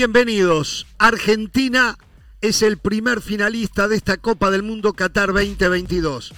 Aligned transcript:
Bienvenidos. 0.00 0.86
Argentina 0.96 1.98
es 2.40 2.62
el 2.62 2.78
primer 2.78 3.20
finalista 3.20 3.86
de 3.86 3.96
esta 3.96 4.16
Copa 4.16 4.50
del 4.50 4.62
Mundo 4.62 4.94
Qatar 4.94 5.34
2022. 5.34 6.32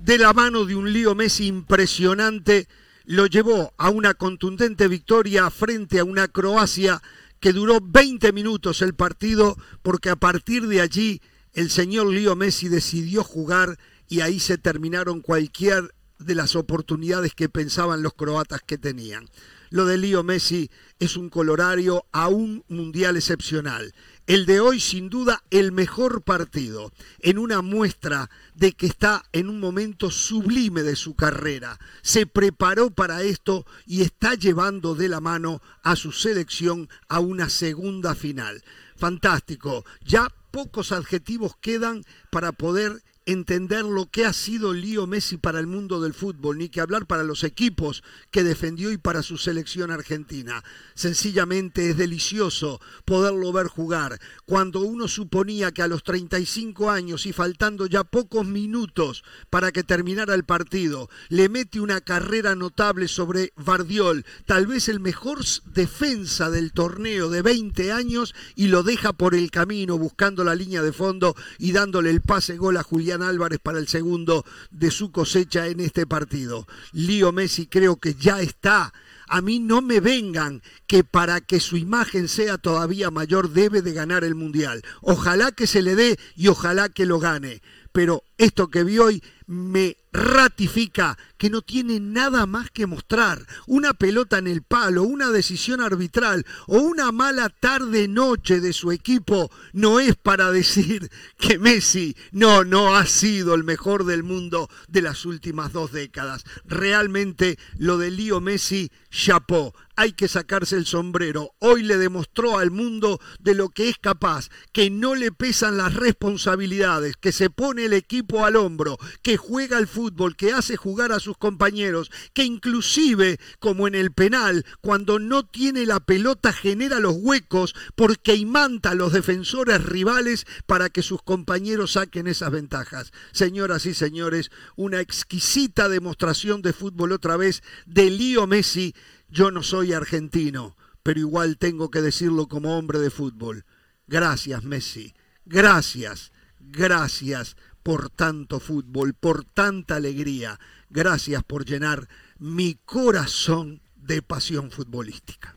De 0.00 0.18
la 0.18 0.32
mano 0.32 0.64
de 0.64 0.74
un 0.74 0.92
lío 0.92 1.14
Messi 1.14 1.46
impresionante, 1.46 2.66
lo 3.04 3.26
llevó 3.26 3.72
a 3.76 3.90
una 3.90 4.14
contundente 4.14 4.88
victoria 4.88 5.48
frente 5.50 6.00
a 6.00 6.04
una 6.04 6.26
Croacia 6.26 7.00
que 7.38 7.52
duró 7.52 7.78
20 7.80 8.32
minutos 8.32 8.82
el 8.82 8.94
partido 8.94 9.56
porque 9.82 10.10
a 10.10 10.16
partir 10.16 10.66
de 10.66 10.80
allí 10.80 11.20
el 11.52 11.70
señor 11.70 12.08
Lío 12.08 12.34
Messi 12.34 12.66
decidió 12.66 13.22
jugar 13.22 13.78
y 14.08 14.18
ahí 14.18 14.40
se 14.40 14.58
terminaron 14.58 15.20
cualquier 15.20 15.94
de 16.18 16.34
las 16.34 16.56
oportunidades 16.56 17.36
que 17.36 17.48
pensaban 17.48 18.02
los 18.02 18.14
croatas 18.14 18.62
que 18.66 18.78
tenían. 18.78 19.28
Lo 19.70 19.84
de 19.84 19.96
Lío 19.96 20.24
Messi 20.24 20.70
es 20.98 21.16
un 21.16 21.28
colorario 21.28 22.06
a 22.12 22.28
un 22.28 22.64
mundial 22.68 23.16
excepcional. 23.16 23.94
El 24.26 24.46
de 24.46 24.60
hoy, 24.60 24.80
sin 24.80 25.08
duda, 25.08 25.42
el 25.50 25.70
mejor 25.70 26.22
partido, 26.22 26.92
en 27.20 27.38
una 27.38 27.62
muestra 27.62 28.28
de 28.54 28.72
que 28.72 28.86
está 28.86 29.24
en 29.32 29.48
un 29.48 29.60
momento 29.60 30.10
sublime 30.10 30.82
de 30.82 30.96
su 30.96 31.14
carrera. 31.14 31.78
Se 32.02 32.26
preparó 32.26 32.90
para 32.90 33.22
esto 33.22 33.66
y 33.86 34.02
está 34.02 34.34
llevando 34.34 34.94
de 34.94 35.08
la 35.08 35.20
mano 35.20 35.62
a 35.82 35.94
su 35.94 36.12
selección 36.12 36.88
a 37.08 37.20
una 37.20 37.48
segunda 37.50 38.14
final. 38.14 38.64
Fantástico. 38.96 39.84
Ya 40.04 40.32
pocos 40.50 40.90
adjetivos 40.90 41.54
quedan 41.60 42.02
para 42.30 42.52
poder 42.52 43.02
entender 43.26 43.84
lo 43.84 44.08
que 44.08 44.24
ha 44.24 44.32
sido 44.32 44.72
Lío 44.72 45.08
Messi 45.08 45.36
para 45.36 45.58
el 45.58 45.66
mundo 45.66 46.00
del 46.00 46.14
fútbol, 46.14 46.58
ni 46.58 46.68
que 46.68 46.80
hablar 46.80 47.06
para 47.06 47.24
los 47.24 47.42
equipos 47.42 48.04
que 48.30 48.44
defendió 48.44 48.92
y 48.92 48.98
para 48.98 49.22
su 49.22 49.36
selección 49.36 49.90
argentina. 49.90 50.62
Sencillamente 50.94 51.90
es 51.90 51.96
delicioso 51.96 52.80
poderlo 53.04 53.52
ver 53.52 53.66
jugar. 53.66 54.20
Cuando 54.44 54.80
uno 54.80 55.08
suponía 55.08 55.72
que 55.72 55.82
a 55.82 55.88
los 55.88 56.04
35 56.04 56.88
años 56.88 57.26
y 57.26 57.32
faltando 57.32 57.86
ya 57.86 58.04
pocos 58.04 58.46
minutos 58.46 59.24
para 59.50 59.72
que 59.72 59.82
terminara 59.82 60.34
el 60.34 60.44
partido, 60.44 61.10
le 61.28 61.48
mete 61.48 61.80
una 61.80 62.00
carrera 62.00 62.54
notable 62.54 63.08
sobre 63.08 63.52
Vardiol, 63.56 64.24
tal 64.46 64.68
vez 64.68 64.88
el 64.88 65.00
mejor 65.00 65.40
defensa 65.74 66.48
del 66.48 66.72
torneo 66.72 67.28
de 67.28 67.42
20 67.42 67.90
años, 67.90 68.34
y 68.54 68.68
lo 68.68 68.84
deja 68.84 69.12
por 69.12 69.34
el 69.34 69.50
camino 69.50 69.98
buscando 69.98 70.44
la 70.44 70.54
línea 70.54 70.82
de 70.82 70.92
fondo 70.92 71.34
y 71.58 71.72
dándole 71.72 72.10
el 72.10 72.20
pase 72.20 72.56
gol 72.56 72.76
a 72.76 72.84
Julián 72.84 73.15
Álvarez 73.22 73.58
para 73.62 73.78
el 73.78 73.88
segundo 73.88 74.44
de 74.70 74.90
su 74.90 75.10
cosecha 75.10 75.66
en 75.66 75.80
este 75.80 76.06
partido. 76.06 76.66
Lío 76.92 77.32
Messi 77.32 77.66
creo 77.66 77.96
que 77.96 78.14
ya 78.14 78.40
está. 78.40 78.92
A 79.28 79.40
mí 79.40 79.58
no 79.58 79.82
me 79.82 80.00
vengan 80.00 80.62
que 80.86 81.02
para 81.02 81.40
que 81.40 81.60
su 81.60 81.76
imagen 81.76 82.28
sea 82.28 82.58
todavía 82.58 83.10
mayor 83.10 83.50
debe 83.50 83.82
de 83.82 83.92
ganar 83.92 84.24
el 84.24 84.34
Mundial. 84.34 84.82
Ojalá 85.00 85.52
que 85.52 85.66
se 85.66 85.82
le 85.82 85.96
dé 85.96 86.18
y 86.36 86.48
ojalá 86.48 86.88
que 86.88 87.06
lo 87.06 87.18
gane. 87.18 87.62
Pero 87.92 88.22
esto 88.38 88.68
que 88.68 88.84
vi 88.84 88.98
hoy 88.98 89.22
me 89.46 89.96
ratifica 90.12 91.16
que 91.38 91.50
no 91.50 91.62
tiene 91.62 92.00
nada 92.00 92.46
más 92.46 92.70
que 92.70 92.86
mostrar. 92.86 93.46
Una 93.66 93.94
pelota 93.94 94.38
en 94.38 94.46
el 94.46 94.62
palo, 94.62 95.02
una 95.02 95.30
decisión 95.30 95.80
arbitral 95.80 96.44
o 96.66 96.78
una 96.78 97.12
mala 97.12 97.48
tarde-noche 97.48 98.60
de 98.60 98.72
su 98.72 98.92
equipo 98.92 99.50
no 99.72 100.00
es 100.00 100.16
para 100.16 100.50
decir 100.50 101.10
que 101.38 101.58
Messi 101.58 102.16
no, 102.32 102.64
no 102.64 102.96
ha 102.96 103.06
sido 103.06 103.54
el 103.54 103.64
mejor 103.64 104.04
del 104.04 104.22
mundo 104.22 104.68
de 104.88 105.02
las 105.02 105.26
últimas 105.26 105.72
dos 105.72 105.92
décadas. 105.92 106.44
Realmente 106.64 107.58
lo 107.78 107.98
de 107.98 108.10
Lío 108.10 108.40
Messi, 108.40 108.90
chapó 109.10 109.74
hay 109.96 110.12
que 110.12 110.28
sacarse 110.28 110.76
el 110.76 110.84
sombrero. 110.84 111.54
Hoy 111.58 111.82
le 111.82 111.96
demostró 111.96 112.58
al 112.58 112.70
mundo 112.70 113.18
de 113.40 113.54
lo 113.54 113.70
que 113.70 113.88
es 113.88 113.96
capaz, 113.98 114.50
que 114.72 114.90
no 114.90 115.14
le 115.14 115.32
pesan 115.32 115.78
las 115.78 115.94
responsabilidades, 115.94 117.16
que 117.16 117.32
se 117.32 117.48
pone 117.48 117.86
el 117.86 117.94
equipo 117.94 118.25
al 118.44 118.56
hombro, 118.56 118.98
que 119.22 119.36
juega 119.36 119.76
al 119.78 119.86
fútbol, 119.86 120.36
que 120.36 120.52
hace 120.52 120.76
jugar 120.76 121.12
a 121.12 121.20
sus 121.20 121.36
compañeros, 121.36 122.10
que 122.34 122.44
inclusive, 122.44 123.38
como 123.60 123.86
en 123.86 123.94
el 123.94 124.12
penal, 124.12 124.64
cuando 124.80 125.18
no 125.18 125.46
tiene 125.46 125.86
la 125.86 126.00
pelota 126.00 126.52
genera 126.52 126.98
los 127.00 127.14
huecos 127.18 127.74
porque 127.94 128.34
imanta 128.34 128.90
a 128.90 128.94
los 128.94 129.12
defensores 129.12 129.84
rivales 129.84 130.46
para 130.66 130.88
que 130.88 131.02
sus 131.02 131.22
compañeros 131.22 131.92
saquen 131.92 132.26
esas 132.26 132.50
ventajas. 132.50 133.12
Señoras 133.32 133.86
y 133.86 133.94
señores, 133.94 134.50
una 134.76 135.00
exquisita 135.00 135.88
demostración 135.88 136.62
de 136.62 136.72
fútbol 136.72 137.12
otra 137.12 137.36
vez 137.36 137.62
de 137.86 138.10
Lío 138.10 138.46
Messi 138.46 138.94
yo 139.28 139.50
no 139.50 139.62
soy 139.62 139.92
argentino, 139.92 140.76
pero 141.02 141.20
igual 141.20 141.58
tengo 141.58 141.90
que 141.90 142.00
decirlo 142.00 142.46
como 142.48 142.78
hombre 142.78 142.98
de 142.98 143.10
fútbol. 143.10 143.64
Gracias, 144.06 144.62
Messi. 144.62 145.14
Gracias, 145.44 146.32
gracias 146.60 147.56
por 147.86 148.10
tanto 148.10 148.58
fútbol, 148.58 149.14
por 149.14 149.44
tanta 149.44 149.94
alegría. 149.94 150.58
Gracias 150.90 151.44
por 151.44 151.64
llenar 151.64 152.08
mi 152.36 152.74
corazón 152.84 153.80
de 153.94 154.22
pasión 154.22 154.72
futbolística. 154.72 155.56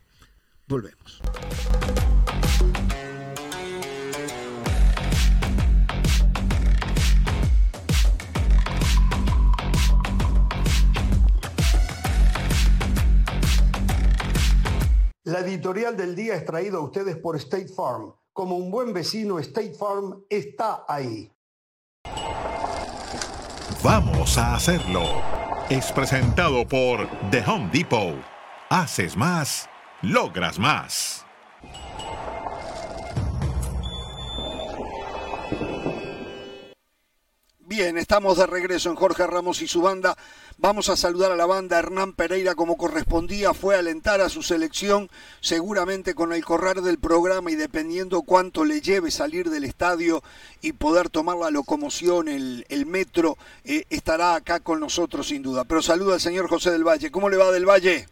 Volvemos. 0.68 1.20
La 15.24 15.40
editorial 15.40 15.96
del 15.96 16.14
día 16.14 16.36
es 16.36 16.44
traída 16.44 16.76
a 16.76 16.80
ustedes 16.80 17.16
por 17.16 17.34
State 17.34 17.70
Farm. 17.74 18.14
Como 18.32 18.56
un 18.56 18.70
buen 18.70 18.92
vecino, 18.92 19.40
State 19.40 19.74
Farm 19.74 20.22
está 20.28 20.84
ahí. 20.86 21.32
Vamos 23.82 24.36
a 24.36 24.56
hacerlo. 24.56 25.22
Es 25.70 25.90
presentado 25.90 26.68
por 26.68 27.08
The 27.30 27.42
Home 27.46 27.70
Depot. 27.72 28.14
Haces 28.68 29.16
más, 29.16 29.70
logras 30.02 30.58
más. 30.58 31.24
Bien, 37.58 37.96
estamos 37.96 38.36
de 38.36 38.46
regreso 38.46 38.90
en 38.90 38.96
Jorge 38.96 39.26
Ramos 39.26 39.62
y 39.62 39.68
su 39.68 39.80
banda. 39.80 40.14
Vamos 40.62 40.90
a 40.90 40.96
saludar 40.96 41.32
a 41.32 41.36
la 41.36 41.46
banda. 41.46 41.78
Hernán 41.78 42.12
Pereira, 42.12 42.54
como 42.54 42.76
correspondía, 42.76 43.54
fue 43.54 43.76
a 43.76 43.78
alentar 43.78 44.20
a 44.20 44.28
su 44.28 44.42
selección, 44.42 45.08
seguramente 45.40 46.14
con 46.14 46.34
el 46.34 46.44
correr 46.44 46.82
del 46.82 46.98
programa 46.98 47.50
y 47.50 47.54
dependiendo 47.54 48.20
cuánto 48.20 48.66
le 48.66 48.82
lleve 48.82 49.10
salir 49.10 49.48
del 49.48 49.64
estadio 49.64 50.22
y 50.60 50.74
poder 50.74 51.08
tomar 51.08 51.38
la 51.38 51.50
locomoción, 51.50 52.28
el, 52.28 52.86
metro, 52.86 53.38
eh, 53.64 53.84
estará 53.88 54.34
acá 54.34 54.60
con 54.60 54.80
nosotros 54.80 55.28
sin 55.28 55.42
duda. 55.42 55.64
Pero 55.64 55.80
saluda 55.80 56.12
al 56.12 56.20
señor 56.20 56.46
José 56.46 56.70
del 56.70 56.86
Valle. 56.86 57.10
¿Cómo 57.10 57.30
le 57.30 57.38
va 57.38 57.50
del 57.52 57.64
Valle? 57.64 58.04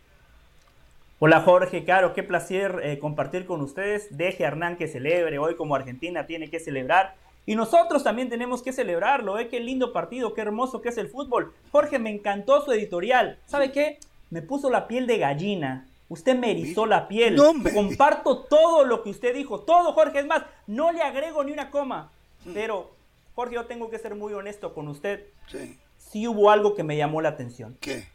Hola 1.19 1.43
Jorge, 1.43 1.85
Caro, 1.85 2.15
qué 2.15 2.23
placer 2.23 2.81
eh, 2.83 2.99
compartir 2.99 3.45
con 3.45 3.61
ustedes. 3.61 4.07
Deje 4.17 4.47
a 4.47 4.49
Hernán 4.49 4.79
que 4.79 4.89
celebre. 4.89 5.39
Hoy 5.39 5.55
como 5.55 5.75
Argentina 5.75 6.25
tiene 6.25 6.49
que 6.49 6.61
celebrar 6.61 7.15
y 7.49 7.57
nosotros 7.57 8.05
también 8.05 8.29
tenemos 8.29 8.61
que 8.61 8.75
celebrarlo, 8.75 9.39
¿eh? 9.39 9.49
Qué 9.49 9.59
lindo 9.59 9.91
partido, 9.91 10.35
qué 10.35 10.43
hermoso 10.43 10.83
que 10.83 10.91
es 10.91 10.99
el 10.99 11.09
fútbol. 11.09 11.55
Jorge, 11.73 11.99
me 11.99 12.11
encantó 12.11 12.63
su 12.63 12.73
editorial. 12.73 13.39
¿Sabe 13.47 13.73
qué? 13.73 13.99
Me 14.29 14.43
puso 14.43 14.69
la 14.69 14.87
piel 14.87 15.07
de 15.07 15.17
gallina. 15.17 15.89
Usted 16.11 16.37
me 16.37 16.51
erizó 16.51 16.85
la 16.85 17.09
piel. 17.09 17.41
Comparto 17.73 18.41
todo 18.41 18.85
lo 18.85 19.03
que 19.03 19.09
usted 19.09 19.35
dijo. 19.35 19.61
Todo, 19.61 19.95
Jorge. 19.95 20.19
Es 20.19 20.27
más, 20.27 20.43
no 20.67 20.93
le 20.93 21.01
agrego 21.01 21.43
ni 21.43 21.53
una 21.53 21.71
coma. 21.71 22.13
Mm. 22.45 22.53
Pero, 22.53 22.91
Jorge, 23.35 23.55
yo 23.55 23.65
tengo 23.65 23.89
que 23.89 23.99
ser 23.99 24.15
muy 24.15 24.35
honesto 24.35 24.75
con 24.75 24.87
usted. 24.87 25.25
Sí. 25.51 25.79
Sí 25.97 26.29
hubo 26.29 26.51
algo 26.51 26.75
que 26.75 26.85
me 26.85 26.99
llamó 26.99 27.23
la 27.23 27.31
atención. 27.31 27.79
¿Qué? 27.81 28.09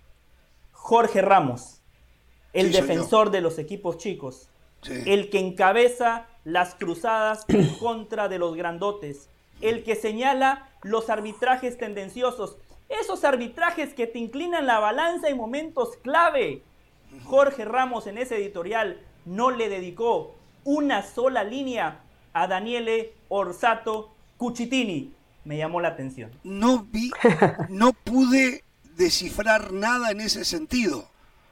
Jorge 0.74 1.24
Ramos, 1.24 1.82
el 2.54 2.72
defensor 2.72 3.32
de 3.32 3.42
los 3.42 3.58
equipos 3.58 3.98
chicos. 3.98 4.48
El 4.86 5.32
que 5.32 5.40
encabeza 5.40 6.28
las 6.44 6.76
cruzadas 6.76 7.46
en 7.48 7.68
contra 7.76 8.28
de 8.28 8.38
los 8.38 8.56
grandotes, 8.56 9.30
el 9.70 9.84
que 9.84 9.96
señala 9.96 10.70
los 10.82 11.10
arbitrajes 11.10 11.78
tendenciosos, 11.78 12.58
esos 12.90 13.24
arbitrajes 13.24 13.94
que 13.94 14.08
te 14.08 14.20
inclinan 14.20 14.68
la 14.68 14.80
balanza 14.80 15.30
en 15.30 15.38
momentos 15.38 15.98
clave. 16.04 16.62
Jorge 17.26 17.66
Ramos 17.66 18.08
en 18.08 18.18
ese 18.18 18.38
editorial 18.38 19.00
no 19.26 19.52
le 19.52 19.70
dedicó 19.70 20.36
una 20.64 21.04
sola 21.04 21.44
línea 21.44 22.02
a 22.34 22.48
Daniele 22.48 23.14
Orsato 23.30 24.14
Cucitini. 24.38 25.14
Me 25.46 25.58
llamó 25.58 25.82
la 25.82 25.90
atención. 25.90 26.32
No 26.44 26.88
vi, 26.92 27.12
no 27.70 27.94
pude 27.94 28.64
descifrar 28.96 29.74
nada 29.74 30.12
en 30.12 30.22
ese 30.22 30.46
sentido. 30.46 31.08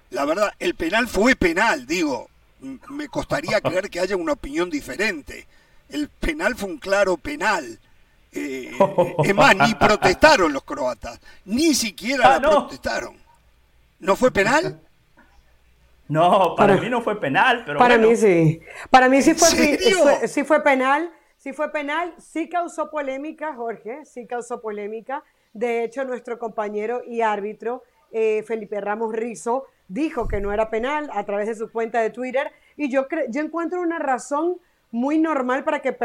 La 0.10 0.26
verdad, 0.26 0.52
el 0.60 0.76
penal 0.76 1.08
fue 1.08 1.36
penal, 1.36 1.86
digo 1.86 2.28
me 2.62 3.08
costaría 3.08 3.60
creer 3.62 3.90
que 3.90 4.00
haya 4.00 4.16
una 4.16 4.34
opinión 4.34 4.70
diferente. 4.70 5.48
El 5.90 6.10
penal 6.10 6.56
fue 6.56 6.70
un 6.70 6.78
claro 6.78 7.18
penal. 7.18 7.80
Eh, 8.34 8.72
es 9.24 9.36
más, 9.36 9.56
ni 9.56 9.76
protestaron 9.76 10.54
los 10.54 10.64
croatas, 10.64 11.20
ni 11.46 11.74
siquiera 11.74 12.36
ah, 12.36 12.42
protestaron. 12.42 13.16
¿No 14.00 14.16
fue 14.16 14.32
penal? 14.32 14.80
No, 16.08 16.56
para, 16.56 16.76
mí 16.76 16.90
no 16.90 17.02
fue 17.02 17.20
penal, 17.20 17.64
pero 17.66 17.80
Para 17.80 17.98
mí 17.98 18.16
sí. 18.16 18.62
Para 18.90 19.08
mí 19.08 19.22
sí 19.22 19.34
fue, 19.34 20.28
sí 20.28 20.44
fue 20.44 20.64
penal. 20.64 21.12
Sí 21.42 21.54
fue 21.54 21.72
penal, 21.72 22.14
sí 22.20 22.48
causó 22.48 22.92
polémica, 22.92 23.56
Jorge, 23.56 24.06
sí 24.06 24.28
causó 24.28 24.62
polémica. 24.62 25.24
De 25.54 25.84
hecho, 25.84 26.06
nuestro 26.06 26.38
compañero 26.38 27.02
y 27.04 27.22
árbitro, 27.22 27.82
eh, 28.12 28.44
Felipe 28.44 28.80
Ramos 28.80 29.12
Rizo, 29.12 29.66
dijo 29.88 30.28
que 30.28 30.40
no 30.40 30.54
era 30.54 30.70
penal 30.70 31.10
a 31.12 31.26
través 31.26 31.48
de 31.48 31.56
su 31.56 31.72
cuenta 31.72 32.00
de 32.00 32.12
Twitter. 32.12 32.52
Y 32.78 32.92
yo, 32.92 33.08
yo 33.30 33.42
encuentro 33.42 33.82
una 33.82 33.98
razón 33.98 34.60
muy 34.92 35.18
normal 35.18 35.64
para 35.64 35.82
que 35.82 35.98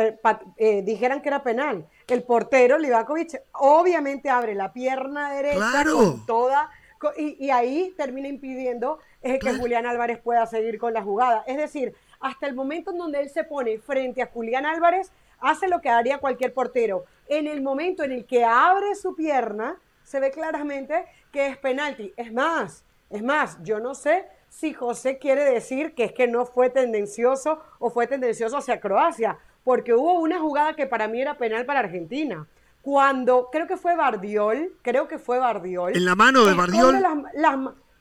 eh, 0.57 0.83
dijeran 0.83 1.21
que 1.21 1.29
era 1.29 1.43
penal. 1.43 1.87
El 2.07 2.23
portero, 2.23 2.79
Livakovic, 2.79 3.43
obviamente 3.53 4.31
abre 4.31 4.55
la 4.55 4.73
pierna 4.73 5.33
derecha 5.33 5.85
con 5.85 6.25
toda 6.25 6.71
y, 7.17 7.51
ahí 7.51 7.93
termina 7.97 8.29
impidiendo 8.29 8.99
eh, 9.23 9.39
que 9.39 9.55
Julián 9.55 9.87
Álvarez 9.87 10.19
pueda 10.19 10.47
seguir 10.47 10.79
con 10.79 10.95
la 10.95 11.03
jugada. 11.03 11.45
Es 11.47 11.57
decir, 11.57 11.95
hasta 12.21 12.47
el 12.47 12.55
momento 12.55 12.91
en 12.91 12.99
donde 12.99 13.21
él 13.21 13.29
se 13.29 13.45
pone 13.45 13.79
frente 13.79 14.23
a 14.23 14.27
Julián 14.27 14.67
Álvarez, 14.67 15.13
hace 15.41 15.69
lo 15.69 15.81
que 15.81 15.91
haría 15.91 16.19
cualquier 16.19 16.55
portero. 16.55 17.05
En 17.29 17.47
el 17.47 17.61
momento 17.61 18.05
en 18.05 18.13
el 18.13 18.25
que 18.25 18.45
abre 18.45 18.95
su 18.95 19.15
pierna, 19.15 19.79
se 20.05 20.21
ve 20.21 20.31
claramente 20.31 21.05
que 21.33 21.49
es 21.49 21.59
penalti. 21.59 22.15
Es 22.17 22.33
más, 22.33 22.85
es 23.11 23.23
más, 23.23 23.59
yo 23.63 23.81
no 23.81 23.95
sé 23.95 24.25
si 24.59 24.73
José 24.73 25.19
quiere 25.19 25.45
decir 25.45 25.95
que 25.95 26.05
es 26.05 26.13
que 26.13 26.27
no 26.27 26.47
fue 26.47 26.71
tendencioso 26.71 27.61
o 27.79 27.91
fue 27.91 28.07
tendencioso 28.07 28.57
hacia 28.57 28.81
Croacia, 28.81 29.39
porque 29.65 29.93
hubo 29.93 30.15
una 30.21 30.39
jugada 30.39 30.75
que 30.75 30.87
para 30.87 31.09
mí 31.09 31.21
era 31.21 31.37
penal 31.37 31.67
para 31.67 31.81
Argentina 31.81 32.47
cuando 32.81 33.49
creo 33.51 33.67
que 33.67 33.77
fue 33.77 33.97
Bardiol, 33.97 34.73
creo 34.81 35.09
que 35.09 35.19
fue 35.19 35.41
Bardiol. 35.41 35.97
En 35.97 36.05
la 36.05 36.15
mano 36.15 36.45
de 36.45 36.55
Bardiol. 36.55 37.03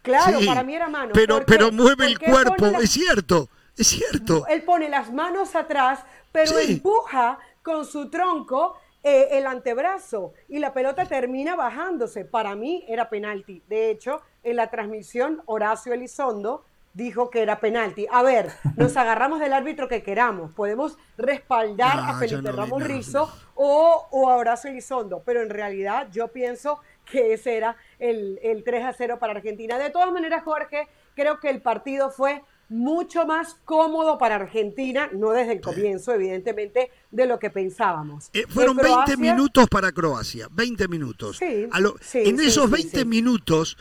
claro, 0.04 0.40
para 0.46 0.64
mí 0.64 0.76
era 0.76 0.88
mano. 0.88 1.12
Pero, 1.12 1.44
pero 1.44 1.72
mueve 1.72 2.06
el 2.06 2.20
cuerpo, 2.20 2.68
es 2.68 2.92
cierto, 2.92 3.50
es 3.76 3.88
cierto. 3.88 4.46
Él 4.48 4.62
pone 4.62 4.88
las 4.88 5.12
manos 5.12 5.56
atrás, 5.56 6.02
pero 6.32 6.60
empuja 6.60 7.40
con 7.64 7.84
su 7.84 8.12
tronco 8.12 8.78
eh, 9.08 9.38
el 9.38 9.46
antebrazo 9.46 10.34
y 10.50 10.58
la 10.58 10.74
pelota 10.74 11.06
termina 11.06 11.56
bajándose. 11.56 12.26
Para 12.26 12.56
mí 12.56 12.84
era 12.88 13.08
penalti. 13.08 13.62
De 13.70 13.92
hecho, 13.92 14.24
en 14.42 14.56
la 14.56 14.72
transmisión, 14.72 15.44
Horacio 15.46 15.94
Elizondo 15.94 16.66
dijo 16.96 17.30
que 17.30 17.44
era 17.44 17.60
penalti. 17.60 18.08
A 18.10 18.24
ver, 18.24 18.50
nos 18.78 18.98
agarramos 18.98 19.40
del 19.40 19.54
árbitro 19.54 19.88
que 19.88 20.02
queramos. 20.02 20.52
Podemos 20.54 20.98
respaldar 21.20 22.00
a 22.00 22.18
Felipe 22.18 22.52
Ramos 22.52 22.82
Rizo 22.82 23.32
o, 23.54 24.08
o, 24.10 24.28
a 24.28 24.38
Horacio 24.38 24.72
Elizondo, 24.72 25.22
pero 25.24 25.44
en 25.44 25.52
realidad 25.52 26.08
yo 26.12 26.30
pienso 26.30 26.80
que 27.06 27.34
ese 27.34 27.58
era 27.58 27.78
el, 28.00 28.40
el 28.42 28.64
3 28.64 28.86
a 28.86 28.94
0 28.94 29.20
para 29.20 29.34
Argentina. 29.34 29.78
De 29.78 29.92
todas 29.92 30.12
maneras, 30.12 30.42
Jorge, 30.44 30.88
creo 31.14 31.40
que 31.40 31.52
el 31.52 31.62
partido 31.62 32.10
fue 32.10 32.42
mucho 32.70 33.26
más 33.26 33.58
cómodo 33.66 34.18
para 34.18 34.36
Argentina, 34.36 35.10
no 35.14 35.32
desde 35.32 35.54
el 35.54 35.62
comienzo, 35.62 36.14
evidentemente, 36.14 36.90
de 37.12 37.26
lo 37.26 37.40
que 37.40 37.50
pensábamos. 37.50 38.30
Eh, 38.34 38.46
fueron 38.48 38.78
20 38.78 39.18
minutos 39.18 39.68
para 39.70 39.92
Croacia, 39.92 40.48
20 40.52 40.88
minutos. 40.88 41.38
Sí, 41.38 41.68
en 42.14 42.40
esos 42.40 42.70
20 42.70 43.06
minutos 43.06 43.78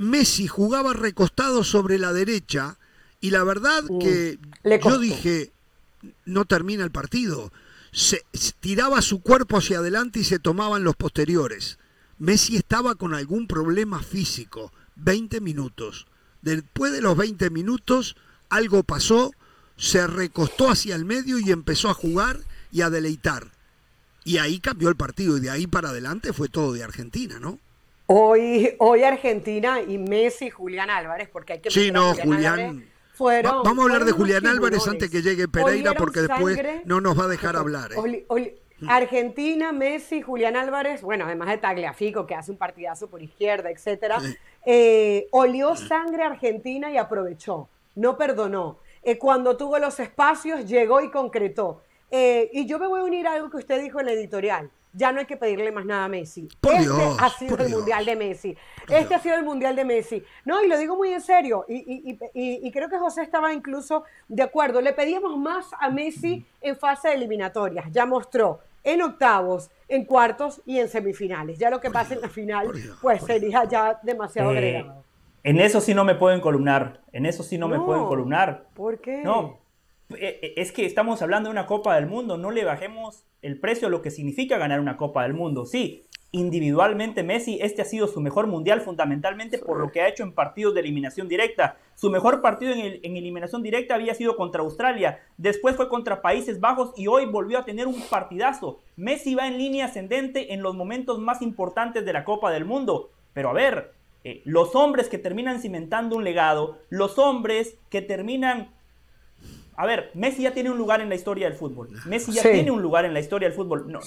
Messi 0.00 0.46
jugaba 0.46 0.94
recostado 0.94 1.62
sobre 1.62 1.98
la 1.98 2.14
derecha 2.14 2.78
y 3.20 3.30
la 3.30 3.44
verdad 3.44 3.84
mm, 3.86 3.98
que 3.98 4.38
yo 4.82 4.98
dije, 4.98 5.52
no 6.24 6.46
termina 6.46 6.84
el 6.84 6.90
partido. 6.90 7.52
Se, 7.92 8.24
tiraba 8.60 9.02
su 9.02 9.20
cuerpo 9.20 9.58
hacia 9.58 9.78
adelante 9.78 10.20
y 10.20 10.24
se 10.24 10.38
tomaban 10.38 10.84
los 10.84 10.96
posteriores. 10.96 11.78
Messi 12.18 12.56
estaba 12.56 12.94
con 12.94 13.14
algún 13.14 13.46
problema 13.46 14.02
físico. 14.02 14.72
20 14.96 15.40
minutos. 15.42 16.06
Después 16.42 16.92
de 16.92 17.00
los 17.00 17.16
20 17.16 17.50
minutos, 17.50 18.16
algo 18.48 18.82
pasó, 18.82 19.32
se 19.76 20.06
recostó 20.06 20.70
hacia 20.70 20.94
el 20.94 21.04
medio 21.04 21.38
y 21.38 21.50
empezó 21.50 21.88
a 21.88 21.94
jugar 21.94 22.38
y 22.70 22.82
a 22.82 22.90
deleitar. 22.90 23.48
Y 24.24 24.38
ahí 24.38 24.60
cambió 24.60 24.88
el 24.88 24.96
partido 24.96 25.36
y 25.38 25.40
de 25.40 25.50
ahí 25.50 25.66
para 25.66 25.90
adelante 25.90 26.32
fue 26.32 26.48
todo 26.48 26.72
de 26.72 26.84
Argentina, 26.84 27.38
¿no? 27.40 27.58
Hoy, 28.06 28.74
hoy 28.78 29.04
Argentina 29.04 29.80
y 29.80 29.96
Messi 29.96 30.46
y 30.46 30.50
Julián 30.50 30.90
Álvarez, 30.90 31.28
porque 31.32 31.54
hay 31.54 31.60
que... 31.60 31.70
Sí, 31.70 31.90
no, 31.90 32.14
Julián... 32.14 32.86
Fueron, 33.14 33.62
vamos 33.62 33.80
a 33.80 33.82
hablar 33.82 34.06
de 34.06 34.12
Julián 34.12 34.46
Álvarez 34.46 34.88
antes 34.88 35.10
que 35.10 35.20
llegue 35.20 35.46
Pereira 35.46 35.92
porque 35.92 36.22
después 36.22 36.58
no 36.86 37.02
nos 37.02 37.18
va 37.18 37.24
a 37.24 37.28
dejar 37.28 37.54
hablar. 37.54 37.92
¿eh? 37.92 38.56
Argentina, 38.88 39.72
Messi, 39.72 40.22
Julián 40.22 40.56
Álvarez, 40.56 41.02
bueno, 41.02 41.26
además 41.26 41.48
de 41.48 41.58
Tagliafico 41.58 42.26
que 42.26 42.34
hace 42.34 42.50
un 42.50 42.56
partidazo 42.56 43.08
por 43.08 43.22
izquierda, 43.22 43.70
etcétera, 43.70 44.18
eh, 44.64 45.28
olió 45.30 45.76
sangre 45.76 46.22
Argentina 46.22 46.90
y 46.90 46.96
aprovechó, 46.96 47.68
no 47.94 48.16
perdonó. 48.16 48.78
Eh, 49.02 49.18
cuando 49.18 49.56
tuvo 49.56 49.78
los 49.78 49.98
espacios, 50.00 50.66
llegó 50.66 51.00
y 51.00 51.10
concretó. 51.10 51.82
y 52.10 52.66
yo 52.66 52.78
me 52.78 52.88
voy 52.88 53.00
a 53.00 53.04
unir 53.04 53.26
a 53.26 53.34
algo 53.34 53.50
que 53.50 53.58
usted 53.58 53.80
dijo 53.80 54.00
en 54.00 54.06
la 54.06 54.12
editorial 54.12 54.70
ya 54.92 55.12
no 55.12 55.20
hay 55.20 55.26
que 55.26 55.36
pedirle 55.36 55.70
más 55.72 55.84
nada 55.86 56.04
a 56.04 56.08
Messi. 56.08 56.48
este 56.62 56.88
ha 57.18 57.30
sido 57.30 57.56
el 57.58 57.70
Mundial 57.70 58.04
de 58.04 58.16
Messi. 58.16 58.56
este 58.88 59.14
ha 59.14 59.18
sido 59.18 59.36
el 59.36 59.44
Mundial 59.44 59.76
de 59.76 59.84
Messi. 59.84 60.24
No, 60.44 60.62
y 60.62 60.68
lo 60.68 60.78
digo 60.78 60.96
muy 60.96 61.12
en 61.12 61.20
serio, 61.20 61.64
y, 61.68 62.70
creo 62.72 62.88
que 62.88 62.98
José 62.98 63.22
estaba 63.22 63.52
incluso 63.52 64.04
de 64.28 64.42
acuerdo. 64.42 64.80
Le 64.80 64.92
pedíamos 64.92 65.36
más 65.38 65.66
a 65.78 65.90
Messi 65.90 66.44
en 66.60 66.76
fase 66.76 67.08
de 67.08 67.14
eliminatorias. 67.14 67.86
Ya 67.92 68.06
mostró 68.06 68.60
en 68.84 69.02
octavos, 69.02 69.70
en 69.88 70.04
cuartos 70.04 70.62
y 70.66 70.78
en 70.78 70.88
semifinales. 70.88 71.58
Ya 71.58 71.70
lo 71.70 71.80
que 71.80 71.90
pasa 71.90 72.14
en 72.14 72.20
la 72.20 72.28
final, 72.28 72.68
pues 73.00 73.22
sería 73.22 73.64
ya 73.64 73.98
demasiado 74.02 74.52
eh, 74.52 74.56
agregado. 74.56 75.04
En 75.42 75.58
eso 75.58 75.80
sí 75.80 75.94
no 75.94 76.04
me 76.04 76.14
pueden 76.14 76.40
columnar. 76.40 77.00
En 77.12 77.26
eso 77.26 77.42
sí 77.42 77.58
no, 77.58 77.68
me 77.68 77.78
pueden 77.80 78.04
columnar. 78.04 78.66
¿Por 78.74 79.00
qué? 79.00 79.22
No, 79.22 79.60
eh, 80.10 80.38
eh, 80.42 80.54
es 80.56 80.72
que 80.72 80.86
estamos 80.86 81.22
hablando 81.22 81.48
de 81.48 81.52
una 81.52 81.66
Copa 81.66 81.94
del 81.94 82.06
Mundo, 82.06 82.36
no 82.36 82.50
le 82.50 82.64
bajemos 82.64 83.26
el 83.42 83.58
precio 83.58 83.88
a 83.88 83.90
lo 83.90 84.02
que 84.02 84.10
significa 84.10 84.58
ganar 84.58 84.80
una 84.80 84.96
Copa 84.96 85.22
del 85.22 85.34
Mundo. 85.34 85.66
Sí, 85.66 86.06
individualmente 86.32 87.22
Messi, 87.22 87.58
este 87.60 87.82
ha 87.82 87.84
sido 87.84 88.06
su 88.06 88.20
mejor 88.20 88.46
mundial 88.46 88.80
fundamentalmente 88.80 89.58
por 89.58 89.78
lo 89.78 89.90
que 89.90 90.00
ha 90.00 90.08
hecho 90.08 90.22
en 90.22 90.32
partidos 90.32 90.74
de 90.74 90.80
eliminación 90.80 91.28
directa. 91.28 91.76
Su 91.96 92.10
mejor 92.10 92.40
partido 92.40 92.72
en, 92.72 93.00
en, 93.02 93.16
eliminación 93.16 93.62
directa 93.62 93.96
había 93.96 94.14
sido 94.14 94.36
contra 94.36 94.62
Australia, 94.62 95.20
después 95.36 95.76
fue 95.76 95.88
contra 95.88 96.22
Países 96.22 96.60
Bajos 96.60 96.92
y 96.96 97.08
hoy 97.08 97.26
volvió 97.26 97.58
a 97.58 97.64
tener 97.64 97.86
un 97.86 98.00
partidazo. 98.02 98.80
Messi 98.96 99.34
va 99.34 99.48
en 99.48 99.58
línea 99.58 99.86
ascendente 99.86 100.54
en 100.54 100.62
los 100.62 100.74
momentos 100.76 101.18
más 101.18 101.42
importantes 101.42 102.04
de 102.04 102.12
la 102.12 102.24
Copa 102.24 102.52
del 102.52 102.64
Mundo. 102.64 103.10
Pero 103.32 103.50
a 103.50 103.52
ver, 103.52 103.92
eh, 104.22 104.42
los 104.44 104.74
hombres 104.74 105.08
que 105.08 105.18
terminan 105.18 105.60
cimentando 105.60 106.16
un 106.16 106.24
legado, 106.24 106.78
los 106.90 107.18
hombres 107.18 107.76
que 107.88 108.02
terminan 108.02 108.70
a 109.76 109.86
ver, 109.86 110.10
Messi 110.12 110.42
ya 110.42 110.52
tiene 110.52 110.70
un 110.70 110.76
lugar 110.76 111.00
en 111.00 111.08
la 111.08 111.14
historia 111.14 111.48
del 111.48 111.56
fútbol. 111.56 111.88
Messi 112.04 112.32
ya 112.32 112.42
tiene 112.42 112.70
un 112.70 112.82
lugar 112.82 113.06
en 113.06 113.14
la 113.14 113.20
historia 113.20 113.48
del 113.48 113.56
fútbol. 113.56 113.90
No, 113.90 114.00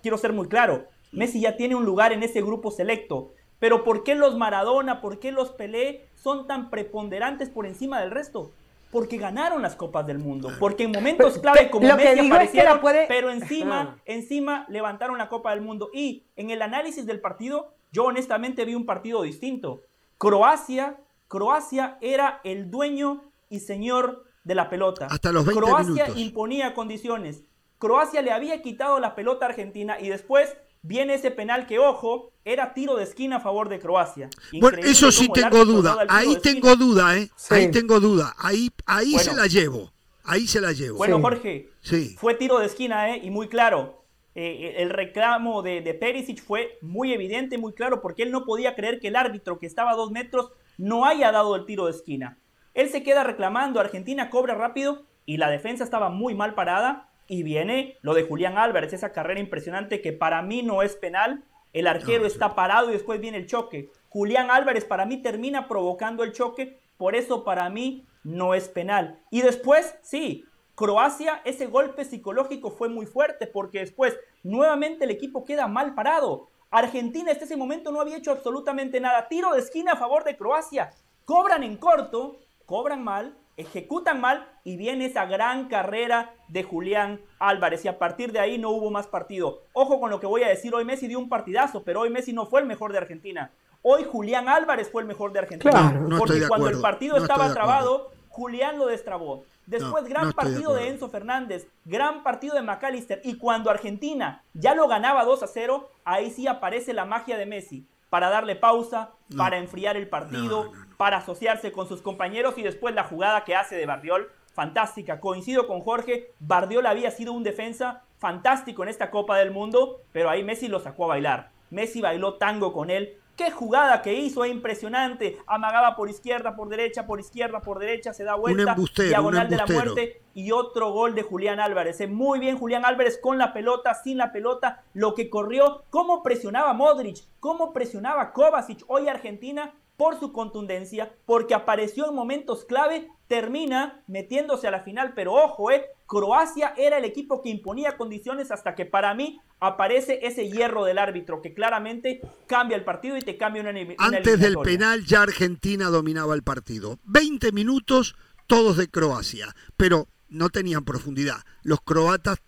quiero 0.00 0.16
ser 0.16 0.32
muy 0.32 0.46
claro. 0.46 0.86
Messi 1.12 1.40
ya 1.40 1.56
tiene 1.56 1.74
un 1.74 1.84
lugar 1.84 2.12
en 2.12 2.22
ese 2.22 2.42
grupo 2.42 2.70
selecto. 2.70 3.32
Pero 3.58 3.82
¿por 3.84 4.04
qué 4.04 4.14
los 4.14 4.36
Maradona, 4.36 5.00
por 5.00 5.18
qué 5.18 5.32
los 5.32 5.50
Pelé 5.50 6.06
son 6.14 6.46
tan 6.46 6.70
preponderantes 6.70 7.50
por 7.50 7.66
encima 7.66 8.00
del 8.00 8.10
resto? 8.10 8.52
Porque 8.90 9.18
ganaron 9.18 9.60
las 9.60 9.76
copas 9.76 10.06
del 10.06 10.18
mundo, 10.18 10.50
porque 10.58 10.84
en 10.84 10.92
momentos 10.92 11.38
clave 11.38 11.68
como 11.68 11.86
Messi 11.94 12.26
aparecieron, 12.26 12.80
pero 13.06 13.30
encima, 13.30 13.98
encima 14.06 14.64
levantaron 14.68 15.18
la 15.18 15.28
copa 15.28 15.50
del 15.50 15.60
mundo. 15.60 15.90
Y 15.92 16.24
en 16.36 16.50
el 16.50 16.62
análisis 16.62 17.04
del 17.04 17.20
partido, 17.20 17.74
yo 17.92 18.04
honestamente 18.04 18.64
vi 18.64 18.74
un 18.74 18.86
partido 18.86 19.22
distinto. 19.22 19.82
Croacia, 20.16 20.96
Croacia 21.26 21.98
era 22.00 22.40
el 22.44 22.70
dueño 22.70 23.24
y 23.50 23.60
señor 23.60 24.24
de 24.44 24.54
la 24.54 24.70
pelota. 24.70 25.06
Hasta 25.10 25.32
los 25.32 25.44
20 25.44 25.62
Croacia 25.62 26.08
imponía 26.16 26.72
condiciones. 26.72 27.44
Croacia 27.78 28.22
le 28.22 28.32
había 28.32 28.62
quitado 28.62 28.98
la 29.00 29.14
pelota 29.14 29.44
a 29.44 29.50
Argentina 29.50 30.00
y 30.00 30.08
después 30.08 30.56
viene 30.88 31.14
ese 31.14 31.30
penal 31.30 31.66
que, 31.66 31.78
ojo, 31.78 32.32
era 32.44 32.72
tiro 32.72 32.96
de 32.96 33.04
esquina 33.04 33.36
a 33.36 33.40
favor 33.40 33.68
de 33.68 33.78
Croacia. 33.78 34.30
bueno, 34.58 34.78
eso 34.78 35.12
sí 35.12 35.28
tengo 35.32 35.64
duda. 35.64 36.06
Ahí 36.08 36.38
tengo 36.42 36.74
duda, 36.76 37.16
¿eh? 37.18 37.28
Ahí 37.50 37.70
tengo 37.70 38.00
duda. 38.00 38.34
Ahí, 38.38 38.70
ahí 38.86 39.12
se 39.18 39.34
la 39.34 39.46
llevo. 39.46 39.92
Ahí 40.24 40.46
se 40.46 40.60
la 40.60 40.72
llevo. 40.72 40.98
Bueno, 40.98 41.20
Jorge, 41.20 41.68
sí. 41.80 42.16
fue 42.18 42.34
tiro 42.34 42.58
de 42.58 42.66
esquina, 42.66 43.14
¿eh? 43.14 43.20
Y 43.22 43.30
muy 43.30 43.48
claro. 43.48 44.04
Eh, 44.34 44.76
el 44.78 44.90
reclamo 44.90 45.62
de, 45.62 45.80
de 45.80 45.94
Perisic 45.94 46.42
fue 46.42 46.78
muy 46.80 47.12
evidente, 47.12 47.58
muy 47.58 47.72
claro, 47.72 48.00
porque 48.00 48.22
él 48.22 48.30
no 48.30 48.44
podía 48.44 48.74
creer 48.74 49.00
que 49.00 49.08
el 49.08 49.16
árbitro 49.16 49.58
que 49.58 49.66
estaba 49.66 49.90
a 49.90 49.96
dos 49.96 50.10
metros 50.10 50.52
no 50.76 51.06
haya 51.06 51.32
dado 51.32 51.56
el 51.56 51.66
tiro 51.66 51.86
de 51.86 51.92
esquina. 51.92 52.38
Él 52.72 52.88
se 52.88 53.02
queda 53.02 53.24
reclamando, 53.24 53.80
Argentina 53.80 54.30
cobra 54.30 54.54
rápido 54.54 55.04
y 55.26 55.36
la 55.36 55.50
defensa 55.50 55.82
estaba 55.82 56.08
muy 56.08 56.34
mal 56.34 56.54
parada. 56.54 57.07
Y 57.28 57.44
viene 57.44 57.98
lo 58.02 58.14
de 58.14 58.24
Julián 58.24 58.58
Álvarez, 58.58 58.92
esa 58.92 59.12
carrera 59.12 59.38
impresionante 59.38 60.00
que 60.00 60.12
para 60.12 60.42
mí 60.42 60.62
no 60.62 60.82
es 60.82 60.96
penal. 60.96 61.44
El 61.72 61.86
arquero 61.86 62.26
está 62.26 62.54
parado 62.54 62.88
y 62.88 62.94
después 62.94 63.20
viene 63.20 63.38
el 63.38 63.46
choque. 63.46 63.92
Julián 64.08 64.50
Álvarez 64.50 64.84
para 64.84 65.06
mí 65.06 65.18
termina 65.22 65.68
provocando 65.68 66.24
el 66.24 66.32
choque, 66.32 66.80
por 66.96 67.14
eso 67.14 67.44
para 67.44 67.68
mí 67.68 68.06
no 68.24 68.54
es 68.54 68.68
penal. 68.68 69.20
Y 69.30 69.42
después, 69.42 69.94
sí, 70.02 70.44
Croacia, 70.74 71.42
ese 71.44 71.66
golpe 71.66 72.04
psicológico 72.04 72.70
fue 72.70 72.88
muy 72.88 73.06
fuerte 73.06 73.46
porque 73.46 73.80
después 73.80 74.18
nuevamente 74.42 75.04
el 75.04 75.10
equipo 75.10 75.44
queda 75.44 75.68
mal 75.68 75.94
parado. 75.94 76.48
Argentina 76.70 77.30
hasta 77.30 77.44
ese 77.44 77.56
momento 77.56 77.92
no 77.92 78.00
había 78.00 78.16
hecho 78.16 78.32
absolutamente 78.32 79.00
nada. 79.00 79.28
Tiro 79.28 79.52
de 79.52 79.60
esquina 79.60 79.92
a 79.92 79.96
favor 79.96 80.24
de 80.24 80.36
Croacia. 80.36 80.90
Cobran 81.24 81.62
en 81.62 81.76
corto 81.76 82.38
cobran 82.68 83.02
mal, 83.02 83.34
ejecutan 83.58 84.20
mal 84.20 84.48
y 84.64 84.76
viene 84.76 85.04
esa 85.04 85.26
gran 85.26 85.68
carrera 85.68 86.32
de 86.48 86.62
Julián 86.62 87.20
Álvarez 87.38 87.84
y 87.84 87.88
a 87.88 87.98
partir 87.98 88.32
de 88.32 88.38
ahí 88.38 88.56
no 88.56 88.70
hubo 88.70 88.90
más 88.90 89.08
partido. 89.08 89.62
Ojo 89.74 90.00
con 90.00 90.10
lo 90.10 90.20
que 90.20 90.26
voy 90.26 90.44
a 90.44 90.48
decir, 90.48 90.74
hoy 90.74 90.84
Messi 90.84 91.08
dio 91.08 91.18
un 91.18 91.28
partidazo, 91.28 91.82
pero 91.82 92.00
hoy 92.00 92.10
Messi 92.10 92.32
no 92.32 92.46
fue 92.46 92.60
el 92.60 92.66
mejor 92.66 92.92
de 92.92 92.98
Argentina. 92.98 93.50
Hoy 93.82 94.04
Julián 94.04 94.48
Álvarez 94.48 94.90
fue 94.90 95.02
el 95.02 95.08
mejor 95.08 95.32
de 95.32 95.40
Argentina. 95.40 96.00
porque 96.16 96.46
cuando 96.48 96.68
el 96.68 96.80
partido 96.80 97.16
estaba 97.16 97.52
trabado, 97.52 98.10
Julián 98.28 98.78
lo 98.78 98.86
destrabó. 98.86 99.44
Después, 99.66 100.04
gran 100.04 100.32
partido 100.32 100.72
de, 100.72 100.88
Enzo 100.88 101.10
Fernández, 101.10 101.66
gran 101.84 102.22
partido 102.22 102.54
de 102.54 102.62
McAllister. 102.62 103.20
Y 103.22 103.36
cuando 103.36 103.70
Argentina 103.70 104.42
ya 104.54 104.74
lo 104.74 104.88
ganaba 104.88 105.24
2 105.24 105.42
a 105.42 105.46
0, 105.46 105.90
ahí 106.04 106.30
sí 106.30 106.46
aparece 106.46 106.94
la 106.94 107.04
magia 107.04 107.36
de 107.36 107.44
Messi 107.44 107.86
para 108.08 108.30
darle 108.30 108.56
pausa, 108.56 109.10
para 109.36 109.58
enfriar 109.58 109.96
el 109.98 110.08
partido, 110.08 110.72
para 110.98 111.18
asociarse 111.18 111.72
con 111.72 111.88
sus 111.88 112.02
compañeros 112.02 112.58
y 112.58 112.62
después 112.62 112.94
la 112.94 113.04
jugada 113.04 113.44
que 113.44 113.56
hace 113.56 113.76
de 113.76 113.86
Bardiol, 113.86 114.30
fantástica. 114.52 115.20
Coincido 115.20 115.66
con 115.66 115.80
Jorge, 115.80 116.32
Bardiol 116.40 116.84
había 116.84 117.10
sido 117.10 117.32
un 117.32 117.44
defensa 117.44 118.02
fantástico 118.18 118.82
en 118.82 118.90
esta 118.90 119.10
Copa 119.10 119.38
del 119.38 119.52
Mundo, 119.52 120.02
pero 120.12 120.28
ahí 120.28 120.42
Messi 120.42 120.68
lo 120.68 120.80
sacó 120.80 121.04
a 121.04 121.08
bailar. 121.08 121.50
Messi 121.70 122.00
bailó 122.00 122.34
tango 122.34 122.74
con 122.74 122.90
él, 122.90 123.16
Qué 123.38 123.52
jugada 123.52 124.02
que 124.02 124.14
hizo, 124.14 124.42
es 124.42 124.50
impresionante. 124.50 125.38
Amagaba 125.46 125.94
por 125.94 126.10
izquierda, 126.10 126.56
por 126.56 126.68
derecha, 126.68 127.06
por 127.06 127.20
izquierda, 127.20 127.60
por 127.60 127.78
derecha, 127.78 128.12
se 128.12 128.24
da 128.24 128.34
vuelta, 128.34 128.74
diagonal 128.96 129.48
de 129.48 129.56
la 129.56 129.64
muerte 129.64 130.22
y 130.34 130.50
otro 130.50 130.90
gol 130.90 131.14
de 131.14 131.22
Julián 131.22 131.60
Álvarez. 131.60 132.00
Muy 132.10 132.40
bien 132.40 132.58
Julián 132.58 132.84
Álvarez 132.84 133.16
con 133.22 133.38
la 133.38 133.52
pelota, 133.52 133.94
sin 133.94 134.18
la 134.18 134.32
pelota, 134.32 134.82
lo 134.92 135.14
que 135.14 135.30
corrió, 135.30 135.84
cómo 135.90 136.24
presionaba 136.24 136.72
Modric, 136.72 137.18
cómo 137.38 137.72
presionaba 137.72 138.32
Kovacic. 138.32 138.82
Hoy 138.88 139.06
Argentina 139.06 139.72
por 139.98 140.18
su 140.20 140.32
contundencia, 140.32 141.12
porque 141.26 141.54
apareció 141.54 142.08
en 142.08 142.14
momentos 142.14 142.64
clave, 142.64 143.08
termina 143.26 144.04
metiéndose 144.06 144.68
a 144.68 144.70
la 144.70 144.84
final, 144.84 145.12
pero 145.12 145.34
ojo, 145.34 145.72
eh, 145.72 145.86
Croacia 146.06 146.72
era 146.78 146.98
el 146.98 147.04
equipo 147.04 147.42
que 147.42 147.50
imponía 147.50 147.96
condiciones 147.96 148.52
hasta 148.52 148.76
que 148.76 148.86
para 148.86 149.12
mí 149.14 149.40
aparece 149.58 150.20
ese 150.22 150.48
hierro 150.48 150.84
del 150.84 150.98
árbitro 150.98 151.42
que 151.42 151.52
claramente 151.52 152.20
cambia 152.46 152.76
el 152.76 152.84
partido 152.84 153.16
y 153.16 153.22
te 153.22 153.36
cambia 153.36 153.60
una, 153.60 153.72
una 153.72 153.96
Antes 153.98 154.38
del 154.38 154.56
penal 154.58 155.04
ya 155.04 155.22
Argentina 155.22 155.86
dominaba 155.86 156.36
el 156.36 156.44
partido. 156.44 157.00
20 157.02 157.50
minutos 157.50 158.14
todos 158.46 158.76
de 158.76 158.88
Croacia, 158.88 159.48
pero 159.76 160.06
no 160.28 160.48
tenían 160.48 160.84
profundidad. 160.84 161.38
Los 161.62 161.80
croatas 161.80 162.38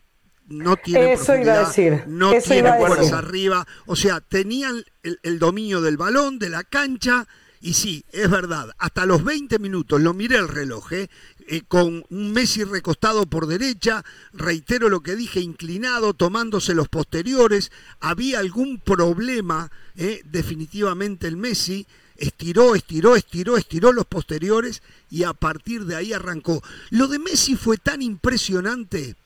no 0.50 0.76
tienen 0.76 1.10
Eso 1.10 1.36
iba 1.36 1.54
a 1.54 1.66
decir. 1.66 2.04
no 2.06 2.32
tienen 2.32 2.74
fuerza 2.76 3.18
arriba, 3.18 3.66
o 3.86 3.96
sea, 3.96 4.20
tenían 4.20 4.84
el, 5.02 5.38
dominio 5.38 5.80
del 5.80 5.96
balón, 5.96 6.38
de 6.38 6.50
la 6.50 6.64
cancha, 6.64 7.26
y 7.62 7.74
sí, 7.74 8.04
es 8.10 8.28
verdad, 8.28 8.70
hasta 8.78 9.06
los 9.06 9.22
20 9.22 9.58
minutos, 9.58 10.00
lo 10.00 10.12
miré 10.12 10.36
el 10.36 10.48
reloj, 10.48 10.92
¿eh? 10.92 11.08
Eh, 11.46 11.62
con 11.66 12.04
un 12.10 12.32
Messi 12.32 12.64
recostado 12.64 13.26
por 13.26 13.46
derecha, 13.46 14.04
reitero 14.32 14.88
lo 14.88 15.00
que 15.00 15.16
dije, 15.16 15.40
inclinado, 15.40 16.14
tomándose 16.14 16.74
los 16.74 16.88
posteriores, 16.88 17.70
había 18.00 18.40
algún 18.40 18.78
problema, 18.78 19.70
¿eh? 19.96 20.20
definitivamente 20.24 21.28
el 21.28 21.36
Messi, 21.36 21.86
estiró, 22.16 22.74
estiró, 22.74 23.14
estiró, 23.14 23.56
estiró 23.56 23.92
los 23.92 24.04
posteriores 24.04 24.82
y 25.10 25.22
a 25.22 25.32
partir 25.32 25.84
de 25.84 25.96
ahí 25.96 26.12
arrancó. 26.12 26.62
Lo 26.90 27.08
de 27.08 27.18
Messi 27.18 27.56
fue 27.56 27.76
tan 27.78 28.02
impresionante 28.02 29.16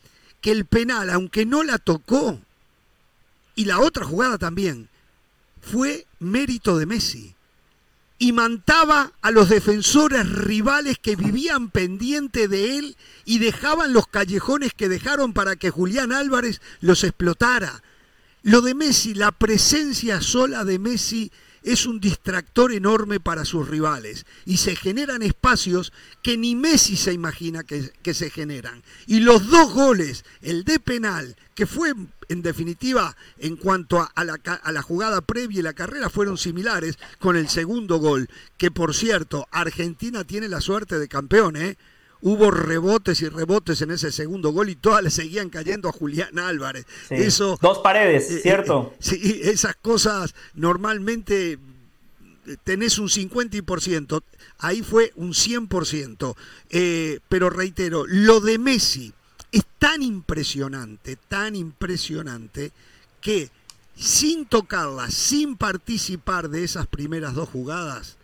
que 0.44 0.50
el 0.50 0.66
penal, 0.66 1.08
aunque 1.08 1.46
no 1.46 1.62
la 1.62 1.78
tocó, 1.78 2.38
y 3.54 3.64
la 3.64 3.80
otra 3.80 4.04
jugada 4.04 4.36
también, 4.36 4.90
fue 5.62 6.06
mérito 6.18 6.76
de 6.76 6.84
Messi. 6.84 7.34
Y 8.18 8.32
mantaba 8.32 9.12
a 9.22 9.30
los 9.30 9.48
defensores 9.48 10.28
rivales 10.28 10.98
que 10.98 11.16
vivían 11.16 11.70
pendiente 11.70 12.46
de 12.46 12.76
él 12.76 12.96
y 13.24 13.38
dejaban 13.38 13.94
los 13.94 14.06
callejones 14.06 14.74
que 14.74 14.90
dejaron 14.90 15.32
para 15.32 15.56
que 15.56 15.70
Julián 15.70 16.12
Álvarez 16.12 16.60
los 16.82 17.04
explotara. 17.04 17.82
Lo 18.42 18.60
de 18.60 18.74
Messi, 18.74 19.14
la 19.14 19.32
presencia 19.32 20.20
sola 20.20 20.62
de 20.64 20.78
Messi 20.78 21.32
es 21.64 21.86
un 21.86 21.98
distractor 21.98 22.72
enorme 22.72 23.18
para 23.18 23.44
sus 23.44 23.68
rivales 23.68 24.26
y 24.44 24.58
se 24.58 24.76
generan 24.76 25.22
espacios 25.22 25.92
que 26.22 26.36
ni 26.36 26.54
Messi 26.54 26.96
se 26.96 27.12
imagina 27.12 27.64
que, 27.64 28.14
se 28.14 28.30
generan. 28.30 28.82
Y 29.06 29.20
los 29.20 29.48
dos 29.48 29.72
goles, 29.72 30.24
el 30.42 30.64
de 30.64 30.78
penal, 30.78 31.36
que 31.54 31.66
fue 31.66 31.94
en 32.28 32.42
definitiva 32.42 33.16
en 33.38 33.56
cuanto 33.56 34.00
a, 34.14 34.24
la, 34.24 34.34
a 34.34 34.72
la 34.72 34.82
jugada 34.82 35.22
previa 35.22 35.60
y 35.60 35.62
la 35.62 35.72
carrera, 35.72 36.10
fueron 36.10 36.36
similares 36.36 36.98
con 37.18 37.36
el 37.36 37.48
segundo 37.48 37.98
gol, 37.98 38.28
que 38.58 38.70
por 38.70 38.94
cierto, 38.94 39.48
Argentina 39.50 40.24
tiene 40.24 40.48
la 40.48 40.60
suerte 40.60 40.98
de 40.98 41.08
campeón, 41.08 41.56
¿eh? 41.56 41.78
Hubo 42.24 42.50
rebotes 42.50 43.20
y 43.20 43.28
rebotes 43.28 43.82
en 43.82 43.90
ese 43.90 44.10
segundo 44.10 44.50
gol 44.50 44.70
y 44.70 44.76
todas 44.76 45.02
le 45.02 45.10
seguían 45.10 45.50
cayendo 45.50 45.90
a 45.90 45.92
Julián 45.92 46.38
Álvarez. 46.38 46.86
Eso, 47.10 47.58
Dos 47.60 47.80
paredes, 47.80 48.30
eh, 48.30 48.40
¿cierto? 48.40 48.94
Eh, 48.94 48.96
sí, 48.98 49.40
esas 49.44 49.76
cosas 49.76 50.34
normalmente 50.54 51.52
eh, 51.52 52.56
tenés 52.64 52.98
un 52.98 53.08
50%, 53.08 54.22
ahí 54.58 54.82
fue 54.82 55.12
un 55.16 55.34
100%. 55.34 56.34
pero 57.28 57.50
reitero, 57.50 58.06
lo 58.08 58.40
de 58.40 58.58
Messi 58.58 59.12
es 59.52 59.62
tan 59.78 60.02
impresionante, 60.02 61.18
tan 61.28 61.54
impresionante, 61.54 62.72
que 63.20 63.50
sin 63.96 64.46
tocarla, 64.46 65.10
sin 65.10 65.58
participar 65.58 66.48
de 66.48 66.64
esas 66.64 66.86
primeras 66.86 67.34
dos 67.34 67.50
jugadas, 67.50 68.16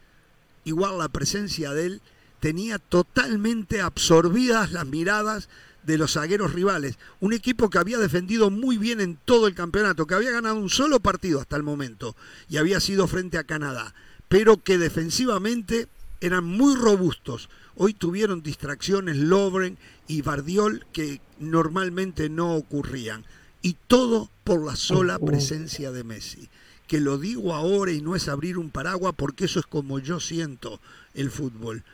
igual 0.65 0.97
la 0.97 1.09
presencia 1.09 1.73
de 1.75 1.85
él 1.85 2.03
tenía 2.41 2.79
totalmente 2.79 3.81
absorbidas 3.81 4.73
las 4.73 4.87
miradas 4.87 5.49
de 5.85 5.99
los 5.99 6.15
zagueros 6.15 6.53
rivales. 6.53 6.99
Un 7.21 7.33
equipo 7.33 7.71
que 7.71 7.79
había 7.79 7.99
defendido 7.99 8.51
muy 8.51 8.79
bien 8.79 9.01
en 9.01 9.17
todo 9.25 9.47
el 9.47 9.55
campeonato, 9.55 10.07
que 10.07 10.15
había 10.15 10.31
ganado 10.31 10.57
un 10.57 10.71
solo 10.71 11.01
partido 11.01 11.41
hasta 11.41 11.57
el 11.57 11.63
momento 11.63 12.17
y 12.49 12.57
había 12.57 12.81
sido 12.81 13.07
frente 13.07 13.39
a 13.39 13.45
Canadá, 13.45 13.95
pero 14.29 14.57
que 14.59 14.79
defensivamente 14.79 15.89
eran 16.21 16.45
muy 16.45 16.75
robustos. 16.75 17.49
Hoy 17.77 17.95
tuvieron 17.95 18.43
distracciones 18.43 19.17
Lobren 19.17 19.79
y 20.07 20.23
Bardiol 20.23 20.87
que 20.93 21.21
normalmente 21.39 22.29
no 22.29 22.55
ocurrían. 22.55 23.25
Y 23.63 23.77
todo 23.87 24.31
por 24.45 24.65
la 24.65 24.77
sola 24.77 25.19
presencia 25.19 25.93
de 25.93 26.05
Messi. 26.05 26.49
Que 26.87 27.01
lo 27.01 27.19
digo 27.19 27.55
ahora 27.55 27.93
y 27.93 28.01
no 28.01 28.17
es 28.17 28.29
abrir 28.29 28.59
un 28.59 28.71
paraguas 28.71 29.15
porque 29.17 29.45
eso 29.45 29.61
es 29.61 29.67
como 29.67 29.99
yo 29.99 30.19
siento 30.19 30.81
el 31.15 31.31
fútbol. 31.31 31.85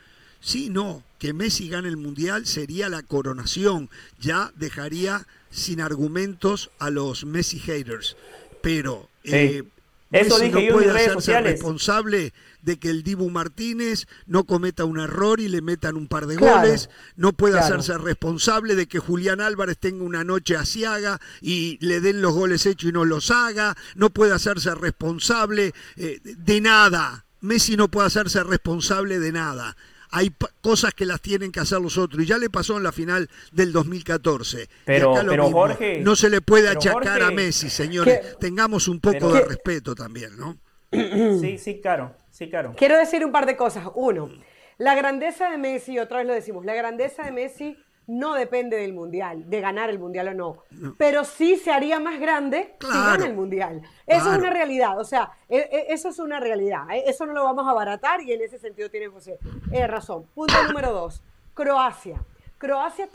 Sí, 0.47 0.69
no, 0.69 1.03
que 1.19 1.33
Messi 1.33 1.67
gane 1.67 1.89
el 1.89 1.97
Mundial 1.97 2.45
sería 2.45 2.87
la 2.87 3.03
coronación, 3.03 3.89
ya 4.17 4.53
dejaría 4.55 5.27
sin 5.49 5.81
argumentos 5.81 6.71
a 6.79 6.89
los 6.89 7.25
Messi 7.25 7.59
haters, 7.59 8.15
pero 8.61 9.09
eh, 9.25 9.63
Eso 10.09 10.39
Messi 10.39 10.49
no 10.49 10.73
puede 10.73 10.89
hacerse 10.89 11.41
responsable 11.41 12.31
de 12.61 12.79
que 12.79 12.89
el 12.89 13.03
Dibu 13.03 13.29
Martínez 13.29 14.07
no 14.25 14.45
cometa 14.45 14.85
un 14.85 15.01
error 15.01 15.41
y 15.41 15.49
le 15.49 15.61
metan 15.61 15.97
un 15.97 16.07
par 16.07 16.27
de 16.27 16.37
goles, 16.37 16.89
no 17.17 17.33
puede 17.33 17.59
hacerse 17.59 17.97
responsable 17.97 18.75
de 18.75 18.87
que 18.87 18.99
Julián 18.99 19.41
Álvarez 19.41 19.77
tenga 19.77 20.05
una 20.05 20.23
noche 20.23 20.55
asiaga 20.55 21.19
y 21.41 21.77
le 21.85 21.99
den 21.99 22.21
los 22.21 22.33
goles 22.33 22.65
hechos 22.65 22.89
y 22.89 22.93
no 22.93 23.03
los 23.03 23.31
haga, 23.31 23.75
no 23.95 24.11
puede 24.11 24.31
hacerse 24.31 24.73
responsable 24.75 25.73
eh, 25.97 26.21
de 26.23 26.61
nada. 26.61 27.25
Messi 27.41 27.75
no 27.75 27.91
puede 27.91 28.07
hacerse 28.07 28.41
responsable 28.43 29.19
de 29.19 29.33
nada 29.33 29.75
hay 30.17 30.31
cosas 30.61 30.93
que 30.93 31.05
las 31.05 31.21
tienen 31.21 31.51
que 31.51 31.59
hacer 31.59 31.79
los 31.79 31.97
otros. 31.97 32.23
Y 32.23 32.25
ya 32.25 32.37
le 32.37 32.49
pasó 32.49 32.77
en 32.77 32.83
la 32.83 32.91
final 32.91 33.29
del 33.51 33.71
2014. 33.71 34.67
Pero, 34.85 35.13
pero 35.27 35.51
Jorge. 35.51 35.99
No 35.99 36.15
se 36.15 36.29
le 36.29 36.41
puede 36.41 36.69
achacar 36.69 37.21
a 37.21 37.31
Messi, 37.31 37.69
señores. 37.69 38.37
Tengamos 38.39 38.87
un 38.87 38.99
poco 38.99 39.31
de 39.31 39.41
respeto 39.41 39.95
también, 39.95 40.37
¿no? 40.37 40.57
Sí, 41.41 41.57
sí, 41.57 41.81
claro. 41.81 42.15
Sí, 42.31 42.49
claro. 42.49 42.73
Quiero 42.77 42.97
decir 42.97 43.25
un 43.25 43.31
par 43.31 43.45
de 43.45 43.57
cosas. 43.57 43.85
Uno, 43.95 44.29
la 44.77 44.95
grandeza 44.95 45.49
de 45.49 45.57
Messi, 45.57 45.99
otra 45.99 46.19
vez 46.19 46.27
lo 46.27 46.33
decimos, 46.33 46.65
la 46.65 46.73
grandeza 46.73 47.23
de 47.23 47.31
Messi 47.31 47.77
no 48.07 48.33
depende 48.33 48.77
del 48.77 48.93
mundial, 48.93 49.49
de 49.49 49.61
ganar 49.61 49.89
el 49.89 49.99
mundial 49.99 50.29
o 50.29 50.33
no, 50.33 50.63
pero 50.97 51.25
sí 51.25 51.57
se 51.57 51.71
haría 51.71 51.99
más 51.99 52.19
grande 52.19 52.75
si 52.79 52.87
gana 52.87 53.25
el 53.25 53.33
mundial. 53.33 53.81
Eso 54.05 54.31
es 54.31 54.39
una 54.39 54.49
realidad, 54.49 54.99
o 54.99 55.03
sea, 55.03 55.31
e, 55.49 55.57
e, 55.57 55.93
eso 55.93 56.09
es 56.09 56.19
una 56.19 56.39
realidad, 56.39 56.89
¿eh? 56.91 57.03
eso 57.07 57.25
no 57.25 57.33
lo 57.33 57.43
vamos 57.43 57.67
a 57.67 57.71
abaratar 57.71 58.21
y 58.21 58.31
en 58.31 58.41
ese 58.41 58.57
sentido 58.57 58.89
tiene 58.89 59.07
José 59.07 59.37
eh, 59.71 59.85
razón. 59.87 60.25
Punto 60.33 60.55
número 60.63 60.93
dos, 60.93 61.21
Croacia. 61.53 62.21
Croacia, 62.57 63.07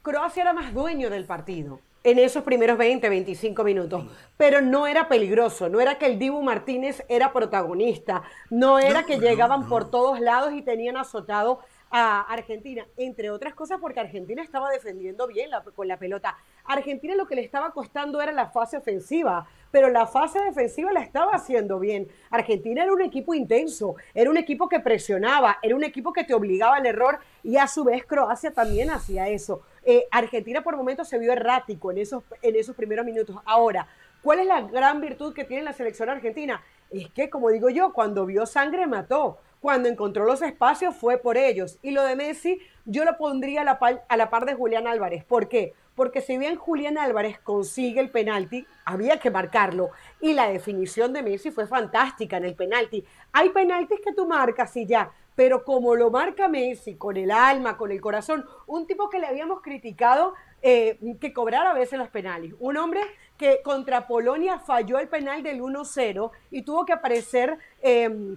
Croacia 0.00 0.42
era 0.42 0.52
más 0.54 0.72
dueño 0.72 1.10
del 1.10 1.26
partido 1.26 1.80
en 2.06 2.20
esos 2.20 2.44
primeros 2.44 2.78
20, 2.78 3.08
25 3.08 3.64
minutos, 3.64 4.04
pero 4.36 4.60
no 4.60 4.86
era 4.86 5.08
peligroso, 5.08 5.68
no 5.68 5.80
era 5.80 5.98
que 5.98 6.06
el 6.06 6.20
Dibu 6.20 6.40
Martínez 6.40 7.04
era 7.08 7.32
protagonista, 7.32 8.22
no 8.48 8.78
era 8.78 9.02
que 9.02 9.18
llegaban 9.18 9.68
por 9.68 9.90
todos 9.90 10.20
lados 10.20 10.52
y 10.54 10.62
tenían 10.62 10.96
azotado 10.96 11.58
a 11.90 12.20
Argentina, 12.22 12.86
entre 12.96 13.30
otras 13.30 13.54
cosas 13.54 13.78
porque 13.80 14.00
Argentina 14.00 14.42
estaba 14.42 14.70
defendiendo 14.70 15.26
bien 15.26 15.50
con 15.74 15.88
la 15.88 15.98
pelota. 15.98 16.36
Argentina 16.64 17.14
lo 17.14 17.26
que 17.26 17.36
le 17.36 17.42
estaba 17.42 17.70
costando 17.70 18.20
era 18.20 18.32
la 18.32 18.48
fase 18.48 18.76
ofensiva, 18.76 19.46
pero 19.70 19.88
la 19.88 20.06
fase 20.06 20.40
defensiva 20.40 20.92
la 20.92 21.00
estaba 21.00 21.32
haciendo 21.32 21.78
bien. 21.78 22.08
Argentina 22.30 22.82
era 22.82 22.92
un 22.92 23.02
equipo 23.02 23.34
intenso, 23.34 23.94
era 24.14 24.30
un 24.30 24.36
equipo 24.36 24.68
que 24.68 24.80
presionaba, 24.80 25.58
era 25.62 25.76
un 25.76 25.84
equipo 25.84 26.12
que 26.12 26.24
te 26.24 26.34
obligaba 26.34 26.76
al 26.76 26.86
error 26.86 27.18
y 27.42 27.56
a 27.56 27.68
su 27.68 27.84
vez 27.84 28.04
Croacia 28.04 28.52
también 28.52 28.90
hacía 28.90 29.28
eso. 29.28 29.62
Eh, 29.84 30.06
Argentina 30.10 30.62
por 30.62 30.76
momentos 30.76 31.08
se 31.08 31.18
vio 31.18 31.32
errático 31.32 31.92
en 31.92 31.98
esos, 31.98 32.24
en 32.42 32.56
esos 32.56 32.74
primeros 32.74 33.06
minutos. 33.06 33.36
Ahora, 33.44 33.86
¿cuál 34.22 34.40
es 34.40 34.46
la 34.46 34.62
gran 34.62 35.00
virtud 35.00 35.32
que 35.32 35.44
tiene 35.44 35.62
la 35.62 35.72
selección 35.72 36.08
argentina? 36.08 36.62
Es 36.90 37.08
que, 37.10 37.30
como 37.30 37.50
digo 37.50 37.68
yo, 37.68 37.92
cuando 37.92 38.26
vio 38.26 38.46
sangre 38.46 38.86
mató 38.86 39.38
cuando 39.60 39.88
encontró 39.88 40.24
los 40.24 40.42
espacios 40.42 40.94
fue 40.94 41.18
por 41.18 41.36
ellos. 41.36 41.78
Y 41.82 41.90
lo 41.90 42.02
de 42.02 42.16
Messi 42.16 42.60
yo 42.84 43.04
lo 43.04 43.16
pondría 43.16 43.62
a 43.62 43.64
la, 43.64 43.78
par, 43.78 44.04
a 44.08 44.16
la 44.16 44.30
par 44.30 44.46
de 44.46 44.54
Julián 44.54 44.86
Álvarez. 44.86 45.24
¿Por 45.24 45.48
qué? 45.48 45.74
Porque 45.94 46.20
si 46.20 46.36
bien 46.36 46.56
Julián 46.56 46.98
Álvarez 46.98 47.38
consigue 47.38 48.00
el 48.00 48.10
penalti, 48.10 48.66
había 48.84 49.18
que 49.18 49.30
marcarlo. 49.30 49.90
Y 50.20 50.34
la 50.34 50.48
definición 50.48 51.12
de 51.12 51.22
Messi 51.22 51.50
fue 51.50 51.66
fantástica 51.66 52.36
en 52.36 52.44
el 52.44 52.54
penalti. 52.54 53.04
Hay 53.32 53.48
penaltis 53.50 54.00
que 54.04 54.12
tú 54.12 54.26
marcas 54.26 54.76
y 54.76 54.86
ya, 54.86 55.10
pero 55.34 55.64
como 55.64 55.96
lo 55.96 56.10
marca 56.10 56.48
Messi, 56.48 56.96
con 56.96 57.16
el 57.16 57.30
alma, 57.30 57.76
con 57.76 57.90
el 57.90 58.00
corazón, 58.00 58.44
un 58.66 58.86
tipo 58.86 59.08
que 59.08 59.18
le 59.18 59.26
habíamos 59.26 59.62
criticado 59.62 60.34
eh, 60.62 60.98
que 61.20 61.32
cobrara 61.32 61.70
a 61.70 61.74
veces 61.74 61.98
los 61.98 62.08
penales. 62.08 62.52
Un 62.60 62.76
hombre 62.76 63.00
que 63.38 63.62
contra 63.62 64.06
Polonia 64.06 64.58
falló 64.58 64.98
el 64.98 65.08
penal 65.08 65.42
del 65.42 65.60
1-0 65.60 66.30
y 66.50 66.62
tuvo 66.62 66.84
que 66.84 66.92
aparecer... 66.92 67.58
Eh, 67.82 68.36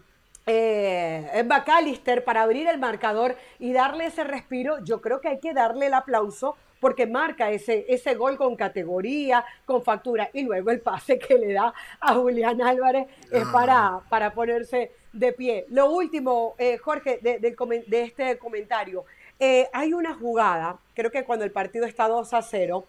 eh, 0.51 1.43
McAllister 1.45 2.23
para 2.23 2.41
abrir 2.41 2.67
el 2.67 2.79
marcador 2.79 3.35
y 3.59 3.71
darle 3.71 4.07
ese 4.07 4.23
respiro, 4.23 4.83
yo 4.83 4.99
creo 4.99 5.21
que 5.21 5.27
hay 5.27 5.39
que 5.39 5.53
darle 5.53 5.87
el 5.87 5.93
aplauso 5.93 6.55
porque 6.79 7.05
marca 7.05 7.51
ese, 7.51 7.85
ese 7.89 8.15
gol 8.15 8.37
con 8.37 8.55
categoría, 8.55 9.45
con 9.65 9.83
factura, 9.83 10.29
y 10.33 10.43
luego 10.43 10.71
el 10.71 10.81
pase 10.81 11.19
que 11.19 11.37
le 11.37 11.53
da 11.53 11.73
a 11.99 12.13
Julián 12.15 12.61
Álvarez 12.61 13.07
es 13.31 13.43
ah. 13.45 13.51
para, 13.51 13.99
para 14.09 14.33
ponerse 14.33 14.91
de 15.13 15.33
pie. 15.33 15.65
Lo 15.69 15.91
último, 15.91 16.55
eh, 16.57 16.77
Jorge, 16.77 17.19
de, 17.21 17.39
de, 17.39 18.01
este 18.01 18.37
comentario, 18.37 19.05
eh, 19.39 19.67
hay 19.71 19.93
una 19.93 20.15
jugada, 20.15 20.79
creo 20.95 21.11
que 21.11 21.25
cuando 21.25 21.45
el 21.45 21.51
partido 21.51 21.85
está 21.85 22.07
2 22.07 22.33
a 22.33 22.41
0, 22.41 22.85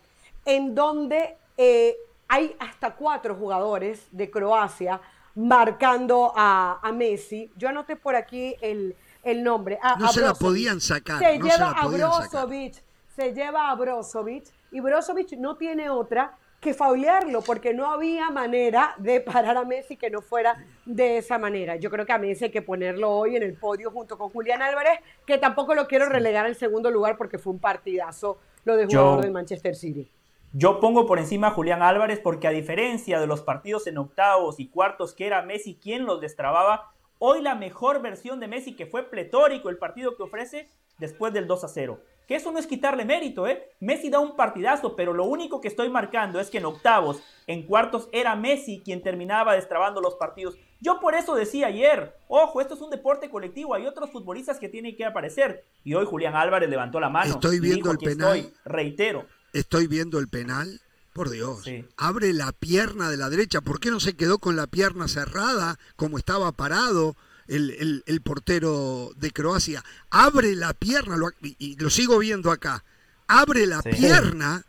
en 0.46 0.74
donde 0.74 1.36
eh, 1.58 1.96
hay 2.28 2.56
hasta 2.58 2.94
cuatro 2.94 3.34
jugadores 3.34 4.06
de 4.12 4.30
Croacia 4.30 5.00
marcando 5.34 6.32
a, 6.34 6.90
Messi. 6.94 7.50
Yo 7.56 7.68
anoté 7.68 7.96
por 7.96 8.14
aquí 8.14 8.54
el, 8.60 8.94
nombre. 9.42 9.78
no 9.98 10.08
se 10.08 10.20
la 10.20 10.34
podían 10.34 10.80
sacar. 10.80 11.18
Se 11.18 11.38
lleva 11.38 11.70
a 11.70 11.86
Brozovic. 11.86 12.82
Se 13.14 13.32
lleva 13.32 13.70
a 13.70 13.74
Brozovic. 13.74 14.44
Y 14.72 14.80
Brozovic 14.80 15.32
no 15.32 15.56
tiene 15.56 15.90
otra 15.90 16.36
que 16.60 16.74
faulearlo, 16.74 17.40
porque 17.40 17.72
no 17.72 17.90
había 17.90 18.30
manera 18.30 18.94
de 18.98 19.20
parar 19.20 19.56
a 19.56 19.64
Messi 19.64 19.96
que 19.96 20.10
no 20.10 20.20
fuera 20.20 20.62
de 20.84 21.16
esa 21.16 21.38
manera. 21.38 21.76
Yo 21.76 21.90
creo 21.90 22.04
que 22.04 22.12
a 22.12 22.18
Messi 22.18 22.44
hay 22.44 22.50
que 22.50 22.60
ponerlo 22.60 23.10
hoy 23.10 23.36
en 23.36 23.42
el 23.42 23.54
podio 23.54 23.90
junto 23.90 24.18
con 24.18 24.28
Julián 24.28 24.60
Álvarez, 24.60 25.00
que 25.26 25.38
tampoco 25.38 25.74
lo 25.74 25.86
quiero 25.86 26.06
relegar 26.06 26.44
al 26.44 26.54
segundo 26.54 26.90
lugar 26.90 27.16
porque 27.16 27.38
fue 27.38 27.54
un 27.54 27.58
partidazo 27.58 28.38
lo 28.64 28.76
de 28.76 28.84
jugador 28.84 29.22
del 29.22 29.32
Manchester 29.32 29.74
City. 29.74 30.10
Yo 30.52 30.80
pongo 30.80 31.06
por 31.06 31.20
encima 31.20 31.48
a 31.48 31.50
Julián 31.52 31.80
Álvarez 31.80 32.18
porque 32.18 32.48
a 32.48 32.50
diferencia 32.50 33.20
de 33.20 33.28
los 33.28 33.40
partidos 33.40 33.86
en 33.86 33.98
octavos 33.98 34.58
y 34.58 34.66
cuartos 34.66 35.14
que 35.14 35.28
era 35.28 35.42
Messi 35.42 35.78
quien 35.80 36.06
los 36.06 36.20
destrababa, 36.20 36.92
hoy 37.20 37.40
la 37.40 37.54
mejor 37.54 38.02
versión 38.02 38.40
de 38.40 38.48
Messi 38.48 38.74
que 38.74 38.86
fue 38.86 39.04
pletórico 39.04 39.68
el 39.68 39.78
partido 39.78 40.16
que 40.16 40.24
ofrece 40.24 40.68
después 40.98 41.32
del 41.32 41.46
2 41.46 41.62
a 41.62 41.68
0. 41.68 42.00
Que 42.26 42.34
eso 42.34 42.50
no 42.50 42.58
es 42.58 42.66
quitarle 42.66 43.04
mérito, 43.04 43.46
¿eh? 43.46 43.70
Messi 43.78 44.10
da 44.10 44.18
un 44.18 44.34
partidazo, 44.34 44.96
pero 44.96 45.12
lo 45.12 45.24
único 45.24 45.60
que 45.60 45.68
estoy 45.68 45.88
marcando 45.88 46.40
es 46.40 46.50
que 46.50 46.58
en 46.58 46.64
octavos, 46.64 47.22
en 47.46 47.64
cuartos, 47.64 48.08
era 48.10 48.34
Messi 48.34 48.82
quien 48.84 49.02
terminaba 49.02 49.54
destrabando 49.54 50.00
los 50.00 50.16
partidos. 50.16 50.56
Yo 50.80 50.98
por 50.98 51.14
eso 51.14 51.34
decía 51.34 51.68
ayer, 51.68 52.16
ojo, 52.26 52.60
esto 52.60 52.74
es 52.74 52.80
un 52.80 52.90
deporte 52.90 53.30
colectivo, 53.30 53.74
hay 53.74 53.86
otros 53.86 54.10
futbolistas 54.10 54.58
que 54.58 54.68
tienen 54.68 54.96
que 54.96 55.04
aparecer. 55.04 55.64
Y 55.84 55.94
hoy 55.94 56.06
Julián 56.06 56.34
Álvarez 56.34 56.68
levantó 56.68 56.98
la 56.98 57.08
mano. 57.08 57.34
Estoy 57.34 57.60
viendo 57.60 57.90
el 57.90 57.98
penal. 57.98 58.52
reitero, 58.64 59.26
estoy 59.52 59.86
viendo 59.86 60.18
el 60.18 60.28
penal. 60.28 60.80
Por 61.12 61.28
Dios, 61.28 61.64
abre 61.96 62.32
la 62.32 62.52
pierna 62.52 63.10
de 63.10 63.16
la 63.16 63.28
derecha. 63.28 63.60
¿Por 63.60 63.80
qué 63.80 63.90
no 63.90 63.98
se 63.98 64.14
quedó 64.14 64.38
con 64.38 64.54
la 64.54 64.68
pierna 64.68 65.08
cerrada 65.08 65.76
como 65.96 66.18
estaba 66.18 66.52
parado 66.52 67.16
el, 67.48 68.22
portero 68.22 69.10
de 69.16 69.32
Croacia? 69.32 69.84
Abre 70.10 70.54
la 70.54 70.72
pierna, 70.72 71.16
y, 71.40 71.76
lo 71.76 71.90
sigo 71.90 72.18
viendo 72.18 72.52
acá. 72.52 72.84
Abre 73.26 73.66
la 73.66 73.82
pierna 73.82 74.64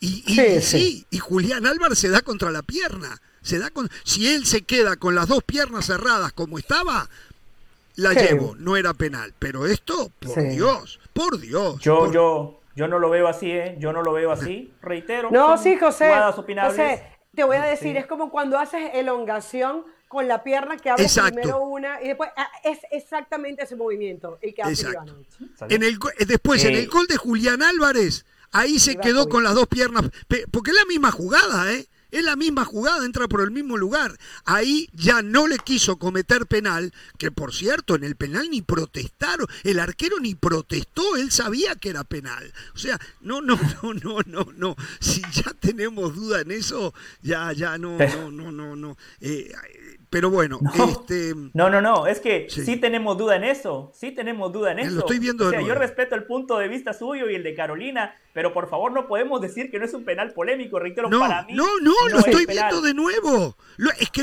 y, 0.00 0.60
sí, 0.60 1.06
y 1.10 1.18
Julián 1.18 1.66
Álvarez 1.66 1.98
se 1.98 2.08
da 2.08 2.20
contra 2.20 2.50
la 2.50 2.62
pierna. 2.62 3.20
Se 3.42 3.58
da 3.58 3.70
con, 3.70 3.88
si 4.04 4.26
él 4.26 4.44
se 4.44 4.62
queda 4.62 4.96
con 4.96 5.14
las 5.14 5.28
dos 5.28 5.44
piernas 5.44 5.86
cerradas 5.86 6.32
como 6.32 6.58
estaba, 6.58 7.08
la 7.94 8.12
llevo. 8.12 8.56
No 8.58 8.76
era 8.76 8.92
penal. 8.92 9.34
Pero 9.38 9.66
esto, 9.66 10.10
por 10.20 10.48
Dios, 10.48 10.98
por 11.12 11.38
Dios. 11.38 11.80
Yo, 11.80 12.12
yo, 12.12 12.60
yo 12.76 12.86
no 12.88 12.98
lo 12.98 13.08
veo 13.08 13.26
así, 13.26 13.50
¿eh? 13.50 13.76
Yo 13.78 13.92
no 13.92 14.02
lo 14.02 14.12
veo 14.12 14.30
así, 14.30 14.72
reitero. 14.82 15.30
No, 15.30 15.56
sí, 15.56 15.76
José. 15.76 16.12
José, 16.34 17.02
te 17.34 17.42
voy 17.42 17.56
a 17.56 17.64
decir, 17.64 17.96
es 17.96 18.06
como 18.06 18.30
cuando 18.30 18.58
haces 18.58 18.90
elongación 18.94 19.84
con 20.08 20.28
la 20.28 20.44
pierna 20.44 20.76
que 20.76 20.90
abres 20.90 21.18
primero 21.18 21.62
una 21.62 22.00
y 22.00 22.08
después 22.08 22.30
ah, 22.36 22.48
es 22.62 22.78
exactamente 22.92 23.64
ese 23.64 23.74
movimiento 23.74 24.38
el 24.40 24.54
que 24.54 24.62
hace 24.62 24.86
en 25.68 25.82
el, 25.82 25.98
Después, 26.28 26.64
en 26.64 26.76
el 26.76 26.86
gol 26.86 27.08
de 27.08 27.16
Julián 27.16 27.60
Álvarez, 27.62 28.24
ahí 28.52 28.78
se 28.78 28.96
quedó 28.96 29.28
con 29.28 29.42
las 29.42 29.54
dos 29.54 29.66
piernas, 29.66 30.04
porque 30.52 30.70
es 30.70 30.76
la 30.76 30.84
misma 30.84 31.10
jugada, 31.10 31.72
¿eh? 31.72 31.86
Es 32.10 32.24
la 32.24 32.36
misma 32.36 32.64
jugada, 32.64 33.04
entra 33.04 33.28
por 33.28 33.40
el 33.40 33.50
mismo 33.50 33.76
lugar. 33.76 34.16
Ahí 34.44 34.88
ya 34.92 35.22
no 35.22 35.46
le 35.46 35.58
quiso 35.58 35.98
cometer 35.98 36.46
penal, 36.46 36.92
que 37.18 37.30
por 37.30 37.54
cierto, 37.54 37.94
en 37.94 38.04
el 38.04 38.16
penal 38.16 38.48
ni 38.50 38.62
protestaron, 38.62 39.46
el 39.64 39.78
arquero 39.78 40.20
ni 40.20 40.34
protestó, 40.34 41.16
él 41.16 41.30
sabía 41.30 41.74
que 41.74 41.90
era 41.90 42.04
penal. 42.04 42.52
O 42.74 42.78
sea, 42.78 43.00
no, 43.20 43.40
no, 43.40 43.58
no, 43.82 43.94
no, 43.94 44.20
no, 44.26 44.48
no. 44.56 44.76
Si 45.00 45.22
ya 45.32 45.52
tenemos 45.58 46.14
duda 46.14 46.40
en 46.40 46.50
eso, 46.50 46.94
ya, 47.22 47.52
ya 47.52 47.78
no, 47.78 47.98
no, 47.98 48.30
no, 48.30 48.52
no, 48.52 48.76
no. 48.76 48.96
Eh, 49.20 49.52
pero 50.10 50.30
bueno, 50.30 50.58
no, 50.60 50.84
este. 50.84 51.34
No, 51.52 51.68
no, 51.68 51.80
no, 51.80 52.06
es 52.06 52.20
que 52.20 52.46
sí. 52.48 52.76
tenemos 52.76 53.18
duda 53.18 53.36
en 53.36 53.44
eso. 53.44 53.90
Sí 53.94 54.12
tenemos 54.12 54.52
duda 54.52 54.72
en 54.72 54.78
eso. 54.78 54.90
Lo 54.92 55.00
estoy 55.00 55.18
viendo 55.18 55.48
o 55.48 55.50
sea, 55.50 55.60
yo 55.60 55.74
respeto 55.74 56.14
el 56.14 56.24
punto 56.24 56.58
de 56.58 56.68
vista 56.68 56.92
suyo 56.92 57.28
y 57.28 57.34
el 57.34 57.42
de 57.42 57.54
Carolina, 57.54 58.14
pero 58.32 58.52
por 58.52 58.68
favor 58.68 58.92
no 58.92 59.06
podemos 59.08 59.40
decir 59.40 59.70
que 59.70 59.78
no 59.78 59.84
es 59.84 59.94
un 59.94 60.04
penal 60.04 60.32
polémico, 60.32 60.78
reitero, 60.78 61.08
no, 61.08 61.20
para 61.20 61.42
mí. 61.42 61.54
No, 61.54 61.66
no, 61.80 61.94
lo 62.10 62.18
estoy 62.20 62.46
viendo 62.46 62.80
de 62.80 62.94
nuevo. 62.94 63.56
es 63.98 64.10
que 64.10 64.22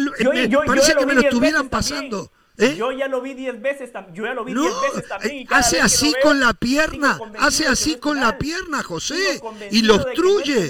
parece 0.65 0.95
que 0.95 1.05
me 1.05 1.15
lo 1.15 1.21
estuvieran 1.21 1.69
pasando. 1.69 2.31
¿Eh? 2.57 2.75
Yo 2.77 2.91
ya 2.91 3.07
lo 3.07 3.19
vi 3.21 3.33
10 3.33 3.61
veces, 3.61 3.91
yo 4.13 4.25
ya 4.25 4.35
lo 4.35 4.45
vi 4.45 4.53
10 4.53 4.65
veces 4.65 5.09
también. 5.09 5.37
Eh, 5.37 5.47
hace 5.49 5.81
así 5.81 6.13
con 6.21 6.39
la 6.39 6.53
pierna, 6.53 7.19
hace 7.39 7.65
así 7.65 7.97
con 7.97 8.19
la 8.19 8.37
pierna, 8.37 8.83
José, 8.83 9.41
y 9.71 9.81
lo 9.81 9.95
obstruye 9.95 10.69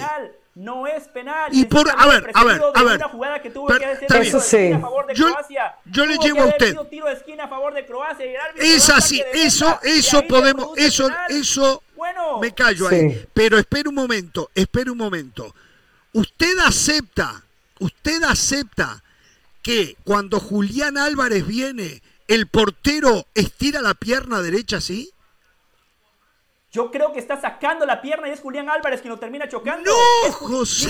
no 0.56 0.86
es 0.86 1.08
penal. 1.08 1.50
Y 1.52 1.66
por, 1.66 1.90
a 1.90 2.08
ver, 2.08 2.30
a 2.34 2.44
ver, 2.44 2.62
a 2.74 2.84
ver. 2.84 2.98
Una 2.98 3.10
jugada 3.10 3.42
que 3.42 3.50
tuvo 3.50 3.68
que 3.68 3.86
hacer 3.86 4.22
eso 4.22 4.40
sí. 4.40 4.72
a 4.72 4.80
favor 4.80 5.08
de 5.08 5.14
Croacia. 5.14 5.76
Yo, 5.86 6.06
le 6.06 6.18
llevo 6.18 6.42
a 6.42 6.46
usted. 6.48 6.76
Tiro 6.90 7.08
de 7.08 7.14
esquina 7.14 7.46
a 7.46 7.48
favor 7.48 7.74
de 7.74 7.86
Croacia 7.86 8.26
y 8.26 8.30
el 8.30 8.66
es 8.76 8.90
así, 8.90 9.24
eso, 9.34 9.80
eso 9.84 10.24
podemos, 10.28 10.78
eso, 10.78 11.10
eso. 11.30 11.82
Bueno, 11.96 12.40
me 12.40 12.54
callo 12.54 12.88
ahí. 12.88 13.26
Pero 13.34 13.58
espera 13.58 13.90
un 13.90 13.96
momento, 13.96 14.52
espera 14.54 14.92
un 14.92 14.98
momento. 14.98 15.56
Usted 16.12 16.60
acepta, 16.60 17.44
usted 17.80 18.22
acepta 18.24 19.02
que 19.62 19.96
cuando 20.04 20.40
Julián 20.40 20.98
Álvarez 20.98 21.48
viene, 21.48 22.04
el 22.28 22.48
portero 22.48 23.26
estira 23.34 23.82
la 23.82 23.94
pierna 23.94 24.42
derecha 24.42 24.78
así. 24.78 25.13
Yo 26.74 26.90
creo 26.90 27.14
que 27.14 27.20
está 27.20 27.40
sacando 27.40 27.86
la 27.86 28.02
pierna 28.02 28.28
y 28.28 28.32
es 28.32 28.40
Julián 28.42 28.68
Álvarez 28.68 29.00
quien 29.00 29.12
lo 29.12 29.20
termina 29.20 29.48
chocando. 29.48 29.92
¡No, 29.92 30.32
José! 30.32 30.90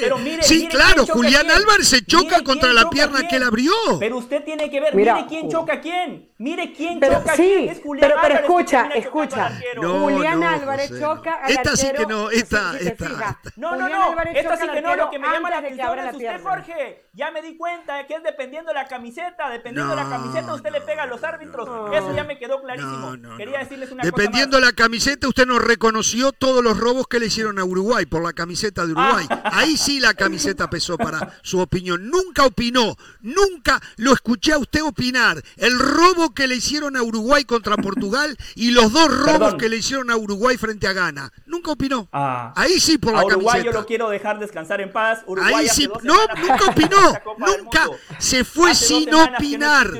Pero 0.00 0.16
mire, 0.16 0.42
sí, 0.42 0.66
claro, 0.66 1.04
Julián 1.06 1.50
Álvarez 1.50 1.88
se 1.88 2.02
choca 2.02 2.42
contra 2.42 2.72
la 2.72 2.88
pierna 2.88 3.28
que 3.28 3.36
él 3.36 3.42
abrió. 3.42 3.70
Pero 3.98 4.16
usted 4.16 4.42
tiene 4.42 4.70
que 4.70 4.80
ver, 4.80 4.94
mire 4.94 5.12
quién 5.28 5.50
choca 5.50 5.74
a 5.74 5.80
quién. 5.82 6.29
Mire 6.40 6.72
quién 6.72 7.00
choca 7.00 7.32
a 7.32 7.36
quién. 7.36 7.70
Es 7.70 7.80
Julián 7.80 8.10
pero, 8.10 8.20
pero 8.22 8.34
escucha, 8.40 8.88
escucha. 8.94 9.50
Julián 9.76 10.42
Álvarez 10.42 10.90
choca 10.98 11.34
al 11.34 11.52
Esta 11.52 11.76
sí 11.76 11.86
que 11.96 12.06
no, 12.06 12.30
esta, 12.30 12.76
esta, 12.78 13.40
No, 13.56 13.76
no, 13.76 13.88
no, 13.88 14.22
esta 14.34 14.56
sí 14.56 14.68
que 14.68 14.82
no. 14.82 14.96
Lo 14.96 15.10
que 15.10 15.18
me 15.18 15.28
llama 15.28 15.50
la 15.50 15.58
atención 15.58 15.98
es 15.98 16.14
usted, 16.14 16.42
Jorge. 16.42 17.10
Ya 17.12 17.30
me 17.30 17.42
di 17.42 17.56
cuenta 17.56 18.06
que 18.06 18.14
es 18.14 18.22
dependiendo 18.22 18.68
de 18.68 18.74
la 18.74 18.86
camiseta. 18.86 19.48
Dependiendo 19.48 19.96
de 19.96 20.02
la 20.02 20.08
camiseta, 20.08 20.54
usted 20.54 20.72
le 20.72 20.80
pega 20.82 21.04
a 21.04 21.06
los 21.06 21.22
árbitros. 21.24 21.68
Eso 21.94 22.14
ya 22.14 22.24
me 22.24 22.38
quedó 22.38 22.60
clarísimo. 22.60 23.16
Quería 23.36 23.60
decirles 23.60 23.90
una 23.92 24.02
cosa 24.02 24.10
Dependiendo 24.16 24.56
de 24.56 24.66
la 24.66 24.72
camiseta 24.72 24.90
camiseta 24.90 25.28
usted 25.28 25.46
no 25.46 25.60
reconoció 25.60 26.32
todos 26.32 26.64
los 26.64 26.76
robos 26.76 27.06
que 27.06 27.20
le 27.20 27.26
hicieron 27.26 27.60
a 27.60 27.64
Uruguay 27.64 28.06
por 28.06 28.24
la 28.24 28.32
camiseta 28.32 28.84
de 28.84 28.90
Uruguay. 28.90 29.24
Ahí 29.44 29.76
sí 29.76 30.00
la 30.00 30.14
camiseta 30.14 30.68
pesó 30.68 30.98
para 30.98 31.38
su 31.42 31.60
opinión. 31.60 32.10
Nunca 32.10 32.44
opinó, 32.44 32.96
nunca 33.20 33.80
lo 33.98 34.12
escuché 34.12 34.52
a 34.52 34.58
usted 34.58 34.82
opinar. 34.82 35.40
El 35.56 35.78
robo 35.78 36.29
que 36.34 36.46
le 36.46 36.56
hicieron 36.56 36.96
a 36.96 37.02
Uruguay 37.02 37.44
contra 37.44 37.76
Portugal 37.78 38.36
y 38.54 38.70
los 38.70 38.92
dos 38.92 39.08
robos 39.08 39.54
que 39.54 39.68
le 39.68 39.76
hicieron 39.76 40.10
a 40.10 40.16
Uruguay 40.16 40.56
frente 40.56 40.86
a 40.86 40.92
Ghana. 40.92 41.32
Nunca 41.46 41.72
opinó. 41.72 42.08
Ah. 42.12 42.52
Ahí 42.56 42.80
sí 42.80 42.98
por 42.98 43.12
la 43.12 43.20
camiseta. 43.20 43.36
Uruguay 43.36 43.64
yo 43.64 43.72
lo 43.72 43.86
quiero 43.86 44.08
dejar 44.10 44.38
descansar 44.38 44.80
en 44.80 44.92
paz. 44.92 45.22
Uruguay 45.26 45.54
Ahí 45.54 45.68
sí, 45.68 45.88
no, 46.02 46.14
nunca 46.36 46.70
opinó. 46.70 47.12
Nunca 47.38 47.86
se 48.18 48.44
fue 48.44 48.74
sin 48.74 49.12
opinar. 49.14 49.90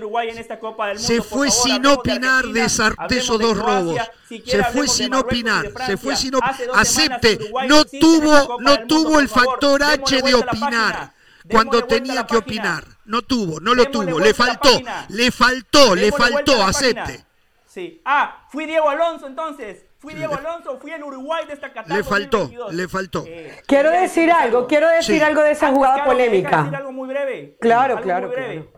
se 0.96 1.22
fue 1.22 1.50
sin 1.50 1.86
opinar 1.86 2.46
de, 2.46 2.64
esos 2.64 3.38
dos 3.38 3.56
robos. 3.56 4.00
se 4.28 4.64
fue 4.64 4.88
sin 4.88 5.14
opinar. 5.14 5.72
Se 5.86 5.96
fue 5.96 6.16
sin 6.16 6.34
Acepte, 6.74 7.38
no 7.68 7.84
tuvo, 7.84 8.60
no 8.60 8.86
tuvo 8.86 9.18
el 9.20 9.28
factor 9.28 9.82
H 9.82 10.22
de 10.22 10.34
opinar 10.34 11.19
cuando 11.50 11.84
tenía 11.84 12.26
que 12.26 12.36
opinar. 12.36 12.84
No 13.04 13.22
tuvo, 13.22 13.60
no 13.60 13.74
lo 13.74 13.90
tuvo. 13.90 14.18
Le 14.18 14.32
faltó, 14.34 14.80
le 15.08 15.30
faltó, 15.30 15.94
le 15.94 16.12
faltó, 16.12 16.62
acepte. 16.62 17.24
Sí. 17.66 18.00
Ah, 18.04 18.46
fui 18.50 18.66
Diego 18.66 18.88
Alonso 18.88 19.26
entonces. 19.26 19.84
Fui 20.00 20.14
Diego 20.14 20.34
Alonso, 20.34 20.78
fui 20.80 20.92
el 20.92 21.04
Uruguay 21.04 21.44
de 21.46 21.52
esta 21.52 21.70
Le 21.86 22.02
faltó, 22.02 22.50
le 22.72 22.88
faltó. 22.88 23.22
Eh, 23.26 23.60
quiero 23.66 23.90
decir 23.90 24.30
algo, 24.30 24.66
quiero 24.66 24.88
decir 24.88 25.22
algo 25.22 25.42
de 25.42 25.50
esa 25.50 25.72
jugada 25.72 26.06
polémica. 26.06 26.62
decir 26.62 26.76
algo 26.76 26.90
muy 26.90 27.06
breve. 27.06 27.58
Claro, 27.60 28.00
claro, 28.00 28.32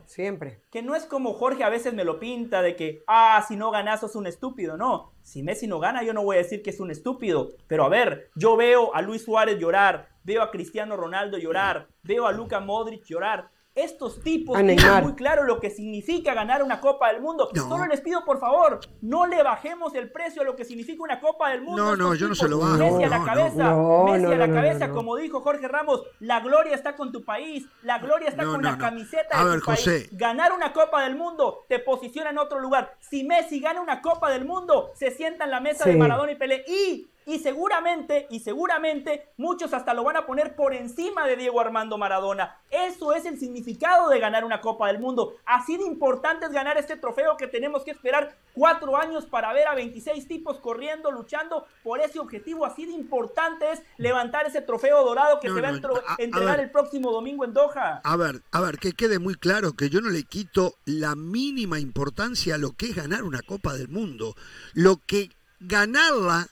siempre. 0.04 0.62
Que 0.72 0.82
no 0.82 0.96
es 0.96 1.04
como 1.04 1.32
Jorge 1.34 1.62
a 1.62 1.68
veces 1.68 1.94
me 1.94 2.02
lo 2.02 2.18
pinta 2.18 2.60
de 2.60 2.74
que, 2.74 3.04
ah, 3.06 3.44
si 3.46 3.54
no 3.54 3.70
ganas 3.70 4.00
sos 4.00 4.16
un 4.16 4.26
estúpido. 4.26 4.76
No, 4.76 5.12
si 5.22 5.44
Messi 5.44 5.68
no 5.68 5.78
gana 5.78 6.02
yo 6.02 6.12
no 6.12 6.24
voy 6.24 6.36
a 6.36 6.40
decir 6.40 6.60
que 6.60 6.70
es 6.70 6.80
un 6.80 6.90
estúpido. 6.90 7.50
Pero 7.68 7.84
a 7.84 7.88
ver, 7.88 8.30
yo 8.34 8.56
veo 8.56 8.92
a 8.92 9.00
Luis 9.00 9.22
Suárez 9.22 9.60
llorar, 9.60 10.08
veo 10.24 10.42
a 10.42 10.50
Cristiano 10.50 10.96
Ronaldo 10.96 11.38
llorar, 11.38 11.86
veo 12.02 12.26
a 12.26 12.32
Luca 12.32 12.58
Modric 12.58 13.04
llorar. 13.04 13.48
Estos 13.74 14.20
tipos 14.20 14.54
tienen 14.54 15.02
muy 15.02 15.14
claro 15.14 15.44
lo 15.44 15.58
que 15.58 15.70
significa 15.70 16.34
ganar 16.34 16.62
una 16.62 16.78
Copa 16.78 17.10
del 17.10 17.22
Mundo. 17.22 17.48
Solo 17.54 17.86
les 17.86 18.02
pido, 18.02 18.22
por 18.22 18.38
favor, 18.38 18.80
no 19.00 19.26
le 19.26 19.42
bajemos 19.42 19.94
el 19.94 20.12
precio 20.12 20.42
a 20.42 20.44
lo 20.44 20.54
que 20.56 20.66
significa 20.66 21.02
una 21.02 21.20
Copa 21.20 21.50
del 21.50 21.62
Mundo. 21.62 21.82
No, 21.82 21.96
no, 21.96 22.14
yo 22.14 22.28
no 22.28 22.34
se 22.34 22.48
lo 22.48 22.58
bajo. 22.58 22.76
Messi 22.76 23.04
a 23.04 23.08
la 23.08 23.24
cabeza, 23.24 23.74
Messi 24.04 24.26
a 24.26 24.36
la 24.36 24.52
cabeza, 24.52 24.90
como 24.90 25.16
dijo 25.16 25.40
Jorge 25.40 25.68
Ramos, 25.68 26.02
la 26.20 26.40
gloria 26.40 26.74
está 26.74 26.96
con 26.96 27.12
tu 27.12 27.24
país, 27.24 27.66
la 27.82 27.98
gloria 27.98 28.28
está 28.28 28.44
con 28.44 28.62
la 28.62 28.76
camiseta 28.76 29.42
de 29.42 29.58
tu 29.58 29.64
país. 29.64 30.08
Ganar 30.12 30.52
una 30.52 30.72
Copa 30.74 31.04
del 31.04 31.16
Mundo 31.16 31.64
te 31.68 31.78
posiciona 31.78 32.28
en 32.28 32.38
otro 32.38 32.58
lugar. 32.58 32.94
Si 33.00 33.24
Messi 33.24 33.58
gana 33.58 33.80
una 33.80 34.02
Copa 34.02 34.30
del 34.30 34.44
Mundo, 34.44 34.90
se 34.94 35.10
sienta 35.10 35.44
en 35.44 35.50
la 35.50 35.60
mesa 35.60 35.86
de 35.86 35.96
Maradona 35.96 36.32
y 36.32 36.36
Pelé. 36.36 36.64
Y 36.68 37.08
y 37.26 37.38
seguramente, 37.38 38.26
y 38.30 38.40
seguramente 38.40 39.28
muchos 39.36 39.72
hasta 39.72 39.94
lo 39.94 40.04
van 40.04 40.16
a 40.16 40.26
poner 40.26 40.56
por 40.56 40.74
encima 40.74 41.26
de 41.26 41.36
Diego 41.36 41.60
Armando 41.60 41.98
Maradona. 41.98 42.58
Eso 42.70 43.12
es 43.12 43.24
el 43.24 43.38
significado 43.38 44.08
de 44.08 44.18
ganar 44.18 44.44
una 44.44 44.60
Copa 44.60 44.88
del 44.88 44.98
Mundo. 44.98 45.36
Así 45.44 45.76
de 45.76 45.84
importante 45.84 46.46
es 46.46 46.52
ganar 46.52 46.78
este 46.78 46.96
trofeo 46.96 47.36
que 47.36 47.46
tenemos 47.46 47.84
que 47.84 47.90
esperar 47.90 48.36
cuatro 48.54 48.96
años 48.96 49.26
para 49.26 49.52
ver 49.52 49.68
a 49.68 49.74
26 49.74 50.26
tipos 50.26 50.58
corriendo, 50.58 51.10
luchando 51.10 51.66
por 51.82 52.00
ese 52.00 52.18
objetivo. 52.18 52.66
Así 52.66 52.86
de 52.86 52.92
importante 52.92 53.70
es 53.72 53.82
levantar 53.96 54.46
ese 54.46 54.60
trofeo 54.60 55.04
dorado 55.04 55.40
que 55.40 55.48
se 55.48 55.60
va 55.60 55.68
a, 55.68 56.16
entregar 56.18 56.60
el 56.60 56.70
próximo 56.70 57.12
domingo 57.12 57.44
en 57.44 57.52
Doha. 57.52 58.00
A 58.04 58.16
ver, 58.16 58.42
a 58.50 58.60
ver, 58.60 58.78
que 58.78 58.92
quede 58.92 59.18
muy 59.18 59.34
claro 59.34 59.72
que 59.72 59.90
yo 59.90 60.00
no 60.00 60.10
le 60.10 60.24
quito 60.24 60.74
la 60.84 61.14
mínima 61.14 61.78
importancia 61.78 62.54
a 62.54 62.58
lo 62.58 62.72
que 62.72 62.86
es 62.86 62.94
ganar 62.94 63.22
una 63.22 63.42
Copa 63.42 63.74
del 63.74 63.88
Mundo. 63.88 64.34
Lo 64.74 64.96
que 65.06 65.30
ganarla 65.60 66.48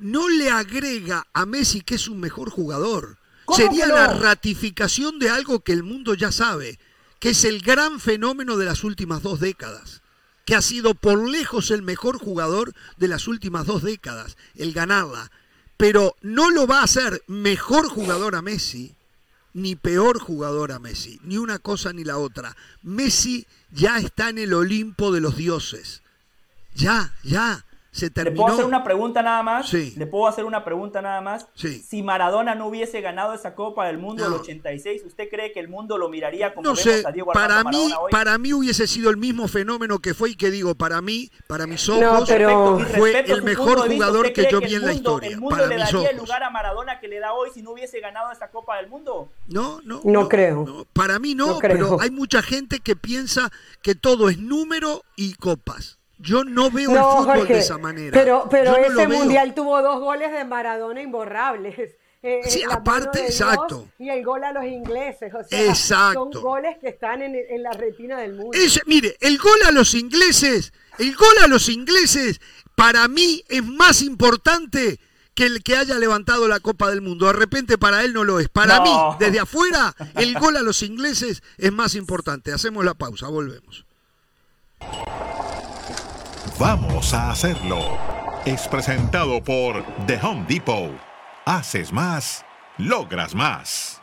no 0.00 0.28
le 0.28 0.50
agrega 0.50 1.26
a 1.32 1.46
Messi 1.46 1.82
que 1.82 1.94
es 1.94 2.08
un 2.08 2.20
mejor 2.20 2.50
jugador. 2.50 3.18
Sería 3.54 3.86
la 3.86 4.14
ratificación 4.14 5.18
de 5.18 5.30
algo 5.30 5.60
que 5.60 5.72
el 5.72 5.82
mundo 5.82 6.14
ya 6.14 6.32
sabe, 6.32 6.78
que 7.18 7.30
es 7.30 7.44
el 7.44 7.60
gran 7.60 8.00
fenómeno 8.00 8.56
de 8.56 8.64
las 8.64 8.84
últimas 8.84 9.22
dos 9.22 9.40
décadas, 9.40 10.02
que 10.44 10.54
ha 10.54 10.62
sido 10.62 10.94
por 10.94 11.28
lejos 11.28 11.70
el 11.70 11.82
mejor 11.82 12.18
jugador 12.18 12.72
de 12.96 13.08
las 13.08 13.28
últimas 13.28 13.66
dos 13.66 13.82
décadas, 13.82 14.36
el 14.54 14.72
ganarla. 14.72 15.30
Pero 15.76 16.16
no 16.22 16.50
lo 16.50 16.66
va 16.66 16.80
a 16.80 16.84
hacer 16.84 17.22
mejor 17.26 17.88
jugador 17.88 18.36
a 18.36 18.42
Messi, 18.42 18.94
ni 19.52 19.74
peor 19.74 20.20
jugador 20.20 20.72
a 20.72 20.78
Messi, 20.78 21.18
ni 21.24 21.38
una 21.38 21.58
cosa 21.58 21.92
ni 21.92 22.04
la 22.04 22.18
otra. 22.18 22.56
Messi 22.82 23.46
ya 23.72 23.98
está 23.98 24.28
en 24.28 24.38
el 24.38 24.54
Olimpo 24.54 25.12
de 25.12 25.20
los 25.20 25.36
dioses. 25.36 26.02
Ya, 26.74 27.14
ya. 27.22 27.64
¿Le 27.92 28.30
puedo 28.30 28.52
hacer 28.52 28.64
una 28.64 28.84
pregunta 28.84 29.22
nada 29.22 29.42
más? 29.42 29.68
Sí. 29.68 29.94
¿Le 29.96 30.06
puedo 30.06 30.28
hacer 30.28 30.44
una 30.44 30.64
pregunta 30.64 31.02
nada 31.02 31.20
más? 31.20 31.48
Sí. 31.54 31.80
Si 31.80 32.02
Maradona 32.02 32.54
no 32.54 32.68
hubiese 32.68 33.00
ganado 33.00 33.34
esa 33.34 33.54
Copa 33.54 33.86
del 33.86 33.98
Mundo 33.98 34.24
del 34.24 34.34
86, 34.34 35.02
¿usted 35.06 35.28
cree 35.28 35.52
que 35.52 35.58
el 35.58 35.68
mundo 35.68 35.98
lo 35.98 36.08
miraría 36.08 36.54
como 36.54 36.68
no 36.68 36.76
sé, 36.76 37.02
para 37.32 37.64
mí, 37.64 37.92
Para 38.10 38.38
mí 38.38 38.52
hubiese 38.52 38.86
sido 38.86 39.10
el 39.10 39.16
mismo 39.16 39.48
fenómeno 39.48 39.98
que 39.98 40.14
fue 40.14 40.30
y 40.30 40.36
que 40.36 40.50
digo, 40.50 40.74
para 40.76 41.02
mí, 41.02 41.30
para 41.48 41.66
mis 41.66 41.88
ojos, 41.88 42.28
pero... 42.28 42.78
fue 42.78 43.18
el 43.18 43.42
mejor 43.42 43.90
jugador 43.90 44.32
que 44.32 44.48
yo 44.50 44.60
vi 44.60 44.74
en 44.74 44.86
la 44.86 44.92
historia. 44.92 45.30
¿El 45.30 45.40
mundo 45.40 45.66
le 45.66 45.76
daría 45.76 46.10
el 46.10 46.16
lugar 46.16 46.42
a 46.44 46.50
Maradona 46.50 47.00
que 47.00 47.08
le 47.08 47.18
da 47.18 47.32
hoy 47.32 47.50
si 47.52 47.62
no 47.62 47.72
hubiese 47.72 48.00
ganado 48.00 48.30
esa 48.30 48.50
Copa 48.50 48.76
del 48.76 48.88
Mundo? 48.88 49.30
No, 49.48 49.80
no. 49.84 50.00
No, 50.04 50.28
creo. 50.28 50.86
para 50.92 51.18
mí 51.18 51.34
no, 51.34 51.58
pero 51.60 52.00
hay 52.00 52.10
mucha 52.10 52.42
gente 52.42 52.78
que 52.80 52.94
piensa 52.94 53.50
que 53.82 53.94
todo 53.94 54.28
es 54.28 54.38
número 54.38 55.02
y 55.16 55.34
copas. 55.34 55.99
Yo 56.20 56.44
no 56.44 56.70
veo 56.70 56.90
el 56.90 56.98
fútbol 56.98 57.48
de 57.48 57.58
esa 57.58 57.78
manera. 57.78 58.12
Pero, 58.12 58.46
pero 58.50 58.76
ese 58.76 59.08
mundial 59.08 59.54
tuvo 59.54 59.80
dos 59.82 60.00
goles 60.00 60.30
de 60.32 60.44
Maradona 60.44 61.00
imborrables. 61.00 61.96
Eh, 62.22 62.40
sí, 62.46 62.62
aparte, 62.70 63.24
exacto. 63.24 63.88
Y 63.98 64.10
el 64.10 64.22
gol 64.22 64.44
a 64.44 64.52
los 64.52 64.64
ingleses. 64.64 65.32
O 65.32 65.42
sea, 65.42 65.64
exacto. 65.64 66.30
Son 66.32 66.42
goles 66.42 66.76
que 66.78 66.88
están 66.88 67.22
en, 67.22 67.62
la 67.62 67.72
retina 67.72 68.18
del 68.18 68.34
mundo. 68.34 68.56
mire, 68.86 69.16
el 69.20 69.38
gol 69.38 69.58
a 69.66 69.70
los 69.70 69.94
ingleses, 69.94 70.72
el 70.98 71.14
gol 71.16 71.34
a 71.42 71.46
los 71.46 71.68
ingleses, 71.70 72.40
para 72.74 73.08
mí 73.08 73.42
es 73.48 73.64
más 73.64 74.02
importante 74.02 75.00
que 75.34 75.46
el 75.46 75.62
que 75.62 75.76
haya 75.76 75.98
levantado 75.98 76.46
la 76.46 76.60
Copa 76.60 76.90
del 76.90 77.00
Mundo. 77.00 77.26
De 77.26 77.32
repente 77.32 77.78
para 77.78 78.04
él 78.04 78.12
no 78.12 78.24
lo 78.24 78.38
es. 78.38 78.50
Para 78.50 78.82
mí, 78.82 78.92
desde 79.18 79.40
afuera, 79.40 79.94
el 80.16 80.38
gol 80.38 80.58
a 80.58 80.62
los 80.62 80.82
ingleses 80.82 81.42
es 81.56 81.72
más 81.72 81.94
importante. 81.94 82.52
Hacemos 82.52 82.84
la 82.84 82.92
pausa, 82.92 83.28
volvemos. 83.28 83.86
Vamos 86.60 87.14
a 87.14 87.30
hacerlo. 87.30 87.78
Es 88.44 88.68
presentado 88.68 89.42
por 89.42 89.82
The 90.06 90.18
Home 90.22 90.44
Depot. 90.46 90.92
Haces 91.46 91.90
más, 91.90 92.44
logras 92.76 93.34
más. 93.34 94.02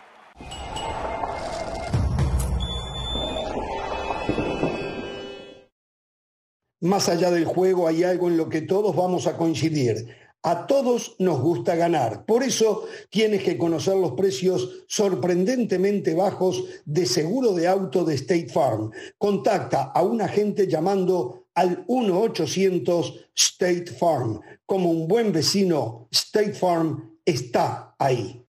Más 6.82 7.08
allá 7.10 7.30
del 7.30 7.46
juego 7.46 7.88
hay 7.88 8.04
algo 8.04 8.28
en 8.28 8.38
lo 8.38 8.50
que 8.50 8.62
todos 8.62 8.96
vamos 8.96 9.28
a 9.28 9.38
coincidir. 9.38 10.08
A 10.42 10.66
todos 10.66 11.16
nos 11.20 11.40
gusta 11.40 11.76
ganar. 11.76 12.26
Por 12.26 12.42
eso 12.42 12.86
tienes 13.12 13.44
que 13.44 13.60
conocer 13.60 13.98
los 13.98 14.14
precios 14.14 14.86
sorprendentemente 14.88 16.16
bajos 16.16 16.64
de 16.86 17.06
seguro 17.06 17.54
de 17.54 17.68
auto 17.68 18.04
de 18.04 18.16
State 18.16 18.50
Farm. 18.50 18.90
Contacta 19.20 19.92
a 19.94 20.02
un 20.02 20.22
agente 20.22 20.68
llamando 20.68 21.47
al 21.58 21.88
1-800 21.88 23.30
State 23.36 23.88
Farm. 23.88 24.40
Como 24.66 24.92
un 24.92 25.08
buen 25.08 25.32
vecino, 25.32 26.08
State 26.12 26.54
Farm 26.54 27.18
está 27.26 27.96
ahí. 27.98 28.46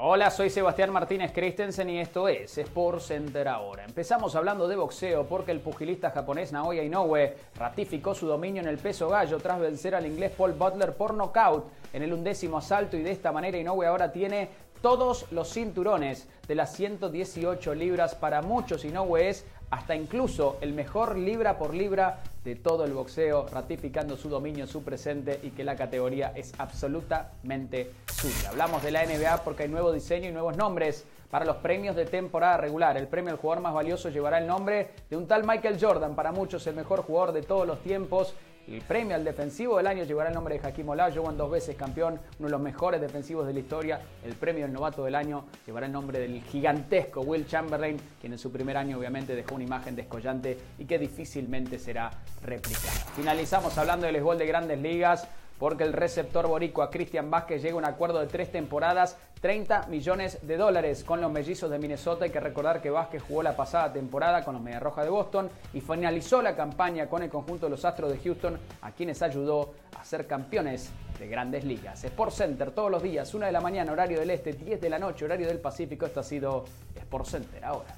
Hola, 0.00 0.30
soy 0.30 0.48
Sebastián 0.48 0.92
Martínez 0.92 1.32
Christensen 1.32 1.90
y 1.90 1.98
esto 1.98 2.28
es 2.28 2.56
Sports 2.56 3.06
Center 3.06 3.48
ahora. 3.48 3.84
Empezamos 3.84 4.34
hablando 4.36 4.68
de 4.68 4.76
boxeo 4.76 5.26
porque 5.26 5.50
el 5.50 5.60
pugilista 5.60 6.10
japonés 6.10 6.52
Naoya 6.52 6.84
Inoue 6.84 7.34
ratificó 7.56 8.14
su 8.14 8.26
dominio 8.28 8.62
en 8.62 8.68
el 8.68 8.78
peso 8.78 9.08
gallo 9.08 9.38
tras 9.38 9.58
vencer 9.58 9.96
al 9.96 10.06
inglés 10.06 10.32
Paul 10.36 10.52
Butler 10.52 10.94
por 10.94 11.14
nocaut 11.14 11.66
en 11.92 12.02
el 12.02 12.12
undécimo 12.12 12.58
asalto 12.58 12.96
y 12.96 13.02
de 13.02 13.10
esta 13.10 13.32
manera 13.32 13.58
Inoue 13.58 13.86
ahora 13.86 14.12
tiene 14.12 14.48
todos 14.80 15.26
los 15.30 15.52
cinturones 15.52 16.28
de 16.46 16.54
las 16.54 16.74
118 16.74 17.74
libras 17.74 18.14
para 18.14 18.42
muchos 18.42 18.84
Inoue 18.84 19.28
es 19.28 19.44
hasta 19.70 19.94
incluso 19.94 20.56
el 20.60 20.72
mejor 20.72 21.16
libra 21.16 21.58
por 21.58 21.74
libra 21.74 22.20
de 22.44 22.56
todo 22.56 22.84
el 22.84 22.94
boxeo, 22.94 23.46
ratificando 23.52 24.16
su 24.16 24.28
dominio, 24.28 24.66
su 24.66 24.82
presente 24.82 25.38
y 25.42 25.50
que 25.50 25.64
la 25.64 25.76
categoría 25.76 26.32
es 26.34 26.54
absolutamente 26.58 27.90
suya. 28.06 28.50
Hablamos 28.50 28.82
de 28.82 28.90
la 28.90 29.04
NBA 29.04 29.44
porque 29.44 29.64
hay 29.64 29.68
nuevo 29.68 29.92
diseño 29.92 30.28
y 30.28 30.32
nuevos 30.32 30.56
nombres 30.56 31.04
para 31.30 31.44
los 31.44 31.56
premios 31.56 31.94
de 31.94 32.06
temporada 32.06 32.56
regular. 32.56 32.96
El 32.96 33.06
premio 33.06 33.32
al 33.32 33.38
jugador 33.38 33.62
más 33.62 33.74
valioso 33.74 34.08
llevará 34.08 34.38
el 34.38 34.46
nombre 34.46 34.90
de 35.10 35.16
un 35.16 35.26
tal 35.26 35.44
Michael 35.44 35.78
Jordan, 35.78 36.14
para 36.14 36.32
muchos 36.32 36.66
el 36.66 36.74
mejor 36.74 37.02
jugador 37.02 37.32
de 37.32 37.42
todos 37.42 37.66
los 37.66 37.80
tiempos 37.80 38.32
El 38.70 38.82
premio 38.82 39.16
al 39.16 39.24
defensivo 39.24 39.78
del 39.78 39.86
año 39.86 40.04
llevará 40.04 40.28
el 40.28 40.34
nombre 40.34 40.58
de 40.58 40.66
Hakim 40.66 40.90
Olajuwon, 40.90 41.38
dos 41.38 41.50
veces 41.50 41.74
campeón, 41.74 42.20
uno 42.38 42.48
de 42.48 42.50
los 42.50 42.60
mejores 42.60 43.00
defensivos 43.00 43.46
de 43.46 43.54
la 43.54 43.60
historia. 43.60 44.00
El 44.22 44.34
premio 44.34 44.66
al 44.66 44.72
novato 44.74 45.06
del 45.06 45.14
año 45.14 45.46
llevará 45.66 45.86
el 45.86 45.92
nombre 45.92 46.18
del 46.18 46.42
gigantesco 46.42 47.22
Will 47.22 47.46
Chamberlain, 47.46 47.96
quien 48.20 48.34
en 48.34 48.38
su 48.38 48.52
primer 48.52 48.76
año 48.76 48.98
obviamente 48.98 49.34
dejó 49.34 49.54
una 49.54 49.64
imagen 49.64 49.96
descollante 49.96 50.58
y 50.78 50.84
que 50.84 50.98
difícilmente 50.98 51.78
será 51.78 52.10
replicada. 52.42 52.92
Finalizamos 53.16 53.78
hablando 53.78 54.04
del 54.04 54.22
gol 54.22 54.36
de 54.36 54.46
grandes 54.46 54.78
ligas 54.78 55.26
porque 55.58 55.84
el 55.84 55.92
receptor 55.92 56.46
boricua 56.46 56.90
Cristian 56.90 57.30
Vázquez 57.30 57.62
llega 57.62 57.74
a 57.74 57.78
un 57.78 57.84
acuerdo 57.84 58.20
de 58.20 58.26
tres 58.26 58.50
temporadas, 58.52 59.16
30 59.40 59.86
millones 59.88 60.46
de 60.46 60.56
dólares 60.56 61.04
con 61.04 61.20
los 61.20 61.30
mellizos 61.30 61.70
de 61.70 61.78
Minnesota. 61.78 62.24
Hay 62.24 62.30
que 62.30 62.40
recordar 62.40 62.80
que 62.80 62.90
Vázquez 62.90 63.22
jugó 63.22 63.42
la 63.42 63.56
pasada 63.56 63.92
temporada 63.92 64.44
con 64.44 64.54
los 64.54 64.62
Media 64.62 64.80
Roja 64.80 65.02
de 65.02 65.10
Boston 65.10 65.50
y 65.72 65.80
finalizó 65.80 66.42
la 66.42 66.56
campaña 66.56 67.08
con 67.08 67.22
el 67.22 67.30
conjunto 67.30 67.66
de 67.66 67.70
los 67.70 67.84
Astros 67.84 68.12
de 68.12 68.18
Houston, 68.18 68.58
a 68.82 68.92
quienes 68.92 69.22
ayudó 69.22 69.74
a 69.98 70.04
ser 70.04 70.26
campeones 70.26 70.90
de 71.18 71.28
grandes 71.28 71.64
ligas. 71.64 72.04
Sport 72.04 72.32
Center 72.32 72.70
todos 72.70 72.90
los 72.90 73.02
días, 73.02 73.32
1 73.34 73.46
de 73.46 73.52
la 73.52 73.60
mañana, 73.60 73.92
horario 73.92 74.20
del 74.20 74.30
este, 74.30 74.52
10 74.52 74.80
de 74.80 74.90
la 74.90 74.98
noche, 74.98 75.24
horario 75.24 75.46
del 75.48 75.58
Pacífico. 75.58 76.06
Esto 76.06 76.20
ha 76.20 76.24
sido 76.24 76.64
Sport 76.94 77.26
Center 77.26 77.64
ahora. 77.64 77.94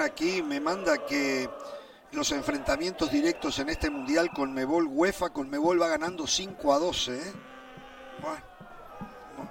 Aquí 0.00 0.42
me 0.42 0.60
manda 0.60 0.98
que 0.98 1.48
los 2.12 2.30
enfrentamientos 2.32 3.10
directos 3.10 3.58
en 3.58 3.70
este 3.70 3.90
mundial 3.90 4.30
con 4.30 4.52
Mebol 4.52 4.86
UEFA, 4.86 5.30
con 5.30 5.48
Mebol 5.48 5.80
va 5.80 5.88
ganando 5.88 6.26
5 6.26 6.72
a 6.72 6.78
12. 6.78 7.16
¿eh? 7.16 7.32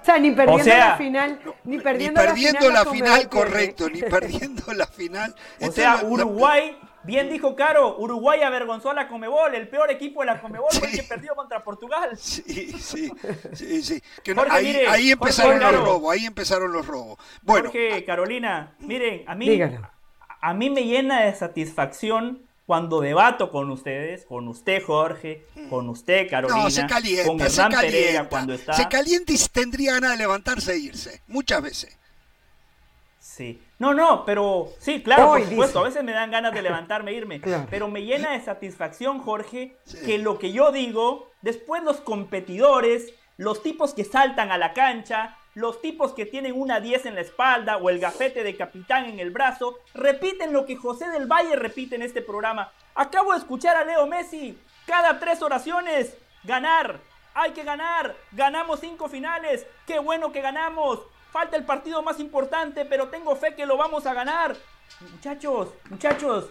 O 0.00 0.04
sea, 0.04 0.18
ni 0.18 0.30
perdiendo 0.30 0.74
la 0.74 0.96
final, 0.96 1.40
ni 1.64 1.78
perdiendo, 1.78 2.22
la 2.70 2.84
final, 2.84 3.28
correcto, 3.28 3.88
ni 3.90 4.00
perdiendo 4.02 4.72
la 4.72 4.86
final. 4.86 5.34
O 5.60 5.70
sea, 5.70 6.02
Uruguay, 6.04 6.76
bien 7.02 7.28
dijo 7.28 7.54
Caro, 7.54 7.98
Uruguay 7.98 8.42
avergonzó 8.42 8.90
a 8.90 8.94
la 8.94 9.08
Comebol, 9.08 9.54
el 9.54 9.68
peor 9.68 9.90
equipo 9.90 10.20
de 10.20 10.26
la 10.26 10.40
Comebol 10.40 10.70
fue 10.72 10.88
el 10.88 10.96
que 10.96 11.02
perdió 11.02 11.34
contra 11.34 11.62
Portugal. 11.62 12.16
Sí, 12.16 12.72
sí, 12.78 13.12
sí, 13.52 13.82
sí. 13.82 14.02
ahí, 14.50 15.10
empezaron 15.10 15.60
los 15.60 15.84
robos, 15.84 16.14
ahí 16.14 16.26
empezaron 16.26 16.72
los 16.72 16.86
robos. 16.86 17.18
Bueno, 17.42 17.70
Jorge, 17.70 18.04
Carolina, 18.04 18.74
miren, 18.78 19.24
a 19.26 19.34
mí, 19.34 19.60
a 20.40 20.54
mí 20.54 20.70
me 20.70 20.84
llena 20.84 21.22
de 21.22 21.34
satisfacción 21.34 22.48
cuando 22.66 23.00
debato 23.00 23.50
con 23.50 23.70
ustedes, 23.70 24.24
con 24.24 24.48
usted 24.48 24.82
Jorge, 24.84 25.46
con 25.68 25.88
usted 25.88 26.28
Carolina, 26.30 26.70
se 26.70 26.86
calienta, 26.86 27.26
con 27.26 27.40
Hernán 27.40 27.72
Pereira 27.72 28.28
cuando 28.28 28.54
está... 28.54 28.72
Se 28.74 28.88
calienta 28.88 29.32
y 29.32 29.38
tendría 29.52 29.94
ganas 29.94 30.12
de 30.12 30.16
levantarse 30.18 30.72
e 30.72 30.78
irse, 30.78 31.22
muchas 31.26 31.62
veces. 31.62 31.98
Sí. 33.18 33.60
No, 33.78 33.94
no, 33.94 34.24
pero 34.24 34.72
sí, 34.78 35.02
claro, 35.02 35.28
por 35.28 35.44
supuesto, 35.44 35.80
a 35.80 35.84
veces 35.84 36.04
me 36.04 36.12
dan 36.12 36.30
ganas 36.30 36.54
de 36.54 36.62
levantarme 36.62 37.10
e 37.10 37.14
irme, 37.14 37.40
pero 37.70 37.88
me 37.88 38.04
llena 38.04 38.32
de 38.32 38.40
satisfacción, 38.40 39.18
Jorge, 39.18 39.76
que 40.04 40.18
lo 40.18 40.38
que 40.38 40.52
yo 40.52 40.70
digo, 40.70 41.30
después 41.40 41.82
los 41.82 41.96
competidores, 42.00 43.12
los 43.38 43.62
tipos 43.62 43.92
que 43.92 44.04
saltan 44.04 44.52
a 44.52 44.58
la 44.58 44.72
cancha, 44.72 45.36
los 45.54 45.80
tipos 45.82 46.12
que 46.12 46.26
tienen 46.26 46.58
una 46.58 46.80
10 46.80 47.06
en 47.06 47.14
la 47.14 47.20
espalda 47.20 47.76
o 47.76 47.90
el 47.90 47.98
gafete 47.98 48.42
de 48.42 48.56
capitán 48.56 49.04
en 49.04 49.20
el 49.20 49.30
brazo 49.30 49.78
repiten 49.94 50.52
lo 50.52 50.64
que 50.64 50.76
José 50.76 51.08
del 51.10 51.26
Valle 51.26 51.56
repite 51.56 51.96
en 51.96 52.02
este 52.02 52.22
programa. 52.22 52.72
Acabo 52.94 53.32
de 53.32 53.38
escuchar 53.38 53.76
a 53.76 53.84
Leo 53.84 54.06
Messi 54.06 54.58
cada 54.86 55.18
tres 55.18 55.42
oraciones. 55.42 56.16
Ganar. 56.44 57.00
Hay 57.34 57.52
que 57.52 57.64
ganar. 57.64 58.14
Ganamos 58.32 58.80
cinco 58.80 59.08
finales. 59.08 59.66
Qué 59.86 59.98
bueno 59.98 60.32
que 60.32 60.40
ganamos. 60.40 61.00
Falta 61.30 61.56
el 61.56 61.64
partido 61.64 62.02
más 62.02 62.20
importante, 62.20 62.84
pero 62.84 63.08
tengo 63.08 63.36
fe 63.36 63.54
que 63.54 63.66
lo 63.66 63.76
vamos 63.76 64.06
a 64.06 64.14
ganar. 64.14 64.56
Muchachos, 65.00 65.70
muchachos, 65.88 66.50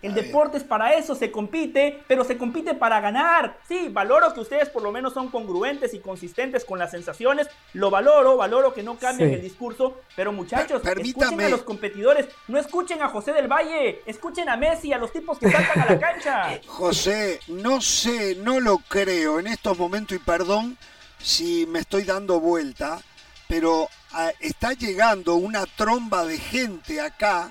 el 0.00 0.14
deporte 0.14 0.58
es 0.58 0.64
para 0.64 0.94
eso, 0.94 1.16
se 1.16 1.32
compite, 1.32 2.02
pero 2.06 2.22
se 2.22 2.38
compite 2.38 2.74
para 2.74 3.00
ganar. 3.00 3.58
Sí, 3.66 3.88
valoro 3.88 4.32
que 4.32 4.40
ustedes 4.40 4.68
por 4.68 4.82
lo 4.82 4.92
menos 4.92 5.12
son 5.12 5.28
congruentes 5.28 5.92
y 5.92 5.98
consistentes 5.98 6.64
con 6.64 6.78
las 6.78 6.92
sensaciones. 6.92 7.48
Lo 7.72 7.90
valoro, 7.90 8.36
valoro 8.36 8.72
que 8.72 8.84
no 8.84 8.96
cambien 8.96 9.32
el 9.32 9.42
discurso. 9.42 10.00
Pero 10.14 10.32
muchachos, 10.32 10.82
escuchen 10.84 11.40
a 11.40 11.48
los 11.48 11.62
competidores, 11.62 12.28
no 12.46 12.58
escuchen 12.58 13.02
a 13.02 13.08
José 13.08 13.32
del 13.32 13.48
Valle, 13.48 14.02
escuchen 14.06 14.48
a 14.48 14.56
Messi, 14.56 14.92
a 14.92 14.98
los 14.98 15.12
tipos 15.12 15.38
que 15.38 15.50
saltan 15.50 15.80
a 15.80 15.86
la 15.86 15.98
cancha. 15.98 16.60
José, 16.66 17.40
no 17.48 17.80
sé, 17.80 18.36
no 18.36 18.60
lo 18.60 18.78
creo 18.78 19.40
en 19.40 19.48
estos 19.48 19.78
momentos 19.78 20.16
y 20.16 20.20
perdón 20.20 20.78
si 21.20 21.66
me 21.66 21.80
estoy 21.80 22.04
dando 22.04 22.38
vuelta, 22.38 23.00
pero 23.48 23.88
ah, 24.12 24.30
está 24.38 24.74
llegando 24.74 25.34
una 25.34 25.66
tromba 25.66 26.24
de 26.24 26.38
gente 26.38 27.00
acá 27.00 27.50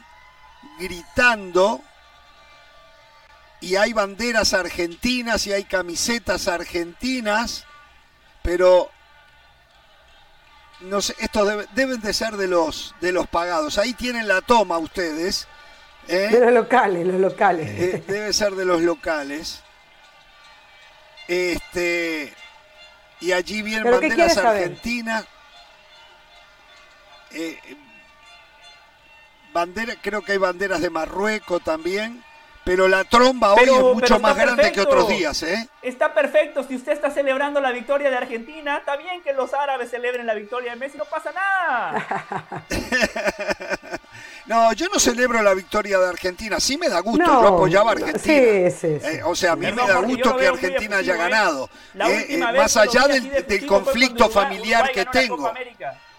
gritando 0.79 1.81
y 3.59 3.75
hay 3.75 3.93
banderas 3.93 4.53
argentinas 4.53 5.47
y 5.47 5.53
hay 5.53 5.63
camisetas 5.63 6.47
argentinas, 6.47 7.65
pero 8.43 8.91
no 10.81 11.01
sé, 11.01 11.15
estos 11.19 11.65
deben 11.73 11.99
de 12.01 12.13
ser 12.13 12.37
de 12.37 12.47
los, 12.47 12.93
de 13.01 13.11
los 13.11 13.27
pagados. 13.27 13.77
Ahí 13.77 13.93
tienen 13.93 14.27
la 14.27 14.41
toma 14.41 14.77
ustedes. 14.77 15.47
¿eh? 16.07 16.29
De 16.31 16.39
los 16.39 16.53
locales, 16.53 17.07
los 17.07 17.19
locales. 17.19 17.69
Eh, 17.69 18.03
debe 18.07 18.31
ser 18.33 18.53
de 18.53 18.65
los 18.65 18.81
locales. 18.81 19.63
Este, 21.27 22.33
y 23.19 23.31
allí 23.31 23.63
vienen 23.63 23.91
banderas 23.91 24.37
argentinas. 24.37 25.25
Eh, 27.31 27.59
bandera, 29.51 29.95
creo 30.01 30.21
que 30.21 30.33
hay 30.33 30.37
banderas 30.37 30.81
de 30.81 30.89
Marruecos 30.89 31.63
también. 31.63 32.23
Pero 32.67 32.89
la 32.89 33.05
tromba 33.05 33.53
hoy 33.53 33.63
es 33.63 33.79
mucho 33.79 34.19
más 34.19 34.35
grande 34.35 34.73
que 34.73 34.81
otros 34.81 35.07
días, 35.07 35.41
¿eh? 35.43 35.69
Está 35.81 36.13
perfecto. 36.13 36.65
Si 36.67 36.75
usted 36.75 36.91
está 36.91 37.09
celebrando 37.09 37.61
la 37.61 37.71
victoria 37.71 38.09
de 38.09 38.17
Argentina, 38.17 38.79
está 38.79 38.97
bien 38.97 39.21
que 39.21 39.31
los 39.31 39.53
árabes 39.53 39.89
celebren 39.89 40.27
la 40.27 40.33
victoria 40.33 40.71
de 40.71 40.75
Messi, 40.75 40.97
no 40.97 41.05
pasa 41.05 41.31
nada. 41.31 42.65
no, 44.47 44.73
yo 44.73 44.87
no 44.93 44.99
celebro 44.99 45.41
la 45.41 45.53
victoria 45.53 45.97
de 45.97 46.09
Argentina. 46.09 46.59
Sí 46.59 46.77
me 46.77 46.89
da 46.89 46.99
gusto, 46.99 47.23
yo 47.23 47.47
apoyaba 47.47 47.91
a 47.91 47.93
Argentina. 47.93 48.19
Sí, 48.19 48.69
sí, 48.69 48.99
sí. 48.99 49.15
Eh, 49.15 49.23
o 49.23 49.33
sea, 49.33 49.53
a 49.53 49.55
mí 49.55 49.71
me 49.71 49.87
da 49.87 50.01
gusto 50.01 50.35
que 50.35 50.47
Argentina 50.47 50.97
haya 50.97 51.15
¿eh? 51.15 51.17
ganado. 51.17 51.69
Eh, 51.95 52.37
más 52.37 52.75
allá 52.75 53.07
del, 53.07 53.65
conflicto 53.65 54.29
familiar 54.29 54.91
que 54.91 55.05
tengo. 55.05 55.53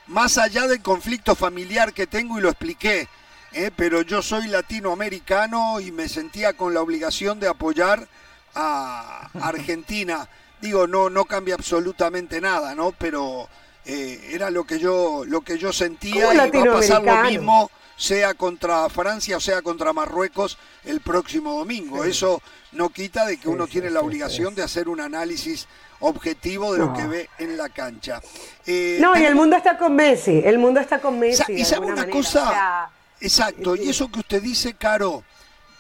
Más 0.07 0.39
allá 0.39 0.67
del 0.67 0.81
conflicto 0.81 1.35
familiar 1.35 1.93
que 1.93 2.07
tengo 2.07 2.39
y 2.39 2.41
lo 2.41 2.49
expliqué. 2.49 3.07
¿Eh? 3.53 3.71
pero 3.75 4.03
yo 4.03 4.23
soy 4.23 4.49
latinoamericano 4.49 5.81
y 5.81 5.93
me 5.93 6.09
sentía 6.09 6.53
con 6.53 6.75
la 6.75 6.81
obligación 6.81 7.41
de 7.41 7.49
apoyar 7.49 8.07
a 8.55 9.31
Argentina. 9.41 10.29
Digo, 10.61 10.87
no, 10.87 11.11
no 11.11 11.25
cambia 11.25 11.55
absolutamente 11.55 12.41
nada, 12.41 12.75
¿no? 12.75 12.93
Pero 12.93 13.49
eh, 13.85 14.31
era 14.33 14.51
lo 14.51 14.65
que 14.65 14.79
yo, 14.79 15.25
lo 15.27 15.41
que 15.43 15.59
yo 15.59 15.73
sentía 15.73 16.35
y 16.35 16.37
va 16.37 16.45
a 16.45 16.75
pasar 16.75 17.03
lo 17.03 17.23
mismo, 17.25 17.71
sea 17.97 18.35
contra 18.35 18.89
Francia 18.89 19.37
o 19.37 19.41
sea 19.41 19.61
contra 19.61 19.93
Marruecos 19.93 20.59
el 20.85 21.01
próximo 21.01 21.59
domingo. 21.59 22.05
Eso 22.05 22.43
no 22.73 22.91
quita 22.91 23.27
de 23.27 23.39
que 23.39 23.49
uno 23.49 23.67
tiene 23.67 23.91
la 23.91 24.01
obligación 24.01 24.55
de 24.55 24.63
hacer 24.63 24.89
un 24.89 25.01
análisis 25.01 25.67
objetivo 26.01 26.73
de 26.73 26.79
lo 26.79 26.93
que 26.93 27.07
ve 27.07 27.31
en 27.39 27.57
la 27.57 27.69
cancha. 27.69 28.21
Eh, 28.67 28.99
no, 29.01 29.19
y 29.19 29.25
el 29.25 29.35
mundo 29.35 29.57
está 29.57 29.77
con 29.79 29.97
Messi, 29.97 30.43
el 30.45 30.59
mundo 30.59 30.81
está 30.81 31.01
con 31.01 31.19
Messi. 31.19 31.53
Y 31.53 31.65
sabe 31.65 31.87
una 31.87 32.09
cosa, 32.09 32.91
Exacto, 33.21 33.75
y 33.75 33.89
eso 33.89 34.11
que 34.11 34.21
usted 34.21 34.43
dice, 34.43 34.75
Caro, 34.75 35.25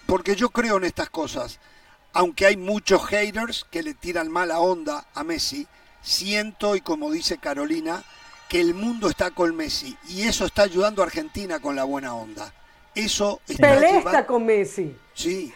porque 0.07 0.35
yo 0.35 0.51
creo 0.51 0.77
en 0.79 0.85
estas 0.85 1.11
cosas, 1.11 1.61
aunque 2.12 2.46
hay 2.46 2.57
muchos 2.57 3.05
haters 3.07 3.66
que 3.70 3.83
le 3.83 3.94
tiran 3.94 4.31
mala 4.31 4.59
onda 4.59 5.07
a 5.14 5.22
Messi, 5.22 5.66
siento, 6.03 6.74
y 6.74 6.81
como 6.81 7.11
dice 7.11 7.38
Carolina, 7.38 8.03
que 8.48 8.61
el 8.61 8.74
mundo 8.74 9.09
está 9.09 9.31
con 9.31 9.55
Messi, 9.55 9.96
y 10.09 10.22
eso 10.22 10.46
está 10.46 10.62
ayudando 10.62 11.03
a 11.03 11.07
Argentina 11.07 11.61
con 11.61 11.77
la 11.77 11.85
buena 11.85 12.14
onda. 12.14 12.53
Eso 12.94 13.40
está 13.46 13.74
Pelé 13.74 13.98
está 13.98 14.27
con 14.27 14.44
Messi. 14.44 14.96
Sí, 15.14 15.53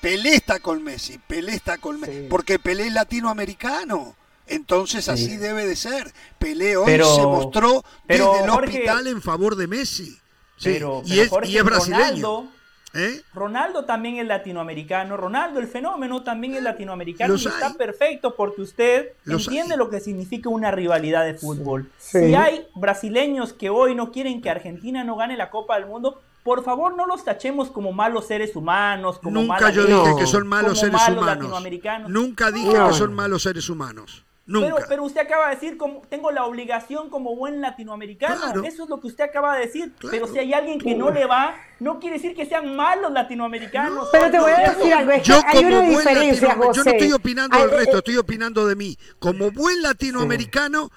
Pelé 0.00 0.34
está 0.34 0.60
con 0.60 0.82
Messi, 0.82 1.18
Pelé 1.18 1.54
está 1.54 1.78
con 1.78 2.00
Messi, 2.00 2.26
porque 2.28 2.58
Pelé 2.58 2.88
es 2.88 2.92
latinoamericano. 2.92 4.16
Entonces 4.48 5.08
así 5.08 5.36
debe 5.36 5.64
de 5.64 5.76
ser. 5.76 6.12
Pelé 6.38 6.76
hoy 6.76 6.90
se 6.90 7.22
mostró 7.22 7.84
desde 8.04 8.40
el 8.42 8.50
hospital 8.50 9.06
en 9.06 9.22
favor 9.22 9.56
de 9.56 9.68
Messi 9.68 10.21
pero, 10.62 11.02
y, 11.04 11.20
es, 11.20 11.28
Jorge, 11.28 11.62
brasileño. 11.62 12.48
¿Eh? 12.94 13.22
Ronaldo 13.32 13.86
también 13.86 14.16
es 14.16 14.26
latinoamericano, 14.26 15.16
Ronaldo 15.16 15.60
el 15.60 15.66
fenómeno 15.66 16.22
también 16.22 16.56
es 16.56 16.62
latinoamericano 16.62 17.36
y 17.36 17.46
está 17.46 17.72
perfecto 17.72 18.34
porque 18.36 18.60
usted 18.60 19.12
entiende 19.26 19.78
lo 19.78 19.88
que 19.88 19.98
significa 19.98 20.50
una 20.50 20.70
rivalidad 20.70 21.24
de 21.24 21.32
fútbol. 21.32 21.90
Si 21.96 22.34
hay 22.34 22.66
brasileños 22.74 23.54
que 23.54 23.70
hoy 23.70 23.94
no 23.94 24.12
quieren 24.12 24.42
que 24.42 24.50
Argentina 24.50 25.04
no 25.04 25.16
gane 25.16 25.38
la 25.38 25.48
Copa 25.48 25.76
del 25.76 25.86
Mundo, 25.86 26.20
por 26.42 26.64
favor 26.64 26.94
no 26.94 27.06
los 27.06 27.24
tachemos 27.24 27.70
como 27.70 27.92
malos 27.92 28.26
seres 28.26 28.56
humanos. 28.56 29.18
Como 29.22 29.40
Nunca 29.40 29.70
yo 29.70 29.86
dije 29.86 30.16
que 30.18 30.26
son 30.26 30.46
malos 30.46 30.80
seres 30.80 31.00
humanos. 31.08 31.62
Nunca 32.08 32.50
dije 32.50 32.72
que 32.72 32.92
son 32.92 33.14
malos 33.14 33.42
seres 33.42 33.70
humanos. 33.70 34.24
Pero, 34.44 34.76
pero, 34.88 35.04
usted 35.04 35.20
acaba 35.20 35.48
de 35.48 35.54
decir, 35.54 35.76
como, 35.76 36.02
tengo 36.08 36.32
la 36.32 36.44
obligación 36.44 37.10
como 37.10 37.36
buen 37.36 37.60
latinoamericano. 37.60 38.64
Eso 38.64 38.82
es 38.82 38.88
lo 38.88 39.00
que 39.00 39.06
usted 39.06 39.24
acaba 39.24 39.54
de 39.56 39.66
decir. 39.66 39.92
Pero 40.10 40.26
si 40.26 40.38
hay 40.38 40.52
alguien 40.52 40.80
que 40.80 40.94
no 40.94 41.10
le 41.10 41.26
va, 41.26 41.54
no 41.78 42.00
quiere 42.00 42.16
decir 42.16 42.34
que 42.34 42.46
sean 42.46 42.74
malos 42.74 43.12
latinoamericanos. 43.12 44.08
pero 44.10 44.30
te 44.30 44.38
voy 44.40 44.50
a 44.50 44.70
decir 44.70 44.92
algo. 44.92 45.12
yo 45.22 45.40
hay 45.46 45.64
una 45.64 45.80
diferencia, 45.82 46.54
José. 46.54 46.72
Yo 46.78 46.84
no 46.84 46.90
estoy 46.90 47.12
opinando 47.12 47.58
del 47.58 47.70
resto, 47.70 47.98
estoy 47.98 48.16
opinando 48.16 48.66
de 48.66 48.76
mí. 48.76 48.98
Como 49.18 49.52
buen 49.52 49.80
latinoamericano, 49.80 50.90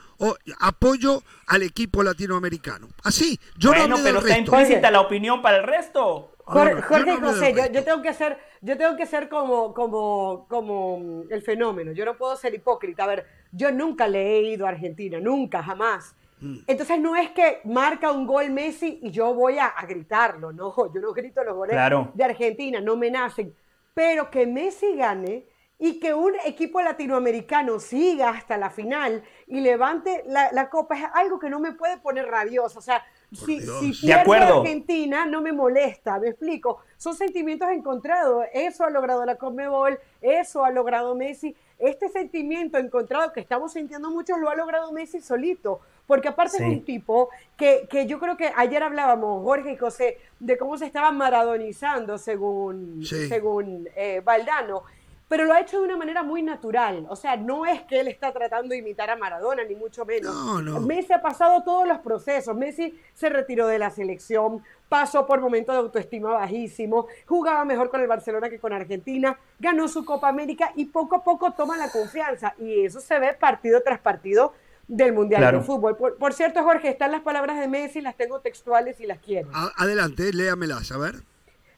apoyo 0.60 1.22
al 1.48 1.64
equipo 1.64 2.04
latinoamericano. 2.04 2.88
Así, 3.04 3.40
yo 3.58 3.70
bueno, 3.70 3.98
no 3.98 4.04
pero 4.04 4.20
está 4.20 4.38
implícita 4.38 4.90
la 4.90 5.02
opinión 5.02 5.42
para 5.42 5.58
el 5.58 5.64
resto. 5.64 6.35
Jorge, 6.46 6.82
José, 6.82 7.56
yo, 7.74 7.84
tengo 7.84 8.04
que 8.04 8.14
ser, 8.14 8.38
yo 8.62 8.78
tengo 8.78 8.96
que 8.96 9.08
ser 9.08 9.30
como, 9.30 9.74
como, 9.74 10.46
como 10.48 11.24
el 11.30 11.42
fenómeno. 11.42 11.92
Yo 11.92 12.06
no 12.06 12.18
puedo 12.18 12.36
ser 12.36 12.54
hipócrita. 12.54 13.04
A 13.04 13.08
ver, 13.08 13.26
yo 13.52 13.72
nunca 13.72 14.08
le 14.08 14.38
he 14.38 14.42
ido 14.42 14.68
a 14.68 14.70
Argentina, 14.70 15.20
nunca, 15.20 15.64
jamás. 15.64 16.16
Mm. 16.40 16.58
Entonces 16.68 17.00
no 17.00 17.16
es 17.16 17.32
que 17.32 17.62
marca 17.64 18.12
un 18.12 18.28
gol 18.28 18.52
Messi 18.52 19.00
y 19.02 19.10
yo 19.10 19.34
voy 19.34 19.58
a, 19.58 19.74
gritarlo, 19.88 20.52
no, 20.52 20.74
yo 20.94 21.02
no 21.02 21.14
grito 21.14 21.44
los 21.44 21.56
goles 21.56 21.76
de 22.14 22.24
Argentina, 22.24 22.80
no 22.80 22.96
me 22.96 23.10
nacen. 23.10 23.56
Pero 23.96 24.30
que 24.30 24.46
Messi 24.46 24.96
gane 24.96 25.48
y 25.80 26.00
que 26.00 26.14
un 26.14 26.34
equipo 26.46 26.80
latinoamericano 26.80 27.80
siga 27.80 28.30
hasta 28.30 28.56
la 28.58 28.70
final 28.70 29.24
y 29.48 29.62
levante 29.62 30.24
la, 30.28 30.52
la 30.52 30.70
copa 30.70 30.96
es 30.96 31.06
algo 31.14 31.40
que 31.40 31.50
no 31.50 31.60
me 31.60 31.72
puede 31.72 31.98
poner 31.98 32.28
rabioso. 32.28 32.80
O 32.80 32.84
sea, 32.84 33.04
si, 33.36 33.94
si 33.94 34.12
Argentina 34.12 35.26
no 35.26 35.42
me 35.42 35.52
molesta, 35.52 36.20
me 36.20 36.30
explico. 36.30 36.80
Son 36.98 37.16
sentimientos 37.16 37.70
encontrados. 37.70 38.46
Eso 38.54 38.84
ha 38.84 38.90
logrado 38.90 39.26
la 39.26 39.36
Conmebol, 39.36 40.00
eso 40.22 40.66
ha 40.66 40.72
logrado 40.72 41.16
Messi. 41.16 41.56
Este 41.78 42.10
sentimiento 42.10 42.78
encontrado 42.78 43.34
que 43.34 43.42
estamos 43.42 43.74
sintiendo 43.74 44.10
muchos 44.10 44.40
lo 44.40 44.50
ha 44.50 44.56
logrado 44.56 44.92
Messi 44.92 45.22
solito. 45.22 45.82
Porque 46.08 46.28
aparte 46.28 46.58
es 46.58 46.64
un 46.64 46.86
tipo 46.86 47.30
que, 47.58 47.88
que, 47.90 48.06
yo 48.06 48.20
creo 48.20 48.38
que 48.38 48.52
ayer 48.56 48.84
hablábamos, 48.84 49.44
Jorge 49.44 49.72
y 49.72 49.76
José, 49.76 50.20
de 50.40 50.56
cómo 50.56 50.78
se 50.78 50.86
estaba 50.86 51.12
maradonizando 51.12 52.20
según, 52.20 53.04
según 53.04 53.90
eh, 53.96 54.22
Valdano 54.24 54.84
pero 55.28 55.46
lo 55.46 55.54
ha 55.54 55.60
hecho 55.60 55.80
de 55.80 55.86
una 55.86 55.98
manera 55.98 56.24
muy 56.24 56.44
natural. 56.44 57.06
O 57.10 57.16
sea, 57.16 57.36
no 57.36 57.66
es 57.66 57.82
que 57.84 58.00
él 58.00 58.08
está 58.08 58.32
tratando 58.32 58.70
de 58.70 58.78
imitar 58.78 59.10
a 59.10 59.16
Maradona, 59.16 59.64
ni 59.64 59.76
mucho 59.76 60.06
menos. 60.06 60.34
Messi 60.82 61.14
ha 61.14 61.22
pasado 61.22 61.64
todos 61.64 61.88
los 61.88 62.00
procesos. 62.00 62.56
Messi 62.56 63.00
se 63.14 63.30
retiró 63.30 63.68
de 63.68 63.80
la 63.80 63.90
selección, 63.90 64.64
pasó 64.88 65.26
por 65.26 65.42
momentos 65.42 65.74
de 65.74 65.80
autoestima 65.80 66.32
bajísimo, 66.32 67.08
jugaba 67.26 67.66
mejor 67.66 67.90
con 67.90 68.02
el 68.02 68.08
Barcelona 68.08 68.50
que 68.50 68.60
con 68.60 68.74
Argentina, 68.74 69.38
ganó 69.60 69.88
su 69.88 70.06
Copa 70.06 70.30
América 70.30 70.72
y 70.76 70.86
poco 70.86 71.16
a 71.16 71.24
poco 71.24 71.52
toma 71.54 71.78
la 71.78 71.90
confianza. 71.90 72.54
Y 72.60 72.86
eso 72.86 73.00
se 73.00 73.18
ve 73.20 73.34
partido 73.34 73.82
tras 73.82 74.00
partido 74.00 74.54
del 74.88 75.14
Mundial 75.14 75.52
de 75.52 75.62
Fútbol. 75.62 75.98
Por, 75.98 76.34
cierto, 76.34 76.64
Jorge, 76.64 76.90
están 76.90 77.12
las 77.12 77.22
palabras 77.22 77.60
de 77.60 77.68
Messi, 77.68 78.02
las 78.02 78.16
tengo 78.16 78.42
textuales 78.42 79.00
y 79.00 79.08
las 79.08 79.18
quiero. 79.20 79.50
Adelante, 79.78 80.32
léamelas, 80.32 80.92
a 80.92 80.98
ver. 80.98 81.16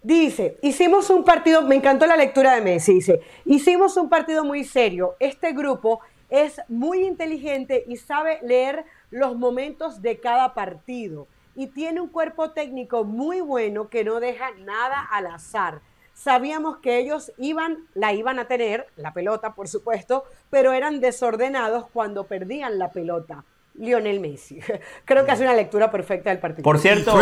Dice, 0.08 0.58
hicimos 0.62 1.10
un 1.10 1.26
partido, 1.26 1.63
me 1.63 1.76
encantó 1.76 2.08
la 2.08 2.15
lectura 2.15 2.56
de 2.56 2.62
Messi, 2.62 2.93
dice, 2.93 3.20
hicimos 3.43 3.98
un 3.98 4.08
partido 4.08 4.46
muy 4.46 4.63
serio. 4.63 5.17
Este 5.20 5.52
grupo 5.52 6.00
es 6.30 6.62
muy 6.70 7.06
inteligente 7.06 7.84
y 7.86 7.98
sabe 7.98 8.39
leer 8.41 8.86
los 9.12 9.36
momentos 9.36 10.02
de 10.02 10.17
cada 10.22 10.54
partido. 10.54 11.28
Y 11.58 11.67
tiene 11.67 12.00
un 12.00 12.08
cuerpo 12.08 12.52
técnico 12.52 13.04
muy 13.04 13.41
bueno 13.41 13.89
que 13.89 14.06
no 14.06 14.22
deja 14.22 14.52
nada 14.52 15.06
al 15.12 15.28
azar. 15.28 15.82
Sabíamos 16.13 16.78
que 16.78 17.00
ellos 17.00 17.34
iban, 17.38 17.86
la 17.93 18.13
iban 18.13 18.39
a 18.39 18.48
tener, 18.48 18.88
la 18.96 19.12
pelota 19.12 19.56
por 19.56 19.67
supuesto, 19.67 20.24
pero 20.50 20.72
eran 20.72 21.02
desordenados 21.02 21.86
cuando 21.91 22.24
perdían 22.24 22.80
la 22.80 22.93
pelota. 22.93 23.43
Lionel 23.78 24.20
Messi. 24.20 24.60
Creo 25.06 25.26
que 25.26 25.32
hace 25.32 25.44
una 25.44 25.54
lectura 25.54 25.92
perfecta 25.92 26.30
del 26.30 26.40
partido. 26.40 26.63
Por 26.63 26.80
cierto, 26.80 27.18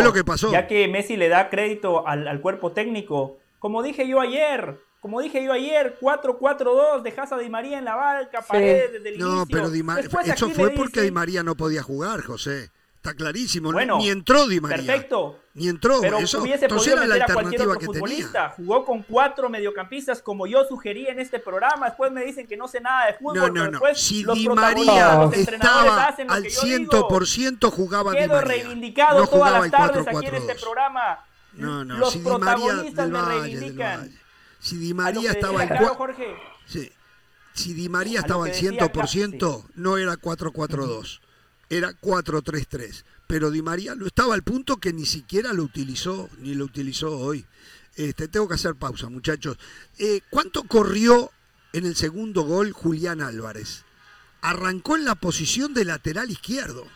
ya 0.50 0.66
que 0.66 0.88
Messi 0.88 1.16
le 1.16 1.28
da 1.28 1.48
crédito 1.48 2.06
al, 2.06 2.40
cuerpo 2.40 2.72
técnico, 2.72 3.38
como 3.58 3.82
dije 3.82 4.08
yo 4.08 4.20
ayer, 4.20 4.80
como 5.00 5.20
dije 5.20 5.44
yo 5.44 5.52
ayer, 5.52 5.98
4-4-2, 6.00 7.02
dejas 7.02 7.32
a 7.32 7.38
Di 7.38 7.48
María 7.48 7.78
en 7.78 7.84
la 7.84 7.96
barca, 7.96 8.42
paredes 8.42 8.92
desde 8.92 9.08
el 9.10 9.18
no, 9.18 9.46
pero 9.46 9.68
eso 10.24 10.50
fue 10.50 10.70
porque 10.70 11.02
Di 11.02 11.10
María 11.10 11.42
no 11.42 11.56
podía 11.56 11.82
jugar, 11.82 12.22
José. 12.22 12.70
Está 12.96 13.14
clarísimo. 13.14 13.72
ni 13.72 14.08
entró 14.08 14.46
Di 14.46 14.60
María. 14.60 14.84
Perfecto. 14.84 15.38
Ni 15.56 15.68
entró. 15.68 16.02
Pero 16.02 16.18
eso, 16.18 16.42
hubiese 16.42 16.68
podido 16.68 16.98
meter 16.98 17.22
a 17.22 17.32
cualquier 17.32 17.62
otro 17.62 17.80
futbolista. 17.80 18.50
Jugó 18.50 18.84
con 18.84 19.02
cuatro 19.02 19.48
mediocampistas 19.48 20.20
como 20.20 20.46
yo 20.46 20.66
sugerí 20.66 21.06
en 21.06 21.18
este 21.18 21.38
programa. 21.38 21.86
Después 21.86 22.12
me 22.12 22.22
dicen 22.22 22.46
que 22.46 22.58
no 22.58 22.68
sé 22.68 22.78
nada 22.80 23.06
de 23.06 23.14
fútbol. 23.14 23.54
No, 23.54 23.70
no, 23.70 23.70
no. 23.70 23.80
Si 23.94 24.22
Di 24.22 24.48
María 24.50 25.30
estaba 25.32 26.08
al 26.08 26.44
100% 26.44 27.70
jugaba 27.70 28.12
Quedo 28.12 28.22
Di 28.22 28.28
María. 28.28 28.42
reivindicado 28.42 29.20
no 29.20 29.26
todas 29.26 29.52
las 29.52 29.70
tardes 29.70 30.06
aquí 30.06 30.26
en 30.26 30.34
este 30.34 30.54
programa. 30.56 31.24
No, 31.54 31.84
no. 31.84 31.96
Los 31.96 32.12
si 32.12 32.18
protagonistas 32.18 33.08
me 33.08 33.22
reivindican. 33.22 34.12
Si 34.60 34.76
Di 34.76 34.92
María 34.92 35.30
estaba 35.30 35.62
al 35.62 35.78
Jorge. 35.88 36.36
Sí. 36.66 36.92
Si 37.54 37.72
Di 37.72 37.88
María 37.88 38.20
estaba 38.20 38.44
al 38.44 38.52
100%, 38.52 39.64
no 39.74 39.96
era 39.96 40.16
4-4-2 40.16 41.20
era 41.68 41.92
4-3-3. 42.00 43.04
Pero 43.26 43.50
Di 43.50 43.62
María 43.62 43.94
lo 43.94 44.06
estaba 44.06 44.34
al 44.34 44.42
punto 44.42 44.76
que 44.76 44.92
ni 44.92 45.04
siquiera 45.04 45.52
lo 45.52 45.64
utilizó, 45.64 46.28
ni 46.38 46.54
lo 46.54 46.64
utilizó 46.64 47.18
hoy. 47.18 47.44
Este, 47.96 48.28
tengo 48.28 48.46
que 48.46 48.54
hacer 48.54 48.74
pausa, 48.74 49.08
muchachos. 49.08 49.56
Eh, 49.98 50.20
¿Cuánto 50.30 50.64
corrió 50.64 51.30
en 51.72 51.86
el 51.86 51.96
segundo 51.96 52.42
gol 52.42 52.72
Julián 52.72 53.22
Álvarez? 53.22 53.84
Arrancó 54.42 54.96
en 54.96 55.04
la 55.04 55.14
posición 55.14 55.74
de 55.74 55.84
lateral 55.84 56.30
izquierdo. 56.30 56.86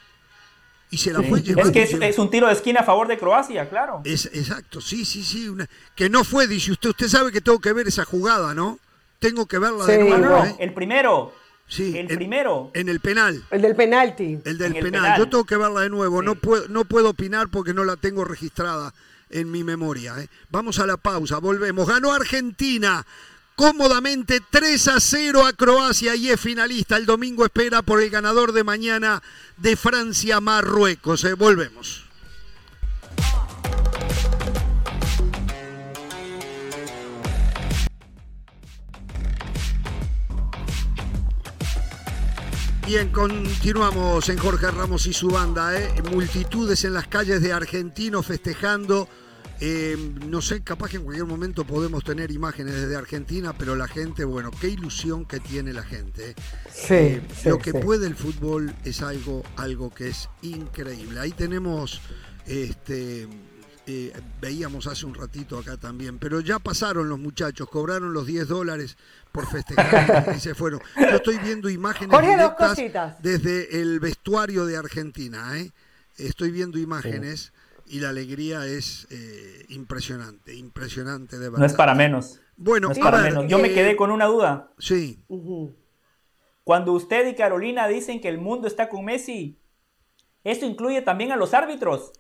Y 0.91 0.99
se 0.99 1.13
la 1.13 1.23
fue 1.23 1.41
llevando. 1.41 1.71
Es 1.71 1.91
que 1.91 2.07
es, 2.09 2.19
un 2.19 2.31
tiro 2.31 2.49
de 2.49 2.53
esquina 2.53 2.81
a 2.81 2.85
favor 2.85 3.07
de 3.07 3.17
Croacia, 3.17 3.69
claro. 3.69 4.03
Es, 4.05 4.27
exacto, 4.27 4.81
sí, 4.81 5.05
sí, 5.05 5.23
sí. 5.23 5.49
que 5.95 6.11
no 6.11 6.25
fue, 6.25 6.49
dice 6.49 6.73
usted. 6.73 6.91
Usted 6.91 7.09
sabe 7.09 7.31
que 7.31 7.41
tengo 7.41 7.61
que 7.61 7.73
ver 7.73 7.87
esa 7.87 8.05
jugada, 8.05 8.55
¿no? 8.55 8.79
Tengo 9.21 9.47
que 9.47 9.59
verla 9.59 9.87
de 9.87 9.99
nuevo. 9.99 10.45
¿eh? 10.45 10.57
El 10.59 10.75
primero. 10.75 11.33
Sí, 11.71 11.97
el 11.97 12.09
primero. 12.09 12.73
En 12.75 12.89
el 12.89 12.99
penal. 12.99 13.45
El 13.49 13.63
del 13.63 13.77
penalti. 13.77 14.41
El 14.45 14.59
del 14.59 14.75
penal. 14.75 15.17
Yo 15.17 15.29
tengo 15.29 15.45
que 15.45 15.57
verla 15.57 15.83
de 15.83 15.89
nuevo. 15.89 16.21
No, 16.21 16.35
puedo, 16.35 16.67
no 16.69 16.85
puedo 16.85 17.11
opinar 17.11 17.49
porque 17.49 17.73
no 17.73 17.85
la 17.85 17.97
tengo 17.97 18.25
registrada 18.25 18.93
en 19.31 19.51
mi 19.53 19.63
memoria. 19.63 20.21
¿eh? 20.21 20.29
Vamos 20.51 20.81
a 20.81 20.87
la 20.87 20.97
pausa, 20.97 21.39
volvemos. 21.39 21.89
Ganó 21.89 22.13
Argentina 22.13 23.07
cómodamente 23.55 24.41
3 24.51 24.89
a 24.89 25.01
0 25.01 25.47
a 25.47 25.53
Croacia 25.53 26.17
y 26.17 26.31
es 26.31 26.41
finalista. 26.41 26.97
El 26.97 27.07
domingo 27.07 27.45
espera 27.45 27.83
por 27.83 28.03
el 28.03 28.11
ganador 28.11 28.53
de 28.53 28.65
mañana 28.65 29.23
de 29.57 29.77
Francia-Marruecos. 29.77 31.25
¿eh? 31.25 31.35
Volvemos. 31.35 32.10
Bien, 42.91 43.11
continuamos 43.11 44.29
en 44.31 44.37
Jorge 44.37 44.69
Ramos 44.69 45.07
y 45.07 45.13
su 45.13 45.29
banda. 45.29 45.81
¿eh? 45.81 46.03
Multitudes 46.11 46.85
en 46.85 46.93
las 46.93 47.07
calles 47.07 47.41
de 47.41 47.53
Argentinos 47.53 48.27
festejando. 48.27 49.09
Eh, 49.61 49.97
no 50.27 50.43
sé, 50.43 50.65
capaz 50.65 50.91
que 50.91 50.97
en 50.97 51.05
cualquier 51.05 51.29
momento 51.29 51.65
podemos 51.65 52.03
tener 52.03 52.33
imágenes 52.33 52.75
desde 52.75 52.97
Argentina, 52.97 53.55
pero 53.57 53.77
la 53.77 53.87
gente, 53.87 54.25
bueno, 54.25 54.51
qué 54.61 54.71
ilusión 54.71 55.25
que 55.25 55.39
tiene 55.39 55.73
la 55.73 55.85
gente. 55.85 56.31
¿eh? 56.31 56.35
Sí, 56.69 56.95
eh, 56.95 57.23
lo 57.45 57.61
que 57.61 57.75
puede 57.75 58.09
el 58.09 58.17
fútbol 58.17 58.75
es 58.85 59.03
algo, 59.03 59.45
algo 59.55 59.95
que 59.95 60.09
es 60.09 60.29
increíble. 60.43 61.21
Ahí 61.21 61.31
tenemos 61.31 62.01
este 62.45 63.29
veíamos 64.41 64.87
hace 64.87 65.07
un 65.07 65.15
ratito 65.15 65.59
acá 65.59 65.77
también, 65.77 66.19
pero 66.19 66.41
ya 66.41 66.59
pasaron 66.59 67.09
los 67.09 67.19
muchachos, 67.19 67.69
cobraron 67.69 68.13
los 68.13 68.27
10 68.27 68.49
dólares 68.49 68.97
por 69.33 69.47
festejar 69.47 70.35
y 70.37 70.41
se 70.41 70.55
fueron. 70.55 70.81
Yo 70.97 71.17
estoy 71.17 71.39
viendo 71.39 71.69
imágenes 71.69 72.11
desde 73.21 73.81
el 73.81 74.01
vestuario 74.01 74.67
de 74.67 74.77
Argentina, 74.77 75.59
¿eh? 75.59 75.71
estoy 76.19 76.51
viendo 76.51 76.79
imágenes 76.79 77.53
y 77.87 78.01
la 78.01 78.11
alegría 78.11 78.67
es 78.67 79.07
eh, 79.11 79.67
impresionante, 79.69 80.55
impresionante 80.55 81.39
de 81.39 81.49
verdad. 81.49 81.59
No 81.59 81.67
es 81.67 81.75
para 81.75 81.95
menos. 81.95 82.41
Bueno, 82.57 82.93
Yo 83.49 83.59
me 83.59 83.73
quedé 83.73 83.97
con 83.97 84.11
una 84.11 84.27
duda. 84.27 84.71
Sí. 84.79 85.19
Cuando 86.63 86.93
usted 86.93 87.27
y 87.27 87.35
Carolina 87.35 87.89
dicen 87.89 88.21
que 88.21 88.29
el 88.29 88.39
mundo 88.39 88.69
está 88.69 88.89
con 88.89 89.05
Messi, 89.05 89.59
¿esto 90.45 90.67
incluye 90.67 91.03
también 91.03 91.33
a 91.33 91.37
los 91.37 91.55
árbitros? 91.55 92.13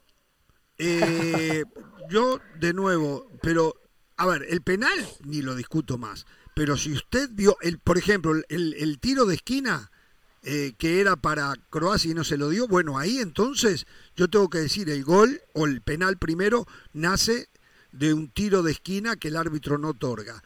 Eh, 0.83 1.64
yo, 2.09 2.41
de 2.59 2.72
nuevo, 2.72 3.31
pero, 3.43 3.74
a 4.16 4.26
ver, 4.26 4.47
el 4.49 4.62
penal 4.62 4.99
ni 5.24 5.43
lo 5.43 5.55
discuto 5.55 5.99
más. 5.99 6.24
Pero 6.55 6.78
si 6.78 6.93
usted 6.93 7.28
vio, 7.33 7.57
el, 7.61 7.78
por 7.78 7.99
ejemplo, 7.99 8.33
el, 8.49 8.99
tiro 8.99 9.26
de 9.26 9.35
esquina 9.35 9.91
eh, 10.43 10.72
que 10.78 11.01
era 11.01 11.16
para 11.16 11.55
Croacia 11.68 12.11
y 12.11 12.14
no 12.14 12.24
se 12.24 12.39
lo 12.39 12.49
dio, 12.49 12.66
bueno, 12.66 12.99
ahí 12.99 13.18
entonces 13.18 13.87
yo 14.16 14.28
tengo 14.28 14.49
que 14.49 14.59
decir, 14.59 14.89
el 14.89 15.05
gol 15.05 15.43
o 15.53 15.66
el 15.66 15.83
penal 15.83 16.16
primero 16.16 16.66
nace 16.95 17.51
de 17.93 18.14
un 18.14 18.31
tiro 18.31 18.62
de 18.62 18.72
esquina 18.72 19.16
que 19.16 19.28
el 19.28 19.37
árbitro 19.37 19.76
no 19.76 19.89
otorga. 19.91 20.43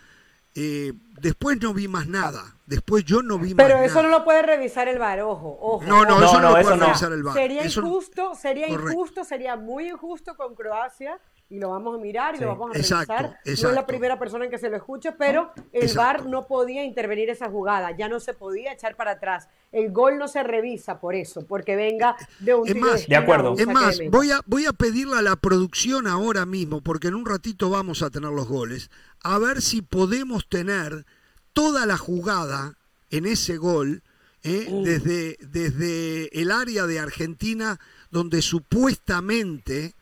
Eh, 0.55 0.93
después 1.21 1.61
no 1.61 1.75
vi 1.75 1.89
más 1.89 2.07
nada. 2.07 2.57
Después 2.67 3.05
yo 3.05 3.23
no 3.23 3.39
vi 3.39 3.55
más 3.55 3.67
nada. 3.67 3.81
Pero 3.81 3.87
eso 3.87 4.03
no 4.03 4.09
lo 4.09 4.25
puede 4.25 4.43
revisar 4.43 4.89
el 4.89 4.99
VAR, 4.99 5.21
ojo, 5.21 5.59
ojo. 5.61 5.85
No, 5.85 6.05
no, 6.05 6.23
eso 6.25 6.41
no, 6.41 6.57
lo 6.57 6.63
puede 6.63 6.77
revisar 6.77 7.13
el 7.13 7.23
VAR. 7.23 7.35
Sería 7.35 7.67
injusto, 7.67 8.35
sería 8.35 8.69
injusto, 8.69 9.25
sería 9.25 9.57
muy 9.57 9.89
injusto 9.89 10.37
con 10.37 10.55
Croacia 10.55 11.19
y 11.51 11.59
lo 11.59 11.71
vamos 11.71 11.97
a 11.97 11.99
mirar 11.99 12.37
y 12.37 12.39
lo 12.39 12.49
vamos 12.49 12.71
a 12.71 12.73
revisar. 12.73 13.39
no 13.45 13.53
es 13.53 13.63
la 13.63 13.87
primera 13.87 14.19
persona 14.19 14.47
en 14.47 14.51
que 14.51 14.59
se 14.59 14.71
lo 14.71 14.77
escuche, 14.77 15.13
pero 15.13 15.53
el 15.73 15.93
VAR 15.95 16.25
no 16.27 16.47
podía 16.47 16.85
intervenir 16.85 17.29
esa 17.29 17.51
jugada, 17.51 17.91
ya 17.91 18.09
no 18.09 18.19
se 18.19 18.33
podía 18.33 18.73
echar 18.73 18.97
para 18.97 19.13
atrás. 19.13 19.49
El 19.71 19.93
gol 19.93 20.19
no 20.19 20.29
se 20.29 20.43
revisa 20.43 21.01
por 21.01 21.15
eso, 21.15 21.47
porque 21.47 21.77
venga 21.77 22.17
de 22.41 22.55
un 22.55 22.67
es 22.67 22.77
más, 22.77 23.07
de, 23.07 23.17
acuerdo. 23.17 23.55
Es 23.59 23.67
más, 23.67 24.01
voy 24.11 24.31
a, 24.31 24.41
voy 24.47 24.67
a 24.67 24.73
pedirle 24.73 25.19
a 25.19 25.23
la 25.23 25.37
producción 25.37 26.07
ahora 26.07 26.47
mismo, 26.47 26.81
porque 26.81 27.09
en 27.09 27.15
un 27.15 27.27
ratito 27.27 27.69
vamos 27.71 28.03
a 28.03 28.11
tener 28.11 28.31
los 28.31 28.49
goles, 28.49 28.91
a 29.25 29.39
ver 29.39 29.63
si 29.63 29.83
podemos 29.83 30.47
tener 30.49 31.07
toda 31.55 31.87
la 31.87 31.97
jugada 31.97 32.77
en 33.11 33.27
ese 33.27 33.57
gol, 33.57 34.03
¿eh? 34.43 34.69
desde, 34.85 35.39
desde 35.41 36.41
el 36.41 36.53
área 36.53 36.87
de 36.87 37.01
Argentina, 37.01 37.81
donde 38.11 38.43
supuestamente 38.43 39.95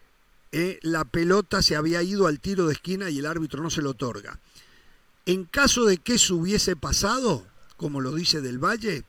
eh, 0.51 0.81
la 0.83 1.05
pelota 1.05 1.63
se 1.63 1.77
había 1.77 2.03
ido 2.03 2.27
al 2.27 2.41
tiro 2.41 2.67
de 2.67 2.75
esquina 2.75 3.11
y 3.11 3.21
el 3.21 3.27
árbitro 3.27 3.63
no 3.63 3.71
se 3.71 3.81
lo 3.81 3.91
otorga. 3.91 4.41
En 5.25 5.45
caso 5.45 5.85
de 5.85 5.99
que 5.99 6.15
eso 6.15 6.35
hubiese 6.35 6.75
pasado, 6.75 7.47
como 7.77 8.01
lo 8.01 8.13
dice 8.15 8.41
Del 8.41 8.59
Valle, 8.59 9.05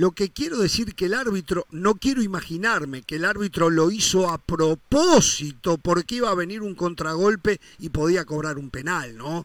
lo 0.00 0.12
que 0.12 0.30
quiero 0.30 0.56
decir 0.56 0.94
que 0.94 1.04
el 1.04 1.12
árbitro, 1.12 1.66
no 1.70 1.96
quiero 1.96 2.22
imaginarme 2.22 3.02
que 3.02 3.16
el 3.16 3.26
árbitro 3.26 3.68
lo 3.68 3.90
hizo 3.90 4.30
a 4.30 4.38
propósito 4.38 5.76
porque 5.76 6.14
iba 6.14 6.30
a 6.30 6.34
venir 6.34 6.62
un 6.62 6.74
contragolpe 6.74 7.60
y 7.78 7.90
podía 7.90 8.24
cobrar 8.24 8.56
un 8.56 8.70
penal, 8.70 9.14
¿no? 9.18 9.44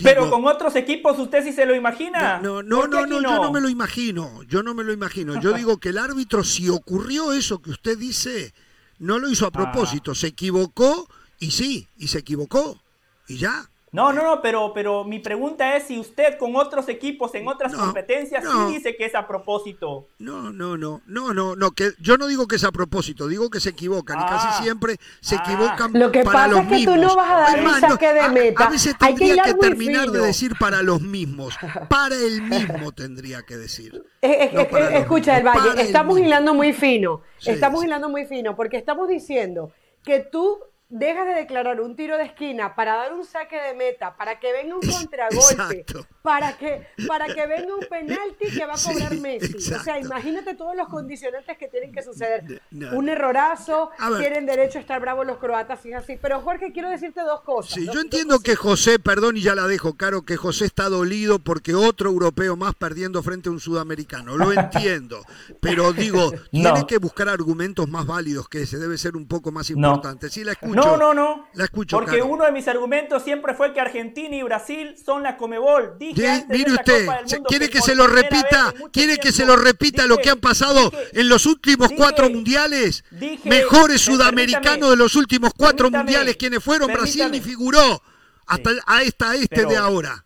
Pero 0.00 0.30
con 0.30 0.46
otros 0.46 0.76
equipos 0.76 1.18
usted 1.18 1.42
sí 1.42 1.52
se 1.52 1.66
lo 1.66 1.74
imagina. 1.74 2.38
No, 2.38 2.62
no, 2.62 2.86
no, 2.86 3.04
no, 3.04 3.20
yo 3.20 3.42
no 3.42 3.50
me 3.50 3.60
lo 3.60 3.68
imagino. 3.68 4.44
Yo 4.44 4.62
no 4.62 4.74
me 4.74 4.84
lo 4.84 4.92
imagino. 4.92 5.40
Yo 5.40 5.54
digo 5.54 5.78
que 5.78 5.88
el 5.88 5.98
árbitro, 5.98 6.44
si 6.44 6.68
ocurrió 6.68 7.32
eso 7.32 7.60
que 7.60 7.70
usted 7.70 7.98
dice, 7.98 8.54
no 9.00 9.18
lo 9.18 9.28
hizo 9.28 9.44
a 9.44 9.50
propósito. 9.50 10.14
Se 10.14 10.28
equivocó 10.28 11.08
y 11.40 11.50
sí, 11.50 11.88
y 11.96 12.06
se 12.06 12.20
equivocó. 12.20 12.80
Y 13.26 13.38
ya. 13.38 13.68
No, 13.92 14.12
no, 14.12 14.22
no, 14.22 14.40
pero, 14.40 14.72
pero 14.72 15.02
mi 15.02 15.18
pregunta 15.18 15.76
es 15.76 15.84
si 15.84 15.98
usted 15.98 16.38
con 16.38 16.54
otros 16.54 16.88
equipos 16.88 17.34
en 17.34 17.48
otras 17.48 17.74
competencias 17.74 18.44
sí 18.44 18.72
dice 18.72 18.94
que 18.96 19.04
es 19.06 19.16
a 19.16 19.26
propósito. 19.26 20.06
No, 20.20 20.52
no, 20.52 20.76
no, 20.76 21.02
no, 21.06 21.34
no, 21.34 21.56
no, 21.56 21.70
que 21.72 21.90
yo 21.98 22.16
no 22.16 22.28
digo 22.28 22.46
que 22.46 22.54
es 22.54 22.62
a 22.62 22.70
propósito, 22.70 23.26
digo 23.26 23.50
que 23.50 23.58
se 23.58 23.70
equivocan 23.70 24.18
y 24.20 24.22
casi 24.22 24.46
Ah. 24.48 24.60
siempre 24.62 24.96
se 25.20 25.34
Ah. 25.34 25.42
equivocan 25.44 25.90
Lo 25.94 26.12
que 26.12 26.22
para 26.22 26.32
pasa 26.44 26.48
los 26.48 26.60
es 26.60 26.78
que 26.78 26.84
tú 26.84 26.96
no 26.96 27.16
vas 27.16 27.30
a 27.30 27.34
dar 27.40 27.58
Es 27.58 27.64
un 27.64 27.70
más, 27.70 27.82
no, 27.82 27.88
saque 27.88 28.12
de 28.12 28.28
meta. 28.28 28.64
A, 28.64 28.70
veces 28.70 28.94
Hay 29.00 29.14
que 29.14 29.18
tendría 29.24 29.42
que, 29.42 29.50
hilar 29.50 29.56
muy 29.56 29.68
terminar 29.68 30.10
de 30.12 30.20
decir 30.20 30.52
para 30.60 30.82
los 30.82 31.00
mismos, 31.02 31.56
para 31.88 32.14
el 32.14 32.42
mismo 32.42 32.92
tendría 32.92 33.42
que 33.42 33.56
decir. 33.56 34.04
Eh, 34.22 34.30
eh, 34.44 34.50
No 34.52 34.60
eh, 34.78 34.98
escucha, 34.98 35.36
el 35.36 35.44
Valle, 35.44 35.70
el 35.72 35.78
estamos 35.80 36.14
mismo. 36.14 36.28
hilando 36.28 36.54
muy 36.54 36.72
fino. 36.72 37.22
Sí, 37.38 37.50
estamos 37.50 37.80
sí. 37.80 37.86
hilando 37.86 38.08
muy 38.08 38.24
fino 38.26 38.54
porque 38.54 38.76
estamos 38.76 39.08
diciendo 39.08 39.72
que 40.04 40.20
tú 40.20 40.58
dejas 40.90 41.26
de 41.26 41.34
declarar 41.34 41.80
un 41.80 41.96
tiro 41.96 42.16
de 42.18 42.24
esquina 42.24 42.74
para 42.74 42.96
dar 42.96 43.14
un 43.14 43.24
saque 43.24 43.56
de 43.60 43.74
meta, 43.74 44.16
para 44.16 44.38
que 44.38 44.52
venga 44.52 44.74
un 44.74 44.80
contragolpe, 44.90 45.78
Exacto. 45.80 46.06
para 46.22 46.56
que, 46.58 46.86
para 47.06 47.26
que 47.26 47.46
venga 47.46 47.74
un 47.74 47.86
penalti 47.88 48.50
que 48.52 48.66
va 48.66 48.74
a 48.74 48.76
cobrar 48.84 49.10
Sí, 49.10 49.20
Messi. 49.20 49.72
O 49.74 49.78
sea, 49.82 49.98
imagínate 49.98 50.54
todos 50.54 50.76
los 50.76 50.88
condicionantes 50.88 51.56
que 51.56 51.68
tienen 51.68 51.92
que 51.92 52.02
suceder. 52.02 52.60
No. 52.70 52.90
Un 52.96 53.08
errorazo, 53.08 53.90
tienen 54.18 54.46
derecho 54.46 54.78
a 54.78 54.80
estar 54.80 55.00
bravos 55.00 55.26
los 55.26 55.38
croatas, 55.38 55.84
y 55.86 55.90
es 55.90 55.96
así. 55.96 56.18
Pero 56.20 56.40
Jorge, 56.40 56.72
quiero 56.72 56.90
decirte 56.90 57.20
dos 57.22 57.40
cosas. 57.42 57.74
Sí, 57.74 57.86
yo 57.92 58.00
entiendo 58.00 58.40
que 58.40 58.56
José, 58.56 58.98
perdón 58.98 59.36
y 59.36 59.42
ya 59.42 59.54
la 59.54 59.66
dejo, 59.66 59.94
Caro, 59.96 60.22
que 60.22 60.36
José 60.36 60.64
está 60.64 60.88
dolido 60.88 61.38
porque 61.38 61.74
otro 61.74 62.10
europeo 62.10 62.56
más 62.56 62.74
perdiendo 62.74 63.22
frente 63.22 63.48
a 63.48 63.52
un 63.52 63.60
sudamericano. 63.60 64.36
Lo 64.36 64.52
entiendo. 64.52 65.20
Pero 65.60 65.92
digo, 65.92 66.32
tiene 66.50 66.80
No. 66.80 66.86
que 66.86 66.98
buscar 66.98 67.28
argumentos 67.28 67.88
más 67.88 68.06
válidos 68.06 68.48
que 68.48 68.62
ese, 68.62 68.78
debe 68.78 68.98
ser 68.98 69.16
un 69.16 69.26
poco 69.28 69.52
más 69.52 69.70
No. 69.70 69.76
importante. 69.88 70.28
Sí, 70.30 70.42
la 70.44 70.54
escucho. 70.80 70.96
No, 70.96 71.14
no, 71.14 71.14
no. 71.14 71.48
La 71.54 71.64
escucho, 71.64 71.96
Porque 71.96 72.18
Caro. 72.18 72.26
uno 72.26 72.44
de 72.44 72.52
mis 72.52 72.66
argumentos 72.68 73.22
siempre 73.22 73.54
fue 73.54 73.72
que 73.72 73.80
Argentina 73.80 74.34
y 74.36 74.42
Brasil 74.42 74.96
son 75.04 75.22
la 75.22 75.36
Comebol. 75.36 75.96
Dije 75.98 76.28
antes 76.28 76.58
mire 76.58 76.72
usted, 76.72 77.06
Copa 77.06 77.18
del 77.18 77.28
se- 77.28 77.36
Mundo 77.36 77.48
quiere 77.48 77.70
que 77.70 77.80
se 77.80 77.94
lo 77.94 78.06
repita, 78.06 78.74
quiere 78.92 79.18
que 79.18 79.32
se 79.32 79.44
lo 79.46 79.56
repita 79.56 80.06
lo 80.06 80.18
que 80.18 80.30
han 80.30 80.40
pasado 80.40 80.90
dije- 80.90 81.20
en 81.20 81.28
los 81.28 81.46
últimos 81.46 81.88
dije- 81.88 81.96
cuatro 81.98 82.30
mundiales, 82.30 83.04
dije- 83.10 83.48
mejores 83.48 84.00
sudamericanos 84.00 84.90
de 84.90 84.96
los 84.96 85.14
últimos 85.16 85.52
cuatro 85.56 85.90
mundiales, 85.90 86.36
quienes 86.36 86.62
fueron, 86.62 86.92
Brasil 86.92 87.30
ni 87.30 87.40
figuró, 87.40 88.02
hasta 88.46 88.70
a 88.86 89.02
esta 89.02 89.34
este 89.34 89.48
Pero- 89.56 89.68
de 89.70 89.76
ahora. 89.76 90.24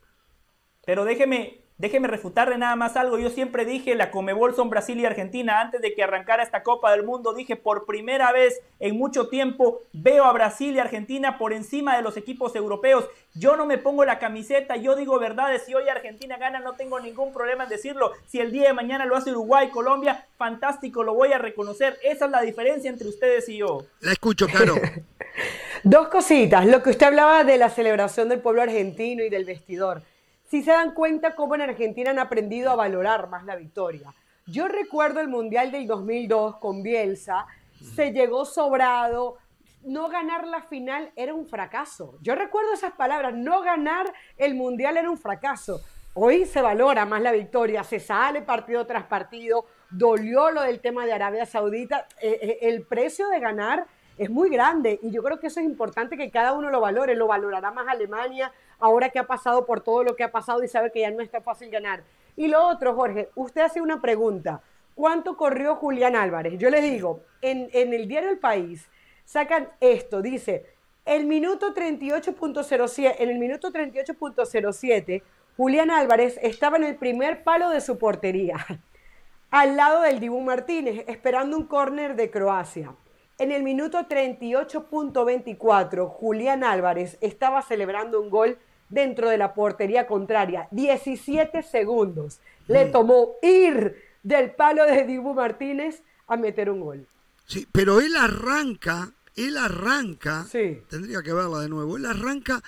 Pero 0.87 1.05
déjeme, 1.05 1.64
déjeme 1.79 2.09
refutarle 2.09 2.59
nada 2.59 2.77
más 2.77 2.97
algo. 2.97 3.19
Yo 3.19 3.31
siempre 3.31 3.65
dije 3.65 3.95
la 3.95 4.11
Comebol 4.11 4.55
son 4.55 4.71
Brasil 4.71 4.99
y 5.01 5.07
Argentina. 5.07 5.61
Antes 5.61 5.81
de 5.81 5.95
que 5.95 6.03
arrancara 6.03 6.43
esta 6.43 6.63
Copa 6.63 6.93
del 6.93 7.05
Mundo, 7.05 7.35
dije 7.35 7.57
por 7.57 7.87
primera 7.87 8.33
vez 8.33 8.61
en 8.81 8.97
mucho 8.97 9.29
tiempo 9.29 9.81
veo 9.93 10.25
a 10.25 10.33
Brasil 10.33 10.75
y 10.75 10.79
Argentina 10.79 11.39
por 11.39 11.53
encima 11.53 11.97
de 11.97 12.03
los 12.03 12.17
equipos 12.17 12.55
europeos. 12.55 13.09
Yo 13.35 13.57
no 13.57 13.67
me 13.67 13.79
pongo 13.79 14.05
la 14.05 14.19
camiseta, 14.19 14.77
yo 14.77 14.95
digo 14.95 15.19
verdades. 15.19 15.65
Si 15.65 15.75
hoy 15.75 15.89
Argentina 15.89 16.37
gana, 16.37 16.61
no 16.61 16.75
tengo 16.75 17.01
ningún 17.01 17.33
problema 17.33 17.65
en 17.65 17.71
decirlo. 17.71 18.13
Si 18.27 18.39
el 18.39 18.53
día 18.53 18.69
de 18.69 18.75
mañana 18.75 19.07
lo 19.07 19.17
hace 19.17 19.31
Uruguay, 19.31 19.71
Colombia, 19.71 20.27
fantástico, 20.37 21.03
lo 21.03 21.15
voy 21.15 21.33
a 21.33 21.39
reconocer. 21.39 21.99
Esa 22.05 22.27
es 22.27 22.31
la 22.31 22.43
diferencia 22.43 22.91
entre 22.91 23.09
ustedes 23.09 23.49
y 23.49 23.59
yo. 23.59 23.85
La 24.01 24.13
escucho, 24.13 24.47
Caro. 24.47 24.75
Dos 25.83 26.09
cositas. 26.09 26.65
Lo 26.67 26.83
que 26.83 26.91
usted 26.91 27.07
hablaba 27.07 27.45
de 27.45 27.59
la 27.59 27.69
celebración 27.69 28.29
del 28.29 28.41
pueblo 28.41 28.63
argentino 28.63 29.25
y 29.25 29.29
del 29.29 29.45
vestidor. 29.45 30.03
Si 30.45 30.63
se 30.63 30.71
dan 30.71 30.93
cuenta 30.93 31.35
cómo 31.35 31.55
en 31.55 31.63
Argentina 31.63 32.11
han 32.11 32.19
aprendido 32.19 32.71
a 32.71 32.77
valorar 32.77 33.29
más 33.29 33.45
la 33.45 33.57
victoria. 33.57 34.13
Yo 34.47 34.69
recuerdo 34.69 35.21
el 35.21 35.29
Mundial 35.29 35.73
del 35.73 35.87
2002 35.87 36.57
con 36.57 36.83
Bielsa, 36.83 37.47
se 37.95 38.13
llegó 38.13 38.45
sobrado, 38.45 39.39
no 39.85 40.09
ganar 40.09 40.47
la 40.47 40.63
final 40.63 41.13
era 41.17 41.35
un 41.35 41.47
fracaso. 41.47 42.19
Yo 42.21 42.35
recuerdo 42.35 42.73
esas 42.73 42.93
palabras, 42.93 43.35
no 43.35 43.63
ganar 43.63 44.13
el 44.37 44.55
Mundial 44.55 44.97
era 44.97 45.11
un 45.11 45.19
fracaso. 45.19 45.81
Hoy 46.15 46.45
se 46.45 46.61
valora 46.61 47.07
más 47.07 47.23
la 47.23 47.33
victoria, 47.33 47.83
se 47.83 47.99
sale 47.99 48.43
partido 48.43 48.87
tras 48.87 49.05
partido, 49.05 49.65
dolió 49.91 50.51
lo 50.51 50.63
del 50.63 50.81
tema 50.81 51.07
de 51.07 51.13
Arabia 51.13 51.47
Saudita, 51.47 52.07
Eh, 52.21 52.39
eh, 52.41 52.59
el 52.63 52.83
precio 52.83 53.29
de 53.29 53.41
ganar 53.41 53.87
es 54.19 54.31
muy 54.31 54.49
grande 54.49 54.99
y 55.03 55.11
yo 55.11 55.23
creo 55.23 55.41
que 55.41 55.49
eso 55.49 55.61
es 55.61 55.67
importante 55.67 56.17
que 56.17 56.31
cada 56.31 56.53
uno 56.53 56.71
lo 56.71 56.81
valore, 56.81 57.15
lo 57.15 57.27
valorará 57.27 57.71
más 57.71 57.89
Alemania 57.89 58.53
ahora 58.79 59.11
que 59.11 59.19
ha 59.19 59.27
pasado 59.27 59.67
por 59.67 59.81
todo 59.81 60.05
lo 60.05 60.17
que 60.17 60.25
ha 60.25 60.31
pasado 60.31 60.63
y 60.63 60.69
sabe 60.69 60.93
que 60.93 61.01
ya 61.01 61.11
no 61.11 61.21
está 61.21 61.41
fácil 61.41 61.71
ganar. 61.71 62.05
Y 62.37 62.49
lo 62.49 62.67
otro, 62.67 62.95
Jorge, 62.95 63.31
usted 63.35 63.63
hace 63.63 63.81
una 63.81 64.01
pregunta, 64.01 64.61
¿cuánto 64.95 65.37
corrió 65.37 65.77
Julián 65.77 66.17
Álvarez? 66.17 66.59
Yo 66.59 66.71
le 66.71 66.81
digo, 66.81 67.21
en, 67.43 67.69
en 67.73 67.93
el 67.93 68.09
diario 68.09 68.31
El 68.31 68.39
País 68.39 68.89
sacan 69.25 69.69
esto, 69.81 70.23
dice, 70.23 70.67
el 71.05 71.27
minuto 71.27 71.75
38.07, 71.75 73.17
en 73.19 73.31
el 73.31 73.39
minuto 73.39 73.71
38.07, 73.71 75.23
Julián 75.57 75.91
Álvarez 75.91 76.39
estaba 76.43 76.77
en 76.77 76.85
el 76.85 76.97
primer 76.97 77.45
palo 77.45 77.71
de 77.71 77.81
su 77.81 77.99
portería, 77.99 78.57
al 79.51 79.77
lado 79.77 80.03
del 80.03 80.19
Dibu 80.19 80.41
Martínez, 80.41 81.05
esperando 81.07 81.57
un 81.57 81.67
córner 81.67 82.17
de 82.17 82.31
Croacia. 82.31 82.95
En 83.39 83.51
el 83.51 83.63
minuto 83.65 83.99
38.24, 83.99 86.09
Julián 86.09 86.63
Álvarez 86.63 87.19
estaba 87.21 87.63
celebrando 87.63 88.21
un 88.21 88.31
gol 88.31 88.59
dentro 88.89 89.29
de 89.29 89.39
la 89.39 89.55
portería 89.55 90.07
contraria. 90.07 90.69
17 90.71 91.63
segundos 91.63 92.39
le 92.69 92.87
tomó 92.87 93.33
ir 93.43 93.97
del 94.23 94.53
palo 94.53 94.87
de 94.87 95.05
Dibu 95.05 95.35
Martínez 95.35 96.03
a 96.29 96.37
meter 96.37 96.71
un 96.71 96.81
gol. 96.81 97.07
Sí, 97.47 97.67
pero 97.73 98.01
él 98.01 98.15
arranca, 98.17 99.11
él 99.37 99.57
arranca, 99.59 100.45
Sí. 100.45 100.81
tendría 100.89 101.23
que 101.23 101.33
verla 101.33 101.59
de 101.59 101.69
nuevo, 101.69 101.97
él 101.97 102.07
arranca 102.07 102.63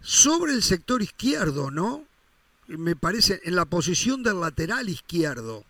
sobre 0.00 0.54
el 0.54 0.62
sector 0.62 1.02
izquierdo, 1.02 1.70
¿no? 1.70 2.04
Me 2.66 2.96
parece, 2.96 3.40
en 3.44 3.54
la 3.54 3.66
posición 3.66 4.22
del 4.22 4.40
lateral 4.40 4.88
izquierdo. 4.88 5.64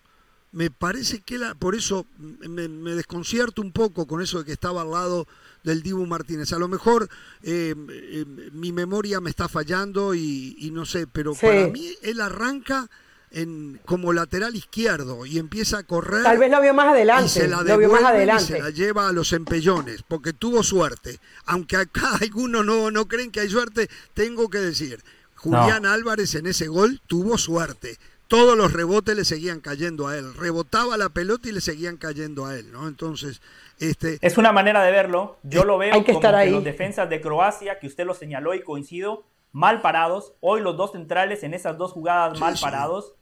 Me 0.52 0.70
parece 0.70 1.20
que 1.20 1.38
la, 1.38 1.54
por 1.54 1.74
eso 1.76 2.06
me, 2.18 2.66
me 2.68 2.94
desconcierto 2.94 3.62
un 3.62 3.70
poco 3.72 4.06
con 4.06 4.20
eso 4.20 4.38
de 4.40 4.44
que 4.44 4.52
estaba 4.52 4.82
al 4.82 4.90
lado 4.90 5.28
del 5.62 5.82
Dibu 5.82 6.06
Martínez. 6.06 6.52
A 6.52 6.58
lo 6.58 6.66
mejor 6.66 7.08
eh, 7.42 7.74
eh, 7.88 8.24
mi 8.52 8.72
memoria 8.72 9.20
me 9.20 9.30
está 9.30 9.48
fallando 9.48 10.14
y, 10.14 10.56
y 10.58 10.70
no 10.72 10.84
sé, 10.86 11.06
pero 11.06 11.34
Sí. 11.34 11.46
para 11.46 11.68
mí 11.68 11.94
él 12.02 12.20
arranca 12.20 12.88
en, 13.30 13.80
como 13.84 14.12
lateral 14.12 14.56
izquierdo 14.56 15.24
y 15.24 15.38
empieza 15.38 15.78
a 15.78 15.82
correr. 15.84 16.24
Tal 16.24 16.38
vez 16.38 16.50
lo 16.50 16.60
vio 16.60 16.74
más 16.74 16.88
adelante. 16.88 17.26
Y 17.26 17.28
se 17.28 17.46
la 17.46 17.62
lo 17.62 17.78
vio 17.78 17.88
más 17.88 18.02
adelante. 18.02 18.42
Y 18.42 18.46
se 18.48 18.58
la 18.60 18.70
lleva 18.70 19.08
a 19.08 19.12
los 19.12 19.32
empellones, 19.32 20.02
porque 20.08 20.32
tuvo 20.32 20.64
suerte. 20.64 21.20
Aunque 21.44 21.76
acá 21.76 22.16
algunos 22.20 22.66
no, 22.66 22.90
no 22.90 23.06
creen 23.06 23.30
que 23.30 23.38
hay 23.38 23.48
suerte, 23.50 23.88
tengo 24.14 24.50
que 24.50 24.58
decir, 24.58 25.00
Julián 25.36 25.86
Álvarez 25.86 26.34
en 26.34 26.46
ese 26.48 26.66
gol 26.66 27.00
tuvo 27.06 27.38
suerte. 27.38 27.98
Todos 28.30 28.56
los 28.56 28.72
rebotes 28.72 29.16
le 29.16 29.24
seguían 29.24 29.58
cayendo 29.58 30.06
a 30.06 30.16
él. 30.16 30.32
Rebotaba 30.34 30.96
la 30.96 31.08
pelota 31.08 31.48
y 31.48 31.52
le 31.52 31.60
seguían 31.60 31.96
cayendo 31.96 32.46
a 32.46 32.54
él, 32.54 32.70
¿no? 32.70 32.86
Entonces, 32.86 33.42
este... 33.80 34.18
Es 34.22 34.38
una 34.38 34.52
manera 34.52 34.84
de 34.84 34.92
verlo. 34.92 35.38
Yo 35.42 35.64
lo 35.64 35.78
veo 35.78 35.92
como 36.04 36.20
que 36.20 36.46
los 36.48 36.62
defensas 36.62 37.10
de 37.10 37.20
Croacia, 37.20 37.80
que 37.80 37.88
usted 37.88 38.06
lo 38.06 38.14
señaló 38.14 38.54
y 38.54 38.62
coincido, 38.62 39.24
mal 39.50 39.80
parados. 39.80 40.34
Hoy 40.38 40.60
los 40.60 40.76
dos 40.76 40.92
centrales 40.92 41.42
en 41.42 41.54
esas 41.54 41.76
dos 41.76 41.90
jugadas 41.90 42.38
mal 42.38 42.54
parados. 42.60 43.16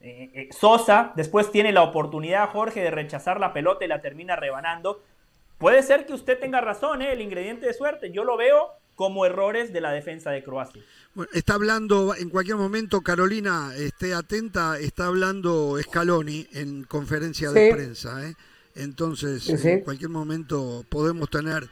Eh, 0.00 0.30
eh, 0.32 0.48
Sosa 0.52 1.12
después 1.16 1.50
tiene 1.50 1.72
la 1.72 1.82
oportunidad, 1.82 2.50
Jorge, 2.50 2.82
de 2.82 2.92
rechazar 2.92 3.40
la 3.40 3.52
pelota 3.52 3.84
y 3.84 3.88
la 3.88 4.00
termina 4.00 4.36
rebanando. 4.36 5.02
Puede 5.58 5.82
ser 5.82 6.06
que 6.06 6.12
usted 6.12 6.38
tenga 6.38 6.60
razón, 6.60 7.02
¿eh? 7.02 7.10
el 7.10 7.20
ingrediente 7.20 7.66
de 7.66 7.74
suerte. 7.74 8.12
Yo 8.12 8.22
lo 8.22 8.36
veo 8.36 8.74
como 9.00 9.24
errores 9.24 9.72
de 9.72 9.80
la 9.80 9.92
defensa 9.92 10.30
de 10.30 10.44
Croacia. 10.44 10.82
está 11.32 11.54
hablando 11.54 12.14
en 12.14 12.28
cualquier 12.28 12.58
momento, 12.58 13.00
Carolina, 13.00 13.72
esté 13.74 14.12
atenta, 14.12 14.78
está 14.78 15.06
hablando 15.06 15.78
Scaloni 15.82 16.46
en 16.52 16.84
conferencia 16.84 17.50
de 17.50 17.72
prensa. 17.72 18.20
Entonces, 18.74 19.48
en 19.64 19.80
cualquier 19.80 20.10
momento 20.10 20.84
podemos 20.90 21.30
tener 21.30 21.66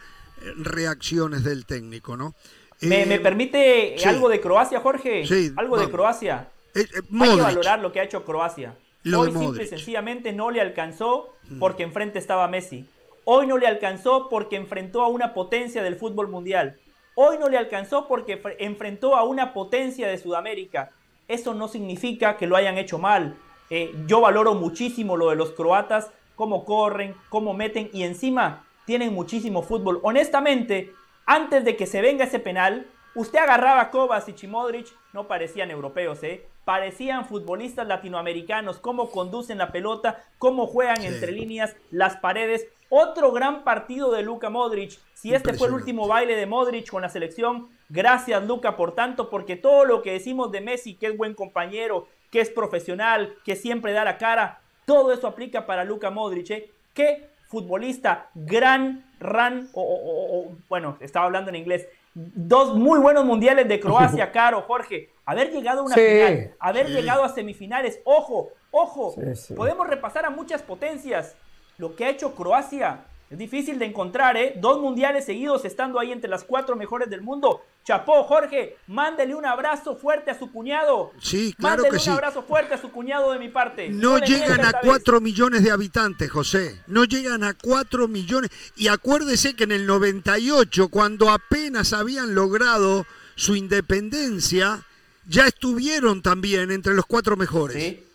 reacciones 0.56 1.44
del 1.44 1.66
técnico, 1.66 2.16
¿no? 2.16 2.34
¿Me, 2.80 3.20
permite 3.20 3.96
algo 4.06 4.30
de 4.30 4.40
Croacia, 4.40 4.80
Jorge? 4.80 5.26
Sí, 5.26 5.52
algo 5.54 5.76
de 5.76 5.90
Croacia. 5.90 6.48
Eh, 6.74 6.80
eh, 6.80 7.02
Hay 7.20 7.36
que 7.36 7.42
valorar 7.42 7.80
lo 7.80 7.92
que 7.92 8.00
ha 8.00 8.04
hecho 8.04 8.24
Croacia. 8.24 8.74
Hoy 9.14 9.32
simple 9.32 9.64
y 9.64 9.66
sencillamente 9.66 10.32
no 10.32 10.50
le 10.50 10.62
alcanzó 10.62 11.34
mm. 11.50 11.58
porque 11.58 11.82
enfrente 11.82 12.18
estaba 12.18 12.48
Messi. 12.48 12.86
Hoy 13.24 13.46
no 13.46 13.58
le 13.58 13.66
alcanzó 13.66 14.30
porque 14.30 14.56
enfrentó 14.56 15.02
a 15.02 15.08
una 15.08 15.34
potencia 15.34 15.82
del 15.82 15.96
fútbol 15.96 16.28
mundial. 16.28 16.78
Hoy 17.20 17.36
no 17.36 17.48
le 17.48 17.58
alcanzó 17.58 18.06
porque 18.06 18.40
enfrentó 18.60 19.16
a 19.16 19.24
una 19.24 19.52
potencia 19.52 20.06
de 20.06 20.18
Sudamérica. 20.18 20.92
Eso 21.26 21.52
no 21.52 21.66
significa 21.66 22.36
que 22.36 22.46
lo 22.46 22.54
hayan 22.54 22.78
hecho 22.78 22.96
mal. 23.00 23.36
Eh, 23.70 23.92
yo 24.06 24.20
valoro 24.20 24.54
muchísimo 24.54 25.16
lo 25.16 25.28
de 25.30 25.34
los 25.34 25.50
croatas, 25.50 26.12
cómo 26.36 26.64
corren, 26.64 27.16
cómo 27.28 27.54
meten 27.54 27.90
y 27.92 28.04
encima 28.04 28.66
tienen 28.84 29.12
muchísimo 29.12 29.62
fútbol. 29.62 29.98
Honestamente, 30.04 30.92
antes 31.26 31.64
de 31.64 31.74
que 31.74 31.88
se 31.88 32.02
venga 32.02 32.22
ese 32.22 32.38
penal, 32.38 32.86
usted 33.16 33.40
agarraba 33.40 33.80
a 33.80 33.90
Kovacic 33.90 34.44
y 34.44 34.46
Modric, 34.46 34.86
no 35.12 35.26
parecían 35.26 35.72
europeos, 35.72 36.22
¿eh? 36.22 36.46
Parecían 36.64 37.26
futbolistas 37.26 37.88
latinoamericanos, 37.88 38.78
cómo 38.78 39.10
conducen 39.10 39.58
la 39.58 39.72
pelota, 39.72 40.24
cómo 40.38 40.68
juegan 40.68 41.02
entre 41.02 41.32
líneas, 41.32 41.74
las 41.90 42.14
paredes. 42.18 42.68
Otro 42.90 43.32
gran 43.32 43.64
partido 43.64 44.10
de 44.12 44.22
Luka 44.22 44.50
Modric. 44.50 44.98
Si 45.14 45.34
este 45.34 45.52
fue 45.52 45.68
el 45.68 45.74
último 45.74 46.06
baile 46.06 46.36
de 46.36 46.46
Modric 46.46 46.88
con 46.88 47.02
la 47.02 47.08
selección, 47.08 47.68
gracias 47.88 48.42
Luka 48.44 48.76
por 48.76 48.94
tanto, 48.94 49.28
porque 49.28 49.56
todo 49.56 49.84
lo 49.84 50.02
que 50.02 50.12
decimos 50.12 50.50
de 50.52 50.60
Messi, 50.60 50.94
que 50.94 51.08
es 51.08 51.16
buen 51.16 51.34
compañero, 51.34 52.08
que 52.30 52.40
es 52.40 52.50
profesional, 52.50 53.34
que 53.44 53.56
siempre 53.56 53.92
da 53.92 54.04
la 54.04 54.16
cara, 54.16 54.60
todo 54.86 55.12
eso 55.12 55.26
aplica 55.26 55.66
para 55.66 55.84
Luka 55.84 56.10
Modric. 56.10 56.50
¿eh? 56.50 56.70
¿Qué 56.94 57.28
futbolista, 57.48 58.30
gran 58.34 59.04
run, 59.18 59.68
o, 59.72 60.52
bueno, 60.68 60.96
estaba 61.00 61.26
hablando 61.26 61.48
en 61.50 61.56
inglés, 61.56 61.88
dos 62.14 62.76
muy 62.76 63.00
buenos 63.00 63.24
mundiales 63.24 63.66
de 63.68 63.80
Croacia, 63.80 64.30
Caro, 64.32 64.62
Jorge, 64.62 65.10
haber 65.24 65.50
llegado 65.50 65.80
a 65.80 65.84
una 65.84 65.94
final, 65.94 66.54
haber 66.60 66.88
llegado 66.88 67.24
a 67.24 67.28
semifinales, 67.30 68.00
ojo, 68.04 68.50
ojo, 68.70 69.14
podemos 69.56 69.86
repasar 69.86 70.26
a 70.26 70.30
muchas 70.30 70.62
potencias, 70.62 71.36
lo 71.78 71.94
que 71.96 72.04
ha 72.04 72.10
hecho 72.10 72.34
Croacia 72.34 73.04
es 73.30 73.36
difícil 73.36 73.78
de 73.78 73.84
encontrar, 73.84 74.38
¿eh? 74.38 74.54
Dos 74.56 74.80
mundiales 74.80 75.26
seguidos 75.26 75.64
estando 75.66 76.00
ahí 76.00 76.12
entre 76.12 76.30
las 76.30 76.44
cuatro 76.44 76.76
mejores 76.76 77.10
del 77.10 77.20
mundo. 77.20 77.62
Chapó, 77.84 78.24
Jorge, 78.24 78.76
mándele 78.86 79.34
un 79.34 79.44
abrazo 79.44 79.96
fuerte 79.96 80.30
a 80.30 80.38
su 80.38 80.50
cuñado. 80.50 81.12
Sí, 81.20 81.54
claro 81.58 81.84
que 81.90 81.98
sí. 81.98 82.08
un 82.08 82.16
abrazo 82.16 82.42
fuerte 82.42 82.74
a 82.74 82.78
su 82.78 82.90
cuñado 82.90 83.30
de 83.32 83.38
mi 83.38 83.50
parte. 83.50 83.90
No, 83.90 84.18
llegan 84.18 84.64
a 84.64 84.80
cuatro 84.80 85.20
millones 85.20 85.62
de 85.62 85.70
habitantes, 85.70 86.30
José. 86.30 86.80
No 86.86 87.04
llegan 87.04 87.44
a 87.44 87.52
cuatro 87.52 88.08
millones. 88.08 88.50
Y 88.76 88.88
acuérdese 88.88 89.54
que 89.54 89.64
en 89.64 89.72
el 89.72 89.86
98, 89.86 90.88
cuando 90.88 91.30
apenas 91.30 91.92
habían 91.92 92.34
logrado 92.34 93.04
su 93.34 93.56
independencia, 93.56 94.86
ya 95.26 95.46
estuvieron 95.46 96.22
también 96.22 96.70
entre 96.70 96.94
los 96.94 97.04
cuatro 97.04 97.36
mejores. 97.36 97.82
Sí. 97.82 98.07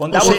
Con 0.00 0.12
Davos 0.12 0.34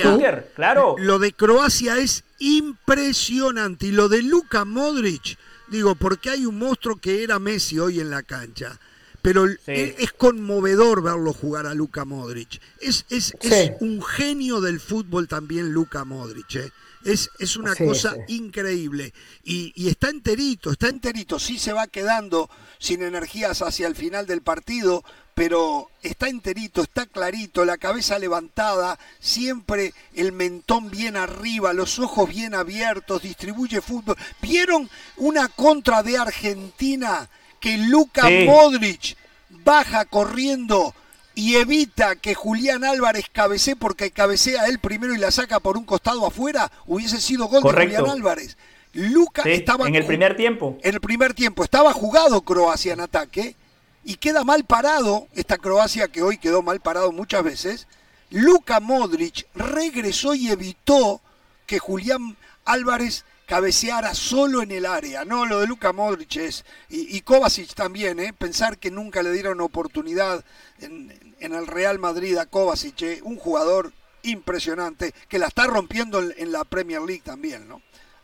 claro. 0.55 0.95
Lo 0.97 1.20
de 1.20 1.34
Croacia 1.34 1.99
es 1.99 2.24
impresionante. 2.39 3.86
Y 3.86 3.91
lo 3.91 4.09
de 4.09 4.24
Luka 4.24 4.66
Modric, 4.66 5.38
digo, 5.68 5.93
porque 5.93 6.32
hay 6.32 6.47
un 6.47 6.57
monstruo 6.57 6.95
que 6.95 7.24
era 7.24 7.38
Messi 7.38 7.78
hoy 7.78 7.99
en 7.99 8.09
la 8.09 8.24
cancha. 8.24 8.80
Pero 9.22 9.45
es, 9.68 10.14
conmovedor 10.14 11.03
verlo 11.03 11.32
jugar 11.32 11.68
a 11.68 11.76
Luka 11.76 12.05
Modric. 12.05 12.59
Es, 12.80 13.05
es, 13.12 13.36
un 13.82 14.01
genio 14.01 14.62
del 14.62 14.80
fútbol 14.80 15.28
también 15.28 15.72
Luka 15.72 16.05
Modric. 16.05 16.55
¿eh? 16.55 16.72
Es, 17.05 17.30
es, 17.38 17.55
una 17.55 17.76
cosa 17.76 18.16
increíble. 18.30 19.14
Y, 19.43 19.74
y, 19.76 19.89
está 19.89 20.09
enterito, 20.09 20.72
está 20.72 20.89
enterito. 20.89 21.38
Sí 21.38 21.59
se 21.59 21.72
va 21.72 21.86
quedando 21.86 22.49
sin 22.80 23.03
energías 23.03 23.62
hacia 23.62 23.86
el 23.86 23.95
final 23.95 24.26
del 24.26 24.41
partido, 24.41 25.03
pero 25.34 25.90
está 26.04 26.28
enterito, 26.28 26.82
está 26.82 27.06
clarito, 27.06 27.66
la 27.66 27.78
cabeza 27.78 28.20
levantada, 28.20 29.00
siempre 29.20 29.94
el 30.14 30.32
mentón 30.32 30.90
bien 30.90 31.16
arriba, 31.16 31.74
los 31.74 32.00
ojos 32.00 32.30
bien 32.30 32.54
abiertos, 32.54 33.22
distribuye 33.22 33.82
fútbol. 33.82 34.18
¿Vieron 34.42 34.90
una 35.18 35.48
contra 35.48 36.04
de 36.04 36.18
Argentina 36.18 37.30
que 37.60 37.78
Luca 37.78 38.30
Modric 38.46 39.16
baja 39.50 40.06
corriendo 40.06 40.94
y 41.34 41.56
evita 41.56 42.16
que 42.18 42.36
Julián 42.36 42.84
Álvarez 42.84 43.26
cabecee 43.32 43.76
porque 43.76 44.12
cabecea 44.12 44.68
él 44.68 44.80
primero 44.80 45.16
y 45.16 45.18
la 45.18 45.32
saca 45.32 45.60
por 45.60 45.78
un 45.78 45.86
costado 45.86 46.26
afuera? 46.26 46.72
Hubiese 46.86 47.22
sido 47.22 47.46
gol 47.46 47.64
de 47.64 47.72
Julián 47.72 48.10
Álvarez. 48.10 48.58
Luca 48.94 49.44
estaba 49.44 49.88
en 49.88 49.96
el 49.96 50.06
primer 50.06 50.36
tiempo. 50.36 50.78
En 50.84 50.96
el 50.96 51.00
primer 51.00 51.34
tiempo 51.34 51.64
estaba 51.64 51.94
jugado 51.94 52.42
Croacia 52.42 52.92
en 52.92 53.00
ataque 53.00 53.56
y 54.04 54.16
queda 54.16 54.43
mal 54.43 54.66
parado 54.66 55.28
esta 55.34 55.58
Croacia 55.58 56.08
que 56.08 56.22
hoy 56.22 56.38
quedó 56.38 56.62
mal 56.62 56.80
parado 56.80 57.12
muchas 57.12 57.43
veces. 57.43 57.88
Luka 58.30 58.80
Modric 58.80 59.45
regresó 59.54 60.34
y 60.34 60.49
evitó 60.49 61.22
que 61.66 61.80
Julián 61.80 62.38
Álvarez 62.66 63.26
cabeceara 63.45 64.16
solo 64.16 64.62
en 64.62 64.72
el 64.72 64.86
área. 64.86 65.26
No, 65.26 65.45
lo 65.45 65.60
de 65.60 65.68
Luka 65.68 65.91
Modric 65.91 66.38
es. 66.38 66.66
Y, 66.89 67.20
Kovacic 67.22 67.74
también, 67.74 68.20
¿eh? 68.20 68.34
pensar 68.34 68.78
que 68.78 68.89
nunca 68.89 69.22
le 69.22 69.34
dieron 69.34 69.60
oportunidad 69.60 70.43
en, 70.80 71.36
el 71.39 71.68
Real 71.68 71.99
Madrid 71.99 72.38
a 72.38 72.45
Kovacic, 72.45 73.02
¿eh? 73.02 73.20
un 73.24 73.36
jugador 73.36 73.91
impresionante 74.24 75.14
que 75.28 75.39
la 75.39 75.47
está 75.47 75.66
rompiendo 75.68 76.22
en, 76.22 76.34
en 76.38 76.52
la 76.52 76.64
Premier 76.64 77.02
League 77.02 77.24
también, 77.26 77.68
¿no? 77.68 77.82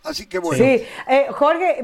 Así 0.08 0.28
que 0.28 0.39
bueno. 0.39 0.64
Sí, 0.64 0.86
eh, 1.08 1.28
Jorge, 1.32 1.84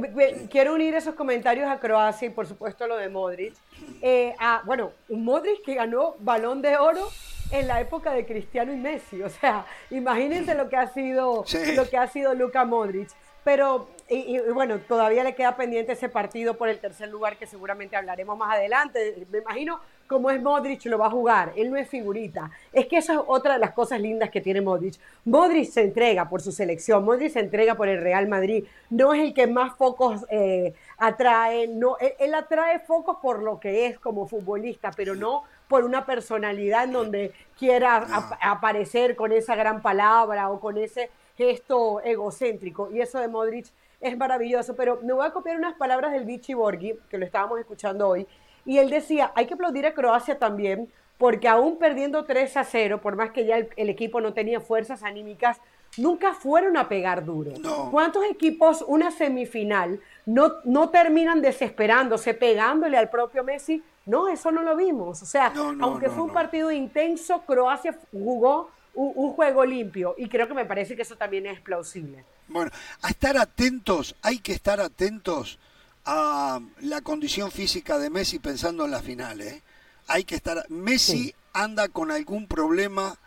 quiero 0.49 0.73
unir 0.73 0.95
esos 0.95 1.15
comentarios 1.15 1.69
a 1.69 1.79
Croacia 1.79 2.27
y 2.27 2.29
por 2.29 2.47
supuesto 2.47 2.87
lo 2.87 2.97
de 2.97 3.09
Modric. 3.09 3.53
Eh, 4.01 4.35
bueno, 4.65 4.91
un 5.09 5.25
Modric 5.25 5.63
que 5.63 5.75
ganó 5.75 6.15
balón 6.19 6.61
de 6.61 6.77
oro 6.77 7.09
en 7.51 7.67
la 7.67 7.81
época 7.81 8.13
de 8.13 8.25
Cristiano 8.25 8.71
y 8.73 8.77
Messi. 8.77 9.21
O 9.21 9.29
sea, 9.29 9.65
imagínense 9.91 10.55
lo 10.55 10.69
que 10.69 10.77
ha 10.77 10.87
sido, 10.87 11.45
lo 11.75 11.89
que 11.89 11.97
ha 11.97 12.07
sido 12.07 12.33
Luka 12.33 12.65
Modric. 12.65 13.09
Pero, 13.43 13.89
y, 14.09 14.37
bueno, 14.53 14.79
todavía 14.79 15.23
le 15.23 15.33
queda 15.33 15.55
pendiente 15.55 15.93
ese 15.93 16.09
partido 16.09 16.55
por 16.55 16.69
el 16.69 16.79
tercer 16.79 17.09
lugar 17.09 17.37
que 17.37 17.47
seguramente 17.47 17.95
hablaremos 17.95 18.37
más 18.37 18.55
adelante. 18.55 19.25
Me 19.31 19.39
imagino 19.39 19.79
cómo 20.07 20.29
es 20.29 20.41
Modric, 20.41 20.85
lo 20.85 20.97
va 20.97 21.07
a 21.07 21.11
jugar. 21.11 21.53
Él 21.55 21.71
no 21.71 21.77
es 21.77 21.87
figurita. 21.87 22.51
Es 22.71 22.87
que 22.87 22.97
esa 22.97 23.13
es 23.13 23.19
otra 23.25 23.53
de 23.53 23.59
las 23.59 23.71
cosas 23.71 23.99
lindas 23.99 24.29
que 24.29 24.41
tiene 24.41 24.61
Modric. 24.61 24.95
Modric 25.25 25.69
se 25.69 25.81
entrega 25.81 26.29
por 26.29 26.41
su 26.41 26.51
selección, 26.51 27.05
Modric 27.05 27.31
se 27.31 27.39
entrega 27.39 27.75
por 27.75 27.87
el 27.87 28.01
Real 28.01 28.27
Madrid. 28.27 28.65
No 28.89 29.13
es 29.13 29.21
el 29.21 29.33
que 29.33 29.47
más 29.47 29.75
focos 29.75 30.25
eh, 30.29 30.73
atrae, 30.97 31.67
no, 31.67 31.97
él, 32.19 32.33
atrae 32.33 32.79
focos 32.79 33.17
por 33.21 33.41
lo 33.41 33.59
que 33.59 33.87
es 33.87 33.99
como 33.99 34.27
futbolista, 34.27 34.91
pero 34.95 35.15
no 35.15 35.43
por 35.67 35.83
una 35.83 36.05
personalidad 36.05 36.83
en 36.83 36.91
donde 36.91 37.33
quiera 37.57 38.05
aparecer 38.41 39.15
con 39.15 39.31
esa 39.31 39.55
gran 39.55 39.81
palabra 39.81 40.49
o 40.49 40.59
con 40.59 40.77
ese 40.77 41.09
gesto 41.37 42.01
egocéntrico. 42.01 42.91
Y 42.91 43.01
eso 43.01 43.19
de 43.19 43.27
Modric 43.27 43.67
es 44.03 44.17
maravilloso. 44.17 44.75
Pero 44.75 44.99
me 45.03 45.13
voy 45.13 45.25
a 45.25 45.31
copiar 45.31 45.57
unas 45.57 45.75
palabras 45.75 46.11
del 46.11 46.25
Vichy 46.25 46.53
Borghi, 46.53 46.95
que 47.09 47.17
lo 47.17 47.25
estábamos 47.25 47.59
escuchando 47.59 48.07
hoy. 48.07 48.27
Y 48.65 48.77
él 48.77 48.89
decía, 48.89 49.31
hay 49.35 49.45
que 49.45 49.55
aplaudir 49.55 49.85
a 49.85 49.93
Croacia 49.93 50.39
también, 50.39 50.89
porque 51.17 51.47
aún 51.47 51.77
perdiendo 51.77 52.25
3 52.25 52.57
a 52.57 52.63
0, 52.63 53.01
por 53.01 53.15
más 53.15 53.31
que 53.31 53.45
ya 53.45 53.57
el, 53.57 53.89
equipo 53.89 54.21
no 54.21 54.33
tenía 54.33 54.59
fuerzas 54.59 55.03
anímicas, 55.03 55.59
nunca 55.97 56.33
fueron 56.33 56.77
a 56.77 56.87
pegar 56.87 57.23
duro. 57.25 57.51
¿Cuántos 57.91 58.23
equipos, 58.25 58.83
una 58.87 59.11
semifinal, 59.11 59.99
no, 60.25 60.53
no 60.63 60.89
terminan 60.89 61.41
desesperándose, 61.41 62.33
pegándole 62.33 62.97
al 62.97 63.09
propio 63.09 63.43
Messi 63.43 63.83
No, 64.05 64.27
eso 64.27 64.51
no 64.51 64.63
lo 64.63 64.75
vimos. 64.75 65.21
O 65.21 65.25
sea, 65.25 65.53
aunque 65.81 66.09
fue 66.09 66.23
un 66.23 66.33
partido 66.33 66.71
intenso, 66.71 67.41
Croacia 67.45 67.97
jugó 68.11 68.69
un, 68.95 69.31
juego 69.33 69.65
limpio 69.65 70.15
y 70.17 70.27
creo 70.29 70.47
que 70.47 70.53
me 70.53 70.65
parece 70.65 70.95
que 70.95 71.01
eso 71.01 71.15
también 71.15 71.45
es 71.47 71.59
plausible. 71.59 72.23
Bueno, 72.47 72.71
a 73.01 73.09
estar 73.09 73.37
atentos, 73.37 74.15
hay 74.21 74.39
que 74.39 74.53
estar 74.53 74.79
atentos 74.79 75.59
a 76.05 76.59
la 76.81 77.01
condición 77.01 77.51
física 77.51 77.97
de 77.97 78.09
Messi 78.09 78.39
pensando 78.39 78.85
en 78.85 78.91
la 78.91 79.01
final. 79.01 79.41
¿eh? 79.41 79.61
Hay 80.07 80.23
que 80.23 80.35
estar. 80.35 80.65
Messi 80.69 81.33
anda 81.53 81.87
con 81.87 82.11
algún 82.11 82.47
problema 82.47 83.17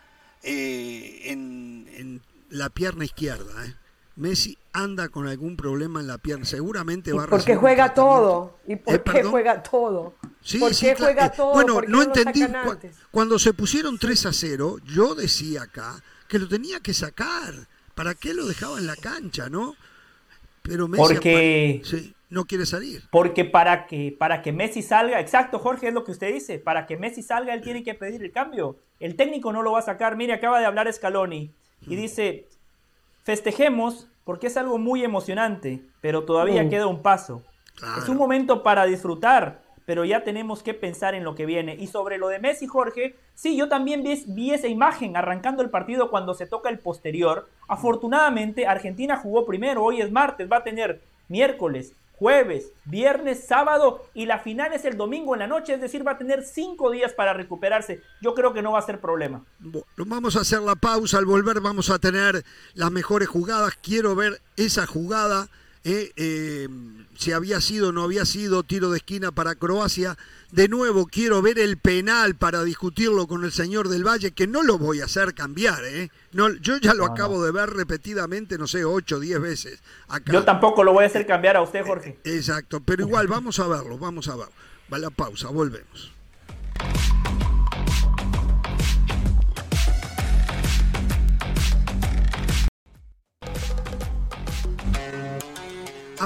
eh, 0.43 1.21
en, 1.25 2.21
la 2.49 2.69
pierna 2.69 3.05
izquierda. 3.05 3.65
¿eh? 3.65 3.75
Messi 4.15 4.57
anda 4.73 5.09
con 5.09 5.27
algún 5.27 5.57
problema 5.57 5.99
en 5.99 6.07
la 6.07 6.17
pierna. 6.17 6.45
Seguramente 6.45 7.13
va 7.13 7.23
a 7.23 7.27
¿Por 7.27 7.43
qué 7.43 7.55
juega 7.55 7.93
todo? 7.93 8.57
¿Y 8.67 8.75
por 8.75 9.03
qué 9.03 9.23
juega 9.23 9.63
todo? 9.63 10.15
¿Por 10.59 10.75
qué 10.75 10.95
juega 10.95 11.31
todo? 11.31 11.53
Bueno, 11.53 11.81
no 11.87 12.03
entendí. 12.03 12.45
cuando 13.11 13.39
se 13.39 13.53
pusieron 13.53 13.97
3 13.97 14.27
a 14.27 14.33
0, 14.33 14.77
yo 14.85 15.15
decía 15.15 15.63
acá 15.63 16.01
que 16.27 16.39
lo 16.39 16.47
tenía 16.47 16.79
que 16.79 16.93
sacar. 16.93 17.67
¿Para 17.97 18.13
qué 18.13 18.33
lo 18.33 18.45
dejaba 18.45 18.77
en 18.77 18.87
la 18.87 18.95
cancha, 18.95 19.49
no? 19.49 19.75
Pero 20.61 20.87
Messi 20.87 21.01
porque 21.01 21.81
no 22.29 22.45
quiere 22.45 22.65
salir. 22.65 23.01
Porque 23.09 23.43
para 23.43 23.87
que, 23.87 24.15
para 24.17 24.41
que 24.43 24.53
Messi 24.53 24.83
salga, 24.83 25.19
exacto, 25.19 25.57
Jorge, 25.57 25.87
es 25.87 25.93
lo 25.93 26.03
que 26.03 26.11
usted 26.11 26.31
dice, 26.31 26.59
para 26.59 26.85
que 26.85 26.95
Messi 26.95 27.23
salga, 27.23 27.53
él 27.53 27.61
tiene 27.61 27.83
que 27.83 27.95
pedir 27.95 28.23
el 28.23 28.31
cambio. 28.31 28.77
El 28.99 29.15
técnico 29.15 29.51
no 29.51 29.63
lo 29.63 29.71
va 29.71 29.79
a 29.79 29.81
sacar. 29.81 30.15
Mire, 30.15 30.33
acaba 30.33 30.59
de 30.59 30.67
hablar 30.67 30.91
Scaloni 30.93 31.51
y 31.81 31.95
mm. 31.95 31.99
dice, 31.99 32.47
Festejemos 33.23 34.07
porque 34.23 34.47
es 34.47 34.55
algo 34.57 34.77
muy 34.77 35.03
emocionante, 35.03 35.81
pero 35.99 36.23
todavía 36.23 36.63
mm. 36.63 36.69
queda 36.69 36.87
un 36.87 37.01
paso. 37.01 37.43
Es 37.97 38.07
un 38.07 38.15
momento 38.15 38.63
para 38.63 38.85
disfrutar, 38.85 39.63
pero 39.87 40.03
ya 40.03 40.25
tenemos 40.25 40.63
que 40.63 40.73
pensar 40.73 41.15
en 41.15 41.23
lo 41.23 41.33
que 41.33 41.45
viene. 41.45 41.73
Y 41.79 41.87
sobre 41.87 42.17
lo 42.17 42.27
de 42.27 42.39
Messi, 42.39 42.67
Jorge, 42.67 43.15
sí, 43.35 43.55
yo 43.55 43.69
también 43.69 44.03
vi, 44.03 44.51
esa 44.51 44.67
imagen 44.67 45.15
arrancando 45.15 45.63
el 45.63 45.69
partido 45.69 46.09
cuando 46.09 46.33
se 46.33 46.45
toca 46.45 46.69
el 46.69 46.77
posterior. 46.77 47.47
Afortunadamente, 47.69 48.67
Argentina 48.67 49.15
jugó 49.15 49.45
primero, 49.45 49.81
hoy 49.81 50.01
es 50.01 50.11
martes, 50.11 50.51
va 50.51 50.57
a 50.57 50.63
tener 50.65 50.99
miércoles, 51.29 51.93
jueves, 52.19 52.73
viernes, 52.83 53.47
sábado 53.47 54.03
y 54.13 54.25
la 54.25 54.39
final 54.39 54.73
es 54.73 54.83
el 54.83 54.97
domingo 54.97 55.35
en 55.35 55.39
la 55.39 55.47
noche, 55.47 55.75
es 55.75 55.79
decir, 55.79 56.05
va 56.05 56.11
a 56.11 56.17
tener 56.17 56.43
cinco 56.43 56.91
días 56.91 57.13
para 57.13 57.31
recuperarse. 57.31 58.01
Yo 58.21 58.35
creo 58.35 58.53
que 58.53 58.61
no 58.61 58.73
va 58.73 58.79
a 58.79 58.85
ser 58.85 58.99
problema. 58.99 59.45
vamos 59.95 60.35
a 60.35 60.41
hacer 60.41 60.59
la 60.63 60.75
pausa, 60.75 61.17
al 61.17 61.25
volver 61.25 61.61
vamos 61.61 61.89
a 61.91 61.97
tener 61.97 62.43
las 62.73 62.91
mejores 62.91 63.29
jugadas. 63.29 63.79
Quiero 63.81 64.15
ver 64.15 64.41
esa 64.57 64.85
jugada 64.85 65.47
eh, 65.89 66.11
eh, 66.17 66.67
si 67.15 67.31
había 67.31 67.61
sido 67.61 67.89
o 67.89 67.91
no 67.93 68.03
había 68.03 68.25
sido 68.25 68.63
tiro 68.63 68.91
de 68.91 68.97
esquina 68.97 69.31
para 69.31 69.55
Croacia. 69.55 70.17
De 70.51 70.67
nuevo, 70.67 71.05
quiero 71.05 71.41
ver 71.41 71.59
el 71.59 71.77
penal 71.77 72.35
para 72.35 72.65
discutirlo 72.65 73.25
con 73.25 73.45
el 73.45 73.53
señor 73.53 73.87
del 73.87 74.05
Valle, 74.05 74.31
que 74.31 74.47
no 74.47 74.63
lo 74.63 74.77
voy 74.77 74.99
a 74.99 75.05
hacer 75.05 75.33
cambiar. 75.33 75.85
¿eh? 75.85 76.11
No, 76.33 76.49
yo 76.55 76.75
ya 76.75 76.93
lo 76.93 77.05
acabo 77.05 77.41
de 77.41 77.53
ver 77.53 77.69
repetidamente, 77.69 78.57
no 78.57 78.67
sé, 78.67 78.83
ocho 78.83 79.15
o 79.15 79.19
diez 79.21 79.39
veces. 79.39 79.81
Yo 80.25 80.43
tampoco 80.43 80.83
lo 80.83 80.91
voy 80.91 81.05
a 81.05 81.07
hacer 81.07 81.25
cambiar 81.25 81.55
a 81.55 81.61
usted, 81.61 81.85
Jorge. 81.85 82.19
Exacto, 82.25 82.81
pero 82.81 83.03
igual 83.03 83.27
vamos 83.27 83.57
a 83.59 83.67
verlo, 83.67 83.97
vamos 83.97 84.27
a 84.27 84.35
verlo. 84.35 84.53
Va 84.91 84.97
la 84.97 85.09
pausa, 85.09 85.47
volvemos. 85.47 86.11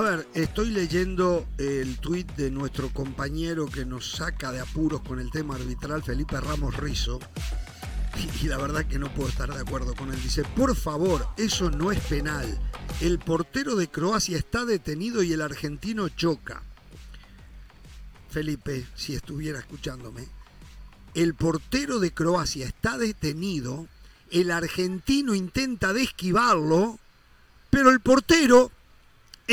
A 0.02 0.04
ver, 0.04 0.28
estoy 0.34 0.72
leyendo 0.72 1.46
el 1.60 2.00
tuit 2.00 2.28
de 2.32 2.50
nuestro 2.50 2.90
compañero 2.92 3.68
que 3.68 3.86
nos 3.86 4.14
saca 4.14 4.52
de 4.52 4.60
apuros 4.60 5.02
con 5.02 5.20
el 5.20 5.30
tema 5.30 5.54
arbitral, 5.54 6.02
Felipe 6.02 6.42
Ramos 6.42 6.76
Rizo. 6.76 7.20
Y, 8.42 8.48
la 8.48 8.58
verdad 8.58 8.88
que 8.88 8.98
no 8.98 9.14
puedo 9.14 9.30
estar 9.30 9.54
de 9.54 9.62
acuerdo 9.62 9.94
con 9.94 10.12
él. 10.12 10.20
Dice, 10.20 10.44
por 10.56 10.76
favor, 10.76 11.28
eso 11.38 11.70
no 11.70 11.92
es 11.92 12.00
penal. 12.00 12.48
El 13.00 13.20
portero 13.20 13.76
de 13.76 13.90
Croacia 13.90 14.40
está 14.40 14.66
detenido 14.66 15.22
y 15.22 15.34
el 15.34 15.42
argentino 15.44 16.10
choca. 16.10 16.64
Felipe, 18.32 18.88
si 18.96 19.14
estuviera 19.14 19.60
escuchándome, 19.60 20.26
el 21.14 21.36
portero 21.36 22.00
de 22.00 22.12
Croacia 22.12 22.66
está 22.66 22.98
detenido, 22.98 23.86
el 24.32 24.50
argentino 24.50 25.36
intenta 25.36 25.94
de 25.94 26.02
esquivarlo, 26.02 26.98
pero 27.70 27.92
el 27.92 28.00
portero 28.00 28.72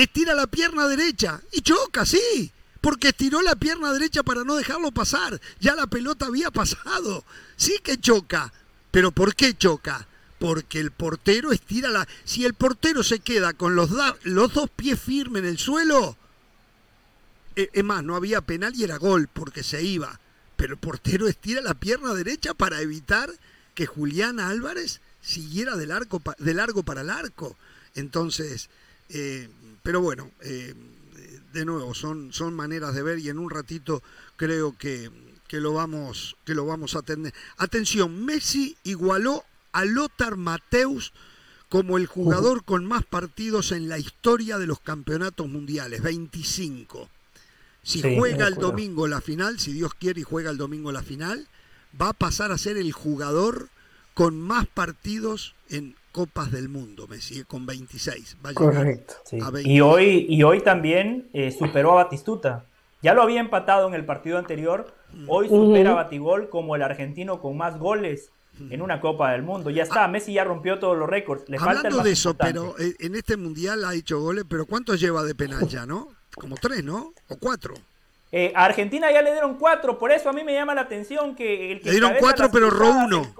estira 0.02 0.34
la 0.34 0.46
pierna 0.46 0.86
derecha 0.86 1.40
y 1.52 1.60
choca, 1.62 2.06
sí, 2.06 2.52
porque 2.80 3.08
estiró 3.08 3.42
la 3.42 3.56
pierna 3.56 3.92
derecha 3.92 4.22
para 4.22 4.44
no 4.44 4.56
dejarlo 4.56 4.92
pasar. 4.92 5.40
Ya 5.60 5.74
la 5.74 5.86
pelota 5.86 6.26
había 6.26 6.50
pasado. 6.50 7.24
Sí 7.56 7.80
que 7.82 7.98
choca. 7.98 8.52
Pero 8.90 9.10
¿por 9.12 9.34
qué 9.34 9.56
choca? 9.56 10.06
Porque 10.38 10.80
el 10.80 10.90
portero 10.92 11.52
estira 11.52 11.90
la... 11.90 12.06
Si 12.24 12.44
el 12.44 12.54
portero 12.54 13.02
se 13.02 13.18
queda 13.20 13.52
con 13.52 13.74
los, 13.74 13.90
los 14.22 14.54
dos 14.54 14.70
pies 14.70 15.00
firmes 15.00 15.42
en 15.42 15.48
el 15.48 15.58
suelo, 15.58 16.16
e, 17.56 17.68
es 17.72 17.84
más, 17.84 18.04
no 18.04 18.14
había 18.14 18.40
penal 18.40 18.72
y 18.76 18.84
era 18.84 18.96
gol 18.96 19.28
porque 19.32 19.62
se 19.62 19.82
iba. 19.82 20.20
Pero 20.56 20.74
el 20.74 20.78
portero 20.78 21.28
estira 21.28 21.60
la 21.60 21.74
pierna 21.74 22.14
derecha 22.14 22.54
para 22.54 22.80
evitar 22.80 23.30
que 23.74 23.86
Julián 23.86 24.40
Álvarez 24.40 25.00
siguiera 25.20 25.76
del, 25.76 25.90
arco, 25.90 26.22
de 26.38 26.54
largo 26.54 26.84
para 26.84 27.00
el 27.00 27.10
arco. 27.10 27.56
Entonces, 27.94 28.70
eh, 29.08 29.48
pero 29.82 30.00
bueno, 30.00 30.30
eh, 30.42 30.74
de 31.52 31.64
nuevo, 31.64 31.94
son, 31.94 32.32
son 32.32 32.54
maneras 32.54 32.94
de 32.94 33.02
ver 33.02 33.18
y 33.18 33.28
en 33.28 33.38
un 33.38 33.50
ratito 33.50 34.02
creo 34.36 34.76
que, 34.76 35.10
lo, 35.50 35.72
vamos, 35.72 36.36
que 36.44 36.54
lo 36.54 36.66
vamos 36.66 36.94
a 36.94 37.02
tener. 37.02 37.32
Atención, 37.56 38.24
Messi 38.24 38.76
igualó 38.84 39.44
a 39.72 39.84
Lothar 39.84 40.36
Mateus 40.36 41.12
como 41.68 41.98
el 41.98 42.06
jugador 42.06 42.64
con 42.64 42.86
más 42.86 43.04
partidos 43.04 43.72
en 43.72 43.88
la 43.88 43.98
historia 43.98 44.58
de 44.58 44.66
los 44.66 44.80
campeonatos 44.80 45.48
mundiales, 45.48 46.02
25. 46.02 47.08
Si 47.82 48.02
juega 48.02 48.46
el 48.46 48.54
domingo 48.54 49.06
la 49.06 49.20
final, 49.20 49.58
si 49.58 49.72
Dios 49.72 49.94
quiere 49.94 50.20
y 50.20 50.24
juega 50.24 50.50
el 50.50 50.58
domingo 50.58 50.92
la 50.92 51.02
final, 51.02 51.46
va 52.00 52.10
a 52.10 52.14
pasar 52.14 52.52
a 52.52 52.58
ser 52.58 52.76
el 52.76 52.92
jugador 52.92 53.68
con 54.14 54.40
más 54.40 54.66
partidos 54.66 55.54
en 55.70 55.94
Copas 56.12 56.50
del 56.50 56.68
Mundo, 56.68 57.06
me 57.08 57.20
sigue 57.20 57.44
con 57.44 57.66
26. 57.66 58.38
Correcto. 58.54 59.14
Y, 59.64 59.80
hoy, 59.80 60.26
y 60.28 60.42
hoy 60.42 60.60
también 60.60 61.28
eh, 61.32 61.52
superó 61.52 61.92
a 61.92 62.04
Batistuta. 62.04 62.64
Ya 63.02 63.14
lo 63.14 63.22
había 63.22 63.40
empatado 63.40 63.86
en 63.88 63.94
el 63.94 64.04
partido 64.04 64.38
anterior. 64.38 64.92
Hoy 65.26 65.48
supera 65.48 65.92
a 65.92 65.94
Batigol 65.94 66.48
como 66.50 66.76
el 66.76 66.82
argentino 66.82 67.40
con 67.40 67.56
más 67.56 67.78
goles 67.78 68.30
en 68.70 68.82
una 68.82 69.00
Copa 69.00 69.32
del 69.32 69.42
Mundo. 69.42 69.70
Ya 69.70 69.84
está, 69.84 70.04
ah. 70.04 70.08
Messi 70.08 70.32
ya 70.32 70.44
rompió 70.44 70.78
todos 70.78 70.96
los 70.96 71.08
récords. 71.08 71.48
Le 71.48 71.56
Hablando 71.56 71.82
falta 71.82 72.02
de 72.02 72.10
eso, 72.10 72.34
pero 72.34 72.74
eh, 72.78 72.94
en 72.98 73.14
este 73.14 73.36
mundial 73.36 73.84
ha 73.84 73.94
hecho 73.94 74.20
goles, 74.20 74.44
pero 74.48 74.66
¿cuántos 74.66 75.00
lleva 75.00 75.22
de 75.22 75.34
penal 75.34 75.66
ya, 75.68 75.86
no? 75.86 76.08
Como 76.34 76.56
tres, 76.56 76.82
¿no? 76.84 77.12
O 77.28 77.36
cuatro. 77.36 77.74
Eh, 78.30 78.52
a 78.54 78.64
Argentina 78.66 79.10
ya 79.10 79.22
le 79.22 79.32
dieron 79.32 79.56
cuatro, 79.56 79.98
por 79.98 80.12
eso 80.12 80.28
a 80.28 80.32
mí 80.32 80.44
me 80.44 80.52
llama 80.52 80.74
la 80.74 80.82
atención 80.82 81.34
que 81.34 81.72
el 81.72 81.80
que 81.80 81.86
le 81.86 81.92
dieron 81.92 82.14
cuatro, 82.18 82.50
pero 82.52 82.66
erró 82.66 82.90
uno. 82.90 83.34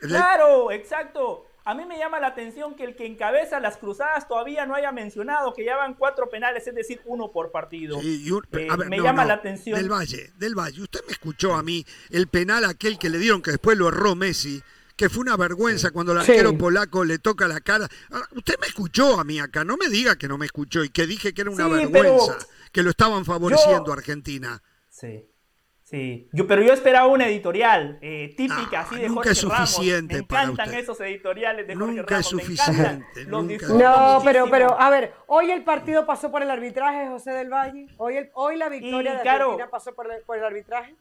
claro, 0.00 0.70
exacto. 0.70 1.46
A 1.64 1.74
mí 1.74 1.84
me 1.86 1.96
llama 1.96 2.18
la 2.18 2.28
atención 2.28 2.74
que 2.74 2.84
el 2.84 2.96
que 2.96 3.06
encabeza 3.06 3.60
las 3.60 3.76
cruzadas 3.76 4.26
todavía 4.26 4.66
no 4.66 4.74
haya 4.74 4.90
mencionado 4.90 5.54
que 5.54 5.64
ya 5.64 5.76
van 5.76 5.94
cuatro 5.94 6.28
penales, 6.28 6.66
es 6.66 6.74
decir, 6.74 7.00
uno 7.04 7.30
por 7.30 7.52
partido. 7.52 8.00
Eh, 8.00 8.68
me 8.88 9.00
llama 9.00 9.24
la 9.24 9.34
atención. 9.34 9.78
Del 9.78 9.90
Valle, 9.90 10.32
del 10.38 10.54
Valle. 10.56 10.82
Usted 10.82 11.00
me 11.06 11.12
escuchó 11.12 11.54
a 11.54 11.62
mí 11.62 11.84
el 12.10 12.26
penal 12.26 12.64
aquel 12.64 12.98
que 12.98 13.08
le 13.08 13.18
dieron, 13.18 13.42
que 13.42 13.52
después 13.52 13.78
lo 13.78 13.88
erró 13.88 14.16
Messi, 14.16 14.60
que 14.96 15.08
fue 15.08 15.20
una 15.20 15.36
vergüenza 15.36 15.92
cuando 15.92 16.12
el 16.12 16.18
arquero 16.18 16.56
polaco 16.58 17.04
le 17.04 17.18
toca 17.18 17.46
la 17.46 17.60
cara. 17.60 17.88
usted 18.34 18.54
me 18.60 18.66
escuchó 18.66 19.20
a 19.20 19.24
mí 19.24 19.38
acá, 19.38 19.64
no 19.64 19.76
me 19.76 19.88
diga 19.88 20.16
que 20.16 20.28
no 20.28 20.38
me 20.38 20.46
escuchó 20.46 20.82
y 20.82 20.90
que 20.90 21.06
dije 21.06 21.32
que 21.32 21.42
era 21.42 21.50
una 21.50 21.68
vergüenza, 21.68 22.38
que 22.72 22.82
lo 22.82 22.90
estaban 22.90 23.24
favoreciendo 23.24 23.92
a 23.92 23.94
Argentina. 23.94 24.62
Sí. 24.88 25.28
Sí, 25.92 26.26
yo, 26.32 26.46
pero 26.46 26.62
yo 26.62 26.72
esperaba 26.72 27.06
una 27.06 27.26
editorial 27.26 27.98
eh, 28.00 28.32
típica 28.34 28.80
así 28.80 28.96
de 28.96 29.10
nunca 29.10 29.30
es 29.30 29.36
suficiente 29.36 30.24
Ramos. 30.26 30.30
Me 30.30 30.52
encantan 30.52 30.74
esos 30.74 30.98
editoriales 31.02 31.66
de 31.66 31.74
Jorge 31.74 31.96
nunca 31.96 32.18
Es 32.18 32.26
suficiente, 32.26 33.26
no, 33.26 34.22
pero, 34.24 34.48
pero, 34.48 34.80
a 34.80 34.88
ver, 34.88 35.12
hoy 35.26 35.50
el 35.50 35.62
partido 35.64 36.06
pasó 36.06 36.30
por 36.30 36.42
el 36.42 36.50
arbitraje, 36.50 37.08
José 37.08 37.32
del 37.32 37.50
Valle. 37.50 37.88
Hoy, 37.98 38.16
el, 38.16 38.30
hoy 38.32 38.56
la 38.56 38.70
victoria 38.70 39.22
de 39.22 39.28
Argentina 39.28 39.68
pasó 39.68 39.94
por 39.94 40.10
el, 40.10 40.22
por 40.22 40.38
el 40.38 40.44
arbitraje. 40.44 40.96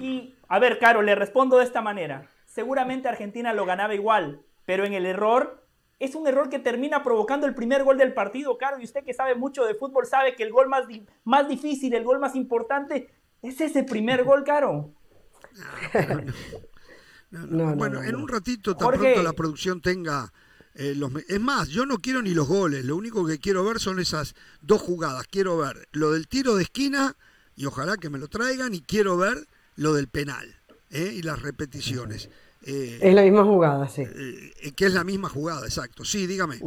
Y, 0.00 0.34
a 0.48 0.58
ver, 0.58 0.78
Caro, 0.78 1.02
le 1.02 1.14
respondo 1.14 1.58
de 1.58 1.64
esta 1.64 1.82
manera. 1.82 2.30
Seguramente 2.46 3.08
Argentina 3.08 3.52
lo 3.52 3.66
ganaba 3.66 3.94
igual, 3.94 4.40
pero 4.64 4.86
en 4.86 4.94
el 4.94 5.04
error 5.04 5.66
es 5.98 6.14
un 6.14 6.26
error 6.26 6.48
que 6.48 6.58
termina 6.58 7.02
provocando 7.02 7.46
el 7.46 7.54
primer 7.54 7.84
gol 7.84 7.98
del 7.98 8.14
partido, 8.14 8.56
Caro. 8.56 8.78
Y 8.80 8.84
usted 8.84 9.04
que 9.04 9.12
sabe 9.12 9.34
mucho 9.34 9.66
de 9.66 9.74
fútbol 9.74 10.06
sabe 10.06 10.34
que 10.34 10.44
el 10.44 10.50
gol 10.50 10.68
más, 10.68 10.86
más 11.24 11.46
difícil, 11.46 11.92
el 11.92 12.04
gol 12.04 12.20
más 12.20 12.34
importante, 12.34 13.10
¿Es 13.42 13.60
ese 13.60 13.84
primer 13.84 14.24
gol, 14.24 14.44
Caro? 14.44 14.92
bueno, 17.30 18.02
en 18.02 18.16
un 18.16 18.28
ratito, 18.28 18.76
tan 18.76 18.88
pronto 18.88 19.22
la 19.22 19.32
producción 19.32 19.80
tenga 19.80 20.32
eh, 20.74 20.94
los... 20.94 21.12
Es 21.28 21.40
más, 21.40 21.68
yo 21.68 21.86
no 21.86 21.98
quiero 21.98 22.22
ni 22.22 22.34
los 22.34 22.48
goles, 22.48 22.84
lo 22.84 22.96
único 22.96 23.26
que 23.26 23.38
quiero 23.38 23.64
ver 23.64 23.80
son 23.80 23.98
esas 24.00 24.34
dos 24.60 24.82
jugadas. 24.82 25.26
Quiero 25.28 25.56
ver 25.56 25.88
lo 25.92 26.12
del 26.12 26.28
tiro 26.28 26.56
de 26.56 26.62
esquina 26.64 27.16
y 27.56 27.66
ojalá 27.66 27.96
que 27.96 28.10
me 28.10 28.18
lo 28.18 28.28
traigan 28.28 28.74
y 28.74 28.80
quiero 28.82 29.16
ver 29.16 29.46
lo 29.76 29.94
del 29.94 30.08
penal 30.08 30.56
¿eh? 30.90 31.12
y 31.14 31.22
las 31.22 31.42
repeticiones. 31.42 32.30
Eh, 32.62 32.98
es 33.00 33.14
la 33.14 33.22
misma 33.22 33.44
jugada, 33.44 33.88
sí. 33.88 34.02
Eh, 34.02 34.72
que 34.76 34.86
es 34.86 34.92
la 34.92 35.04
misma 35.04 35.28
jugada, 35.28 35.66
exacto. 35.66 36.04
Sí, 36.04 36.26
dígame. 36.26 36.60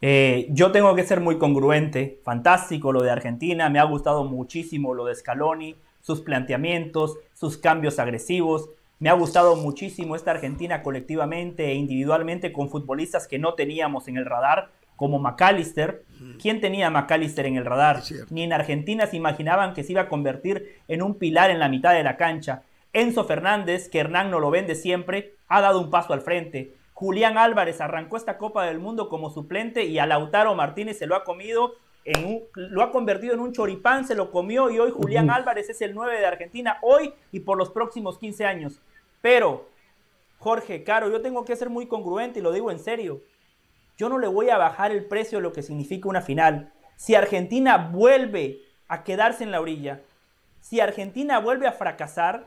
Yo 0.00 0.72
tengo 0.72 0.94
que 0.94 1.04
ser 1.04 1.20
muy 1.20 1.38
congruente. 1.38 2.20
Fantástico 2.24 2.92
lo 2.92 3.02
de 3.02 3.10
Argentina. 3.10 3.68
Me 3.68 3.78
ha 3.78 3.84
gustado 3.84 4.24
muchísimo 4.24 4.94
lo 4.94 5.04
de 5.06 5.14
Scaloni, 5.14 5.76
sus 6.00 6.20
planteamientos, 6.20 7.18
sus 7.34 7.58
cambios 7.58 7.98
agresivos. 7.98 8.70
Me 9.00 9.10
ha 9.10 9.14
gustado 9.14 9.54
muchísimo 9.56 10.16
esta 10.16 10.32
Argentina 10.32 10.82
colectivamente 10.82 11.66
e 11.66 11.74
individualmente 11.74 12.52
con 12.52 12.68
futbolistas 12.68 13.28
que 13.28 13.38
no 13.38 13.54
teníamos 13.54 14.08
en 14.08 14.16
el 14.16 14.26
radar 14.26 14.70
como 14.96 15.20
McAllister. 15.20 16.04
¿Quién 16.42 16.60
tenía 16.60 16.88
a 16.88 16.90
McAllister 16.90 17.46
en 17.46 17.56
el 17.56 17.64
radar? 17.64 18.02
Ni 18.30 18.42
en 18.42 18.52
Argentina 18.52 19.06
se 19.06 19.16
imaginaban 19.16 19.72
que 19.72 19.84
se 19.84 19.92
iba 19.92 20.02
a 20.02 20.08
convertir 20.08 20.80
en 20.88 21.02
un 21.02 21.14
pilar 21.14 21.50
en 21.50 21.60
la 21.60 21.68
mitad 21.68 21.94
de 21.94 22.02
la 22.02 22.16
cancha. 22.16 22.62
Enzo 22.92 23.22
Fernández, 23.24 23.88
que 23.88 24.00
Hernán 24.00 24.32
no 24.32 24.40
lo 24.40 24.50
vende 24.50 24.74
siempre, 24.74 25.34
ha 25.46 25.60
dado 25.60 25.80
un 25.80 25.90
paso 25.90 26.12
al 26.12 26.22
frente. 26.22 26.74
Julián 26.98 27.38
Álvarez 27.38 27.80
arrancó 27.80 28.16
esta 28.16 28.38
Copa 28.38 28.64
del 28.64 28.80
Mundo 28.80 29.08
como 29.08 29.30
suplente 29.30 29.84
y 29.84 29.98
a 29.98 30.06
Lautaro 30.06 30.54
Martínez 30.54 30.98
se 30.98 31.06
lo 31.06 31.14
ha 31.14 31.22
comido, 31.22 31.74
en 32.04 32.24
un, 32.24 32.42
lo 32.54 32.82
ha 32.82 32.90
convertido 32.90 33.34
en 33.34 33.40
un 33.40 33.52
choripán, 33.52 34.04
se 34.04 34.16
lo 34.16 34.32
comió 34.32 34.68
y 34.70 34.78
hoy 34.78 34.90
Julián 34.90 35.30
Álvarez 35.30 35.70
es 35.70 35.80
el 35.80 35.94
9 35.94 36.18
de 36.18 36.26
Argentina, 36.26 36.78
hoy 36.82 37.14
y 37.30 37.40
por 37.40 37.56
los 37.56 37.70
próximos 37.70 38.18
15 38.18 38.44
años. 38.46 38.80
Pero, 39.22 39.68
Jorge, 40.38 40.82
Caro, 40.82 41.08
yo 41.08 41.20
tengo 41.20 41.44
que 41.44 41.54
ser 41.54 41.70
muy 41.70 41.86
congruente 41.86 42.40
y 42.40 42.42
lo 42.42 42.50
digo 42.50 42.70
en 42.70 42.80
serio 42.80 43.20
yo 43.98 44.08
no 44.08 44.18
le 44.18 44.28
voy 44.28 44.48
a 44.48 44.56
bajar 44.56 44.92
el 44.92 45.04
precio 45.04 45.38
de 45.38 45.42
lo 45.42 45.52
que 45.52 45.62
significa 45.62 46.08
una 46.08 46.22
final. 46.22 46.72
Si 46.96 47.16
Argentina 47.16 47.76
vuelve 47.76 48.62
a 48.86 49.02
quedarse 49.02 49.42
en 49.42 49.50
la 49.50 49.60
orilla, 49.60 50.02
si 50.60 50.80
Argentina 50.80 51.40
vuelve 51.40 51.66
a 51.66 51.72
fracasar, 51.72 52.46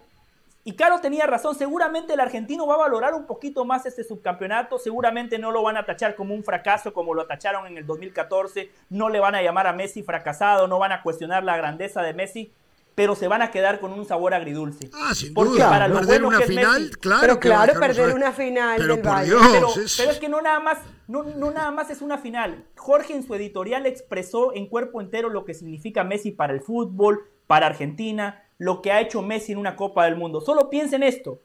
y 0.63 0.75
Caro 0.75 0.99
tenía 1.01 1.25
razón, 1.25 1.55
seguramente 1.55 2.13
el 2.13 2.19
argentino 2.19 2.67
va 2.67 2.75
a 2.75 2.79
valorar 2.79 3.15
un 3.15 3.25
poquito 3.25 3.65
más 3.65 3.85
este 3.87 4.03
subcampeonato, 4.03 4.77
seguramente 4.77 5.39
no 5.39 5.51
lo 5.51 5.63
van 5.63 5.77
a 5.77 5.85
tachar 5.85 6.15
como 6.15 6.35
un 6.35 6.43
fracaso 6.43 6.93
como 6.93 7.15
lo 7.15 7.25
tacharon 7.25 7.65
en 7.65 7.77
el 7.77 7.85
2014, 7.87 8.69
no 8.89 9.09
le 9.09 9.19
van 9.19 9.33
a 9.33 9.41
llamar 9.41 9.65
a 9.65 9.73
Messi 9.73 10.03
fracasado, 10.03 10.67
no 10.67 10.77
van 10.77 10.91
a 10.91 11.01
cuestionar 11.01 11.43
la 11.43 11.57
grandeza 11.57 12.03
de 12.03 12.13
Messi, 12.13 12.53
pero 12.93 13.15
se 13.15 13.27
van 13.27 13.41
a 13.41 13.49
quedar 13.49 13.79
con 13.79 13.91
un 13.93 14.05
sabor 14.05 14.33
agridulce. 14.33 14.91
Ah, 14.93 15.15
sin 15.15 15.33
Porque 15.33 15.53
duda. 15.53 15.69
Para 15.69 15.91
perder 15.91 16.23
una 16.23 16.41
final, 16.41 16.91
claro. 16.99 17.21
Pero 17.21 17.39
claro, 17.39 17.79
perder 17.79 18.13
una 18.13 18.31
final 18.31 18.77
pero 18.77 18.95
del 18.97 19.05
Valle. 19.05 19.31
pero, 19.51 19.67
es... 19.69 19.97
pero, 19.97 20.11
es... 20.11 20.19
que 20.19 20.29
no 20.29 20.41
nada 20.41 20.59
más, 20.59 20.77
no, 21.07 21.23
no 21.23 21.51
nada 21.51 21.71
más 21.71 21.89
es 21.89 22.01
una 22.01 22.17
final. 22.17 22.65
Jorge 22.75 23.15
en 23.15 23.23
su 23.23 23.33
editorial 23.33 23.85
expresó 23.85 24.53
en 24.53 24.67
cuerpo 24.67 25.01
entero 25.01 25.29
lo 25.29 25.45
que 25.45 25.53
significa 25.53 26.03
Messi 26.03 26.31
para 26.31 26.53
el 26.53 26.61
fútbol, 26.61 27.29
para 27.47 27.67
Argentina, 27.67 28.40
lo 28.61 28.83
que 28.83 28.91
ha 28.91 29.01
hecho 29.01 29.23
Messi 29.23 29.53
en 29.53 29.57
una 29.57 29.75
Copa 29.75 30.05
del 30.05 30.15
Mundo. 30.15 30.39
Solo 30.39 30.69
piensen 30.69 31.01
esto. 31.01 31.41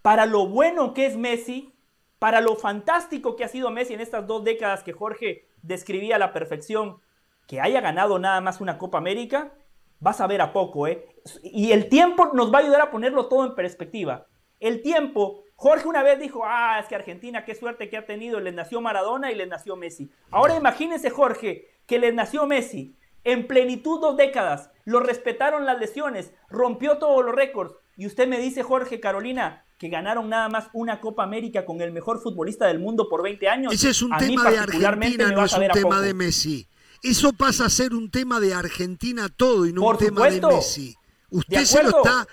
Para 0.00 0.24
lo 0.24 0.48
bueno 0.48 0.94
que 0.94 1.04
es 1.04 1.14
Messi, 1.14 1.74
para 2.18 2.40
lo 2.40 2.56
fantástico 2.56 3.36
que 3.36 3.44
ha 3.44 3.48
sido 3.48 3.70
Messi 3.70 3.92
en 3.92 4.00
estas 4.00 4.26
dos 4.26 4.44
décadas 4.44 4.82
que 4.82 4.94
Jorge 4.94 5.44
describía 5.60 6.16
a 6.16 6.18
la 6.18 6.32
perfección, 6.32 7.02
que 7.46 7.60
haya 7.60 7.82
ganado 7.82 8.18
nada 8.18 8.40
más 8.40 8.62
una 8.62 8.78
Copa 8.78 8.96
América, 8.96 9.52
vas 10.00 10.22
a 10.22 10.26
ver 10.26 10.40
a 10.40 10.54
poco, 10.54 10.86
¿eh? 10.86 11.06
Y 11.42 11.72
el 11.72 11.90
tiempo 11.90 12.30
nos 12.32 12.50
va 12.50 12.60
a 12.60 12.62
ayudar 12.62 12.80
a 12.80 12.90
ponerlo 12.90 13.26
todo 13.26 13.44
en 13.44 13.54
perspectiva. 13.54 14.24
El 14.58 14.80
tiempo, 14.80 15.44
Jorge 15.54 15.86
una 15.86 16.02
vez 16.02 16.18
dijo, 16.18 16.44
ah, 16.46 16.78
es 16.80 16.86
que 16.86 16.94
Argentina, 16.94 17.44
qué 17.44 17.56
suerte 17.56 17.90
que 17.90 17.98
ha 17.98 18.06
tenido, 18.06 18.40
le 18.40 18.52
nació 18.52 18.80
Maradona 18.80 19.30
y 19.30 19.34
le 19.34 19.46
nació 19.46 19.76
Messi. 19.76 20.10
Ahora 20.30 20.56
imagínense, 20.56 21.10
Jorge, 21.10 21.68
que 21.86 21.98
le 21.98 22.10
nació 22.10 22.46
Messi 22.46 22.96
en 23.32 23.46
plenitud 23.46 24.00
dos 24.00 24.16
décadas, 24.16 24.70
lo 24.84 25.00
respetaron 25.00 25.66
las 25.66 25.78
lesiones, 25.78 26.32
rompió 26.48 26.96
todos 26.96 27.24
los 27.24 27.34
récords. 27.34 27.74
Y 27.96 28.06
usted 28.06 28.26
me 28.26 28.38
dice, 28.38 28.62
Jorge, 28.62 29.00
Carolina, 29.00 29.66
que 29.76 29.90
ganaron 29.90 30.30
nada 30.30 30.48
más 30.48 30.68
una 30.72 31.00
Copa 31.00 31.24
América 31.24 31.66
con 31.66 31.82
el 31.82 31.92
mejor 31.92 32.22
futbolista 32.22 32.66
del 32.66 32.78
mundo 32.78 33.08
por 33.08 33.22
20 33.22 33.48
años. 33.48 33.72
Ese 33.72 33.90
es 33.90 34.00
un 34.00 34.16
tema 34.16 34.50
de 34.50 34.58
Argentina, 34.58 35.30
no 35.30 35.44
es 35.44 35.52
un 35.52 35.68
tema 35.68 36.00
de 36.00 36.14
Messi. 36.14 36.66
Eso 37.02 37.32
pasa 37.34 37.66
a 37.66 37.70
ser 37.70 37.94
un 37.94 38.10
tema 38.10 38.40
de 38.40 38.54
Argentina 38.54 39.28
todo 39.28 39.66
y 39.66 39.72
no 39.72 39.82
un 39.82 39.98
tema 39.98 40.30
de 40.30 40.40
Messi. 40.40 40.96
Usted 41.30 41.64
se 41.64 41.82
lo 41.82 41.90
está 41.90 42.26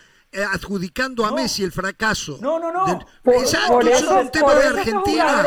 adjudicando 0.54 1.26
a 1.26 1.32
Messi 1.32 1.64
el 1.64 1.72
fracaso. 1.72 2.38
No, 2.42 2.60
no, 2.60 2.72
no. 2.72 3.00
Exacto, 3.26 3.80
eso, 3.82 4.20
es 4.20 4.26
un 4.26 4.32
tema 4.32 4.56
de 4.56 4.66
Argentina. 4.66 5.44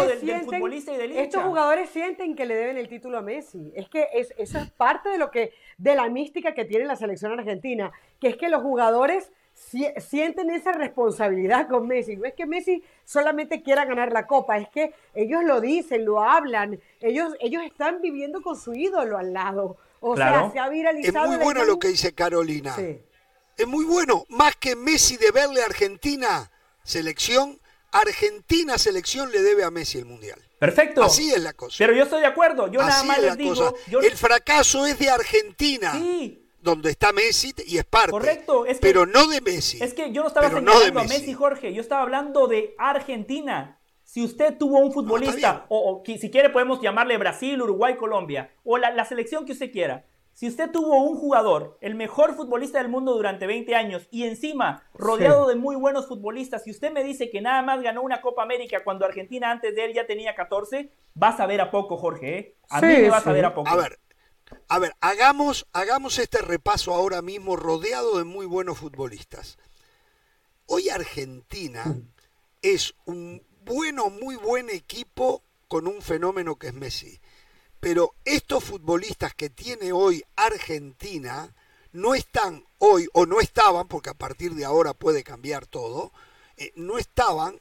estos 1.16 1.42
jugadores 1.42 1.90
sienten 1.90 2.34
que 2.34 2.46
le 2.46 2.54
deben 2.54 2.76
el 2.76 2.88
título 2.88 3.18
a 3.18 3.22
Messi. 3.22 3.72
Es 3.74 3.88
que 3.88 4.08
eso 4.12 4.58
es 4.58 4.70
parte 4.70 5.08
de 5.10 5.18
lo 5.18 5.30
que 5.30 5.52
de 5.76 5.94
la 5.94 6.08
mística 6.08 6.54
que 6.54 6.64
tiene 6.64 6.86
la 6.86 6.96
selección 6.96 7.38
argentina, 7.38 7.92
que 8.20 8.28
es 8.28 8.36
que 8.36 8.48
los 8.48 8.62
jugadores 8.62 9.30
sienten 9.54 10.50
esa 10.50 10.72
responsabilidad 10.72 11.68
con 11.68 11.86
Messi. 11.86 12.16
No 12.16 12.24
es 12.24 12.34
que 12.34 12.46
Messi 12.46 12.82
solamente 13.04 13.62
quiera 13.62 13.84
ganar 13.84 14.12
la 14.12 14.26
copa, 14.26 14.58
es 14.58 14.68
que 14.68 14.94
ellos 15.14 15.42
lo 15.44 15.60
dicen, 15.60 16.04
lo 16.04 16.22
hablan, 16.22 16.80
ellos, 17.00 17.34
ellos 17.40 17.62
están 17.64 18.00
viviendo 18.00 18.40
con 18.40 18.56
su 18.56 18.74
ídolo 18.74 19.18
al 19.18 19.32
lado. 19.32 19.76
O 20.00 20.16
sea, 20.16 20.50
se 20.52 20.58
ha 20.60 20.68
viralizado. 20.68 21.24
Es 21.24 21.36
muy 21.36 21.44
bueno 21.44 21.64
lo 21.64 21.78
que 21.78 21.88
dice 21.88 22.12
Carolina. 22.12 22.74
Es 23.58 23.66
muy 23.66 23.84
bueno. 23.84 24.24
Más 24.28 24.56
que 24.56 24.76
Messi 24.76 25.16
de 25.16 25.30
verle 25.30 25.62
a 25.62 25.66
Argentina 25.66 26.50
selección, 26.82 27.60
Argentina 27.92 28.78
selección 28.78 29.30
le 29.30 29.42
debe 29.42 29.64
a 29.64 29.70
Messi 29.70 29.98
el 29.98 30.06
mundial. 30.06 30.40
Perfecto. 30.58 31.02
Así 31.02 31.32
es 31.32 31.42
la 31.42 31.52
cosa. 31.52 31.76
Pero 31.78 31.92
yo 31.92 32.04
estoy 32.04 32.20
de 32.20 32.26
acuerdo. 32.26 32.70
Yo 32.70 32.80
nada 32.80 33.02
más 33.04 33.20
les 33.20 33.36
digo. 33.36 33.74
El 34.02 34.16
fracaso 34.16 34.86
es 34.86 34.98
de 34.98 35.10
Argentina. 35.10 35.92
Sí 35.92 36.44
donde 36.60 36.90
está 36.90 37.12
Messi 37.12 37.54
y 37.66 37.78
es 37.78 37.84
parte. 37.84 38.10
Correcto, 38.10 38.64
pero 38.80 39.06
no 39.06 39.26
de 39.28 39.40
Messi. 39.40 39.82
Es 39.82 39.94
que 39.94 40.12
yo 40.12 40.22
no 40.22 40.28
estaba 40.28 40.48
señalando 40.48 41.00
a 41.00 41.04
Messi, 41.04 41.32
Jorge, 41.32 41.72
yo 41.72 41.80
estaba 41.80 42.02
hablando 42.02 42.46
de 42.46 42.74
Argentina. 42.78 43.78
Si 44.04 44.24
usted 44.24 44.56
tuvo 44.56 44.78
un 44.78 44.92
futbolista, 44.92 45.66
o, 45.68 46.02
si 46.04 46.30
quiere 46.30 46.50
podemos 46.50 46.80
llamarle 46.80 47.18
Brasil, 47.18 47.60
Uruguay, 47.60 47.96
Colombia, 47.96 48.50
o 48.64 48.78
la, 48.78 49.04
selección 49.04 49.44
que 49.44 49.52
usted 49.52 49.70
quiera. 49.70 50.06
Si 50.38 50.46
usted 50.46 50.70
tuvo 50.70 51.02
un 51.02 51.16
jugador, 51.16 51.78
el 51.80 51.96
mejor 51.96 52.36
futbolista 52.36 52.78
del 52.78 52.88
mundo 52.88 53.12
durante 53.12 53.44
20 53.48 53.74
años, 53.74 54.06
y 54.12 54.22
encima 54.22 54.84
rodeado 54.94 55.48
de 55.48 55.56
muy 55.56 55.74
buenos 55.74 56.06
futbolistas, 56.06 56.62
si 56.62 56.70
usted 56.70 56.92
me 56.92 57.02
dice 57.02 57.28
que 57.28 57.40
nada 57.40 57.60
más 57.62 57.82
ganó 57.82 58.02
una 58.02 58.20
Copa 58.20 58.44
América 58.44 58.84
cuando 58.84 59.04
Argentina 59.04 59.50
antes 59.50 59.74
de 59.74 59.86
él 59.86 59.94
ya 59.94 60.06
tenía 60.06 60.36
14, 60.36 60.92
vas 61.14 61.40
a 61.40 61.46
ver 61.46 61.60
a 61.60 61.72
poco, 61.72 61.96
Jorge. 61.96 62.38
¿eh? 62.38 62.56
A 62.70 62.80
mí 62.80 62.86
me 62.86 63.10
vas 63.10 63.26
a 63.26 63.32
ver 63.32 63.46
a 63.46 63.52
poco. 63.52 63.68
A 63.68 63.74
ver, 63.74 63.98
a 64.68 64.78
ver, 64.78 64.92
hagamos, 65.00 65.66
hagamos 65.72 66.20
este 66.20 66.40
repaso 66.40 66.94
ahora 66.94 67.20
mismo 67.20 67.56
rodeado 67.56 68.16
de 68.16 68.22
muy 68.22 68.46
buenos 68.46 68.78
futbolistas. 68.78 69.58
Hoy 70.66 70.88
Argentina 70.88 71.96
es 72.62 72.94
un 73.06 73.42
bueno, 73.64 74.08
muy 74.08 74.36
buen 74.36 74.70
equipo 74.70 75.42
con 75.66 75.88
un 75.88 76.00
fenómeno 76.00 76.54
que 76.60 76.68
es 76.68 76.74
Messi. 76.74 77.18
Pero 77.80 78.12
estos 78.24 78.64
futbolistas 78.64 79.34
que 79.34 79.50
tiene 79.50 79.92
hoy 79.92 80.24
Argentina 80.36 81.54
no 81.92 82.14
están 82.14 82.64
hoy, 82.78 83.08
o 83.12 83.26
no 83.26 83.40
estaban, 83.40 83.88
porque 83.88 84.10
a 84.10 84.14
partir 84.14 84.54
de 84.54 84.64
ahora 84.64 84.94
puede 84.94 85.22
cambiar 85.22 85.66
todo, 85.66 86.12
eh, 86.56 86.72
no 86.76 86.98
estaban 86.98 87.60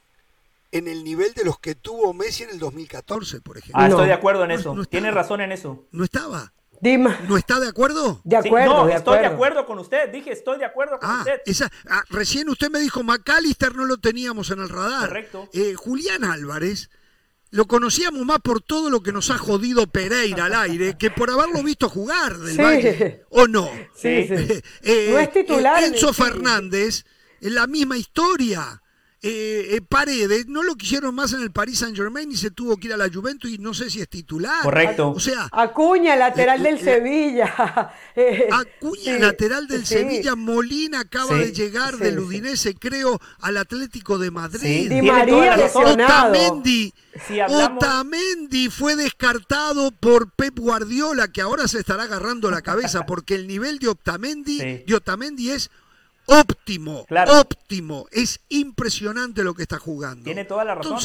en 0.70 0.88
el 0.88 1.04
nivel 1.04 1.32
de 1.34 1.44
los 1.44 1.58
que 1.58 1.74
tuvo 1.74 2.12
Messi 2.12 2.42
en 2.44 2.50
el 2.50 2.58
2014, 2.58 3.40
por 3.40 3.58
ejemplo. 3.58 3.82
Ah, 3.82 3.88
estoy 3.88 4.06
de 4.06 4.12
acuerdo 4.12 4.44
en 4.44 4.50
eso. 4.50 4.74
Tiene 4.88 5.10
razón 5.10 5.40
en 5.40 5.52
eso. 5.52 5.86
No 5.92 6.04
estaba. 6.04 6.52
Dima. 6.80 7.18
¿No 7.28 7.36
está 7.36 7.58
de 7.58 7.68
acuerdo? 7.68 8.20
De 8.22 8.36
acuerdo. 8.36 8.84
no, 8.84 8.88
estoy 8.88 9.18
de 9.18 9.26
acuerdo 9.26 9.66
con 9.66 9.78
usted. 9.78 10.10
Dije, 10.10 10.30
estoy 10.30 10.58
de 10.58 10.64
acuerdo 10.64 10.98
con 10.98 11.10
ah, 11.10 11.18
usted. 11.20 11.40
Esa, 11.44 11.70
ah, 11.88 12.04
recién 12.10 12.48
usted 12.48 12.70
me 12.70 12.78
dijo, 12.78 13.02
McAllister 13.02 13.74
no 13.74 13.84
lo 13.84 13.96
teníamos 13.96 14.50
en 14.50 14.60
el 14.60 14.68
radar. 14.68 15.08
Correcto. 15.08 15.48
Eh, 15.52 15.74
Julián 15.74 16.24
Álvarez, 16.24 16.90
lo 17.50 17.66
conocíamos 17.66 18.24
más 18.24 18.40
por 18.40 18.60
todo 18.60 18.90
lo 18.90 19.02
que 19.02 19.12
nos 19.12 19.30
ha 19.30 19.38
jodido 19.38 19.86
Pereira 19.86 20.46
al 20.46 20.54
aire 20.54 20.96
que 20.98 21.10
por 21.10 21.30
haberlo 21.30 21.62
visto 21.62 21.88
jugar 21.88 22.36
del 22.38 22.58
Valle. 22.58 23.24
¿O 23.30 23.46
no? 23.46 23.70
Sí, 23.94 24.28
sí. 24.28 24.62
Eh, 24.82 25.08
no 25.12 25.18
es 25.18 25.32
titular. 25.32 25.82
Enzo 25.82 26.12
Fernández, 26.12 27.04
en 27.40 27.54
la 27.54 27.66
misma 27.66 27.96
historia. 27.96 28.82
Eh, 29.20 29.70
eh, 29.74 29.80
Paredes 29.80 30.46
no 30.46 30.62
lo 30.62 30.76
quisieron 30.76 31.12
más 31.12 31.32
en 31.32 31.42
el 31.42 31.50
Paris 31.50 31.80
Saint 31.80 31.96
Germain 31.96 32.30
y 32.30 32.36
se 32.36 32.52
tuvo 32.52 32.76
que 32.76 32.86
ir 32.86 32.92
a 32.92 32.96
la 32.96 33.10
Juventus 33.12 33.50
y 33.50 33.58
no 33.58 33.74
sé 33.74 33.90
si 33.90 34.00
es 34.00 34.08
titular. 34.08 34.62
Correcto. 34.62 35.10
O 35.10 35.18
sea, 35.18 35.48
Acuña, 35.50 36.14
lateral 36.14 36.62
del 36.62 36.78
Sevilla. 36.78 37.52
Acuña, 38.52 39.18
lateral 39.18 39.66
del 39.66 39.84
Sevilla. 39.86 40.36
Molina 40.36 41.00
acaba 41.00 41.36
de 41.36 41.52
llegar 41.52 41.96
del 41.96 42.20
Udinese, 42.20 42.74
creo, 42.74 43.20
al 43.40 43.56
Atlético 43.56 44.18
de 44.18 44.30
Madrid. 44.30 44.88
Di 44.88 45.02
María 45.02 45.56
Otamendi, 45.74 46.94
Otamendi 47.48 48.68
fue 48.70 48.94
descartado 48.94 49.90
por 49.90 50.30
Pep 50.30 50.56
Guardiola, 50.56 51.26
que 51.32 51.40
ahora 51.40 51.66
se 51.66 51.80
estará 51.80 52.04
agarrando 52.04 52.52
la 52.52 52.62
cabeza 52.62 53.04
porque 53.04 53.34
el 53.34 53.48
nivel 53.48 53.80
de 53.80 53.88
Otamendi, 53.88 54.58
de 54.86 54.94
Otamendi 54.94 55.50
es 55.50 55.70
óptimo, 56.28 57.06
óptimo. 57.28 58.06
Es 58.12 58.40
impresionante 58.48 59.42
lo 59.42 59.54
que 59.54 59.62
está 59.62 59.78
jugando. 59.78 60.24
Tiene 60.24 60.44
toda 60.44 60.64
la 60.64 60.74
razón. 60.74 60.98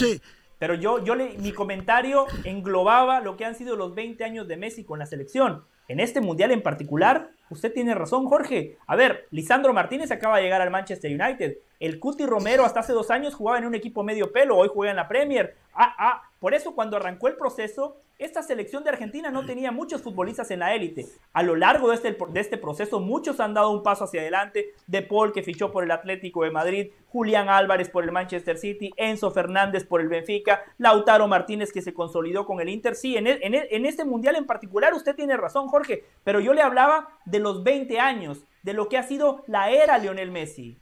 pero 0.59 0.75
yo, 0.75 1.03
yo 1.03 1.15
le, 1.15 1.37
mi 1.39 1.51
comentario 1.51 2.27
englobaba 2.43 3.21
lo 3.21 3.35
que 3.35 3.45
han 3.45 3.55
sido 3.55 3.75
los 3.75 3.95
20 3.95 4.23
años 4.23 4.47
de 4.47 4.57
Messi 4.57 4.83
con 4.83 4.99
la 4.99 5.05
selección. 5.05 5.65
En 5.87 5.99
este 5.99 6.21
mundial 6.21 6.51
en 6.51 6.61
particular, 6.61 7.31
usted 7.49 7.73
tiene 7.73 7.93
razón, 7.93 8.25
Jorge. 8.25 8.77
A 8.87 8.95
ver, 8.95 9.27
Lisandro 9.31 9.73
Martínez 9.73 10.11
acaba 10.11 10.37
de 10.37 10.43
llegar 10.43 10.61
al 10.61 10.71
Manchester 10.71 11.11
United. 11.11 11.57
El 11.83 11.99
Cuti 11.99 12.25
Romero 12.25 12.63
hasta 12.63 12.79
hace 12.79 12.93
dos 12.93 13.11
años 13.11 13.35
jugaba 13.35 13.57
en 13.57 13.65
un 13.65 13.75
equipo 13.75 14.03
medio 14.03 14.31
pelo, 14.31 14.55
hoy 14.55 14.69
juega 14.73 14.91
en 14.91 14.95
la 14.95 15.09
Premier. 15.09 15.57
Ah, 15.73 15.93
ah, 15.97 16.29
por 16.39 16.53
eso 16.53 16.75
cuando 16.75 16.95
arrancó 16.95 17.27
el 17.27 17.35
proceso, 17.35 17.97
esta 18.17 18.41
selección 18.41 18.85
de 18.85 18.91
Argentina 18.91 19.31
no 19.31 19.45
tenía 19.45 19.69
muchos 19.69 20.01
futbolistas 20.01 20.49
en 20.51 20.59
la 20.59 20.73
élite. 20.73 21.05
A 21.33 21.43
lo 21.43 21.57
largo 21.57 21.89
de 21.89 21.95
este, 21.95 22.15
de 22.29 22.39
este 22.39 22.57
proceso, 22.57 23.01
muchos 23.01 23.41
han 23.41 23.53
dado 23.53 23.69
un 23.71 23.83
paso 23.83 24.05
hacia 24.05 24.21
adelante. 24.21 24.71
De 24.87 25.01
Paul, 25.01 25.33
que 25.33 25.43
fichó 25.43 25.73
por 25.73 25.83
el 25.83 25.91
Atlético 25.91 26.45
de 26.45 26.51
Madrid, 26.51 26.91
Julián 27.09 27.49
Álvarez 27.49 27.89
por 27.89 28.05
el 28.05 28.13
Manchester 28.13 28.57
City, 28.57 28.93
Enzo 28.95 29.31
Fernández 29.31 29.83
por 29.83 29.99
el 29.99 30.07
Benfica, 30.07 30.63
Lautaro 30.77 31.27
Martínez, 31.27 31.73
que 31.73 31.81
se 31.81 31.93
consolidó 31.93 32.45
con 32.45 32.61
el 32.61 32.69
Inter. 32.69 32.95
Sí, 32.95 33.17
en, 33.17 33.27
e, 33.27 33.39
en, 33.41 33.55
e, 33.55 33.67
en 33.71 33.85
este 33.85 34.05
mundial 34.05 34.37
en 34.37 34.45
particular, 34.45 34.93
usted 34.93 35.17
tiene 35.17 35.35
razón, 35.35 35.67
Jorge, 35.67 36.05
pero 36.23 36.39
yo 36.39 36.53
le 36.53 36.61
hablaba 36.61 37.09
de 37.25 37.39
los 37.39 37.65
20 37.65 37.99
años, 37.99 38.45
de 38.61 38.71
lo 38.71 38.87
que 38.87 38.97
ha 38.97 39.03
sido 39.03 39.43
la 39.47 39.69
era 39.69 39.97
Lionel 39.97 40.31
Messi. 40.31 40.79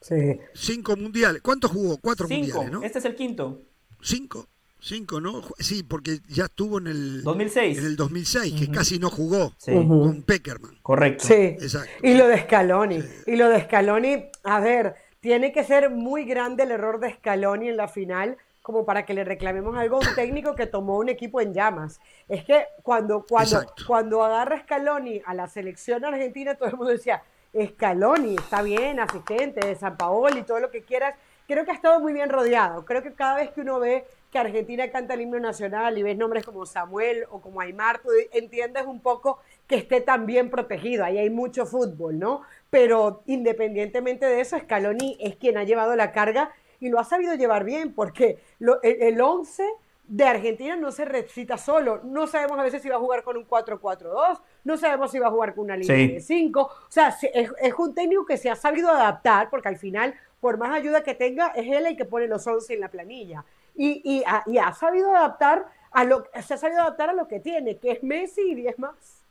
Sí. 0.00 0.40
Cinco 0.54 0.96
mundiales. 0.96 1.42
¿Cuántos 1.42 1.70
jugó? 1.70 1.98
Cuatro 1.98 2.28
mundiales, 2.28 2.70
¿no? 2.70 2.82
Este 2.82 2.98
es 2.98 3.04
el 3.04 3.14
quinto. 3.14 3.62
Cinco. 4.00 4.46
Cinco, 4.82 5.20
¿no? 5.20 5.42
Sí, 5.58 5.82
porque 5.82 6.20
ya 6.28 6.44
estuvo 6.44 6.78
en 6.78 6.86
el 6.86 7.22
2006, 7.22 7.78
en 7.78 7.84
el 7.84 7.96
2006 7.96 8.54
que 8.58 8.70
casi 8.70 8.98
no 8.98 9.10
jugó 9.10 9.52
con 9.66 10.22
Peckerman. 10.22 10.78
Correcto. 10.82 11.26
Sí. 11.26 11.34
Exacto. 11.34 11.90
Y 12.02 12.14
lo 12.14 12.26
de 12.26 12.40
Scaloni. 12.40 13.02
Y 13.26 13.36
lo 13.36 13.50
de 13.50 13.60
Scaloni, 13.62 14.24
a 14.42 14.60
ver, 14.60 14.94
tiene 15.20 15.52
que 15.52 15.64
ser 15.64 15.90
muy 15.90 16.24
grande 16.24 16.62
el 16.62 16.70
error 16.70 16.98
de 16.98 17.12
Scaloni 17.12 17.68
en 17.68 17.76
la 17.76 17.88
final 17.88 18.38
como 18.62 18.84
para 18.84 19.04
que 19.04 19.14
le 19.14 19.24
reclamemos 19.24 19.76
algo 19.76 19.96
a 19.96 20.08
un 20.08 20.14
técnico 20.14 20.54
que 20.54 20.66
tomó 20.66 20.98
un 20.98 21.08
equipo 21.08 21.40
en 21.40 21.52
llamas. 21.54 22.00
Es 22.28 22.44
que 22.44 22.66
cuando, 22.82 23.24
cuando, 23.28 23.66
cuando 23.86 24.22
agarra 24.22 24.60
Scaloni 24.62 25.22
a 25.24 25.34
la 25.34 25.48
selección 25.48 26.04
argentina, 26.04 26.54
todo 26.54 26.68
el 26.68 26.76
mundo 26.76 26.92
decía, 26.92 27.22
Scaloni, 27.54 28.36
está 28.36 28.62
bien, 28.62 29.00
asistente 29.00 29.66
de 29.66 29.74
San 29.74 29.96
Paolo 29.96 30.38
y 30.38 30.42
todo 30.42 30.60
lo 30.60 30.70
que 30.70 30.82
quieras. 30.82 31.14
Creo 31.46 31.64
que 31.64 31.72
ha 31.72 31.74
estado 31.74 31.98
muy 32.00 32.12
bien 32.12 32.30
rodeado. 32.30 32.84
Creo 32.84 33.02
que 33.02 33.12
cada 33.12 33.36
vez 33.36 33.50
que 33.50 33.62
uno 33.62 33.80
ve 33.80 34.04
que 34.30 34.38
Argentina 34.38 34.88
canta 34.92 35.14
el 35.14 35.22
himno 35.22 35.40
nacional 35.40 35.98
y 35.98 36.04
ves 36.04 36.16
nombres 36.16 36.44
como 36.44 36.64
Samuel 36.64 37.24
o 37.30 37.40
como 37.40 37.60
Aymar, 37.60 38.00
entiendes 38.32 38.86
un 38.86 39.00
poco 39.00 39.40
que 39.66 39.74
esté 39.74 40.00
tan 40.00 40.26
bien 40.26 40.50
protegido. 40.50 41.04
Ahí 41.04 41.18
hay 41.18 41.30
mucho 41.30 41.66
fútbol, 41.66 42.20
¿no? 42.20 42.42
Pero 42.70 43.22
independientemente 43.26 44.26
de 44.26 44.40
eso, 44.40 44.56
Scaloni 44.56 45.18
es 45.20 45.34
quien 45.34 45.58
ha 45.58 45.64
llevado 45.64 45.96
la 45.96 46.12
carga 46.12 46.52
y 46.78 46.88
lo 46.88 47.00
ha 47.00 47.04
sabido 47.04 47.34
llevar 47.34 47.64
bien, 47.64 47.92
porque 47.92 48.38
el 48.60 49.20
11 49.20 49.68
de 50.10 50.24
Argentina 50.24 50.74
no 50.74 50.90
se 50.90 51.04
recita 51.04 51.56
solo. 51.56 52.00
No 52.02 52.26
sabemos 52.26 52.58
a 52.58 52.64
veces 52.64 52.82
si 52.82 52.88
va 52.88 52.96
a 52.96 52.98
jugar 52.98 53.22
con 53.22 53.36
un 53.36 53.46
4-4-2, 53.46 54.40
no 54.64 54.76
sabemos 54.76 55.12
si 55.12 55.20
va 55.20 55.28
a 55.28 55.30
jugar 55.30 55.54
con 55.54 55.64
una 55.64 55.76
línea 55.76 56.14
de 56.14 56.20
5. 56.20 56.60
O 56.60 56.70
sea, 56.88 57.16
es, 57.22 57.50
es, 57.62 57.74
un 57.78 57.94
técnico 57.94 58.26
que 58.26 58.36
se 58.36 58.50
ha 58.50 58.56
sabido 58.56 58.90
adaptar, 58.90 59.48
porque 59.50 59.68
al 59.68 59.76
final, 59.76 60.14
por 60.40 60.58
más 60.58 60.74
ayuda 60.74 61.04
que 61.04 61.14
tenga, 61.14 61.48
es 61.48 61.64
él 61.68 61.86
el 61.86 61.96
que 61.96 62.04
pone 62.04 62.26
los 62.26 62.44
11 62.44 62.74
en 62.74 62.80
la 62.80 62.90
planilla. 62.90 63.44
Y, 63.76 64.02
y, 64.04 64.24
ha, 64.24 64.72
sabido 64.72 65.14
adaptar 65.14 65.66
a 65.92 66.02
lo, 66.02 66.24
se 66.44 66.54
ha 66.54 66.58
sabido 66.58 66.80
adaptar 66.80 67.10
a 67.10 67.14
lo 67.14 67.28
que 67.28 67.38
tiene, 67.38 67.78
que 67.78 67.92
es 67.92 68.02
Messi 68.02 68.50
y 68.50 68.54
10 68.56 68.80
más. 68.80 69.22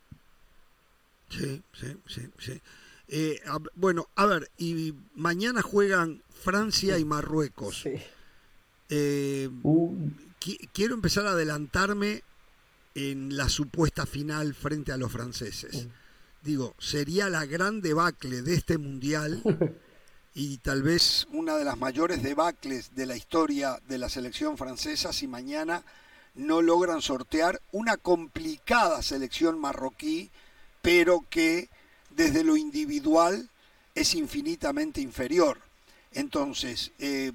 Sí, 1.28 1.62
sí, 1.74 1.98
sí, 2.08 2.30
sí. 2.38 2.62
Eh, 3.10 3.42
bueno, 3.76 4.08
a 4.16 4.26
ver, 4.26 4.50
y 4.58 4.94
mañana 5.14 5.62
juegan 5.62 6.24
Francia 6.30 6.98
y 6.98 7.04
Marruecos. 7.04 7.86
Eh, 8.90 9.50
uh. 9.64 9.96
quiero 10.74 10.96
empezar 10.96 11.28
a 11.28 11.32
adelantarme 11.32 12.24
en 12.96 13.38
la 13.38 13.50
supuesta 13.50 14.06
final 14.06 14.54
frente 14.54 14.92
a 14.92 14.98
los 14.98 15.12
franceses. 15.12 15.86
Uh. 15.86 15.90
Digo, 16.42 16.74
sería 16.80 17.30
la 17.30 17.46
gran 17.46 17.82
debacle 17.82 18.42
de 18.42 18.56
este 18.56 18.78
mundial 18.78 19.42
y 20.34 20.58
tal 20.58 20.84
vez 20.84 21.28
una 21.32 21.58
de 21.58 21.66
las 21.66 21.78
mayores 21.78 22.24
debacles 22.24 22.96
de 22.96 23.06
la 23.06 23.18
historia 23.18 23.80
de 23.88 23.98
la 23.98 24.10
selección 24.10 24.58
francesa 24.58 25.12
si 25.12 25.28
mañana 25.28 25.84
no 26.36 26.62
logran 26.62 27.02
sortear 27.02 27.62
una 27.72 27.98
complicada 27.98 29.02
selección 29.02 29.60
marroquí, 29.60 30.32
pero 30.82 31.26
que 31.30 31.70
desde 32.12 32.44
lo 32.44 32.56
individual 32.56 33.50
es 33.96 34.16
infinitamente 34.16 35.02
inferior. 35.02 35.60
Entonces, 36.14 36.92
eh, 37.00 37.34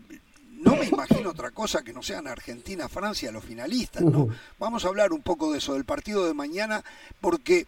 no 0.65 0.77
me 0.77 0.87
imagino 0.87 1.31
otra 1.31 1.51
cosa 1.51 1.83
que 1.83 1.93
no 1.93 2.03
sean 2.03 2.27
Argentina, 2.27 2.89
Francia 2.89 3.31
los 3.31 3.45
finalistas, 3.45 4.03
¿no? 4.03 4.29
Vamos 4.59 4.85
a 4.85 4.89
hablar 4.89 5.12
un 5.12 5.23
poco 5.23 5.53
de 5.53 5.59
eso, 5.59 5.75
del 5.75 5.85
partido 5.85 6.27
de 6.27 6.33
mañana, 6.33 6.83
porque 7.21 7.67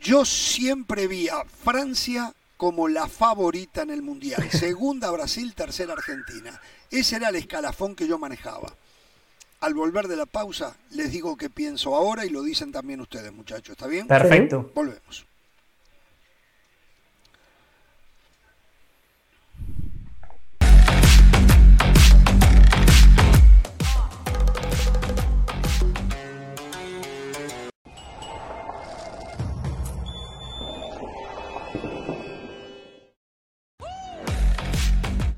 yo 0.00 0.24
siempre 0.24 1.08
vi 1.08 1.28
a 1.28 1.44
Francia 1.44 2.32
como 2.56 2.86
la 2.86 3.08
favorita 3.08 3.82
en 3.82 3.90
el 3.90 4.02
Mundial. 4.02 4.48
Segunda 4.50 5.10
Brasil, 5.10 5.52
tercera 5.54 5.94
Argentina. 5.94 6.60
Ese 6.90 7.16
era 7.16 7.30
el 7.30 7.36
escalafón 7.36 7.96
que 7.96 8.06
yo 8.06 8.18
manejaba. 8.18 8.72
Al 9.60 9.74
volver 9.74 10.06
de 10.08 10.16
la 10.16 10.26
pausa, 10.26 10.76
les 10.90 11.10
digo 11.10 11.36
qué 11.36 11.50
pienso 11.50 11.94
ahora 11.94 12.24
y 12.24 12.30
lo 12.30 12.42
dicen 12.42 12.70
también 12.70 13.00
ustedes, 13.00 13.32
muchachos. 13.32 13.70
¿Está 13.72 13.86
bien? 13.86 14.06
Perfecto. 14.06 14.70
Volvemos. 14.74 15.26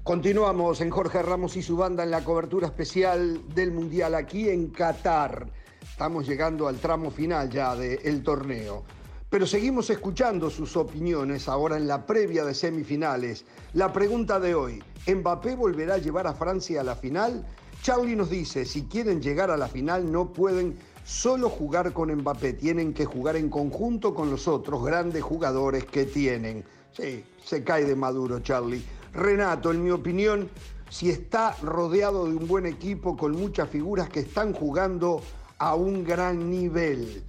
Continuamos 0.05 0.83
en 0.83 0.91
Jorge 0.91 1.23
Ramos 1.23 1.57
y 1.57 1.63
su 1.63 1.79
banda 1.79 2.05
en 2.05 2.11
la 2.11 2.23
cobertura 2.23 2.67
especial 2.67 3.41
del 3.55 3.73
Mundial 3.73 4.15
aquí 4.15 4.51
en 4.51 4.69
Qatar. 4.69 5.49
Estamos 5.81 6.29
llegando 6.29 6.69
al 6.69 6.77
tramo 6.77 7.11
final 7.11 7.49
ya 7.49 7.75
del 7.75 8.23
torneo. 8.23 8.83
Pero 9.31 9.47
seguimos 9.47 9.89
escuchando 9.89 10.51
sus 10.51 10.77
opiniones 10.77 11.49
ahora 11.49 11.79
en 11.79 11.89
la 11.89 12.05
previa 12.05 12.45
de 12.45 12.53
semifinales. 12.53 13.47
La 13.73 13.95
pregunta 13.95 14.39
de 14.39 14.55
hoy, 14.55 14.85
¿Mbappé 15.07 15.55
volverá 15.55 15.95
a 15.95 15.99
llevar 15.99 16.27
a 16.27 16.35
Francia 16.35 16.83
a 16.83 16.85
la 16.85 16.97
final? 16.97 17.47
Charlie 17.81 18.15
nos 18.15 18.29
dice, 18.29 18.67
si 18.67 18.83
quieren 18.83 19.23
llegar 19.23 19.51
a 19.51 19.57
la 19.57 19.69
final 19.69 20.13
no 20.13 20.35
pueden 20.35 20.77
solo 21.03 21.49
jugar 21.49 21.95
con 21.95 22.15
Mbappé, 22.15 22.53
tienen 22.53 22.93
que 22.93 23.07
jugar 23.07 23.37
en 23.37 23.49
conjunto 23.49 24.15
con 24.15 24.31
los 24.31 24.49
otros 24.49 24.85
grandes 24.85 25.23
jugadores 25.23 25.87
que 25.87 26.05
tienen. 26.05 26.63
Sí, 26.93 27.25
se 27.43 27.65
cae 27.65 27.87
de 27.87 27.97
maduro 27.97 28.41
Charlie. 28.41 28.85
Renato, 29.15 29.71
en 29.71 29.85
mi 29.85 29.91
opinión, 29.91 30.51
si 30.91 31.09
está 31.09 31.57
rodeado 31.62 32.27
de 32.27 32.37
un 32.37 32.49
buen 32.49 32.67
equipo 32.67 33.17
con 33.17 33.33
muchas 33.33 33.69
figuras 33.69 34.09
que 34.09 34.21
están 34.21 34.53
jugando 34.53 35.23
a 35.59 35.77
un 35.77 36.03
gran 36.03 36.51
nivel. 36.51 37.23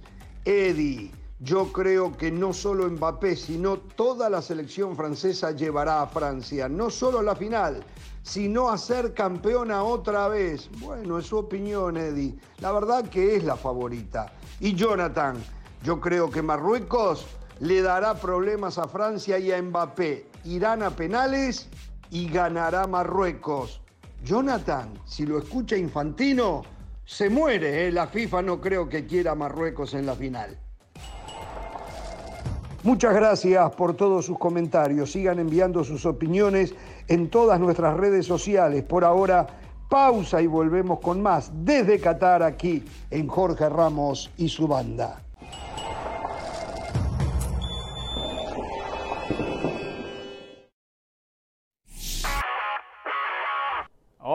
Eddie, 0.44 1.12
yo 1.38 1.72
creo 1.72 2.16
que 2.16 2.32
no 2.32 2.52
solo 2.52 2.90
Mbappé, 2.90 3.36
sino 3.36 3.76
toda 3.76 4.28
la 4.28 4.42
selección 4.42 4.96
francesa 4.96 5.52
llevará 5.52 6.02
a 6.02 6.08
Francia, 6.08 6.68
no 6.68 6.90
solo 6.90 7.22
la 7.22 7.36
final, 7.36 7.84
sino 8.24 8.68
a 8.68 8.78
ser 8.78 9.14
campeona 9.14 9.84
otra 9.84 10.26
vez. 10.26 10.68
Bueno, 10.80 11.20
es 11.20 11.26
su 11.26 11.38
opinión, 11.38 11.96
Eddie. 11.96 12.34
La 12.58 12.72
verdad 12.72 13.08
que 13.08 13.36
es 13.36 13.44
la 13.44 13.56
favorita. 13.56 14.32
Y 14.58 14.74
Jonathan, 14.74 15.36
yo 15.84 16.00
creo 16.00 16.30
que 16.30 16.42
Marruecos 16.42 17.26
le 17.60 17.80
dará 17.80 18.14
problemas 18.14 18.76
a 18.76 18.88
Francia 18.88 19.38
y 19.38 19.52
a 19.52 19.62
Mbappé 19.62 20.26
irán 20.46 20.82
a 20.82 20.90
penales 20.90 21.68
y 22.10 22.28
ganará 22.28 22.86
Marruecos. 22.86 23.80
Jonathan, 24.24 24.92
si 25.04 25.26
lo 25.26 25.38
escucha 25.38 25.76
Infantino, 25.76 26.62
se 27.04 27.30
muere. 27.30 27.86
¿eh? 27.86 27.92
La 27.92 28.06
FIFA 28.06 28.42
no 28.42 28.60
creo 28.60 28.88
que 28.88 29.06
quiera 29.06 29.34
Marruecos 29.34 29.94
en 29.94 30.06
la 30.06 30.14
final. 30.14 30.58
Muchas 32.82 33.14
gracias 33.14 33.74
por 33.74 33.94
todos 33.94 34.26
sus 34.26 34.38
comentarios. 34.38 35.10
Sigan 35.10 35.40
enviando 35.40 35.82
sus 35.82 36.06
opiniones 36.06 36.74
en 37.08 37.28
todas 37.30 37.58
nuestras 37.58 37.96
redes 37.96 38.26
sociales. 38.26 38.84
Por 38.84 39.04
ahora, 39.04 39.46
pausa 39.88 40.40
y 40.40 40.46
volvemos 40.46 41.00
con 41.00 41.20
más 41.20 41.50
desde 41.64 41.98
Qatar 41.98 42.42
aquí 42.42 42.84
en 43.10 43.26
Jorge 43.26 43.68
Ramos 43.68 44.30
y 44.36 44.48
su 44.48 44.68
banda. 44.68 45.25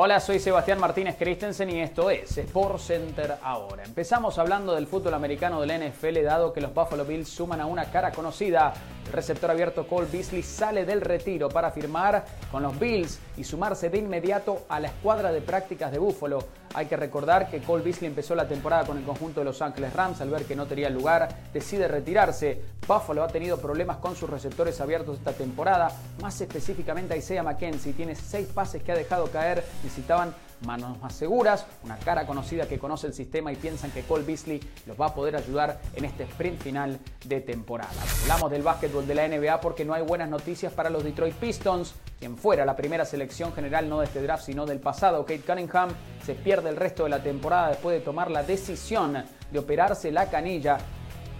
Hola, 0.04 0.20
soy 0.20 0.40
Sebastián 0.40 0.80
Martínez 0.80 1.16
Christensen 1.16 1.70
y 1.70 1.80
esto 1.80 2.10
es 2.10 2.36
Sport 2.36 2.80
Center 2.80 3.36
ahora. 3.44 3.84
Empezamos 3.84 4.40
hablando 4.40 4.74
del 4.74 4.88
fútbol 4.88 5.14
americano 5.14 5.62
del 5.62 5.80
NFL 5.80 6.24
dado 6.24 6.52
que 6.52 6.60
los 6.60 6.74
Buffalo 6.74 7.06
Bills 7.06 7.30
suman 7.30 7.62
a 7.62 7.68
una 7.68 7.86
cara 7.92 8.12
conocida 8.12 8.74
El 9.06 9.14
receptor 9.14 9.52
abierto 9.52 9.86
Cole 9.86 10.08
Beasley 10.12 10.42
sale 10.42 10.86
del 10.86 11.02
retiro 11.02 11.50
para 11.50 11.70
firmar 11.70 12.26
con 12.52 12.64
los 12.64 12.80
Bills 12.80 13.20
y 13.38 13.44
sumarse 13.44 13.92
de 13.92 14.00
inmediato 14.00 14.66
a 14.70 14.80
la 14.80 14.88
escuadra 14.88 15.32
de 15.32 15.42
prácticas 15.42 15.92
de 15.92 16.00
Buffalo. 16.00 16.40
Hay 16.74 16.86
que 16.86 16.96
recordar 16.96 17.50
que 17.50 17.60
Cole 17.60 17.84
Beasley 17.84 18.08
empezó 18.08 18.34
la 18.34 18.48
temporada 18.48 18.86
con 18.86 18.98
el 18.98 19.04
conjunto 19.04 19.42
de 19.42 19.46
Los 19.46 19.62
Ángeles 19.62 19.94
Rams. 19.94 20.22
Al 20.22 20.30
ver 20.30 20.46
que 20.46 20.56
no 20.56 20.66
tenía 20.66 20.90
lugar, 20.90 21.28
decide 21.54 21.88
retirarse. 21.88 22.62
Buffalo 22.88 23.24
ha 23.24 23.28
tenido 23.28 23.58
problemas 23.58 23.98
con 23.98 24.16
sus 24.16 24.30
receptores 24.30 24.80
abiertos 24.80 25.18
esta 25.18 25.34
temporada. 25.34 25.92
Más 26.22 26.40
específicamente, 26.40 27.18
Isaiah 27.18 27.44
McKenzie 27.44 27.94
tiene 27.94 28.16
seis 28.16 28.48
pases 28.48 28.84
que 28.84 28.92
ha 28.92 28.96
dejado 28.96 29.30
caer. 29.32 29.64
Necesitaban 29.92 30.34
manos 30.66 30.98
más 31.02 31.14
seguras, 31.14 31.66
una 31.84 31.98
cara 31.98 32.26
conocida 32.26 32.66
que 32.66 32.80
conoce 32.80 33.08
el 33.08 33.14
sistema 33.14 33.52
y 33.52 33.58
piensan 33.58 33.92
que 33.92 34.04
Cole 34.04 34.24
Beasley 34.24 34.62
los 34.86 35.00
va 35.00 35.08
a 35.08 35.14
poder 35.14 35.36
ayudar 35.36 35.82
en 35.96 36.06
este 36.06 36.24
sprint 36.24 36.62
final 36.62 36.98
de 37.26 37.42
temporada. 37.42 37.92
Hablamos 38.22 38.52
del 38.52 38.62
básquetbol 38.62 39.06
de 39.06 39.16
la 39.16 39.28
NBA 39.28 39.60
porque 39.60 39.84
no 39.84 39.94
hay 39.94 40.02
buenas 40.02 40.30
noticias 40.30 40.72
para 40.72 40.90
los 40.90 41.04
Detroit 41.04 41.36
Pistons, 41.36 41.94
quien 42.18 42.38
fuera 42.38 42.64
la 42.64 42.78
primera 42.78 43.04
selección 43.04 43.52
general 43.52 43.90
no 43.90 44.00
de 44.00 44.06
este 44.06 44.22
draft 44.22 44.46
sino 44.46 44.66
del 44.66 44.80
pasado, 44.80 45.26
Kate 45.26 45.42
Cunningham, 45.42 45.90
se 46.26 46.36
pierde 46.36 46.70
el 46.70 46.78
resto 46.78 47.04
de 47.04 47.10
la 47.10 47.22
temporada 47.22 47.68
después 47.68 48.00
de 48.00 48.06
tomar 48.06 48.32
la 48.32 48.44
decisión 48.44 49.22
de 49.52 49.60
operarse 49.60 50.10
la 50.10 50.30
canilla 50.30 50.78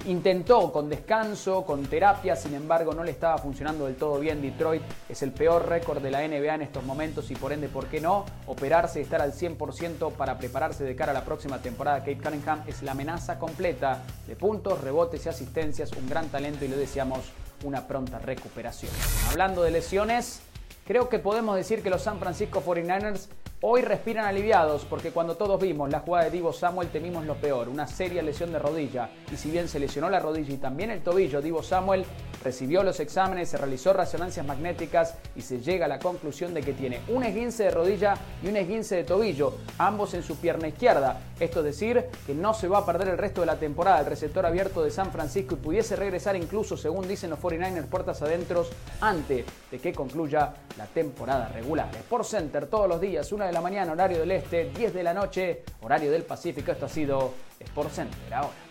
Intentó 0.08 0.72
con 0.72 0.90
descanso, 0.90 1.64
con 1.64 1.86
terapia, 1.86 2.36
sin 2.36 2.56
embargo 2.56 2.94
no 2.94 3.04
le 3.04 3.12
estaba 3.12 3.38
funcionando 3.38 3.86
del 3.86 3.96
todo 3.96 4.20
bien. 4.20 4.42
Detroit 4.42 4.82
es 5.08 5.22
el 5.22 5.32
peor 5.32 5.70
récord 5.70 6.02
de 6.02 6.10
la 6.10 6.28
NBA 6.28 6.56
en 6.56 6.64
estos 6.64 6.84
momentos 6.84 7.30
y 7.30 7.36
por 7.36 7.54
ende, 7.54 7.68
¿por 7.68 7.86
qué 7.86 8.02
no? 8.02 8.26
Operarse 8.48 9.00
y 9.00 9.04
estar 9.04 9.22
al 9.22 9.34
100% 9.34 10.12
para 10.14 10.40
prepararse 10.40 10.84
de 10.84 10.96
cara 10.96 11.12
a 11.12 11.14
la 11.14 11.24
próxima 11.24 11.62
temporada. 11.62 12.00
Kate 12.00 12.18
Cunningham 12.18 12.64
es 12.66 12.82
la 12.82 12.94
amenaza 12.94 13.38
completa 13.38 14.02
de 14.28 14.36
puntos, 14.36 14.82
rebotes 14.82 15.24
y 15.28 15.30
asistencias, 15.30 15.92
un 15.92 16.10
gran 16.10 16.30
talento 16.30 16.66
y 16.66 16.68
le 16.68 16.78
deseamos 16.78 17.20
una 17.64 17.88
pronta 17.88 18.18
recuperación. 18.18 18.92
Hablando 19.30 19.62
de 19.62 19.70
lesiones, 19.70 20.42
creo 20.88 21.10
que 21.10 21.20
podemos 21.20 21.56
decir 21.56 21.84
que 21.84 21.92
los 21.92 22.02
San 22.02 22.18
Francisco 22.18 22.64
49ers 22.66 23.28
Hoy 23.64 23.84
respiran 23.84 24.26
aliviados 24.26 24.86
porque 24.86 25.12
cuando 25.12 25.38
todos 25.38 25.62
vimos 25.62 25.88
la 25.92 26.00
jugada 26.00 26.26
de 26.26 26.32
Divo 26.32 26.52
Samuel 26.52 26.90
temimos 26.90 27.28
lo 27.28 27.36
peor, 27.36 27.70
una 27.70 27.86
seria 27.86 28.24
lesión 28.24 28.52
de 28.52 28.58
rodilla. 28.58 29.12
Y 29.32 29.36
si 29.36 29.52
bien 29.52 29.68
se 29.68 29.80
lesionó 29.80 30.10
la 30.10 30.20
rodilla 30.20 30.52
y 30.52 30.58
también 30.58 30.90
el 30.90 31.04
tobillo, 31.04 31.44
Divo 31.44 31.62
Samuel 31.62 32.04
recibió 32.44 32.82
los 32.82 33.00
exámenes, 33.00 33.50
se 33.50 33.60
realizó 33.60 33.94
resonancias 33.94 34.48
magnéticas 34.48 35.14
y 35.36 35.44
se 35.44 35.60
llega 35.60 35.86
a 35.86 35.90
la 35.90 36.00
conclusión 36.00 36.56
de 36.56 36.64
que 36.64 36.74
tiene 36.74 37.02
un 37.08 37.24
esguince 37.24 37.66
de 37.66 37.70
rodilla 37.70 38.16
y 38.42 38.48
un 38.48 38.58
esguince 38.58 38.96
de 38.96 39.04
tobillo, 39.04 39.54
ambos 39.78 40.16
en 40.16 40.24
su 40.24 40.38
pierna 40.38 40.68
izquierda. 40.68 41.22
Esto 41.42 41.62
es 41.62 41.66
decir, 41.66 42.06
que 42.28 42.36
no 42.36 42.54
se 42.54 42.68
va 42.68 42.78
a 42.78 42.86
perder 42.86 43.08
el 43.08 43.18
resto 43.18 43.42
de 43.42 43.48
la 43.48 43.56
temporada. 43.56 44.02
El 44.02 44.06
receptor 44.06 44.46
abierto 44.46 44.84
de 44.84 44.92
San 44.92 45.12
Francisco 45.12 45.56
y 45.56 45.58
pudiese 45.58 45.96
regresar 45.96 46.36
incluso, 46.36 46.78
según 46.78 47.08
dicen 47.08 47.32
los 47.32 47.40
49ers, 47.40 47.88
puertas 47.88 48.22
adentro 48.22 48.64
antes 49.02 49.44
de 49.72 49.80
que 49.80 49.92
concluya 49.92 50.54
la 50.78 50.86
temporada 50.86 51.48
regular. 51.48 51.90
Sport 51.96 52.26
Center 52.26 52.68
todos 52.68 52.88
los 52.88 53.02
días, 53.02 53.32
una 53.32 53.48
de 53.48 53.54
la 53.54 53.62
mañana, 53.62 53.92
horario 53.92 54.20
del 54.20 54.32
este, 54.34 54.66
10 54.66 54.94
de 54.94 55.02
la 55.02 55.16
noche, 55.16 55.64
horario 55.82 56.12
del 56.12 56.22
Pacífico. 56.22 56.72
Esto 56.72 56.86
ha 56.86 56.90
sido 56.90 57.34
Sport 57.60 57.92
Center 57.92 58.34
ahora. 58.36 58.71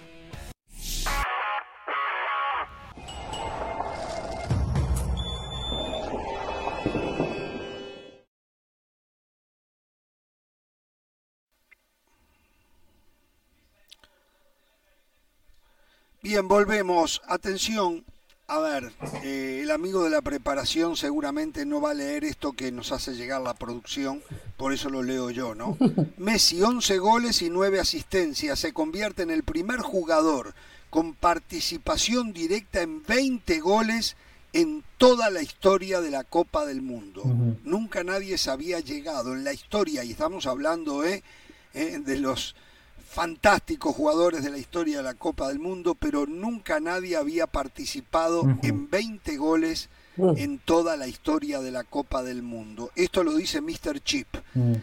Bien, 16.30 16.46
volvemos. 16.46 17.20
Atención, 17.26 18.04
a 18.46 18.60
ver, 18.60 18.92
eh, 19.24 19.62
el 19.64 19.70
amigo 19.72 20.04
de 20.04 20.10
la 20.10 20.22
preparación 20.22 20.94
seguramente 20.94 21.66
no 21.66 21.80
va 21.80 21.90
a 21.90 21.94
leer 21.94 22.22
esto 22.22 22.52
que 22.52 22.70
nos 22.70 22.92
hace 22.92 23.16
llegar 23.16 23.40
la 23.40 23.54
producción, 23.54 24.22
por 24.56 24.72
eso 24.72 24.90
lo 24.90 25.02
leo 25.02 25.30
yo, 25.30 25.56
¿no? 25.56 25.76
Messi, 26.18 26.62
11 26.62 26.98
goles 26.98 27.42
y 27.42 27.50
9 27.50 27.80
asistencias, 27.80 28.60
se 28.60 28.72
convierte 28.72 29.24
en 29.24 29.32
el 29.32 29.42
primer 29.42 29.80
jugador 29.80 30.54
con 30.88 31.14
participación 31.14 32.32
directa 32.32 32.80
en 32.80 33.02
20 33.02 33.58
goles 33.58 34.14
en 34.52 34.84
toda 34.98 35.30
la 35.30 35.42
historia 35.42 36.00
de 36.00 36.12
la 36.12 36.22
Copa 36.22 36.64
del 36.64 36.80
Mundo. 36.80 37.24
Nunca 37.64 38.04
nadie 38.04 38.38
se 38.38 38.52
había 38.52 38.78
llegado 38.78 39.32
en 39.32 39.42
la 39.42 39.52
historia, 39.52 40.04
y 40.04 40.12
estamos 40.12 40.46
hablando 40.46 41.04
¿eh? 41.04 41.24
eh 41.74 41.98
de 41.98 42.18
los 42.18 42.54
fantásticos 43.10 43.96
jugadores 43.96 44.44
de 44.44 44.50
la 44.50 44.58
historia 44.58 44.98
de 44.98 45.02
la 45.02 45.14
Copa 45.14 45.48
del 45.48 45.58
Mundo, 45.58 45.96
pero 45.96 46.26
nunca 46.26 46.78
nadie 46.78 47.16
había 47.16 47.48
participado 47.48 48.44
en 48.62 48.88
20 48.88 49.36
goles 49.36 49.88
en 50.36 50.60
toda 50.60 50.96
la 50.96 51.08
historia 51.08 51.60
de 51.60 51.72
la 51.72 51.82
Copa 51.82 52.22
del 52.22 52.42
Mundo. 52.42 52.92
Esto 52.94 53.24
lo 53.24 53.34
dice 53.34 53.60
Mr. 53.60 54.00
Chip, 54.00 54.28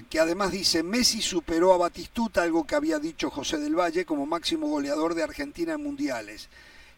que 0.10 0.20
además 0.20 0.52
dice, 0.52 0.84
Messi 0.84 1.22
superó 1.22 1.74
a 1.74 1.78
Batistuta, 1.78 2.44
algo 2.44 2.68
que 2.68 2.76
había 2.76 3.00
dicho 3.00 3.30
José 3.30 3.60
del 3.60 3.80
Valle 3.80 4.04
como 4.04 4.26
máximo 4.26 4.68
goleador 4.68 5.16
de 5.16 5.24
Argentina 5.24 5.76
en 5.76 5.84
mundiales. 5.84 6.50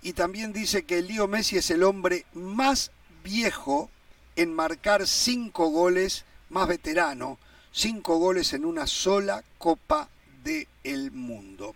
Y 0.01 0.13
también 0.13 0.51
dice 0.51 0.81
que 0.81 1.03
Lío 1.03 1.27
Messi 1.27 1.57
es 1.57 1.69
el 1.69 1.83
hombre 1.83 2.25
más 2.33 2.89
viejo 3.23 3.91
en 4.35 4.51
marcar 4.51 5.05
cinco 5.05 5.69
goles, 5.69 6.25
más 6.49 6.67
veterano, 6.67 7.37
cinco 7.71 8.17
goles 8.17 8.53
en 8.53 8.65
una 8.65 8.87
sola 8.87 9.43
Copa 9.59 10.09
del 10.43 11.11
mundo. 11.11 11.75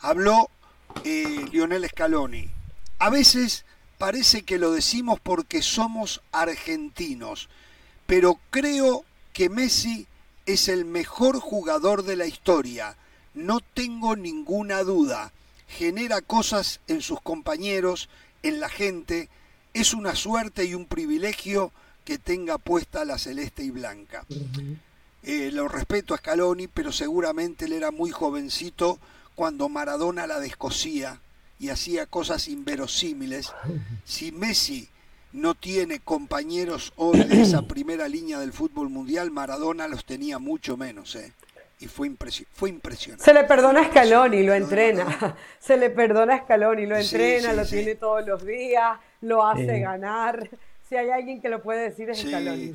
Habló 0.00 0.50
eh, 1.04 1.46
Lionel 1.52 1.88
Scaloni. 1.88 2.48
A 2.98 3.10
veces 3.10 3.64
parece 3.98 4.42
que 4.42 4.58
lo 4.58 4.72
decimos 4.72 5.20
porque 5.20 5.62
somos 5.62 6.22
argentinos, 6.32 7.48
pero 8.06 8.38
creo 8.50 9.04
que 9.32 9.48
Messi 9.48 10.06
es 10.46 10.68
el 10.68 10.84
mejor 10.84 11.38
jugador 11.38 12.02
de 12.04 12.16
la 12.16 12.26
historia. 12.26 12.96
No 13.34 13.60
tengo 13.60 14.16
ninguna 14.16 14.82
duda. 14.82 15.32
Genera 15.68 16.20
cosas 16.20 16.80
en 16.88 17.00
sus 17.00 17.20
compañeros, 17.20 18.08
en 18.42 18.60
la 18.60 18.68
gente. 18.68 19.28
Es 19.72 19.94
una 19.94 20.16
suerte 20.16 20.64
y 20.64 20.74
un 20.74 20.86
privilegio 20.86 21.72
que 22.04 22.18
tenga 22.18 22.58
puesta 22.58 23.04
la 23.04 23.18
celeste 23.18 23.62
y 23.62 23.70
blanca. 23.70 24.26
Eh, 25.22 25.50
lo 25.52 25.68
respeto 25.68 26.14
a 26.14 26.18
Scaloni, 26.18 26.66
pero 26.68 26.92
seguramente 26.92 27.66
él 27.66 27.74
era 27.74 27.90
muy 27.90 28.10
jovencito 28.10 28.98
cuando 29.34 29.68
Maradona 29.68 30.26
la 30.26 30.40
descosía 30.40 31.20
y 31.58 31.68
hacía 31.68 32.06
cosas 32.06 32.48
inverosímiles. 32.48 33.52
Si 34.04 34.32
Messi 34.32 34.88
no 35.32 35.54
tiene 35.54 36.00
compañeros 36.00 36.92
hoy 36.96 37.22
de 37.22 37.42
esa 37.42 37.62
primera 37.68 38.08
línea 38.08 38.38
del 38.38 38.52
fútbol 38.52 38.88
mundial, 38.88 39.30
Maradona 39.30 39.88
los 39.88 40.04
tenía 40.04 40.38
mucho 40.38 40.76
menos. 40.76 41.14
¿eh? 41.16 41.32
Y 41.80 41.86
fue, 41.86 42.10
fue 42.52 42.70
impresionante. 42.70 43.24
Se 43.24 43.34
le 43.34 43.44
perdona 43.44 43.82
a 43.82 43.84
Scaloni, 43.88 44.42
lo 44.42 44.54
entrena. 44.54 45.36
Se 45.58 45.76
le 45.76 45.90
perdona 45.90 46.34
a 46.34 46.38
Scaloni, 46.44 46.86
lo 46.86 46.96
entrena, 46.96 47.52
lo 47.52 47.66
tiene 47.66 47.94
todos 47.94 48.26
los 48.26 48.44
días, 48.44 48.98
lo 49.20 49.46
hace 49.46 49.80
ganar. 49.80 50.48
Si 50.88 50.96
hay 50.96 51.10
alguien 51.10 51.40
que 51.40 51.48
lo 51.48 51.62
puede 51.62 51.82
decir 51.90 52.10
es 52.10 52.20
Scaloni. 52.20 52.74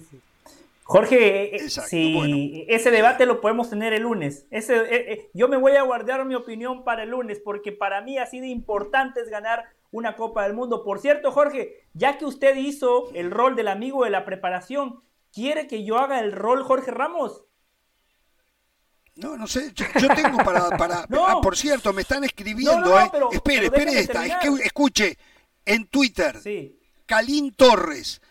Jorge, 0.88 1.56
eh, 1.56 1.68
si 1.68 2.64
ese 2.70 2.92
debate 2.92 3.26
lo 3.26 3.42
podemos 3.42 3.72
tener 3.72 3.92
el 3.94 4.04
lunes. 4.04 4.46
Ese, 4.52 4.76
eh, 4.76 5.14
eh, 5.14 5.32
yo 5.34 5.48
me 5.48 5.58
voy 5.58 5.72
a 5.72 5.82
guardar 5.82 6.24
mi 6.26 6.36
opinión 6.36 6.84
para 6.84 7.02
el 7.02 7.10
lunes 7.10 7.42
porque 7.44 7.72
para 7.72 8.02
mí 8.02 8.20
ha 8.20 8.28
sido 8.28 8.46
importante 8.46 9.20
es 9.20 9.30
ganar 9.30 9.66
una 9.90 10.16
Copa 10.16 10.44
del 10.44 10.54
Mundo. 10.54 10.84
Por 10.84 11.00
cierto, 11.00 11.32
Jorge, 11.32 11.88
ya 11.94 12.20
que 12.20 12.26
usted 12.26 12.56
hizo 12.58 13.10
el 13.16 13.32
rol 13.32 13.56
del 13.56 13.70
amigo 13.70 14.04
de 14.04 14.12
la 14.12 14.26
preparación, 14.26 15.02
¿quiere 15.34 15.66
que 15.66 15.84
yo 15.84 15.98
haga 15.98 16.20
el 16.20 16.32
rol 16.32 16.62
Jorge 16.62 16.92
Ramos? 16.92 17.46
No, 19.16 19.38
no 19.38 19.48
sé, 19.48 19.74
yo, 19.74 20.08
tengo 20.10 20.38
para... 20.44 20.70
para 20.78 21.08
ah, 21.28 21.40
por 21.42 21.58
cierto, 21.58 21.94
me 21.94 22.04
están 22.04 22.24
escribiendo, 22.26 23.00
¿eh? 23.00 23.10
espere, 23.32 23.66
espere 23.66 24.00
esta, 24.02 24.24
escuche, 24.24 25.18
en 25.66 25.88
Twitter, 25.88 26.40
sí. 26.40 26.80
Calín 27.08 27.56
Torres, 27.56 28.22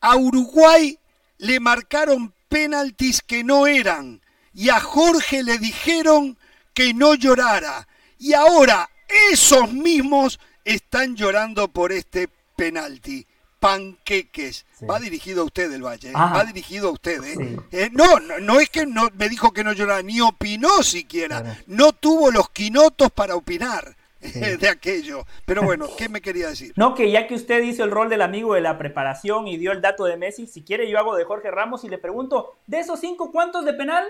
a 0.00 0.16
Uruguay 0.16 0.96
le 1.42 1.58
marcaron 1.58 2.32
penaltis 2.48 3.20
que 3.20 3.42
no 3.42 3.66
eran 3.66 4.22
y 4.54 4.68
a 4.68 4.78
Jorge 4.78 5.42
le 5.42 5.58
dijeron 5.58 6.38
que 6.72 6.94
no 6.94 7.14
llorara. 7.14 7.88
Y 8.18 8.32
ahora 8.32 8.88
esos 9.32 9.72
mismos 9.72 10.38
están 10.64 11.16
llorando 11.16 11.68
por 11.68 11.90
este 11.90 12.28
penalti. 12.56 13.26
Panqueques. 13.58 14.66
Va 14.88 14.98
dirigido 14.98 15.42
a 15.42 15.44
usted 15.44 15.72
el 15.72 15.84
Valle. 15.84 16.10
¿eh? 16.10 16.14
Va 16.14 16.44
dirigido 16.44 16.88
a 16.88 16.92
usted. 16.92 17.22
¿eh? 17.22 17.58
Eh, 17.70 17.90
no, 17.92 18.18
no, 18.20 18.60
es 18.60 18.70
que 18.70 18.86
no, 18.86 19.08
me 19.14 19.28
dijo 19.28 19.52
que 19.52 19.62
no 19.62 19.72
llorara, 19.72 20.02
ni 20.02 20.20
opinó 20.20 20.82
siquiera. 20.82 21.60
No 21.66 21.92
tuvo 21.92 22.30
los 22.30 22.50
quinotos 22.50 23.10
para 23.12 23.36
opinar. 23.36 23.96
de 24.60 24.68
aquello. 24.68 25.26
Pero 25.44 25.62
bueno, 25.62 25.86
¿qué 25.98 26.08
me 26.08 26.20
quería 26.20 26.48
decir? 26.48 26.72
No, 26.76 26.94
que 26.94 27.10
ya 27.10 27.26
que 27.26 27.34
usted 27.34 27.62
hizo 27.62 27.84
el 27.84 27.90
rol 27.90 28.08
del 28.08 28.22
amigo 28.22 28.54
de 28.54 28.60
la 28.60 28.78
preparación 28.78 29.48
y 29.48 29.56
dio 29.56 29.72
el 29.72 29.80
dato 29.80 30.04
de 30.04 30.16
Messi, 30.16 30.46
si 30.46 30.62
quiere 30.62 30.88
yo 30.88 30.98
hago 30.98 31.16
de 31.16 31.24
Jorge 31.24 31.50
Ramos 31.50 31.84
y 31.84 31.88
le 31.88 31.98
pregunto, 31.98 32.56
¿de 32.66 32.80
esos 32.80 33.00
cinco 33.00 33.32
cuántos 33.32 33.64
de 33.64 33.74
penal? 33.74 34.06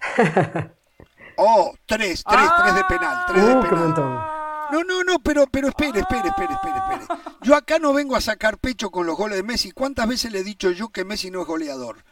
oh, 1.36 1.74
tres, 1.86 2.22
tres, 2.24 2.50
tres 2.58 2.74
de 2.74 2.84
penal, 2.84 3.24
tres 3.26 3.46
de 3.46 3.56
uh, 3.56 3.60
penal. 3.60 3.94
No, 4.70 4.82
no, 4.82 5.04
no, 5.04 5.18
pero, 5.18 5.46
pero 5.46 5.68
espere, 5.68 6.00
espere, 6.00 6.28
espere, 6.28 6.54
espere, 6.54 6.78
espere. 6.78 7.20
Yo 7.42 7.54
acá 7.54 7.78
no 7.78 7.92
vengo 7.92 8.16
a 8.16 8.20
sacar 8.20 8.58
pecho 8.58 8.90
con 8.90 9.06
los 9.06 9.16
goles 9.16 9.36
de 9.36 9.42
Messi. 9.42 9.72
¿Cuántas 9.72 10.08
veces 10.08 10.32
le 10.32 10.40
he 10.40 10.44
dicho 10.44 10.70
yo 10.70 10.88
que 10.88 11.04
Messi 11.04 11.30
no 11.30 11.42
es 11.42 11.46
goleador? 11.46 12.04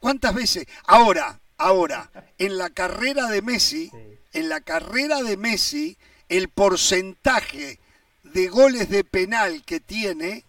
¿Cuántas 0.00 0.34
veces? 0.34 0.66
Ahora, 0.86 1.40
ahora, 1.58 2.10
en 2.38 2.58
la 2.58 2.70
carrera 2.70 3.28
de 3.28 3.42
Messi, 3.42 3.90
en 4.32 4.48
la 4.48 4.60
carrera 4.60 5.22
de 5.22 5.36
Messi, 5.36 5.96
el 6.28 6.48
porcentaje 6.48 7.78
de 8.22 8.48
goles 8.48 8.88
de 8.88 9.04
penal 9.04 9.62
que 9.64 9.80
tiene, 9.80 10.44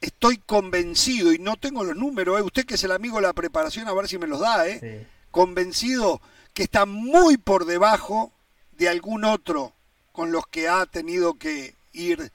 estoy 0.00 0.38
convencido, 0.38 1.32
y 1.32 1.38
no 1.38 1.56
tengo 1.56 1.84
los 1.84 1.96
números, 1.96 2.38
¿eh? 2.38 2.42
usted 2.42 2.66
que 2.66 2.74
es 2.74 2.84
el 2.84 2.92
amigo 2.92 3.16
de 3.16 3.22
la 3.22 3.32
preparación, 3.32 3.88
a 3.88 3.94
ver 3.94 4.08
si 4.08 4.18
me 4.18 4.26
los 4.26 4.40
da, 4.40 4.68
¿eh? 4.68 5.06
convencido 5.30 6.20
que 6.52 6.64
está 6.64 6.84
muy 6.84 7.38
por 7.38 7.64
debajo 7.64 8.32
de 8.72 8.88
algún 8.88 9.24
otro 9.24 9.72
con 10.12 10.32
los 10.32 10.46
que 10.46 10.68
ha 10.68 10.84
tenido 10.86 11.34
que 11.34 11.74
ir 11.92 12.32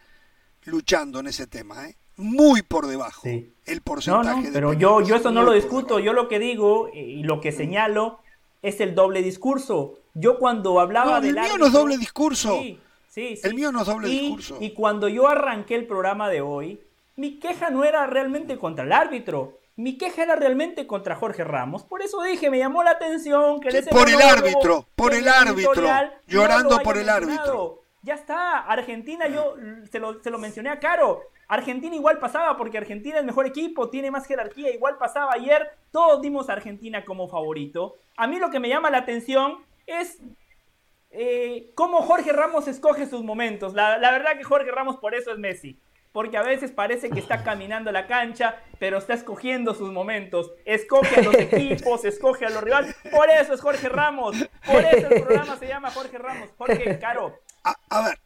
luchando 0.63 1.19
en 1.19 1.27
ese 1.27 1.45
tema, 1.45 1.87
¿eh? 1.87 1.95
Muy 2.17 2.63
por 2.63 2.87
debajo 2.87 3.27
el 3.67 3.81
porcentaje. 3.81 4.47
No, 4.47 4.53
pero 4.53 4.73
yo, 4.73 5.01
yo 5.01 5.15
eso 5.15 5.31
no 5.31 5.43
lo 5.43 5.51
discuto, 5.51 5.99
yo 5.99 6.13
lo 6.13 6.27
que 6.27 6.39
digo 6.39 6.89
y 6.93 7.23
lo 7.23 7.39
que 7.41 7.51
señalo 7.51 8.19
es 8.61 8.81
el 8.81 8.95
doble 8.95 9.21
discurso. 9.21 9.99
Yo 10.13 10.39
cuando 10.39 10.79
hablaba 10.79 11.21
del... 11.21 11.37
El 11.37 11.43
mío 11.43 11.57
no 11.57 11.67
es 11.67 11.73
doble 11.73 11.97
discurso. 11.97 12.59
Sí, 12.59 12.79
sí, 13.07 13.39
El 13.43 13.53
mío 13.53 13.71
no 13.71 13.81
es 13.81 13.87
doble 13.87 14.09
discurso. 14.09 14.57
Y 14.59 14.71
cuando 14.71 15.07
yo 15.07 15.27
arranqué 15.27 15.75
el 15.75 15.85
programa 15.85 16.29
de 16.29 16.41
hoy, 16.41 16.81
mi 17.15 17.39
queja 17.39 17.69
no 17.69 17.83
era 17.83 18.07
realmente 18.07 18.57
contra 18.57 18.83
el 18.83 18.91
árbitro. 18.93 19.59
Mi 19.75 19.97
queja 19.97 20.23
era 20.23 20.35
realmente 20.35 20.87
contra 20.87 21.15
Jorge 21.15 21.43
Ramos. 21.43 21.83
Por 21.83 22.01
eso 22.01 22.21
dije, 22.23 22.49
me 22.49 22.57
llamó 22.57 22.83
la 22.83 22.91
atención 22.91 23.59
que... 23.59 23.83
por 23.83 24.09
el 24.09 24.21
árbitro, 24.21 24.87
por 24.95 25.13
el 25.13 25.27
árbitro. 25.27 25.83
Llorando 26.25 26.79
por 26.79 26.97
el 26.97 27.09
árbitro. 27.09 27.83
Ya 28.01 28.13
está, 28.13 28.59
Argentina, 28.59 29.27
yo 29.27 29.55
se 29.89 29.99
lo, 29.99 30.21
se 30.21 30.29
lo 30.29 30.37
mencioné 30.37 30.69
a 30.69 30.79
Caro. 30.79 31.23
Argentina 31.47 31.95
igual 31.95 32.19
pasaba 32.19 32.57
porque 32.57 32.77
Argentina 32.77 33.15
es 33.15 33.21
el 33.21 33.25
mejor 33.25 33.45
equipo, 33.45 33.89
tiene 33.89 34.11
más 34.11 34.27
jerarquía, 34.27 34.73
igual 34.73 34.97
pasaba 34.97 35.33
ayer. 35.33 35.69
Todos 35.91 36.21
dimos 36.21 36.49
a 36.49 36.53
Argentina 36.53 37.05
como 37.05 37.27
favorito. 37.27 37.95
A 38.17 38.27
mí 38.27 38.39
lo 38.39 38.49
que 38.49 38.59
me 38.59 38.69
llama 38.69 38.89
la 38.89 38.99
atención 38.99 39.65
es 39.85 40.19
eh, 41.11 41.71
cómo 41.75 42.01
Jorge 42.01 42.33
Ramos 42.33 42.67
escoge 42.67 43.07
sus 43.07 43.23
momentos. 43.23 43.73
La, 43.73 43.97
la 43.97 44.11
verdad 44.11 44.37
que 44.37 44.43
Jorge 44.43 44.71
Ramos 44.71 44.97
por 44.97 45.15
eso 45.15 45.31
es 45.31 45.39
Messi 45.39 45.79
porque 46.17 46.35
a 46.37 46.41
veces 46.41 46.71
parece 46.71 47.11
que 47.11 47.19
está 47.19 47.43
caminando 47.43 47.91
la 47.91 48.07
cancha, 48.07 48.55
pero 48.79 48.97
está 48.97 49.13
escogiendo 49.13 49.75
sus 49.75 49.91
momentos. 49.91 50.51
Escoge 50.65 51.19
a 51.19 51.21
los 51.21 51.35
equipos, 51.37 52.05
escoge 52.05 52.47
a 52.47 52.49
los 52.49 52.63
rivales. 52.63 52.95
Por 53.11 53.29
eso 53.29 53.53
es 53.53 53.61
Jorge 53.61 53.87
Ramos. 53.87 54.35
Por 54.65 54.83
eso 54.83 55.07
el 55.09 55.21
programa 55.21 55.57
se 55.57 55.67
llama 55.67 55.91
Jorge 55.91 56.17
Ramos. 56.17 56.49
Jorge 56.57 56.97
Caro. 56.97 57.39
A, 57.89 58.01
ver, 58.01 58.19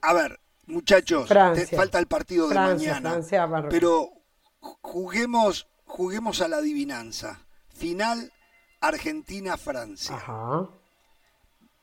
a, 0.00 0.12
ver, 0.12 0.38
muchachos, 0.66 1.28
te 1.28 1.66
falta 1.66 1.98
el 1.98 2.06
partido 2.06 2.48
de 2.48 2.54
mañana. 2.54 3.20
pero 3.68 4.10
juguemos, 4.80 5.66
juguemos 5.84 6.40
a 6.40 6.48
la 6.48 6.58
adivinanza. 6.58 7.40
Final 7.74 8.32
Argentina-Francia. 8.80 10.22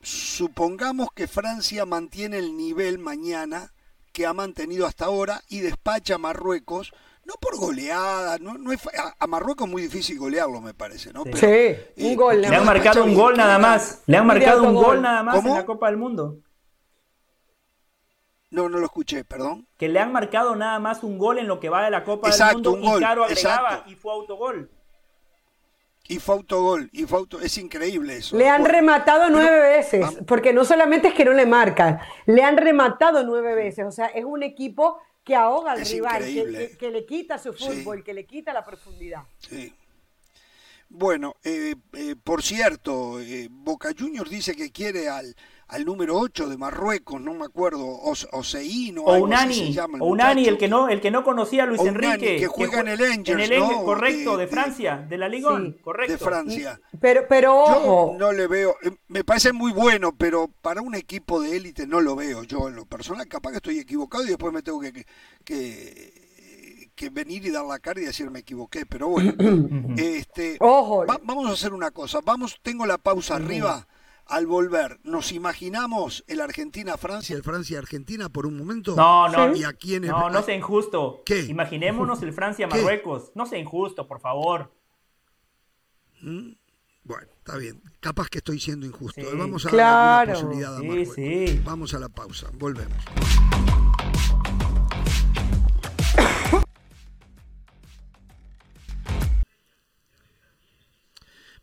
Supongamos 0.01 1.09
que 1.13 1.27
Francia 1.27 1.85
mantiene 1.85 2.37
el 2.37 2.55
nivel 2.55 2.97
mañana 2.97 3.73
que 4.13 4.25
ha 4.25 4.33
mantenido 4.33 4.87
hasta 4.87 5.05
ahora 5.05 5.41
y 5.47 5.59
despacha 5.59 6.15
a 6.15 6.17
Marruecos, 6.17 6.93
no 7.31 7.37
por 7.39 7.57
goleada, 7.57 8.37
no, 8.39 8.57
no 8.57 8.71
es, 8.71 8.81
a, 9.17 9.27
Marruecos 9.27 9.65
es 9.65 9.71
muy 9.71 9.81
difícil 9.83 10.19
golearlo, 10.19 10.59
me 10.59 10.73
parece, 10.73 11.13
¿no? 11.13 11.23
sí, 11.33 11.75
un 11.97 12.15
gol. 12.15 12.41
Le 12.41 12.47
han 12.47 12.65
marcado 12.65 13.03
un 13.03 13.13
gol 13.13 13.37
nada 13.37 13.57
más, 13.57 14.03
le 14.05 14.17
han 14.17 14.25
marcado 14.25 14.63
un 14.63 14.75
gol 14.75 15.01
nada 15.01 15.23
más 15.23 15.45
en 15.45 15.53
la 15.53 15.65
Copa 15.65 15.87
del 15.87 15.97
Mundo. 15.97 16.37
No, 18.49 18.67
no 18.67 18.79
lo 18.79 18.85
escuché, 18.85 19.23
perdón. 19.23 19.65
Que 19.77 19.87
le 19.87 19.99
han 19.99 20.11
marcado 20.11 20.57
nada 20.57 20.77
más 20.79 21.03
un 21.03 21.17
gol 21.17 21.37
en 21.37 21.47
lo 21.47 21.61
que 21.61 21.69
va 21.69 21.85
de 21.85 21.91
la 21.91 22.03
Copa 22.03 22.29
del 22.29 22.53
Mundo 22.53 22.73
un 22.73 22.81
gol, 22.81 23.01
y 23.01 23.03
Caro 23.03 23.23
agregaba 23.23 23.83
y 23.87 23.95
fue 23.95 24.11
autogol. 24.11 24.69
Y 26.09 26.19
fue 26.19 26.35
autogol, 26.35 26.89
y 26.91 27.05
fue 27.05 27.21
es 27.41 27.57
increíble 27.57 28.17
eso. 28.17 28.35
Le 28.35 28.49
han 28.49 28.65
rematado 28.65 29.29
nueve 29.29 29.59
veces, 29.61 30.05
porque 30.27 30.51
no 30.51 30.65
solamente 30.65 31.09
es 31.09 31.13
que 31.13 31.23
no 31.23 31.31
le 31.31 31.45
marcan, 31.45 31.99
le 32.25 32.43
han 32.43 32.57
rematado 32.57 33.23
nueve 33.23 33.55
veces, 33.55 33.85
o 33.85 33.91
sea, 33.91 34.07
es 34.07 34.25
un 34.25 34.43
equipo 34.43 34.99
que 35.23 35.35
ahoga 35.35 35.73
al 35.73 35.85
rival, 35.85 36.23
que, 36.77 36.89
le 36.91 37.05
quita 37.05 37.37
su 37.37 37.53
fútbol, 37.53 38.03
que 38.03 38.13
le 38.13 38.25
quita 38.25 38.53
la 38.53 38.65
profundidad. 38.65 39.23
Sí. 39.37 39.73
Bueno, 40.93 41.37
eh, 41.43 41.75
eh, 41.93 42.15
por 42.21 42.43
cierto, 42.43 43.21
eh, 43.21 43.47
Boca 43.49 43.91
Juniors 43.97 44.29
dice 44.29 44.53
que 44.55 44.71
quiere 44.71 45.07
al, 45.07 45.35
al 45.71 45.85
número 45.85 46.17
8 46.19 46.49
de 46.49 46.57
Marruecos, 46.57 47.21
no 47.21 47.33
me 47.33 47.45
acuerdo, 47.45 47.85
Oseíno, 48.31 49.03
o 49.03 49.17
Unani, 49.17 49.75
o 49.99 50.05
Unani, 50.05 50.45
el 50.45 50.57
que 50.57 50.67
no, 50.67 50.89
el 50.89 50.99
que 50.99 51.11
no 51.11 51.23
conocía 51.23 51.63
a 51.63 51.65
Luis 51.65 51.81
Enrique, 51.81 52.35
que 52.35 52.47
juega 52.47 52.81
en 52.81 52.89
el 52.89 53.01
Angels, 53.01 53.49
en 53.49 53.85
correcto, 53.85 54.35
de, 54.35 54.47
Francia, 54.47 54.97
de, 54.97 55.17
la 55.17 55.29
Liga, 55.29 55.49
correcto. 55.81 56.11
De 56.11 56.17
Francia. 56.17 56.79
Pero, 56.99 57.21
pero 57.29 57.65
Yo 57.67 58.15
no 58.19 58.33
le 58.33 58.47
veo, 58.47 58.75
eh, 58.83 58.91
me 59.07 59.23
parece 59.23 59.53
muy 59.53 59.71
bueno, 59.71 60.13
pero 60.17 60.49
para 60.61 60.81
un 60.81 60.93
equipo 60.93 61.39
de 61.39 61.55
élite 61.55 61.87
no 61.87 62.01
lo 62.01 62.17
veo 62.17 62.43
yo 62.43 62.67
en 62.67 62.75
lo 62.75 62.85
personal, 62.85 63.25
capaz 63.29 63.51
que 63.51 63.57
estoy 63.57 63.79
equivocado 63.79 64.25
y 64.25 64.27
después 64.27 64.53
me 64.53 64.61
tengo 64.61 64.81
que, 64.81 65.05
que 67.01 67.09
venir 67.09 67.45
y 67.45 67.49
dar 67.49 67.65
la 67.65 67.79
cara 67.79 68.01
y 68.01 68.05
decir 68.05 68.29
me 68.29 68.39
equivoqué, 68.39 68.85
pero 68.85 69.07
bueno, 69.07 69.33
este, 69.97 70.57
vamos 70.59 71.49
a 71.49 71.53
hacer 71.53 71.73
una 71.73 71.91
cosa, 71.91 72.19
vamos, 72.23 72.59
tengo 72.61 72.85
la 72.85 72.97
pausa 72.97 73.37
arriba, 73.37 73.87
al 74.31 74.47
volver, 74.47 74.99
¿nos 75.03 75.33
imaginamos 75.33 76.23
el 76.27 76.39
Argentina-Francia, 76.39 77.35
el 77.35 77.43
Francia-Argentina 77.43 78.29
por 78.29 78.45
un 78.45 78.57
momento? 78.57 78.95
No, 78.95 79.27
no. 79.27 79.55
¿Y 79.55 79.99
no, 79.99 80.29
no 80.29 80.41
sea 80.41 80.55
injusto. 80.55 81.21
¿Qué? 81.25 81.41
Imaginémonos 81.43 82.23
el 82.23 82.31
Francia-Marruecos. 82.41 83.33
No 83.35 83.45
sea 83.45 83.59
injusto, 83.59 84.07
por 84.07 84.21
favor. 84.21 84.71
¿Mm? 86.21 86.53
Bueno, 87.03 87.27
está 87.37 87.57
bien. 87.57 87.81
Capaz 87.99 88.29
que 88.29 88.37
estoy 88.37 88.59
siendo 88.59 88.85
injusto. 88.85 89.21
Vamos 89.35 89.65
a 89.65 89.75
dar 89.75 90.27
una 90.27 90.33
posibilidad 90.33 90.77
a. 90.77 91.61
Vamos 91.65 91.93
a 91.93 91.99
la 91.99 92.09
pausa. 92.09 92.49
Volvemos. 92.53 93.03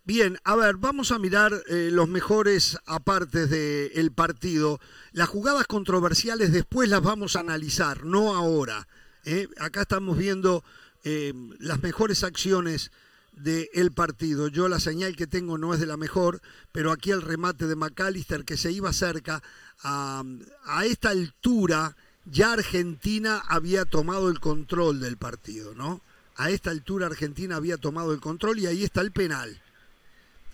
Bien, 0.09 0.39
a 0.43 0.57
ver, 0.57 0.79
vamos 0.79 1.13
a 1.13 1.19
mirar 1.19 1.53
eh, 1.69 1.91
los 1.93 2.09
mejores 2.09 2.79
apartes 2.87 3.51
del 3.51 4.11
partido. 4.11 4.81
Las 5.13 5.29
jugadas 5.29 5.67
controversiales 5.67 6.51
después 6.51 6.89
las 6.89 7.03
vamos 7.03 7.37
a 7.37 7.41
analizar, 7.41 8.07
no 8.07 8.35
ahora. 8.35 8.89
¿eh? 9.27 9.49
Acá 9.59 9.83
estamos 9.83 10.17
viendo 10.17 10.65
eh, 11.05 11.35
las 11.59 11.83
mejores 11.83 12.25
acciones 12.25 12.91
del 13.33 13.93
partido. 13.93 14.49
Yo 14.49 14.67
la 14.69 14.81
señal 14.81 15.15
que 15.15 15.27
tengo 15.27 15.59
no 15.59 15.75
es 15.75 15.81
de 15.81 15.85
la 15.85 15.99
mejor, 15.99 16.41
pero 16.73 16.91
aquí 16.91 17.11
el 17.11 17.21
remate 17.21 17.67
de 17.67 17.77
McAllister 17.77 18.47
que 18.47 18.57
se 18.57 18.73
iba 18.73 18.95
cerca. 18.95 19.43
A, 19.83 20.25
a 20.65 20.87
esta 20.87 21.11
altura 21.11 21.99
ya 22.25 22.55
Argentina 22.55 23.43
había 23.47 23.85
tomado 23.85 24.31
el 24.31 24.41
control 24.41 25.01
del 25.01 25.19
partido, 25.19 25.75
¿no? 25.75 26.01
A 26.35 26.49
esta 26.49 26.71
altura 26.71 27.09
Argentina 27.09 27.57
había 27.57 27.77
tomado 27.77 28.15
el 28.15 28.21
control 28.21 28.59
y 28.59 28.67
ahí 28.69 28.85
está 28.85 29.03
el 29.03 29.13
penal 29.13 29.61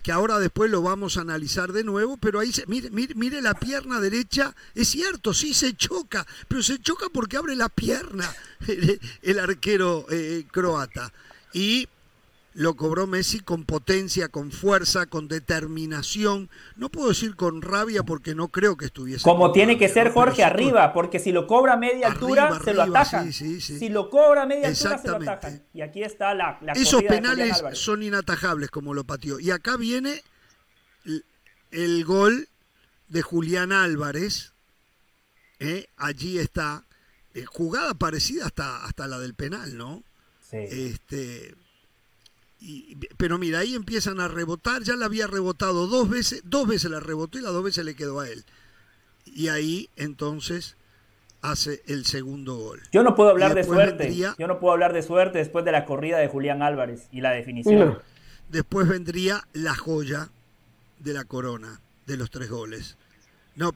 que 0.05 0.11
ahora 0.11 0.37
después 0.37 0.69
lo 0.69 0.83
vamos 0.83 1.17
a 1.17 1.21
analizar 1.21 1.73
de 1.73 1.83
nuevo, 1.83 2.15
pero 2.17 2.39
ahí, 2.39 2.53
se, 2.53 2.67
mire, 2.67 2.91
mire, 2.91 3.41
la 3.41 3.55
pierna 3.55 3.99
derecha, 3.99 4.53
es 4.75 4.89
cierto, 4.89 5.33
sí 5.33 5.55
se 5.55 5.75
choca, 5.75 6.27
pero 6.47 6.61
se 6.61 6.77
choca 6.77 7.07
porque 7.11 7.37
abre 7.37 7.55
la 7.55 7.69
pierna 7.69 8.31
el, 9.23 9.39
arquero 9.39 10.05
eh, 10.11 10.45
croata. 10.51 11.11
Y 11.53 11.87
lo 12.55 12.77
cobró 12.77 13.05
Messi 13.05 13.41
con 13.41 13.65
potencia, 13.65 14.29
con 14.29 14.49
fuerza, 14.49 15.07
con 15.07 15.27
determinación. 15.27 16.49
No 16.77 16.89
puedo 16.89 17.09
decir 17.09 17.35
con 17.35 17.61
rabia 17.61 18.03
porque 18.03 18.33
no 18.33 18.47
creo 18.47 18.77
que 18.77 18.85
estuviese. 18.85 19.23
Como 19.23 19.51
tiene 19.51 19.77
que 19.77 19.89
ser 19.89 20.13
Jorge 20.13 20.41
arriba, 20.41 20.93
porque 20.93 21.19
si 21.19 21.33
lo 21.33 21.47
cobra 21.47 21.73
a 21.73 21.77
media 21.77 22.07
altura, 22.07 22.57
se 22.63 22.73
lo 22.73 22.83
atajan. 22.83 23.33
Si 23.33 23.89
lo 23.89 24.09
cobra 24.09 24.43
a 24.43 24.45
media 24.45 24.69
altura, 24.69 24.97
se 24.97 25.07
lo 25.09 25.17
atajan. 25.17 25.63
Y 25.73 25.81
aquí 25.81 26.01
está 26.01 26.33
la. 26.33 26.57
la 26.61 26.71
Esos 26.71 27.03
penales 27.03 27.61
son 27.73 28.01
inatajables, 28.01 28.71
como 28.71 28.93
lo 28.93 29.03
pateó. 29.03 29.37
Y 29.37 29.51
acá 29.51 29.75
viene 29.75 30.23
el, 31.71 32.05
gol 32.05 32.47
de 33.09 33.21
Julián 33.21 33.73
Álvarez. 33.73 34.53
¿eh? 35.59 35.87
Allí 35.97 36.39
está. 36.39 36.85
Eh, 37.33 37.43
jugada 37.43 37.95
parecida 37.95 38.45
hasta, 38.45 38.85
hasta 38.85 39.07
la 39.07 39.19
del 39.19 39.33
penal, 39.33 39.77
¿no? 39.77 40.03
Sí. 40.39 40.55
Este 40.55 41.53
pero 43.17 43.37
mira, 43.37 43.59
ahí 43.59 43.75
empiezan 43.75 44.19
a 44.19 44.27
rebotar, 44.27 44.83
ya 44.83 44.95
la 44.95 45.05
había 45.05 45.27
rebotado 45.27 45.87
dos 45.87 46.09
veces, 46.09 46.41
dos 46.45 46.67
veces 46.67 46.89
la 46.89 46.99
rebotó 46.99 47.37
y 47.37 47.41
las 47.41 47.53
dos 47.53 47.63
veces 47.63 47.85
le 47.85 47.95
quedó 47.95 48.19
a 48.19 48.29
él. 48.29 48.43
Y 49.25 49.49
ahí 49.49 49.89
entonces 49.95 50.75
hace 51.41 51.81
el 51.87 52.05
segundo 52.05 52.55
gol. 52.57 52.81
Yo 52.91 53.03
no 53.03 53.15
puedo 53.15 53.29
hablar 53.29 53.53
de 53.53 53.63
suerte. 53.63 54.13
Yo 54.15 54.47
no 54.47 54.59
puedo 54.59 54.73
hablar 54.73 54.93
de 54.93 55.01
suerte 55.01 55.37
después 55.37 55.65
de 55.65 55.71
la 55.71 55.85
corrida 55.85 56.17
de 56.17 56.27
Julián 56.27 56.61
Álvarez 56.61 57.07
y 57.11 57.21
la 57.21 57.31
definición. 57.31 57.99
Después 58.49 58.87
vendría 58.87 59.43
la 59.53 59.75
joya 59.75 60.29
de 60.99 61.13
la 61.13 61.25
corona 61.25 61.81
de 62.05 62.17
los 62.17 62.29
tres 62.29 62.49
goles. 62.49 62.97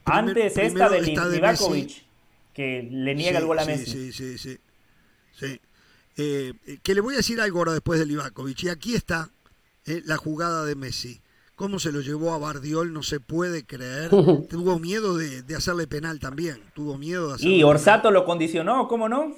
Antes 0.04 0.56
esta 0.56 0.88
de, 0.88 1.02
Livakovic, 1.02 2.04
que 2.52 2.88
le 2.90 3.14
niega 3.14 3.38
el 3.38 3.46
gol 3.46 3.58
a 3.58 3.64
Messi. 3.64 3.90
Sí, 3.90 4.12
sí, 4.12 4.38
sí. 4.38 4.58
sí. 5.32 5.60
Eh, 6.16 6.52
que 6.82 6.94
le 6.94 7.00
voy 7.00 7.14
a 7.14 7.18
decir 7.18 7.40
algo 7.40 7.58
ahora 7.58 7.72
después 7.72 7.98
de 7.98 8.06
Livakovic. 8.06 8.64
Y 8.64 8.68
aquí 8.68 8.94
está 8.94 9.30
eh, 9.86 10.02
la 10.04 10.16
jugada 10.16 10.64
de 10.64 10.74
Messi. 10.74 11.20
Cómo 11.54 11.78
se 11.78 11.92
lo 11.92 12.00
llevó 12.00 12.32
a 12.32 12.38
Bardiol, 12.38 12.92
no 12.92 13.02
se 13.02 13.20
puede 13.20 13.64
creer. 13.64 14.10
Tuvo 14.50 14.78
miedo 14.78 15.16
de, 15.16 15.44
hacerle 15.54 15.86
penal 15.86 16.20
también. 16.20 16.62
Tuvo 16.74 16.98
miedo 16.98 17.28
de 17.28 17.34
hacerle 17.34 17.56
Y 17.56 17.62
Orsato 17.62 18.10
lo 18.10 18.24
condicionó, 18.24 18.88
¿cómo 18.88 19.08
no? 19.08 19.34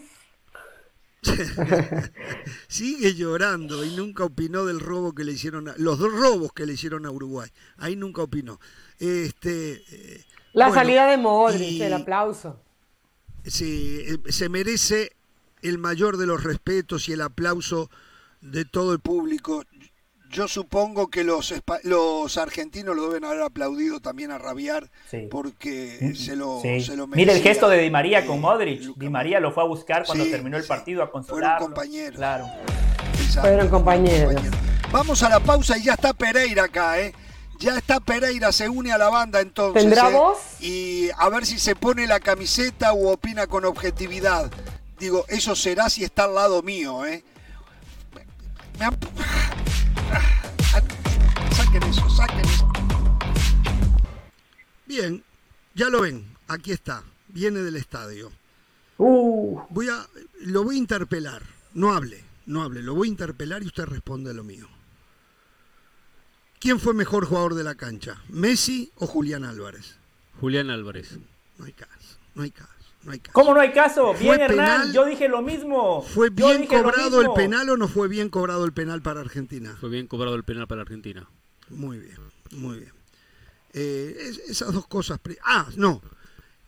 Sigue 2.69 3.15
llorando 3.15 3.85
y 3.85 3.94
nunca 3.94 4.24
opinó 4.24 4.65
del 4.65 4.81
robo 4.81 5.15
que 5.15 5.23
le 5.23 5.32
hicieron, 5.32 5.69
a, 5.69 5.74
los 5.78 5.99
dos 5.99 6.12
robos 6.12 6.53
que 6.53 6.66
le 6.66 6.73
hicieron 6.73 7.07
a 7.07 7.11
Uruguay. 7.11 7.49
Ahí 7.77 7.94
nunca 7.94 8.23
opinó. 8.23 8.59
Este, 8.99 9.85
eh, 9.90 10.24
la 10.53 10.73
salida 10.73 11.07
de 11.07 11.16
Modric, 11.16 11.81
el 11.81 11.93
aplauso. 11.93 12.61
Sí, 13.44 14.05
se 14.28 14.49
merece 14.49 15.12
el 15.62 15.78
mayor 15.78 16.16
de 16.16 16.26
los 16.26 16.43
respetos 16.44 17.09
y 17.09 17.12
el 17.12 17.20
aplauso 17.20 17.90
de 18.40 18.64
todo 18.64 18.93
el 18.93 19.01
público. 19.01 19.64
Yo 20.30 20.48
supongo 20.48 21.09
que 21.09 21.24
los, 21.24 21.55
los 21.82 22.39
argentinos 22.39 22.97
lo 22.97 23.09
deben 23.09 23.24
haber 23.24 23.43
aplaudido 23.43 24.01
también 24.01 24.30
a 24.30 24.39
rabiar 24.39 24.90
porque 25.30 25.98
mm, 26.01 26.14
se 26.14 26.36
lo, 26.36 26.60
se 26.62 26.97
lo 26.97 27.06
Mira 27.06 27.34
el 27.34 27.43
gesto 27.43 27.68
de 27.68 27.78
Di 27.78 27.90
María 27.90 28.24
con 28.26 28.40
Modric. 28.40 28.97
Di 28.97 29.10
María 29.10 29.40
lo 29.40 29.52
fue 29.52 29.62
a 29.62 29.66
buscar 29.66 30.06
cuando 30.06 30.24
terminó 30.24 30.56
el 30.56 30.64
partido 30.64 31.02
a 31.02 31.10
consolarlo. 31.10 31.59
Fueron 31.59 31.74
compañeros. 31.74 32.16
Claro. 32.16 32.47
Fueron 33.40 33.68
compañeros. 33.68 34.43
Vamos 34.90 35.22
a 35.22 35.28
la 35.28 35.40
pausa 35.40 35.76
y 35.76 35.84
ya 35.84 35.94
está 35.94 36.12
Pereira 36.14 36.64
acá, 36.64 36.98
¿eh? 37.01 37.14
Ya 37.59 37.76
está 37.76 38.01
Pereira, 38.01 38.52
se 38.52 38.68
une 38.68 38.90
a 38.90 38.98
la 38.98 39.09
banda 39.09 39.40
entonces. 39.40 39.82
¿Tendrá 39.82 40.10
¿eh? 40.10 40.12
voz? 40.12 40.39
Y 40.60 41.10
a 41.16 41.28
ver 41.28 41.47
si 41.47 41.59
se 41.59 41.76
pone 41.76 42.06
la 42.06 42.20
camiseta 42.20 42.93
o 42.93 43.12
opina 43.12 43.47
con 43.47 43.64
objetividad. 43.64 44.51
Digo, 45.02 45.26
eso 45.26 45.56
será 45.56 45.90
si 45.90 46.04
está 46.04 46.26
al 46.26 46.34
lado 46.36 46.62
mío, 46.62 47.04
¿eh? 47.04 47.24
Me 48.78 48.88
Saquen 51.56 51.82
eso, 51.82 52.08
saquen 52.08 52.38
eso. 52.38 52.72
Bien, 54.86 55.24
ya 55.74 55.88
lo 55.88 56.02
ven, 56.02 56.24
aquí 56.46 56.70
está, 56.70 57.02
viene 57.26 57.62
del 57.62 57.74
estadio. 57.74 58.30
Uh. 58.96 59.62
Voy 59.70 59.88
a, 59.88 60.06
lo 60.42 60.62
voy 60.62 60.76
a 60.76 60.78
interpelar, 60.78 61.42
no 61.74 61.92
hable, 61.92 62.22
no 62.46 62.62
hable, 62.62 62.80
lo 62.80 62.94
voy 62.94 63.08
a 63.08 63.10
interpelar 63.10 63.64
y 63.64 63.66
usted 63.66 63.86
responde 63.86 64.32
lo 64.32 64.44
mío. 64.44 64.68
¿Quién 66.60 66.78
fue 66.78 66.94
mejor 66.94 67.26
jugador 67.26 67.56
de 67.56 67.64
la 67.64 67.74
cancha, 67.74 68.22
Messi 68.28 68.92
o 68.98 69.08
Julián 69.08 69.42
Álvarez? 69.42 69.96
Julián 70.40 70.70
Álvarez. 70.70 71.18
No 71.58 71.64
hay 71.64 71.72
caso, 71.72 72.18
no 72.36 72.44
hay 72.44 72.52
caso. 72.52 72.72
¿Cómo 73.32 73.54
no 73.54 73.60
hay 73.60 73.72
caso? 73.72 74.14
Bien, 74.14 74.40
Hernán, 74.40 74.92
yo 74.92 75.04
dije 75.04 75.28
lo 75.28 75.42
mismo. 75.42 76.02
¿Fue 76.02 76.30
bien 76.30 76.66
cobrado 76.66 77.20
el 77.20 77.32
penal 77.32 77.70
o 77.70 77.76
no 77.76 77.88
fue 77.88 78.08
bien 78.08 78.28
cobrado 78.28 78.64
el 78.64 78.72
penal 78.72 79.02
para 79.02 79.20
Argentina? 79.20 79.76
Fue 79.80 79.90
bien 79.90 80.06
cobrado 80.06 80.36
el 80.36 80.44
penal 80.44 80.66
para 80.66 80.82
Argentina. 80.82 81.28
Muy 81.70 81.98
bien, 81.98 82.18
muy 82.52 82.78
bien. 82.78 82.92
Eh, 83.72 84.32
esas 84.48 84.72
dos 84.72 84.86
cosas. 84.86 85.18
Ah, 85.44 85.66
no. 85.76 86.00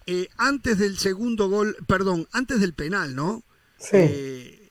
Eh, 0.06 0.28
antes 0.36 0.78
del 0.78 0.98
segundo 0.98 1.48
gol, 1.48 1.76
perdón, 1.86 2.28
antes 2.32 2.60
del 2.60 2.74
penal, 2.74 3.14
¿no? 3.14 3.42
Sí. 3.78 3.96
Eh, 3.96 4.63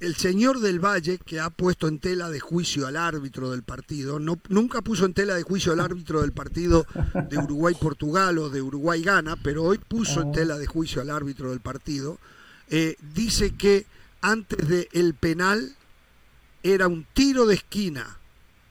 el 0.00 0.16
señor 0.16 0.60
del 0.60 0.78
Valle, 0.78 1.18
que 1.18 1.40
ha 1.40 1.50
puesto 1.50 1.88
en 1.88 1.98
tela 1.98 2.30
de 2.30 2.40
juicio 2.40 2.86
al 2.86 2.96
árbitro 2.96 3.50
del 3.50 3.62
partido, 3.62 4.18
no, 4.20 4.38
nunca 4.48 4.80
puso 4.80 5.04
en 5.04 5.14
tela 5.14 5.34
de 5.34 5.42
juicio 5.42 5.72
al 5.72 5.80
árbitro 5.80 6.20
del 6.20 6.32
partido 6.32 6.86
de 7.28 7.38
Uruguay-Portugal 7.38 8.38
o 8.38 8.48
de 8.48 8.62
Uruguay-Gana, 8.62 9.36
pero 9.42 9.64
hoy 9.64 9.78
puso 9.78 10.22
en 10.22 10.28
oh. 10.28 10.32
tela 10.32 10.58
de 10.58 10.66
juicio 10.66 11.02
al 11.02 11.10
árbitro 11.10 11.50
del 11.50 11.60
partido, 11.60 12.18
eh, 12.70 12.96
dice 13.14 13.54
que 13.56 13.86
antes 14.20 14.68
del 14.68 15.14
penal 15.14 15.74
era 16.62 16.86
un 16.86 17.06
tiro 17.12 17.46
de 17.46 17.54
esquina 17.54 18.18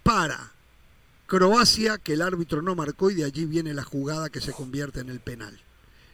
para 0.03 0.51
Croacia 1.25 1.97
que 1.97 2.13
el 2.13 2.21
árbitro 2.21 2.61
no 2.61 2.75
marcó 2.75 3.11
y 3.11 3.15
de 3.15 3.25
allí 3.25 3.45
viene 3.45 3.73
la 3.73 3.83
jugada 3.83 4.29
que 4.29 4.39
se 4.39 4.53
convierte 4.53 5.01
en 5.01 5.09
el 5.09 5.19
penal. 5.19 5.59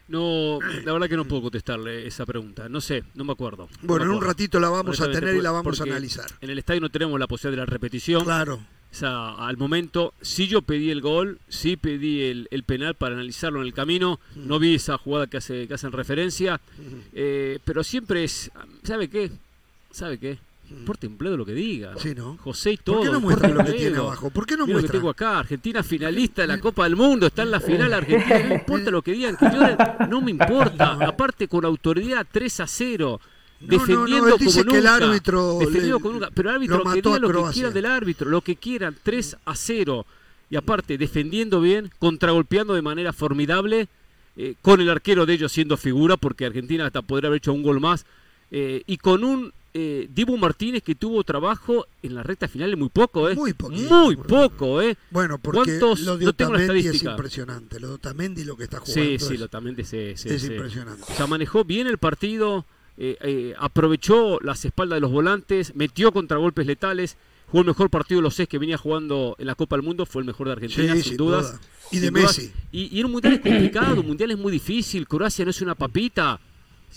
No, 0.06 0.58
la 0.84 0.92
verdad 0.92 1.08
que 1.08 1.16
no 1.16 1.24
puedo 1.24 1.42
contestarle 1.42 2.06
esa 2.06 2.26
pregunta. 2.26 2.68
No 2.68 2.80
sé, 2.80 3.04
no 3.14 3.24
me 3.24 3.32
acuerdo. 3.32 3.68
bueno, 3.82 4.04
en 4.04 4.10
un 4.10 4.22
ratito 4.22 4.60
la 4.60 4.68
vamos 4.68 5.00
a 5.00 5.10
tener 5.10 5.34
y 5.36 5.40
la 5.40 5.50
vamos 5.50 5.80
a 5.80 5.84
analizar. 5.84 6.26
En 6.40 6.50
el 6.50 6.58
estadio 6.58 6.80
no 6.80 6.90
tenemos 6.90 7.18
la 7.18 7.26
posibilidad 7.26 7.62
de 7.62 7.66
la 7.66 7.72
repetición. 7.72 8.24
Claro. 8.24 8.54
O 8.94 8.96
sea, 8.96 9.34
al 9.34 9.56
momento, 9.56 10.14
sí 10.20 10.46
yo 10.46 10.62
pedí 10.62 10.90
el 10.90 11.00
gol, 11.00 11.40
sí 11.48 11.76
pedí 11.76 12.22
el, 12.22 12.62
penal 12.64 12.94
para 12.94 13.16
analizarlo 13.16 13.60
en 13.60 13.66
el 13.66 13.74
camino. 13.74 14.20
Mm. 14.36 14.46
No 14.46 14.58
vi 14.60 14.76
esa 14.76 14.98
jugada 14.98 15.26
que, 15.26 15.38
hace, 15.38 15.66
que 15.66 15.74
hacen 15.74 15.90
referencia. 15.90 16.60
Mm. 16.78 17.00
Eh, 17.14 17.58
pero 17.64 17.82
siempre 17.82 18.22
es. 18.22 18.52
¿Sabe 18.84 19.08
qué? 19.08 19.32
¿Sabe 19.90 20.18
qué? 20.18 20.38
Importa 20.70 21.06
un 21.06 21.36
lo 21.36 21.44
que 21.44 21.52
diga. 21.52 21.92
Sí, 21.98 22.14
¿no? 22.14 22.38
José 22.38 22.72
y 22.72 22.76
todo. 22.78 22.96
¿Por 22.96 23.04
qué 23.04 23.12
no 23.12 23.20
muestra 23.20 23.48
lo 23.48 23.64
que 23.64 23.72
tiene 23.72 23.98
abajo? 23.98 24.30
¿Por 24.30 24.46
qué 24.46 24.56
no 24.56 24.66
muestra? 24.66 24.82
lo 24.82 24.88
que 24.88 24.98
tengo 24.98 25.10
acá. 25.10 25.38
Argentina 25.40 25.82
finalista 25.82 26.42
de 26.42 26.48
la 26.48 26.58
Copa 26.58 26.84
del 26.84 26.96
Mundo. 26.96 27.26
Está 27.26 27.42
en 27.42 27.50
la 27.50 27.60
final 27.60 27.92
Argentina. 27.92 28.38
No 28.48 28.54
importa 28.54 28.90
lo 28.90 29.02
que 29.02 29.12
digan. 29.12 29.36
Que 29.36 29.46
yo, 29.46 30.06
no 30.08 30.20
me 30.22 30.30
importa. 30.30 30.92
Aparte, 31.06 31.48
con 31.48 31.64
autoridad 31.64 32.26
3 32.30 32.60
a 32.60 32.66
0. 32.66 33.20
defendiendo 33.60 34.38
como 34.38 34.50
nunca. 34.50 34.70
Que 34.70 34.78
el 34.78 34.86
árbitro 34.86 35.58
defendiendo 35.58 36.00
como 36.00 36.14
nunca. 36.14 36.30
Pero 36.34 36.48
el 36.48 36.54
árbitro 36.56 36.82
que 36.82 37.02
diga 37.02 37.18
lo 37.18 37.44
que 37.46 37.52
quieran 37.52 37.74
del 37.74 37.86
árbitro. 37.86 38.30
Lo 38.30 38.40
que 38.40 38.56
quieran. 38.56 38.96
3 39.02 39.36
a 39.44 39.54
0. 39.54 40.06
Y 40.48 40.56
aparte, 40.56 40.96
defendiendo 40.96 41.60
bien, 41.60 41.90
contragolpeando 41.98 42.74
de 42.74 42.82
manera 42.82 43.12
formidable. 43.12 43.88
Eh, 44.36 44.54
con 44.62 44.80
el 44.80 44.90
arquero 44.90 45.26
de 45.26 45.34
ellos 45.34 45.52
siendo 45.52 45.76
figura. 45.76 46.16
Porque 46.16 46.46
Argentina 46.46 46.86
hasta 46.86 47.02
podría 47.02 47.28
haber 47.28 47.38
hecho 47.38 47.52
un 47.52 47.62
gol 47.62 47.80
más. 47.80 48.06
Eh, 48.50 48.82
y 48.86 48.96
con 48.96 49.24
un 49.24 49.52
eh, 49.76 50.08
Dibu 50.08 50.36
Martínez 50.38 50.84
que 50.84 50.94
tuvo 50.94 51.24
trabajo 51.24 51.86
en 52.00 52.14
la 52.14 52.22
recta 52.22 52.46
final 52.46 52.76
muy 52.76 52.88
poco, 52.88 53.28
¿eh? 53.28 53.34
Muy 53.34 53.52
poco. 53.54 53.74
Muy 53.74 54.14
poco, 54.14 54.80
¿eh? 54.80 54.96
Bueno, 55.10 55.38
porque 55.38 55.80
lo 55.80 56.16
de 56.16 56.28
Otamendi 56.28 56.86
es 56.86 57.02
impresionante. 57.02 57.80
Lo 57.80 57.88
de 57.88 57.94
Otamendi 57.94 58.44
lo 58.44 58.56
que 58.56 58.64
está 58.64 58.78
jugando 58.78 58.94
Sí, 58.94 59.18
sí, 59.18 59.34
es, 59.34 59.40
lo 59.40 59.46
Otamendi 59.46 59.82
es 59.82 60.24
impresionante. 60.44 61.02
O 61.12 61.16
sea, 61.16 61.26
manejó 61.26 61.64
bien 61.64 61.88
el 61.88 61.98
partido, 61.98 62.64
eh, 62.96 63.16
eh, 63.20 63.54
aprovechó 63.58 64.38
las 64.40 64.64
espaldas 64.64 64.98
de 64.98 65.00
los 65.00 65.10
volantes, 65.10 65.74
metió 65.74 66.12
contragolpes 66.12 66.66
letales, 66.66 67.16
jugó 67.48 67.62
el 67.62 67.66
mejor 67.66 67.90
partido 67.90 68.20
de 68.20 68.22
los 68.22 68.36
seis 68.36 68.48
que 68.48 68.58
venía 68.58 68.78
jugando 68.78 69.34
en 69.40 69.46
la 69.48 69.56
Copa 69.56 69.74
del 69.74 69.84
Mundo, 69.84 70.06
fue 70.06 70.22
el 70.22 70.26
mejor 70.26 70.46
de 70.46 70.52
Argentina, 70.52 70.94
sin, 70.96 71.16
dudas. 71.16 71.58
Y 71.90 71.98
de 71.98 72.12
Messi. 72.12 72.52
Y, 72.70 72.96
y, 72.96 73.02
un 73.02 73.10
mundial 73.10 73.34
es 73.34 73.40
complicado, 73.40 74.00
un 74.00 74.06
mundial 74.06 74.30
es 74.30 74.38
muy 74.38 74.52
difícil, 74.52 75.08
Croacia 75.08 75.44
no 75.44 75.50
es 75.50 75.60
una 75.60 75.74
papita 75.74 76.38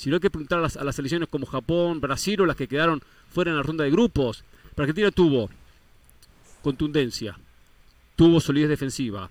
no 0.06 0.16
hay 0.16 0.20
que 0.20 0.30
preguntar 0.30 0.60
a 0.60 0.62
las, 0.62 0.78
a 0.78 0.92
selecciones 0.92 1.28
como 1.28 1.46
Japón, 1.48 2.00
Brasil 2.00 2.42
o 2.42 2.46
las 2.46 2.56
que 2.56 2.68
quedaron 2.68 3.02
fuera 3.32 3.52
en 3.52 3.58
la 3.58 3.64
ronda 3.64 3.84
de 3.84 3.90
grupos. 3.90 4.44
Pero 4.76 4.84
Argentina 4.84 5.10
tuvo 5.12 5.50
contundencia, 6.62 7.38
tuvo 8.16 8.40
solidez 8.40 8.70
defensiva, 8.70 9.30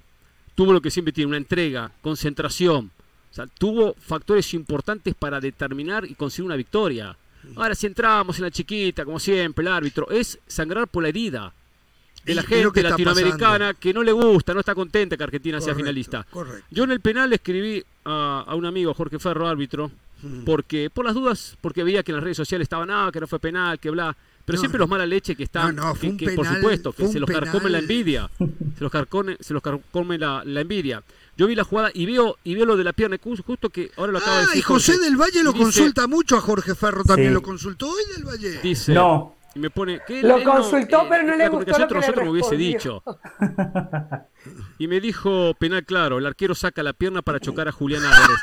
tuvo 0.56 0.72
lo 0.72 0.80
que 0.80 0.90
siempre 0.90 1.12
tiene, 1.12 1.28
una 1.28 1.36
entrega, 1.36 1.92
concentración. 2.02 2.90
O 3.30 3.34
sea, 3.34 3.46
tuvo 3.46 3.94
factores 3.94 4.54
importantes 4.54 5.14
para 5.14 5.40
determinar 5.40 6.04
y 6.04 6.14
conseguir 6.14 6.46
una 6.46 6.56
victoria. 6.56 7.16
Ahora, 7.54 7.76
si 7.76 7.86
entramos 7.86 8.38
en 8.38 8.44
la 8.44 8.50
chiquita, 8.50 9.04
como 9.04 9.20
siempre, 9.20 9.62
el 9.62 9.68
árbitro, 9.68 10.10
es 10.10 10.38
sangrar 10.48 10.88
por 10.88 11.04
la 11.04 11.10
herida 11.10 11.52
de 12.24 12.34
la 12.34 12.42
gente 12.42 12.82
latinoamericana 12.82 13.74
que 13.74 13.94
no 13.94 14.02
le 14.02 14.10
gusta, 14.10 14.52
no 14.52 14.60
está 14.60 14.74
contenta 14.74 15.16
que 15.16 15.22
Argentina 15.22 15.60
sea 15.60 15.76
finalista. 15.76 16.26
Yo 16.70 16.84
en 16.84 16.90
el 16.90 17.00
penal 17.00 17.32
escribí 17.32 17.84
a, 18.04 18.44
a, 18.48 18.54
un 18.56 18.66
amigo, 18.66 18.92
Jorge 18.94 19.20
Ferro, 19.20 19.46
árbitro, 19.46 19.92
porque 20.44 20.90
por 20.90 21.04
las 21.04 21.14
dudas, 21.14 21.56
porque 21.60 21.84
veía 21.84 22.02
que 22.02 22.12
en 22.12 22.16
las 22.16 22.24
redes 22.24 22.36
sociales 22.36 22.66
estaban, 22.66 22.90
ah, 22.90 23.10
que 23.12 23.20
no 23.20 23.26
fue 23.26 23.38
penal, 23.38 23.78
que 23.78 23.90
bla. 23.90 24.16
Pero 24.44 24.58
siempre 24.58 24.78
los 24.78 24.88
mala 24.88 25.04
leche 25.04 25.34
que 25.34 25.42
están, 25.42 25.74
no, 25.74 25.92
que, 25.94 26.30
por 26.36 26.46
supuesto, 26.46 26.92
que 26.92 27.08
se 27.08 27.18
los 27.18 27.28
carcome 27.28 27.68
la 27.68 27.78
envidia, 27.78 28.30
se 28.38 28.80
los 28.80 28.92
carcome, 28.92 29.36
se 29.40 29.52
los 29.52 29.60
carcome 29.60 30.18
la, 30.18 30.42
envidia. 30.44 31.02
Yo 31.36 31.48
vi 31.48 31.56
la 31.56 31.64
jugada 31.64 31.90
y 31.92 32.06
veo 32.06 32.38
y 32.44 32.54
veo 32.54 32.64
lo 32.64 32.76
de 32.76 32.84
la 32.84 32.92
pierna, 32.92 33.18
justo 33.20 33.70
que 33.70 33.90
ahora 33.96 34.12
lo 34.12 34.18
acaba 34.18 34.36
de 34.36 34.42
decir. 34.42 34.58
y 34.58 34.62
José 34.62 34.98
del 34.98 35.16
Valle 35.16 35.42
lo 35.42 35.52
consulta 35.52 36.06
mucho 36.06 36.36
a 36.36 36.40
Jorge 36.40 36.76
Ferro 36.76 37.02
también, 37.02 37.34
lo 37.34 37.42
consultó 37.42 37.90
hoy 37.90 38.02
del 38.14 38.24
Valle. 38.24 38.60
Dice, 38.62 38.94
no. 38.94 39.34
Y 39.56 39.58
me 39.58 39.70
pone. 39.70 40.00
que 40.06 40.22
Lo 40.22 40.42
consultó, 40.44 41.02
eh, 41.02 41.06
pero 41.08 41.22
no 41.24 41.36
le 41.36 41.48
gustó. 41.48 41.78
Lo 41.78 41.88
que 41.88 41.94
nosotros 41.94 42.24
me 42.24 42.30
hubiese 42.30 42.56
dicho. 42.56 43.02
Y 44.78 44.88
me 44.88 45.00
dijo, 45.00 45.54
penal 45.58 45.84
claro, 45.84 46.18
el 46.18 46.26
arquero 46.26 46.54
saca 46.54 46.82
la 46.82 46.92
pierna 46.92 47.22
para 47.22 47.40
chocar 47.40 47.68
a 47.68 47.72
Julián 47.72 48.04
Álvarez. 48.04 48.36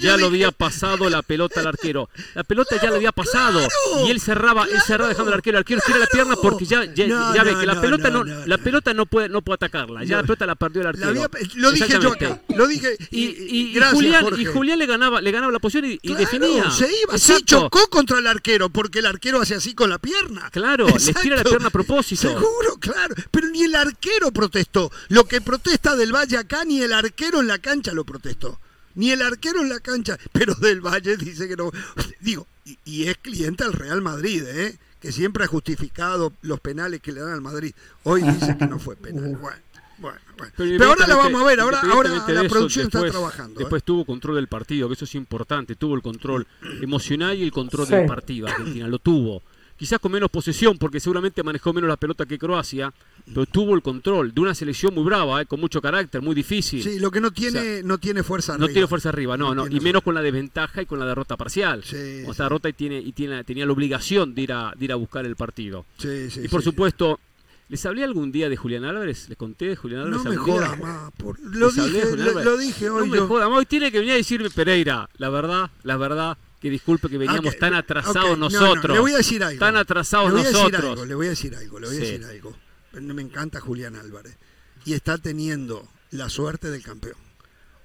ya 0.00 0.16
lo 0.16 0.26
había 0.26 0.52
pasado 0.52 1.10
la 1.10 1.22
pelota 1.22 1.60
al 1.60 1.66
arquero. 1.66 2.08
La 2.34 2.44
pelota 2.44 2.76
ya 2.80 2.90
lo 2.90 2.96
había 2.96 3.12
pasado. 3.12 3.60
Y 4.06 4.10
él 4.10 4.20
cerraba, 4.20 4.64
él 4.64 4.80
cerraba 4.86 5.08
dejando 5.08 5.30
al 5.30 5.38
arquero. 5.38 5.58
El 5.58 5.62
arquero 5.62 5.80
tira 5.84 5.98
la 5.98 6.06
pierna 6.06 6.36
porque 6.40 6.64
ya, 6.64 6.84
ya, 6.94 7.42
ve 7.42 7.56
que 7.58 7.66
la 7.66 7.80
pelota 7.80 8.10
no, 8.10 8.24
la 8.24 8.58
pelota 8.58 8.94
no 8.94 9.06
puede, 9.06 9.28
no 9.28 9.42
puede 9.42 9.56
atacarla. 9.56 10.04
Ya 10.04 10.16
la 10.16 10.22
pelota 10.22 10.46
la 10.46 10.54
perdió 10.54 10.82
el 10.82 10.88
arquero. 10.88 11.28
lo 11.56 11.72
dije 11.72 11.98
yo 12.00 12.12
acá. 12.12 12.40
Lo 12.54 12.66
dije. 12.66 12.96
Y, 13.10 13.74
Julián, 13.92 14.26
y 14.38 14.44
Julián 14.44 14.78
le 14.78 14.86
ganaba, 14.86 15.20
le 15.20 15.30
ganaba 15.30 15.52
la 15.52 15.58
posición 15.58 15.98
y, 16.00 16.14
definía. 16.14 16.70
Se 16.70 16.88
iba, 17.02 17.18
sí, 17.18 17.42
chocó 17.44 17.88
contra 17.88 18.18
el 18.18 18.26
arquero, 18.26 18.70
porque 18.70 19.00
el 19.00 19.06
arquero 19.06 19.40
hace 19.40 19.54
así 19.54 19.74
con 19.74 19.90
la 19.90 19.98
pierna. 19.98 20.50
Claro, 20.50 20.86
le 20.86 21.14
tira 21.14 21.36
la 21.36 21.44
pierna 21.44 21.68
a 21.68 21.70
propósito. 21.70 22.28
Seguro, 22.28 22.76
claro. 22.78 23.14
Pero 23.30 23.48
ni 23.48 23.64
el 23.64 23.74
arquero 23.74 24.30
protestó. 24.30 24.90
Lo 25.08 25.24
que 25.24 25.40
protesta 25.50 25.96
del 25.96 26.14
Valle 26.14 26.36
acá, 26.38 26.64
ni 26.64 26.80
el 26.80 26.92
arquero 26.92 27.40
en 27.40 27.48
la 27.48 27.58
cancha 27.58 27.92
lo 27.92 28.04
protestó. 28.04 28.60
Ni 28.94 29.10
el 29.10 29.20
arquero 29.22 29.60
en 29.62 29.68
la 29.68 29.80
cancha, 29.80 30.16
pero 30.32 30.54
del 30.54 30.80
Valle 30.80 31.16
dice 31.16 31.48
que 31.48 31.56
no. 31.56 31.72
Digo, 32.20 32.46
y, 32.64 32.78
y 32.84 33.04
es 33.08 33.16
cliente 33.18 33.64
del 33.64 33.72
Real 33.72 34.00
Madrid, 34.00 34.44
¿eh? 34.46 34.78
que 35.00 35.10
siempre 35.10 35.42
ha 35.44 35.46
justificado 35.48 36.32
los 36.42 36.60
penales 36.60 37.00
que 37.00 37.10
le 37.10 37.20
dan 37.20 37.32
al 37.32 37.40
Madrid. 37.40 37.72
Hoy 38.04 38.22
dice 38.22 38.56
que 38.58 38.66
no 38.66 38.78
fue 38.78 38.94
penal. 38.96 39.36
Bueno, 39.40 39.58
bueno, 39.98 40.18
bueno. 40.38 40.52
Pero, 40.56 40.84
ahora 40.86 41.06
la 41.08 41.16
vamos 41.16 41.42
a 41.42 41.44
ver, 41.46 41.58
ahora, 41.60 41.80
ahora 41.80 42.10
la 42.28 42.48
producción 42.48 42.86
está 42.86 42.98
después- 43.00 43.10
trabajando. 43.12 43.58
¿eh? 43.60 43.64
Después 43.64 43.82
tuvo 43.82 44.04
control 44.04 44.36
del 44.36 44.46
partido, 44.46 44.86
que 44.88 44.94
eso 44.94 45.04
es 45.04 45.14
importante. 45.16 45.74
Tuvo 45.74 45.94
el 45.96 46.02
control 46.02 46.46
emocional 46.80 47.36
y 47.36 47.42
el 47.42 47.50
control 47.50 47.86
Sí. 47.88 47.94
del 47.94 48.06
partido. 48.06 48.46
Argentina 48.46 48.86
lo 48.86 48.98
tuvo. 49.00 49.42
Quizás 49.76 49.98
con 49.98 50.12
menos 50.12 50.30
posesión, 50.30 50.76
porque 50.78 51.00
seguramente 51.00 51.42
manejó 51.42 51.72
menos 51.72 51.88
la 51.88 51.96
pelota 51.96 52.26
que 52.26 52.38
Croacia, 52.38 52.92
pero 53.26 53.46
tuvo 53.46 53.74
el 53.74 53.82
control 53.82 54.32
de 54.34 54.40
una 54.40 54.54
selección 54.54 54.94
muy 54.94 55.04
brava, 55.04 55.42
¿eh? 55.42 55.46
con 55.46 55.60
mucho 55.60 55.80
carácter, 55.80 56.22
muy 56.22 56.34
difícil. 56.34 56.82
Sí, 56.82 56.98
lo 56.98 57.10
que 57.10 57.20
no 57.20 57.30
tiene, 57.30 57.82
no 57.82 57.98
tiene 57.98 58.22
fuerza 58.22 58.52
No 58.58 58.64
arriba. 58.64 58.72
tiene 58.74 58.88
fuerza 58.88 59.08
arriba, 59.10 59.36
no, 59.36 59.54
no, 59.54 59.66
y 59.66 59.80
menos 59.80 60.02
con 60.02 60.14
la 60.14 60.22
desventaja 60.22 60.82
y 60.82 60.86
con 60.86 60.98
la 60.98 61.06
derrota 61.06 61.36
parcial. 61.36 61.82
Sí, 61.84 61.96
sí. 61.96 62.24
esta 62.30 62.44
derrota 62.44 62.68
y 62.68 62.72
tiene 62.72 62.98
y 62.98 63.12
tiene 63.12 63.42
tenía 63.44 63.66
la 63.66 63.72
obligación 63.72 64.34
de 64.34 64.42
ir 64.42 64.52
a 64.52 64.72
de 64.76 64.84
ir 64.84 64.92
a 64.92 64.96
buscar 64.96 65.24
el 65.26 65.36
partido. 65.36 65.86
Sí, 65.98 66.30
sí, 66.30 66.40
y 66.44 66.48
por 66.48 66.62
supuesto, 66.62 67.18
¿les 67.68 67.84
hablé 67.86 68.04
algún 68.04 68.32
día 68.32 68.48
de 68.48 68.56
Julián 68.56 68.84
Álvarez? 68.84 69.28
¿Les 69.28 69.38
conté 69.38 69.66
de 69.66 69.76
Julián 69.76 70.02
Álvarez? 70.02 70.24
No 70.24 70.30
me 70.30 70.36
jodas 70.36 70.78
más. 70.80 71.12
por- 71.12 71.38
Lo 71.40 71.70
dije, 71.70 72.16
lo, 72.16 72.56
dije 72.56 72.90
hoy 72.90 73.08
No 73.08 73.14
me 73.14 73.20
jodas, 73.20 73.48
hoy 73.50 73.66
tiene 73.66 73.90
que 73.92 73.98
venir 73.98 74.14
a 74.14 74.16
decirme 74.16 74.50
Pereira, 74.50 75.08
la 75.18 75.28
verdad, 75.30 75.70
la 75.84 75.96
verdad, 75.96 76.36
que 76.60 76.68
disculpe 76.70 77.08
que 77.08 77.16
veníamos 77.18 77.46
Ah, 77.46 77.50
que- 77.52 77.58
tan 77.58 77.74
atrasados 77.74 78.36
no, 78.38 78.48
no, 78.48 78.60
nosotros. 78.60 78.94
le 78.94 79.00
voy 79.00 79.12
a 79.12 79.16
decir 79.18 79.42
algo. 79.42 79.58
Tan 79.58 79.76
atrasados 79.76 80.28
le 80.28 80.32
voy 80.32 80.40
a 80.40 80.44
decir 80.48 80.56
nosotros. 80.58 80.90
algo, 80.92 81.04
le 81.06 81.14
voy 81.14 81.26
a 81.26 81.30
decir 81.30 81.54
algo, 81.54 81.78
le 81.80 81.86
voy 81.86 81.96
a 81.96 82.00
decir 82.00 82.24
algo. 82.24 82.56
Me 82.92 83.22
encanta 83.22 83.60
Julián 83.60 83.96
Álvarez. 83.96 84.36
Y 84.84 84.94
está 84.94 85.18
teniendo 85.18 85.88
la 86.10 86.28
suerte 86.28 86.70
del 86.70 86.82
campeón. 86.82 87.16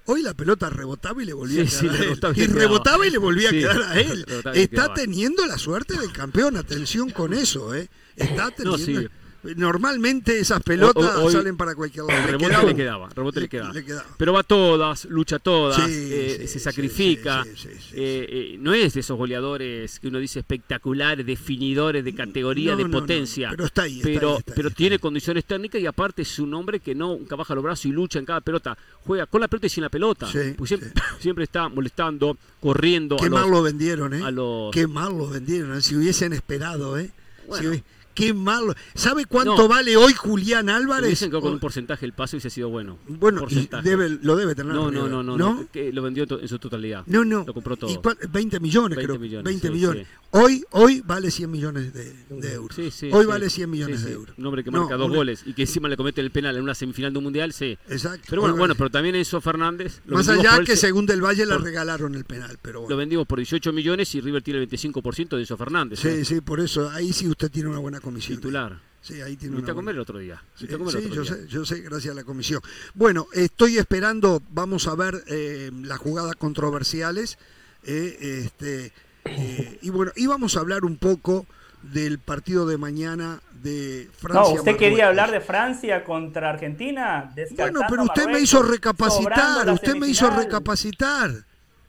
Hoy 0.08 0.22
la 0.22 0.34
pelota 0.34 0.70
rebotaba 0.70 1.20
y 1.22 1.26
le 1.26 1.32
volvía 1.32 1.66
Sí, 1.66 1.76
a 1.76 1.80
sí, 1.80 1.88
quedar 1.98 2.24
a 2.24 2.28
él. 2.30 2.36
y 2.36 2.46
rebotaba 2.46 3.06
y 3.06 3.10
le 3.10 3.18
volvía 3.18 3.50
Sí, 3.50 3.56
a 3.56 3.60
quedar 3.60 3.82
a 3.82 4.00
él. 4.00 4.26
Está 4.54 4.94
teniendo 4.94 5.44
la 5.46 5.58
suerte 5.58 5.98
del 5.98 6.12
campeón. 6.12 6.56
Atención 6.56 7.10
con 7.10 7.34
eso, 7.34 7.74
¿eh? 7.74 7.88
Está 8.14 8.50
teniendo. 8.52 9.10
Normalmente 9.54 10.38
esas 10.38 10.62
pelotas 10.62 11.16
Hoy- 11.16 11.32
salen 11.32 11.56
para 11.56 11.74
cualquier 11.74 12.04
lado. 12.06 12.20
Le 12.20 12.26
rebote 12.26 12.46
quedaba. 12.48 12.64
le 12.68 12.74
quedaba, 12.74 13.08
rebote 13.14 13.40
le, 13.40 13.44
Le- 13.44 13.48
quedaba. 13.48 13.72
le 13.72 13.84
quedaba. 13.84 14.06
Pero 14.16 14.32
va 14.32 14.42
todas, 14.42 15.04
lucha 15.06 15.38
todas, 15.38 15.76
Sí, 15.76 16.08
eh, 16.10 16.36
sí, 16.42 16.48
se 16.48 16.58
sacrifica. 16.60 17.44
sí, 17.54 17.68
eh, 17.92 18.56
no 18.58 18.74
es 18.74 18.94
de 18.94 19.00
esos 19.00 19.16
goleadores 19.16 20.00
que 20.00 20.08
uno 20.08 20.18
dice 20.18 20.40
espectaculares, 20.40 21.24
definidores 21.26 22.04
de 22.04 22.14
categoría, 22.14 22.72
No, 22.72 22.76
de 22.78 22.82
no, 22.84 22.88
no, 22.88 23.00
potencia. 23.00 23.50
pero 23.50 23.64
está 23.66 23.82
ahí, 23.82 23.96
está 23.98 24.08
pero, 24.08 24.30
ahí, 24.32 24.38
está 24.38 24.52
ahí, 24.52 24.56
pero 24.56 24.68
está 24.68 24.76
tiene 24.78 24.94
ahí. 24.94 24.98
condiciones 25.00 25.44
técnicas 25.44 25.80
y 25.80 25.86
aparte 25.86 26.22
es 26.22 26.38
un 26.38 26.52
hombre 26.54 26.80
que 26.80 26.94
no 26.94 27.16
nunca 27.16 27.36
baja 27.36 27.54
los 27.54 27.62
brazos 27.62 27.86
y 27.86 27.92
lucha 27.92 28.18
en 28.18 28.24
cada 28.24 28.40
pelota. 28.40 28.76
Juega 29.04 29.26
con 29.26 29.40
la 29.40 29.48
pelota 29.48 29.66
y 29.66 29.70
sin 29.70 29.82
la 29.82 29.88
pelota. 29.90 30.26
Siempre, 31.20 31.44
está 31.44 31.68
molestando, 31.68 32.36
corriendo. 32.60 33.16
Qué 33.16 33.26
a 33.26 33.28
los- 33.28 33.40
mal 33.40 33.50
lo 33.50 33.62
vendieron, 33.62 34.14
¿eh? 34.14 34.22
a 34.22 34.30
los- 34.30 34.72
Qué 34.72 34.86
mal 34.86 35.16
lo 35.16 35.28
vendieron. 35.28 35.76
¿eh? 35.76 35.82
Si 35.82 35.94
hubiesen 35.96 36.32
esperado, 36.32 36.98
¿eh? 36.98 37.10
Si. 37.58 37.82
Qué 38.16 38.34
malo. 38.34 38.74
¿Sabe 38.94 39.26
cuánto 39.26 39.54
No. 39.56 39.68
vale 39.68 39.96
hoy 39.96 40.12
Julián 40.14 40.68
Álvarez? 40.70 41.08
dicen 41.10 41.30
que 41.30 41.38
con 41.40 41.52
un 41.52 41.60
porcentaje 41.60 42.04
el 42.06 42.14
paso 42.14 42.36
hubiese 42.36 42.50
sido 42.50 42.68
bueno. 42.70 42.98
Bueno, 43.06 43.46
debe, 43.84 44.08
lo 44.22 44.34
debe 44.36 44.54
tener. 44.56 44.74
No, 44.74 44.90
no, 44.90 45.06
no, 45.06 45.22
no, 45.22 45.36
no, 45.36 45.66
que 45.70 45.92
lo 45.92 46.02
vendió 46.02 46.24
en 46.28 46.48
su 46.48 46.58
totalidad. 46.58 47.04
No, 47.06 47.24
no. 47.24 47.44
Lo 47.46 47.54
compró 47.54 47.76
todo. 47.76 47.90
¿Y 47.92 47.96
cuál? 47.98 48.16
20 48.32 48.58
millones, 48.58 48.96
20 48.96 49.06
creo. 49.12 49.20
millones, 49.20 49.44
20 49.44 49.68
sí, 49.68 49.72
millones. 49.72 50.06
sí. 50.08 50.14
Hoy, 50.30 50.64
hoy 50.72 51.02
vale 51.06 51.30
100 51.30 51.50
millones 51.50 51.94
de, 51.94 52.12
de 52.28 52.52
euros. 52.54 52.74
Sí, 52.74 52.90
sí, 52.90 53.10
hoy 53.12 53.24
vale 53.26 53.48
100 53.48 53.70
millones 53.70 54.02
de 54.04 54.12
euros. 54.12 54.34
Un 54.36 54.46
hombre 54.46 54.64
que 54.64 54.70
No, 54.70 54.80
marca 54.80 54.96
dos 54.96 55.08
una- 55.08 55.16
goles 55.16 55.42
y 55.46 55.52
que 55.54 55.62
encima 55.62 55.88
le 55.88 55.96
comete 55.96 56.20
el 56.20 56.30
penal 56.30 56.56
en 56.56 56.62
una 56.62 56.74
semifinal 56.74 57.12
de 57.12 57.18
un 57.18 57.24
mundial, 57.24 57.52
sí. 57.52 57.78
Exacto. 57.88 58.24
Pero 58.28 58.42
bueno, 58.42 58.54
Hoy 58.54 58.58
bueno, 58.58 58.72
vale- 58.74 58.78
pero 58.78 58.90
también 58.90 59.14
Enzo 59.14 59.40
Fernández. 59.40 60.00
lo 60.06 60.16
Más 60.16 60.28
allá 60.28 60.58
que 60.64 60.72
se- 60.74 60.88
según 60.88 61.06
Del 61.06 61.22
Valle 61.22 61.46
le 61.46 61.52
por- 61.54 61.62
regalaron 61.62 62.14
el 62.14 62.24
penal, 62.24 62.58
pero 62.62 62.86
Lo 62.88 62.96
vendimos 62.96 63.26
por 63.26 63.38
18 63.38 63.72
millones 63.72 64.14
y 64.14 64.20
River 64.20 64.42
tiene 64.42 64.60
el 64.60 64.68
25% 64.68 65.36
de 65.36 65.42
Enzo 65.42 65.56
Fernández. 65.56 66.00
Sí, 66.00 66.08
¿eh? 66.08 66.24
sí, 66.24 66.40
por 66.40 66.60
eso 66.60 66.90
ahí 66.90 67.12
sí 67.12 67.28
usted 67.28 67.50
tiene 67.50 67.68
una 67.68 67.78
buena 67.78 68.00
comisión. 68.10 68.38
Titular. 68.38 68.78
Sí, 69.00 69.20
ahí 69.20 69.36
tiene 69.36 69.56
una 69.56 69.70
a 69.70 69.74
comer 69.74 69.94
el 69.94 70.00
otro 70.00 70.18
día. 70.18 70.34
A 70.36 70.78
comer 70.78 70.92
sí, 70.92 70.98
otro 70.98 71.14
yo 71.14 71.22
día. 71.22 71.32
sé, 71.34 71.46
yo 71.48 71.64
sé, 71.64 71.80
gracias 71.80 72.12
a 72.12 72.16
la 72.16 72.24
comisión. 72.24 72.60
Bueno, 72.94 73.26
estoy 73.32 73.78
esperando, 73.78 74.42
vamos 74.50 74.88
a 74.88 74.94
ver 74.96 75.22
eh, 75.28 75.70
las 75.82 75.98
jugadas 75.98 76.34
controversiales. 76.36 77.38
eh, 77.84 78.42
este, 78.44 78.92
eh, 79.24 79.78
y 79.82 79.90
bueno, 79.90 80.12
y 80.16 80.26
vamos 80.26 80.56
a 80.56 80.60
hablar 80.60 80.84
un 80.84 80.96
poco 80.96 81.46
del 81.82 82.18
partido 82.18 82.66
de 82.66 82.78
mañana 82.78 83.40
de 83.62 84.08
Francia. 84.16 84.40
No, 84.40 84.48
usted 84.48 84.72
Marruecos. 84.72 84.78
quería 84.80 85.08
hablar 85.08 85.30
de 85.30 85.40
Francia 85.40 86.02
contra 86.04 86.50
Argentina. 86.50 87.32
Bueno, 87.56 87.80
pero 87.88 88.04
usted 88.04 88.26
me 88.26 88.40
hizo 88.40 88.62
recapacitar, 88.62 89.68
usted 89.70 89.94
me 89.96 90.08
hizo 90.08 90.30
recapacitar. 90.30 91.44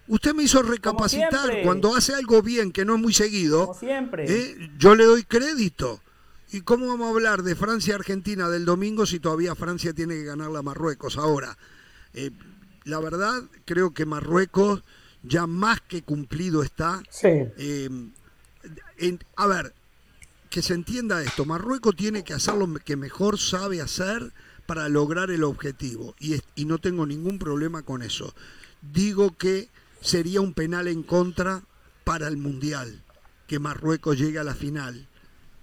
Usted 0.09 0.33
me 0.33 0.43
hizo 0.43 0.61
recapacitar. 0.61 1.49
Cuando 1.63 1.93
hace 1.95 2.13
algo 2.13 2.41
bien, 2.41 2.71
que 2.71 2.85
no 2.85 2.95
es 2.95 3.01
muy 3.01 3.13
seguido, 3.13 3.67
Como 3.67 3.79
siempre. 3.79 4.25
eh, 4.27 4.69
yo 4.77 4.95
le 4.95 5.03
doy 5.03 5.23
crédito. 5.23 5.99
¿Y 6.51 6.61
cómo 6.61 6.87
vamos 6.87 7.07
a 7.07 7.11
hablar 7.11 7.43
de 7.43 7.55
Francia-Argentina 7.55 8.47
del 8.49 8.65
domingo 8.65 9.05
si 9.05 9.19
todavía 9.19 9.53
Francia 9.55 9.93
tiene 9.93 10.15
que 10.15 10.23
ganarle 10.23 10.59
a 10.59 10.61
Marruecos? 10.61 11.17
Ahora, 11.17 11.57
eh, 12.13 12.31
la 12.85 12.99
verdad, 12.99 13.43
creo 13.65 13.93
que 13.93 14.05
Marruecos 14.05 14.81
ya 15.23 15.45
más 15.45 15.81
que 15.81 16.03
cumplido 16.03 16.63
está. 16.63 17.01
Sí. 17.09 17.27
Eh, 17.27 17.89
en- 18.97 19.19
a 19.35 19.47
ver, 19.47 19.73
que 20.49 20.61
se 20.61 20.73
entienda 20.73 21.21
esto, 21.21 21.43
Marruecos 21.43 21.95
tiene 21.97 22.23
que 22.23 22.33
hacer 22.33 22.53
lo 22.55 22.73
que 22.75 22.95
mejor 22.95 23.37
sabe 23.37 23.81
hacer 23.81 24.31
para 24.65 24.87
lograr 24.87 25.31
el 25.31 25.43
objetivo 25.43 26.15
y, 26.19 26.33
es- 26.35 26.43
y 26.55 26.63
no 26.65 26.77
tengo 26.77 27.05
ningún 27.05 27.39
problema 27.39 27.81
con 27.83 28.01
eso. 28.01 28.33
Digo 28.81 29.35
que 29.37 29.69
sería 29.99 30.39
un 30.39 30.53
penal 30.53 30.87
en 30.87 31.03
contra 31.03 31.63
para 32.05 32.29
el 32.29 32.37
Mundial, 32.37 33.03
que 33.47 33.59
Marruecos 33.59 34.17
llegue 34.17 34.39
a 34.39 34.43
la 34.45 34.55
final, 34.55 35.07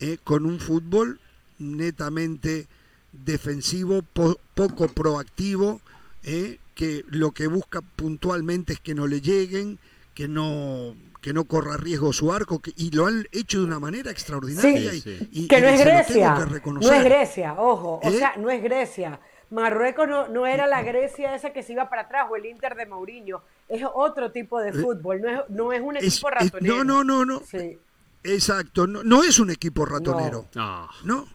eh, 0.04 0.18
con 0.22 0.44
un 0.44 0.58
fútbol 0.60 1.18
netamente 1.58 2.66
defensivo, 3.12 4.02
po- 4.02 4.38
poco 4.54 4.88
proactivo, 4.88 5.80
eh, 6.24 6.58
que 6.74 7.04
lo 7.08 7.30
que 7.30 7.46
busca 7.46 7.80
puntualmente 7.80 8.72
es 8.74 8.80
que 8.80 8.94
no 8.94 9.06
le 9.06 9.20
lleguen, 9.20 9.78
que 10.14 10.28
no 10.28 10.94
que 11.20 11.32
no 11.32 11.44
corra 11.44 11.78
riesgo 11.78 12.12
su 12.12 12.30
arco, 12.34 12.58
que- 12.58 12.74
y 12.76 12.90
lo 12.90 13.06
han 13.06 13.26
hecho 13.32 13.60
de 13.60 13.64
una 13.64 13.78
manera 13.80 14.10
extraordinaria. 14.10 14.90
Sí, 14.90 14.96
y- 14.98 15.00
sí. 15.00 15.28
y- 15.32 15.48
que 15.48 15.58
y 15.58 15.62
no 15.62 15.68
es 15.68 15.80
Grecia. 15.80 16.46
que 16.62 16.70
No 16.70 16.92
es 16.92 17.04
Grecia, 17.04 17.54
ojo. 17.56 17.98
O 18.02 18.10
¿Eh? 18.10 18.18
sea, 18.18 18.34
no 18.36 18.50
es 18.50 18.62
Grecia. 18.62 19.18
Marruecos 19.48 20.06
no, 20.06 20.28
no 20.28 20.46
era 20.46 20.66
la 20.66 20.82
Grecia 20.90 21.34
esa 21.34 21.50
que 21.54 21.62
se 21.62 21.72
iba 21.72 21.88
para 21.88 22.02
atrás 22.02 22.26
o 22.30 22.36
el 22.36 22.44
Inter 22.44 22.74
de 22.74 22.84
Mourinho. 22.84 23.40
Es 23.70 23.82
otro 23.94 24.32
tipo 24.32 24.60
de 24.60 24.74
fútbol. 24.74 25.22
No 25.22 25.30
es, 25.30 25.40
no 25.48 25.72
es 25.72 25.80
un 25.80 25.96
Es- 25.96 26.22
equipo 26.22 26.28
es- 26.58 26.62
no, 26.62 26.84
no, 26.84 27.02
no, 27.04 27.24
no. 27.24 27.40
Sí. 27.50 27.78
Exacto, 28.24 28.86
no, 28.86 29.02
no 29.04 29.22
es 29.22 29.38
un 29.38 29.50
equipo 29.50 29.84
ratonero. 29.84 30.48
No. 30.54 30.88
No, 31.04 31.26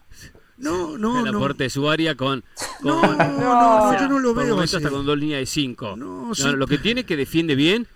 no, 0.57 0.97
no, 0.97 1.25
el 1.25 1.31
no. 1.31 1.37
aporte 1.37 1.63
de 1.63 1.69
su 1.69 1.89
área 1.89 2.15
con. 2.15 2.43
No, 2.83 2.99
con- 2.99 3.17
no, 3.17 3.27
no, 3.39 3.83
o 3.87 3.91
sea, 3.91 4.01
yo 4.01 4.09
no 4.09 4.19
lo 4.19 4.33
veo 4.33 4.59
así. 4.59 4.75
hasta 4.75 4.89
con 4.89 5.05
dos 5.05 5.17
líneas 5.17 5.39
de 5.39 5.45
cinco. 5.45 5.95
No, 5.95 6.27
No, 6.27 6.35
sí. 6.35 6.43
lo 6.51 6.67
que 6.67 6.77
tiene 6.79 7.01
es 7.01 7.07
que 7.07 7.15
defiende 7.15 7.55
bien. 7.55 7.87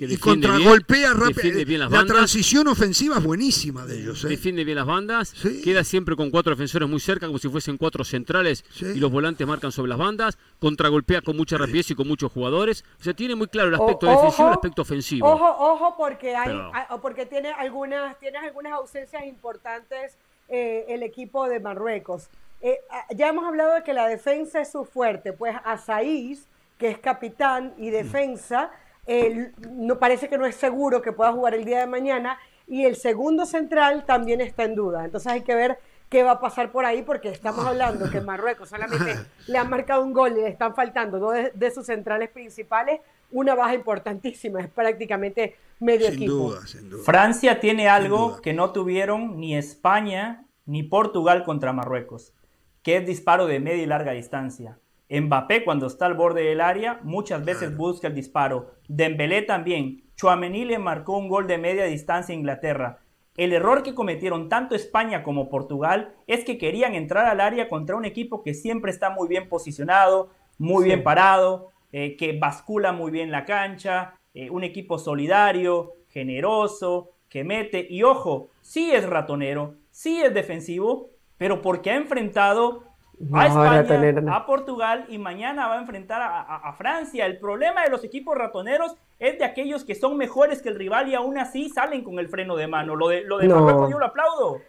Que 0.00 0.14
Y 0.14 0.16
contragolpea 0.16 1.12
rápido. 1.12 1.78
La 1.78 1.88
bandas. 1.88 2.06
transición 2.16 2.66
ofensiva 2.68 3.18
es 3.18 3.22
buenísima 3.22 3.84
de 3.84 4.00
ellos. 4.00 4.24
¿eh? 4.24 4.28
Defiende 4.28 4.64
bien 4.64 4.76
las 4.78 4.86
bandas, 4.86 5.28
Sí. 5.28 5.60
queda 5.62 5.84
siempre 5.84 6.16
con 6.16 6.30
cuatro 6.30 6.52
defensores 6.54 6.88
muy 6.88 7.00
cerca, 7.00 7.26
como 7.26 7.38
si 7.38 7.50
fuesen 7.50 7.76
cuatro 7.76 8.02
centrales, 8.02 8.64
Sí. 8.72 8.86
y 8.86 8.98
los 8.98 9.12
volantes 9.12 9.46
marcan 9.46 9.70
sobre 9.72 9.90
las 9.90 9.98
bandas, 9.98 10.38
contragolpea 10.58 11.20
con 11.20 11.36
mucha 11.36 11.58
rapidez 11.58 11.90
y 11.90 11.94
con 11.94 12.08
muchos 12.08 12.32
jugadores. 12.32 12.82
O 12.98 13.02
sea, 13.04 13.12
tiene 13.12 13.34
muy 13.34 13.48
claro 13.48 13.68
el 13.68 13.74
aspecto 13.74 14.08
O- 14.08 14.10
defensivo 14.10 14.44
y 14.44 14.48
el 14.48 14.54
aspecto 14.54 14.82
ofensivo. 14.82 15.28
Ojo, 15.28 15.56
ojo, 15.58 15.94
porque 15.98 16.34
hay, 16.34 16.46
Pero- 16.48 16.72
a- 16.74 16.98
porque 17.02 17.26
tiene 17.26 17.50
algunas, 17.50 18.18
tiene 18.18 18.38
algunas 18.38 18.72
ausencias 18.72 19.26
importantes 19.26 20.16
eh, 20.48 20.86
el 20.88 21.02
equipo 21.02 21.46
de 21.46 21.60
Marruecos. 21.60 22.28
Eh, 22.62 22.78
ya 23.14 23.28
hemos 23.28 23.44
hablado 23.44 23.74
de 23.74 23.82
que 23.82 23.92
la 23.92 24.08
defensa 24.08 24.62
es 24.62 24.72
su 24.72 24.84
fuerte, 24.86 25.32
pues 25.34 25.54
Asaís, 25.62 26.46
que 26.78 26.88
es 26.88 26.98
capitán 26.98 27.74
y 27.78 27.90
defensa, 27.90 28.70
eh, 29.06 29.52
no 29.70 29.98
parece 29.98 30.28
que 30.28 30.38
no 30.38 30.46
es 30.46 30.56
seguro 30.56 31.02
que 31.02 31.12
pueda 31.12 31.32
jugar 31.32 31.54
el 31.54 31.64
día 31.64 31.80
de 31.80 31.86
mañana 31.86 32.38
y 32.66 32.84
el 32.84 32.96
segundo 32.96 33.46
central 33.46 34.04
también 34.06 34.40
está 34.40 34.64
en 34.64 34.74
duda. 34.74 35.04
Entonces 35.04 35.32
hay 35.32 35.42
que 35.42 35.54
ver 35.54 35.78
qué 36.08 36.22
va 36.22 36.32
a 36.32 36.40
pasar 36.40 36.70
por 36.72 36.84
ahí 36.84 37.02
porque 37.02 37.28
estamos 37.28 37.64
hablando 37.64 38.10
que 38.10 38.20
Marruecos 38.20 38.68
solamente 38.68 39.16
le 39.46 39.58
han 39.58 39.70
marcado 39.70 40.02
un 40.04 40.12
gol 40.12 40.32
y 40.32 40.40
le 40.42 40.48
están 40.48 40.74
faltando 40.74 41.18
dos 41.18 41.34
de, 41.34 41.52
de 41.54 41.70
sus 41.70 41.86
centrales 41.86 42.30
principales, 42.30 43.00
una 43.30 43.54
baja 43.54 43.74
importantísima, 43.74 44.60
es 44.60 44.68
prácticamente 44.68 45.56
medio 45.78 46.06
Sin 46.06 46.14
equipo. 46.14 46.32
duda, 46.32 46.66
sin 46.66 46.90
duda. 46.90 47.02
Francia 47.04 47.60
tiene 47.60 47.88
algo 47.88 48.40
que 48.42 48.52
no 48.52 48.72
tuvieron 48.72 49.38
ni 49.38 49.56
España 49.56 50.44
ni 50.66 50.82
Portugal 50.82 51.42
contra 51.44 51.72
Marruecos, 51.72 52.34
que 52.82 52.96
es 52.96 53.06
disparo 53.06 53.46
de 53.46 53.60
media 53.60 53.82
y 53.82 53.86
larga 53.86 54.12
distancia. 54.12 54.78
Mbappé 55.10 55.64
cuando 55.64 55.86
está 55.86 56.06
al 56.06 56.14
borde 56.14 56.44
del 56.44 56.60
área 56.60 57.00
muchas 57.02 57.44
veces 57.44 57.76
busca 57.76 58.06
el 58.06 58.14
disparo. 58.14 58.74
Dembélé 58.88 59.42
también. 59.42 60.04
Chouameni 60.16 60.64
le 60.64 60.78
marcó 60.78 61.18
un 61.18 61.28
gol 61.28 61.46
de 61.46 61.58
media 61.58 61.84
distancia 61.84 62.34
a 62.34 62.38
Inglaterra. 62.38 63.00
El 63.36 63.52
error 63.52 63.82
que 63.82 63.94
cometieron 63.94 64.48
tanto 64.48 64.74
España 64.74 65.22
como 65.22 65.48
Portugal 65.48 66.14
es 66.26 66.44
que 66.44 66.58
querían 66.58 66.94
entrar 66.94 67.26
al 67.26 67.40
área 67.40 67.68
contra 67.68 67.96
un 67.96 68.04
equipo 68.04 68.42
que 68.42 68.54
siempre 68.54 68.90
está 68.90 69.10
muy 69.10 69.28
bien 69.28 69.48
posicionado, 69.48 70.30
muy 70.58 70.84
bien 70.84 71.02
parado, 71.02 71.70
eh, 71.90 72.16
que 72.16 72.38
bascula 72.38 72.92
muy 72.92 73.10
bien 73.10 73.30
la 73.30 73.44
cancha, 73.44 74.14
eh, 74.34 74.50
un 74.50 74.62
equipo 74.62 74.98
solidario, 74.98 75.94
generoso, 76.08 77.12
que 77.28 77.44
mete, 77.44 77.86
y 77.88 78.02
ojo, 78.02 78.50
sí 78.60 78.90
es 78.92 79.08
ratonero, 79.08 79.76
sí 79.90 80.20
es 80.20 80.34
defensivo, 80.34 81.10
pero 81.38 81.62
porque 81.62 81.90
ha 81.90 81.96
enfrentado 81.96 82.84
a 83.32 83.46
España, 83.46 84.34
a 84.34 84.46
Portugal 84.46 85.04
y 85.08 85.18
mañana 85.18 85.68
va 85.68 85.74
a 85.74 85.80
enfrentar 85.80 86.22
a, 86.22 86.72
Francia. 86.72 87.26
El 87.26 87.38
problema 87.38 87.82
de 87.82 87.90
los 87.90 88.04
equipos 88.04 88.36
ratoneros 88.36 88.94
es 89.18 89.38
de 89.38 89.44
aquellos 89.44 89.84
que 89.84 89.94
son 89.94 90.16
mejores 90.16 90.62
que 90.62 90.70
el 90.70 90.76
rival 90.76 91.08
y 91.08 91.14
aún 91.14 91.38
así 91.38 91.68
salen 91.68 92.02
con 92.02 92.18
el 92.18 92.28
freno 92.28 92.56
de 92.56 92.66
mano. 92.66 92.96
Lo 92.96 93.08
de, 93.08 93.22
lo 93.22 93.38
de 93.38 93.48
Marruecos 93.48 93.90
yo 93.90 93.98
lo 93.98 94.06
aplaudo. 94.06 94.60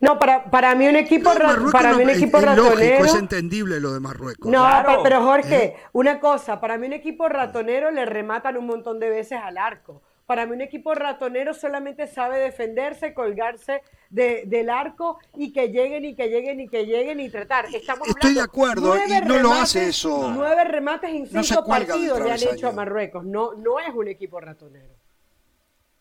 No, 0.00 0.18
para, 0.18 0.50
para 0.50 0.74
mí 0.74 0.88
un 0.88 0.96
equipo, 0.96 1.30
para 1.72 1.94
mí 1.94 2.02
un 2.02 2.10
equipo 2.10 2.38
es, 2.38 2.44
ratonero. 2.44 3.04
es 3.04 3.14
entendible 3.14 3.80
lo 3.80 3.92
de 3.92 4.00
Marruecos. 4.00 4.50
No, 4.50 4.66
pero 5.02 5.22
Jorge, 5.22 5.64
¿Eh? 5.64 5.76
una 5.92 6.20
cosa, 6.20 6.60
para 6.60 6.78
mí 6.78 6.86
un 6.86 6.92
equipo 6.92 7.28
ratonero 7.28 7.90
le 7.90 8.04
rematan 8.04 8.56
un 8.56 8.66
montón 8.66 8.98
de 8.98 9.08
veces 9.08 9.38
al 9.42 9.58
arco. 9.58 10.02
Para 10.26 10.46
mí 10.46 10.52
un 10.52 10.62
equipo 10.62 10.94
ratonero 10.94 11.52
solamente 11.52 12.06
sabe 12.06 12.38
defenderse, 12.38 13.12
colgarse 13.12 13.82
del 14.10 14.70
arco 14.70 15.18
y 15.36 15.52
que 15.52 15.68
lleguen 15.68 16.04
y 16.04 16.14
que 16.14 16.28
lleguen 16.28 16.60
y 16.60 16.68
que 16.68 16.86
lleguen 16.86 17.20
y 17.20 17.28
tratar. 17.28 17.66
Estamos 17.74 18.08
Estoy 18.08 18.34
de 18.34 18.40
acuerdo 18.40 18.96
y 18.96 19.26
no 19.26 19.38
lo 19.38 19.52
hace 19.52 19.88
eso. 19.88 20.30
Nueve 20.34 20.64
remates 20.64 21.10
en 21.10 21.26
cinco 21.26 21.66
partidos 21.66 22.20
le 22.20 22.32
han 22.32 22.54
hecho 22.54 22.68
a 22.68 22.72
Marruecos. 22.72 23.24
No, 23.24 23.54
no 23.54 23.80
es 23.80 23.94
un 23.94 24.08
equipo 24.08 24.40
ratonero. 24.40 24.94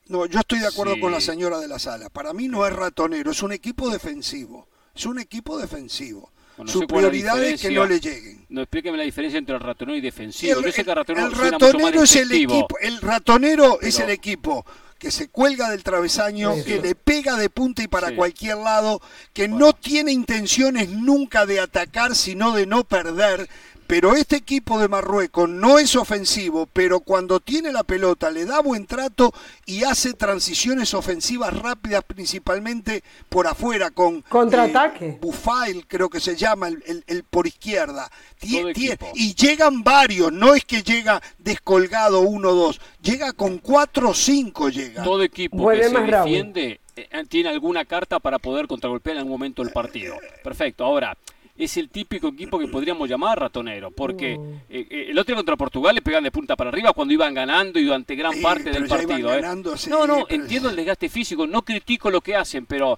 No, 0.07 0.25
yo 0.25 0.39
estoy 0.39 0.59
de 0.59 0.67
acuerdo 0.67 0.99
con 0.99 1.11
la 1.11 1.21
señora 1.21 1.59
de 1.59 1.67
la 1.67 1.79
sala. 1.79 2.09
Para 2.09 2.33
mí 2.33 2.47
no 2.47 2.67
es 2.67 2.73
ratonero, 2.73 3.31
es 3.31 3.41
un 3.41 3.53
equipo 3.53 3.89
defensivo. 3.89 4.67
Es 4.93 5.05
un 5.05 5.19
equipo 5.19 5.57
defensivo. 5.57 6.32
Su 6.65 6.85
prioridad 6.87 7.43
es 7.43 7.61
que 7.61 7.71
no 7.71 7.85
le 7.85 7.99
lleguen. 7.99 8.45
No, 8.49 8.61
explíqueme 8.61 8.97
la 8.97 9.03
diferencia 9.03 9.39
entre 9.39 9.55
el 9.55 9.61
ratonero 9.61 9.97
y 9.97 10.01
defensivo. 10.01 10.59
El, 10.59 10.73
ratonero, 10.85 12.03
es 12.03 12.15
el 12.15 12.31
equipo, 12.31 12.77
el 12.79 13.01
ratonero 13.01 13.81
es 13.81 13.99
el 13.99 14.09
equipo 14.11 14.65
que 14.99 15.11
se 15.11 15.27
cuelga 15.27 15.69
del 15.69 15.83
travesaño, 15.83 16.53
que 16.63 16.79
le 16.79 16.95
pega 16.95 17.35
de 17.35 17.49
punta 17.49 17.83
y 17.83 17.87
para 17.87 18.15
cualquier 18.15 18.57
lado, 18.57 19.01
que 19.33 19.49
no 19.49 19.73
tiene 19.73 20.13
intenciones 20.13 20.89
nunca 20.89 21.45
de 21.45 21.59
atacar, 21.59 22.15
sino 22.15 22.53
de 22.53 22.65
no 22.65 22.85
perder, 22.85 23.49
pero 23.87 24.15
este 24.15 24.35
equipo 24.35 24.79
de 24.79 24.87
Marruecos 24.87 25.49
no 25.49 25.79
es 25.79 25.95
ofensivo, 25.95 26.67
pero 26.71 26.99
cuando 26.99 27.39
tiene 27.39 27.71
la 27.71 27.83
pelota 27.83 28.29
le 28.31 28.45
da 28.45 28.61
buen 28.61 28.85
trato 28.85 29.33
y 29.65 29.83
hace 29.83 30.13
transiciones 30.13 30.93
ofensivas 30.93 31.53
rápidas, 31.57 32.03
principalmente 32.03 33.03
por 33.29 33.47
afuera, 33.47 33.91
con 33.91 34.21
contraataque. 34.21 35.05
Eh, 35.05 35.17
Bufail, 35.21 35.85
creo 35.87 36.09
que 36.09 36.19
se 36.19 36.35
llama, 36.35 36.67
el, 36.67 37.23
por 37.29 37.47
izquierda. 37.47 38.09
y 38.41 39.35
llegan 39.35 39.83
varios, 39.83 40.31
no 40.31 40.55
es 40.55 40.65
que 40.65 40.83
llega 40.83 41.21
descolgado 41.37 42.21
uno 42.21 42.49
o 42.49 42.55
dos, 42.55 42.81
llega 43.01 43.33
con 43.33 43.57
cuatro 43.57 44.09
o 44.09 44.13
cinco 44.13 44.69
llega. 44.69 45.03
Todo 45.03 45.23
equipo 45.23 45.69
que 45.69 45.83
se 45.83 45.99
defiende 45.99 46.79
eh, 46.95 47.23
tiene 47.27 47.49
alguna 47.49 47.85
carta 47.85 48.19
para 48.19 48.39
poder 48.39 48.67
contragolpear 48.67 49.15
en 49.15 49.19
algún 49.19 49.33
momento 49.33 49.61
el 49.61 49.71
partido. 49.71 50.15
Perfecto, 50.43 50.85
ahora 50.85 51.17
es 51.57 51.77
el 51.77 51.89
típico 51.89 52.29
equipo 52.29 52.57
que 52.57 52.67
podríamos 52.67 53.07
llamar 53.07 53.39
ratonero, 53.39 53.91
porque 53.91 54.33
eh, 54.33 54.87
eh, 54.89 55.05
el 55.09 55.19
otro 55.19 55.35
contra 55.35 55.55
Portugal 55.55 55.93
le 55.93 56.01
pegan 56.01 56.23
de 56.23 56.31
punta 56.31 56.55
para 56.55 56.69
arriba 56.69 56.93
cuando 56.93 57.13
iban 57.13 57.33
ganando 57.33 57.79
y 57.79 57.83
durante 57.83 58.15
gran 58.15 58.41
parte 58.41 58.71
del 58.71 58.87
partido. 58.87 59.33
¿eh? 59.33 59.41
no, 59.89 60.07
no, 60.07 60.25
entiendo 60.29 60.69
el 60.69 60.75
desgaste 60.75 61.09
físico, 61.09 61.45
no 61.45 61.61
critico 61.61 62.09
lo 62.09 62.21
que 62.21 62.35
hacen, 62.35 62.65
pero 62.65 62.97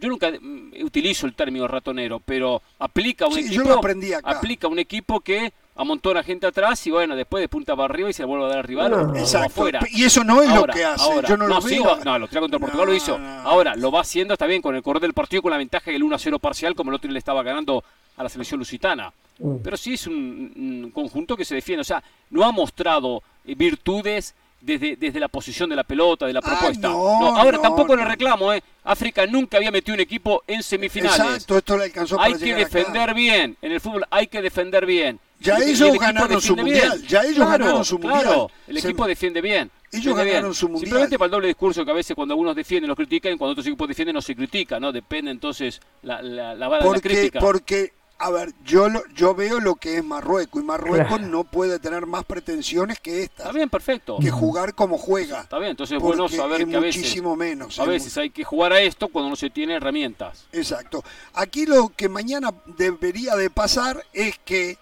yo 0.00 0.08
nunca 0.08 0.30
mm, 0.30 0.82
utilizo 0.82 1.26
el 1.26 1.34
término 1.34 1.68
ratonero, 1.68 2.20
pero 2.20 2.62
aplica 2.78 3.26
un 3.26 3.38
equipo, 3.38 3.80
aplica 4.24 4.68
un 4.68 4.78
equipo 4.78 5.20
que 5.20 5.52
amontona 5.80 6.22
gente 6.22 6.46
atrás 6.46 6.86
y 6.86 6.90
bueno, 6.90 7.16
después 7.16 7.40
de 7.40 7.48
punta 7.48 7.74
para 7.74 7.86
arriba 7.86 8.10
y 8.10 8.12
se 8.12 8.24
vuelve 8.24 8.44
a 8.44 8.48
dar 8.48 8.58
al 8.58 8.64
rival 8.64 9.14
afuera. 9.42 9.80
Y 9.90 10.04
eso 10.04 10.22
no 10.22 10.42
es 10.42 10.54
lo 10.54 10.66
que 10.66 10.84
hace. 10.84 11.04
yo 11.26 11.36
no, 11.38 11.46
lo 11.46 11.60
veo. 11.62 11.98
no, 12.04 12.18
lo 12.18 12.28
contra 12.28 12.58
Portugal 12.58 12.86
lo 12.86 12.94
hizo. 12.94 13.18
Ahora, 13.44 13.74
lo 13.76 13.90
va 13.90 14.02
haciendo, 14.02 14.34
está 14.34 14.46
bien, 14.46 14.60
con 14.60 14.76
el 14.76 14.82
correr 14.82 15.00
del 15.00 15.14
partido 15.14 15.40
con 15.40 15.50
la 15.50 15.56
ventaja 15.56 15.90
del 15.90 16.02
1-0 16.02 16.38
parcial, 16.38 16.74
como 16.74 16.90
el 16.90 16.96
otro 16.96 17.10
le 17.10 17.18
estaba 17.18 17.42
ganando 17.42 17.82
a 18.16 18.22
la 18.22 18.28
selección 18.28 18.58
lusitana. 18.58 19.10
Mm. 19.38 19.56
Pero 19.64 19.76
sí 19.78 19.94
es 19.94 20.06
un, 20.06 20.90
conjunto 20.94 21.34
que 21.34 21.46
se 21.46 21.54
defiende. 21.54 21.80
O 21.80 21.84
sea, 21.84 22.02
no 22.28 22.44
ha 22.44 22.52
mostrado 22.52 23.22
eh, 23.46 23.54
virtudes 23.54 24.34
desde, 24.60 24.96
desde 24.96 25.18
la 25.18 25.28
posición 25.28 25.70
de 25.70 25.76
la 25.76 25.84
pelota, 25.84 26.26
de 26.26 26.34
la 26.34 26.40
ah, 26.40 26.46
propuesta. 26.46 26.88
no, 26.88 27.38
ahora 27.38 27.58
tampoco 27.58 27.96
le 27.96 28.04
reclamo, 28.04 28.52
¿eh? 28.52 28.62
África 28.84 29.26
nunca 29.26 29.56
había 29.56 29.70
metido 29.70 29.94
un 29.94 30.00
equipo 30.00 30.42
en 30.46 30.62
semifinales. 30.62 31.18
Exacto, 31.18 31.56
esto 31.56 31.78
le 31.78 31.84
alcanzó 31.84 32.20
Hay 32.20 32.34
que 32.34 32.54
defender 32.54 33.14
bien. 33.14 33.56
En 33.62 33.72
el 33.72 33.80
fútbol 33.80 34.04
hay 34.10 34.26
que 34.26 34.42
defender 34.42 34.84
bien. 34.84 35.18
Ya 35.40 35.58
ellos 35.58 35.98
ganaron 35.98 36.40
su 36.40 36.54
mundial. 36.54 37.02
Ya 37.06 37.22
ellos 37.22 37.48
ganaron 37.48 37.84
su 37.84 37.98
mundial. 37.98 38.46
el 38.66 38.76
equipo 38.76 39.06
defiende 39.06 39.40
bien. 39.40 39.70
Ellos 39.92 40.14
ganaron 40.14 40.54
su 40.54 40.68
mundial. 40.68 40.84
Simplemente 40.86 41.18
para 41.18 41.26
el 41.26 41.32
doble 41.32 41.48
discurso 41.48 41.84
que 41.84 41.90
a 41.90 41.94
veces 41.94 42.14
cuando 42.14 42.34
algunos 42.34 42.54
defienden 42.54 42.88
los 42.88 42.96
critican, 42.96 43.36
cuando 43.38 43.52
otros 43.52 43.66
equipos 43.66 43.88
defienden 43.88 44.14
no 44.14 44.22
se 44.22 44.36
critica, 44.36 44.78
¿no? 44.78 44.92
Depende 44.92 45.30
entonces 45.30 45.80
la, 46.02 46.22
la, 46.22 46.54
la 46.54 46.68
de 46.68 46.90
la 46.90 47.00
crítica. 47.00 47.40
Porque 47.40 47.92
a 48.20 48.30
ver, 48.30 48.52
yo 48.64 48.86
yo 49.14 49.34
veo 49.34 49.60
lo 49.60 49.76
que 49.76 49.96
es 49.96 50.04
Marruecos 50.04 50.62
y 50.62 50.64
Marruecos 50.64 51.22
no 51.22 51.44
puede 51.44 51.78
tener 51.78 52.04
más 52.04 52.24
pretensiones 52.26 53.00
que 53.00 53.22
esta. 53.22 53.44
Está 53.44 53.52
bien, 53.52 53.70
perfecto. 53.70 54.18
Que 54.20 54.30
jugar 54.30 54.74
como 54.74 54.98
juega. 54.98 55.40
Está 55.40 55.58
bien, 55.58 55.70
entonces 55.70 55.96
es 55.96 56.02
bueno 56.02 56.28
saber 56.28 56.68
que 56.68 56.76
a 56.76 56.80
veces, 56.80 57.00
muchísimo 57.00 57.34
menos. 57.34 57.78
A 57.78 57.86
veces 57.86 58.16
hay 58.18 58.28
que 58.28 58.44
jugar 58.44 58.74
a 58.74 58.80
esto 58.80 59.08
cuando 59.08 59.30
no 59.30 59.36
se 59.36 59.48
tiene 59.48 59.74
herramientas. 59.74 60.44
Exacto. 60.52 61.02
Aquí 61.32 61.64
lo 61.64 61.88
que 61.96 62.10
mañana 62.10 62.52
debería 62.66 63.36
de 63.36 63.48
pasar 63.48 64.04
es 64.12 64.38
que 64.44 64.76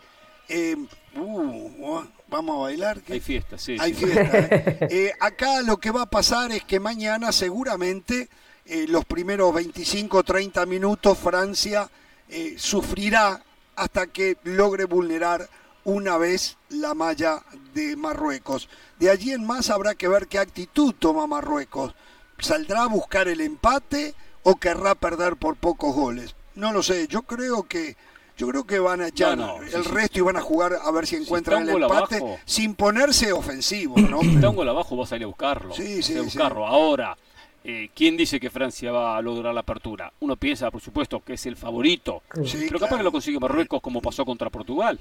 eh, 0.49 0.77
uh, 1.17 2.03
vamos 2.29 2.57
a 2.57 2.63
bailar. 2.63 3.01
Hay 3.09 3.21
fiesta, 3.21 3.59
sí. 3.59 3.77
Hay 3.79 3.93
fiesta. 3.95 4.39
¿eh? 4.39 4.79
Eh, 4.91 5.13
acá 5.21 5.63
lo 5.63 5.77
que 5.79 5.91
va 5.91 6.03
a 6.03 6.11
pasar 6.11 6.53
es 6.53 6.65
que 6.65 6.81
mañana 6.81 7.33
seguramente 7.33 8.29
los 8.89 9.07
primeros 9.07 9.55
25 9.55 10.23
30 10.23 10.67
minutos 10.67 11.17
Francia 11.17 11.91
sufrirá 12.59 13.43
hasta 13.77 14.09
que 14.09 14.37
logre 14.45 14.85
vulnerar 14.85 15.49
una 15.85 16.19
vez 16.19 16.59
la 16.69 16.93
malla 16.93 17.43
de 17.73 17.97
Marruecos. 17.97 18.69
De 18.99 19.11
allí 19.11 19.33
en 19.33 19.47
más 19.47 19.71
habrá 19.71 19.95
que 19.95 20.09
ver 20.09 20.29
qué 20.29 20.39
actitud 20.39 20.95
toma 20.99 21.27
Marruecos. 21.27 21.95
¿Saldrá 22.39 22.83
a 22.83 22.89
buscar 22.89 23.27
el 23.29 23.41
empate 23.41 24.15
o 24.43 24.57
querrá 24.57 24.95
perder 24.95 25.37
por 25.37 25.57
pocos 25.57 25.95
goles? 25.95 26.35
No 26.55 26.73
lo 26.73 26.83
sé, 26.83 27.09
yo 27.09 27.23
creo 27.23 27.63
que 27.63 27.97
yo 28.39 28.47
creo 28.47 28.65
que 28.65 28.79
van 28.79 29.01
a 29.01 29.09
echar 29.09 29.37
el 29.73 29.85
resto 29.85 30.21
y 30.21 30.23
van 30.23 30.37
a 30.37 30.41
jugar 30.41 30.79
a 30.81 30.91
ver 30.93 31.07
si 31.07 31.17
encuentran 31.17 31.69
el 31.69 31.83
empate 31.83 32.23
sin 32.45 32.77
ponerse 32.77 33.33
ofensivo, 33.33 33.99
¿no? 33.99 34.21
Si 34.21 34.37
está 34.37 34.49
un 34.49 34.57
gol 34.57 34.69
abajo, 34.69 34.97
vas 34.97 35.13
a 35.13 35.17
ir 35.17 35.25
a 35.25 35.27
buscarlo. 35.27 35.75
Sí, 35.75 36.03
sí, 36.05 36.17
buscarlo. 36.21 36.65
Ahora, 36.65 37.17
eh, 37.65 37.91
¿quién 37.93 38.17
dice 38.17 38.39
que 38.39 38.49
Francia 38.49 38.93
va 38.93 39.17
a 39.17 39.23
lograr 39.23 39.53
la 39.53 39.61
apertura? 39.61 40.13
Uno 40.21 40.37
piensa, 40.37 40.71
por 40.71 40.81
supuesto, 40.81 41.21
que 41.21 41.33
es 41.33 41.47
el 41.47 41.57
favorito, 41.57 42.23
pero 42.33 42.79
capaz 42.79 42.99
que 42.99 43.03
lo 43.03 43.11
consigue 43.11 43.41
Marruecos 43.41 43.83
como 43.83 44.01
pasó 44.01 44.25
contra 44.25 44.49
Portugal 44.51 45.01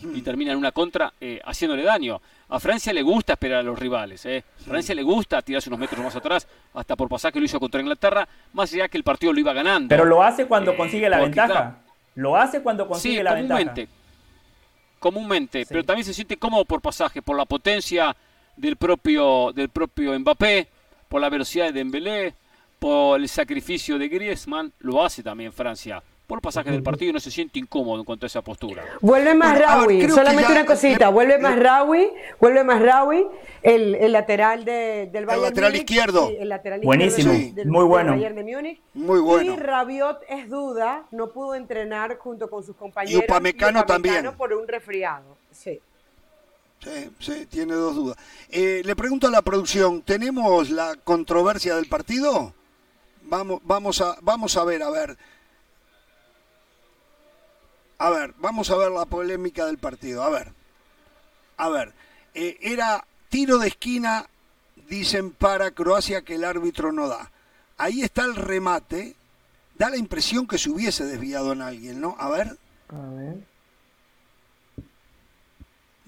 y 0.00 0.06
hmm. 0.06 0.24
termina 0.24 0.52
en 0.52 0.58
una 0.58 0.72
contra 0.72 1.12
eh, 1.20 1.40
haciéndole 1.44 1.82
daño. 1.82 2.22
A 2.48 2.58
Francia 2.58 2.92
le 2.94 3.02
gusta 3.02 3.34
esperar 3.34 3.58
a 3.58 3.62
los 3.62 3.78
rivales. 3.78 4.24
Eh. 4.24 4.42
A 4.62 4.64
Francia 4.64 4.94
le 4.94 5.02
gusta 5.02 5.42
tirarse 5.42 5.68
unos 5.68 5.78
metros 5.78 6.02
más 6.02 6.16
atrás, 6.16 6.48
hasta 6.72 6.96
por 6.96 7.10
pasaje 7.10 7.38
lo 7.38 7.44
hizo 7.44 7.60
contra 7.60 7.82
Inglaterra, 7.82 8.26
más 8.54 8.72
allá 8.72 8.88
que 8.88 8.96
el 8.96 9.04
partido 9.04 9.34
lo 9.34 9.40
iba 9.40 9.52
ganando. 9.52 9.88
Pero 9.90 10.06
lo 10.06 10.22
hace 10.22 10.46
cuando 10.46 10.74
consigue 10.74 11.10
la 11.10 11.20
ventaja. 11.20 11.81
Lo 12.14 12.36
hace 12.36 12.62
cuando 12.62 12.86
consigue 12.86 13.22
la 13.22 13.34
comúnmente, 13.34 13.80
ventaja. 13.80 13.98
Comúnmente, 14.98 15.66
pero 15.66 15.84
también 15.84 16.04
se 16.04 16.14
siente 16.14 16.36
cómodo 16.36 16.64
por 16.64 16.80
pasaje, 16.80 17.22
por 17.22 17.36
la 17.36 17.44
potencia 17.44 18.14
del 18.56 18.76
propio, 18.76 19.52
del 19.52 19.68
propio 19.68 20.18
Mbappé 20.18 20.68
por 21.12 21.20
la 21.20 21.28
velocidad 21.28 21.66
de 21.66 21.72
Dembélé, 21.72 22.34
por 22.78 23.20
el 23.20 23.28
sacrificio 23.28 23.98
de 23.98 24.08
Griezmann, 24.08 24.72
lo 24.78 25.04
hace 25.04 25.22
también 25.22 25.52
Francia. 25.52 26.02
Por 26.32 26.38
el 26.38 26.42
pasaje 26.44 26.70
del 26.70 26.82
partido 26.82 27.12
no 27.12 27.20
se 27.20 27.30
siente 27.30 27.58
incómodo 27.58 27.98
en 27.98 28.06
cuanto 28.06 28.24
a 28.24 28.26
esa 28.28 28.40
postura. 28.40 28.82
Vuelve 29.02 29.34
más 29.34 29.58
Rawi, 29.58 30.08
solamente 30.08 30.50
una 30.50 30.64
cosita, 30.64 31.10
vuelve 31.10 31.36
más 31.36 31.58
Rawi, 31.58 32.10
vuelve 32.40 32.64
más 32.64 32.80
Rawi, 32.80 33.26
el, 33.62 34.10
lateral 34.10 34.64
del 34.64 35.10
Bayern 35.12 35.34
El 35.34 35.42
lateral 35.42 35.76
izquierdo. 35.76 36.30
el 36.30 36.48
lateral 36.48 36.80
Buenísimo, 36.82 37.34
muy 37.66 37.84
bueno. 37.84 38.16
Muy 38.94 39.20
bueno. 39.20 39.52
Y 39.52 39.56
Rabiot 39.56 40.22
es 40.26 40.48
duda, 40.48 41.04
no 41.10 41.32
pudo 41.32 41.54
entrenar 41.54 42.16
junto 42.16 42.48
con 42.48 42.64
sus 42.64 42.76
compañeros. 42.76 43.20
Y 43.20 43.24
Upamecano, 43.26 43.84
también. 43.84 44.32
por 44.38 44.54
un 44.54 44.66
resfriado, 44.66 45.36
sí. 45.50 45.80
Sí, 46.82 47.10
sí, 47.18 47.46
tiene 47.50 47.74
dos 47.74 47.94
dudas. 47.94 48.16
Eh, 48.48 48.80
le 48.82 48.96
pregunto 48.96 49.26
a 49.26 49.30
la 49.30 49.42
producción, 49.42 50.00
¿tenemos 50.00 50.70
la 50.70 50.94
controversia 51.04 51.76
del 51.76 51.88
partido? 51.90 52.54
Vamos, 53.24 53.60
vamos, 53.64 54.00
a, 54.00 54.16
vamos 54.22 54.56
a 54.56 54.64
ver, 54.64 54.82
a 54.82 54.88
ver. 54.88 55.18
A 58.02 58.10
ver, 58.10 58.34
vamos 58.38 58.68
a 58.68 58.76
ver 58.76 58.90
la 58.90 59.04
polémica 59.04 59.64
del 59.64 59.78
partido. 59.78 60.24
A 60.24 60.28
ver, 60.28 60.52
a 61.56 61.68
ver. 61.68 61.92
Eh, 62.34 62.58
era 62.60 63.06
tiro 63.28 63.58
de 63.58 63.68
esquina, 63.68 64.26
dicen 64.88 65.30
para 65.30 65.70
Croacia 65.70 66.22
que 66.22 66.34
el 66.34 66.44
árbitro 66.44 66.90
no 66.90 67.06
da. 67.06 67.30
ahí 67.78 68.02
está 68.02 68.24
el 68.24 68.34
remate. 68.34 69.14
Da 69.78 69.88
la 69.88 69.98
impresión 69.98 70.48
que 70.48 70.58
se 70.58 70.68
hubiese 70.68 71.04
desviado 71.04 71.52
en 71.52 71.62
alguien, 71.62 72.00
¿no? 72.00 72.16
A 72.18 72.28
ver. 72.28 72.56
A 72.88 73.14
ver. 73.14 73.36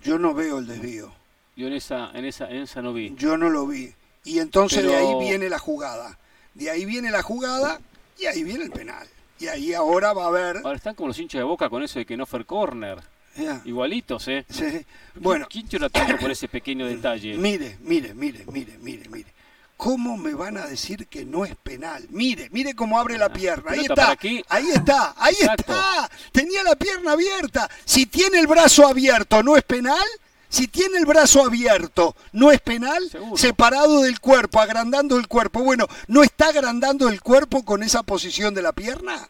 Yo 0.02 0.18
no 0.18 0.34
veo 0.34 0.58
el 0.58 0.66
desvío. 0.66 1.12
Yo 1.54 1.68
en 1.68 1.74
esa, 1.74 2.10
en 2.10 2.24
esa, 2.24 2.50
en 2.50 2.62
esa 2.62 2.82
no 2.82 2.92
vi. 2.92 3.14
Yo 3.14 3.36
no 3.36 3.50
lo 3.50 3.68
vi. 3.68 3.94
Y 4.24 4.40
entonces 4.40 4.82
de 4.82 4.96
ahí 4.96 5.14
viene 5.20 5.48
la 5.48 5.60
jugada. 5.60 6.18
De 6.54 6.70
ahí 6.70 6.86
viene 6.86 7.12
la 7.12 7.22
jugada 7.22 7.80
y 8.18 8.26
ahí 8.26 8.42
viene 8.42 8.64
el 8.64 8.72
penal. 8.72 9.06
Y 9.38 9.48
ahí 9.48 9.74
ahora 9.74 10.12
va 10.12 10.24
a 10.24 10.28
haber. 10.28 10.58
Ahora 10.58 10.76
están 10.76 10.94
como 10.94 11.08
los 11.08 11.18
hinchas 11.18 11.40
de 11.40 11.44
boca 11.44 11.68
con 11.68 11.82
eso 11.82 11.98
de 11.98 12.06
que 12.06 12.16
no 12.16 12.26
fue 12.26 12.44
corner. 12.44 12.98
Ya, 13.36 13.60
Igualitos, 13.64 14.28
¿eh? 14.28 14.44
sí. 14.48 14.86
Bueno, 15.16 15.46
¿Quién 15.50 15.68
llora 15.68 15.88
tanto 15.88 16.16
por 16.18 16.30
ese 16.30 16.46
pequeño 16.46 16.86
detalle? 16.86 17.34
mire, 17.38 17.78
mire, 17.80 18.14
mire, 18.14 18.44
mire, 18.46 18.78
mire, 18.78 19.08
mire. 19.08 19.34
¿Cómo 19.76 20.16
me 20.16 20.34
van 20.34 20.56
a 20.56 20.66
decir 20.66 21.08
que 21.08 21.24
no 21.24 21.44
es 21.44 21.56
penal? 21.56 22.06
Mire, 22.10 22.48
mire 22.52 22.74
cómo 22.74 22.98
abre 22.98 23.18
la 23.18 23.32
pierna. 23.32 23.72
Ahí 23.72 23.80
está, 23.80 24.12
aquí. 24.12 24.42
ahí 24.48 24.68
está, 24.70 25.14
ahí 25.18 25.34
Exacto. 25.34 25.72
está. 25.72 26.10
Tenía 26.30 26.62
la 26.62 26.76
pierna 26.76 27.12
abierta. 27.12 27.68
Si 27.84 28.06
tiene 28.06 28.38
el 28.38 28.46
brazo 28.46 28.86
abierto, 28.86 29.42
¿no 29.42 29.56
es 29.56 29.64
penal? 29.64 30.06
Si 30.48 30.68
tiene 30.68 30.98
el 30.98 31.06
brazo 31.06 31.44
abierto, 31.44 32.14
¿no 32.32 32.52
es 32.52 32.60
penal? 32.60 33.08
Seguro. 33.10 33.36
Separado 33.36 34.02
del 34.02 34.20
cuerpo, 34.20 34.60
agrandando 34.60 35.16
el 35.18 35.26
cuerpo. 35.26 35.62
Bueno, 35.64 35.86
¿no 36.06 36.22
está 36.22 36.48
agrandando 36.48 37.08
el 37.08 37.20
cuerpo 37.20 37.64
con 37.64 37.82
esa 37.82 38.02
posición 38.04 38.54
de 38.54 38.62
la 38.62 38.72
pierna? 38.72 39.28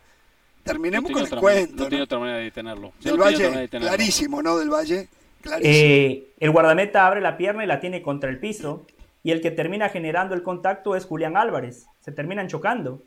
Terminemos 0.64 1.10
no 1.10 1.16
con 1.18 1.26
el 1.26 1.38
cuento. 1.40 1.88
no 1.90 1.96
¿no? 1.98 2.02
otra 2.04 2.18
manera 2.18 2.38
de 2.38 2.44
detenerlo. 2.44 2.92
Del 3.00 3.16
No 3.16 3.24
de 3.24 3.32
Valle, 3.32 3.50
detenerlo. 3.50 3.88
clarísimo, 3.96 4.42
¿no? 4.42 4.58
Del 4.58 4.70
Valle, 4.70 5.08
clarísimo. 5.42 5.74
Eh, 5.74 6.26
el 6.40 6.50
guardameta 6.50 7.06
abre 7.06 7.20
la 7.20 7.36
pierna 7.36 7.64
y 7.64 7.66
la 7.66 7.80
tiene 7.80 8.02
contra 8.02 8.30
el 8.30 8.38
piso. 8.38 8.86
Y 9.22 9.30
el 9.30 9.40
que 9.40 9.50
termina 9.50 9.88
generando 9.88 10.34
el 10.34 10.42
contacto 10.42 10.96
es 10.96 11.06
Julián 11.06 11.36
Álvarez. 11.38 11.86
Se 12.04 12.12
terminan 12.12 12.48
chocando. 12.48 13.02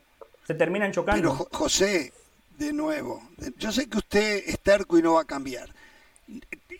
Se 0.46 0.54
terminan 0.54 0.90
chocando. 0.92 1.20
Pero 1.22 1.34
Jo- 1.34 1.48
José, 1.52 2.12
de 2.58 2.72
nuevo, 2.72 3.22
yo 3.58 3.70
sé 3.70 3.88
que 3.88 3.98
usted 3.98 4.42
es 4.46 4.58
terco 4.60 4.98
y 4.98 5.02
no 5.02 5.14
va 5.14 5.20
a 5.22 5.24
cambiar. 5.26 5.68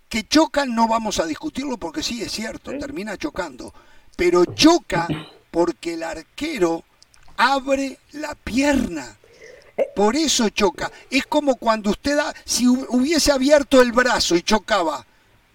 Que 0.09 0.27
chocan 0.27 0.75
no 0.75 0.89
vamos 0.89 1.19
a 1.21 1.27
discutirlo 1.27 1.77
porque 1.77 2.03
sí 2.03 2.23
es 2.23 2.33
cierto, 2.33 2.71
termina 2.79 3.17
chocando. 3.17 3.75
Pero 4.17 4.45
choca 4.47 5.07
porque 5.51 5.95
el 5.95 6.03
arquero 6.03 6.85
abre 7.37 7.99
la 8.13 8.35
pierna. 8.35 9.17
Por 9.95 10.17
eso 10.17 10.49
choca. 10.49 10.91
Es 11.11 11.27
como 11.27 11.55
cuando 11.57 11.91
usted, 11.91 12.19
si 12.45 12.65
hu- 12.67 12.87
hubiese 12.89 13.31
abierto 13.31 13.81
el 13.81 13.93
brazo 13.93 14.35
y 14.35 14.43
chocaba, 14.43 15.07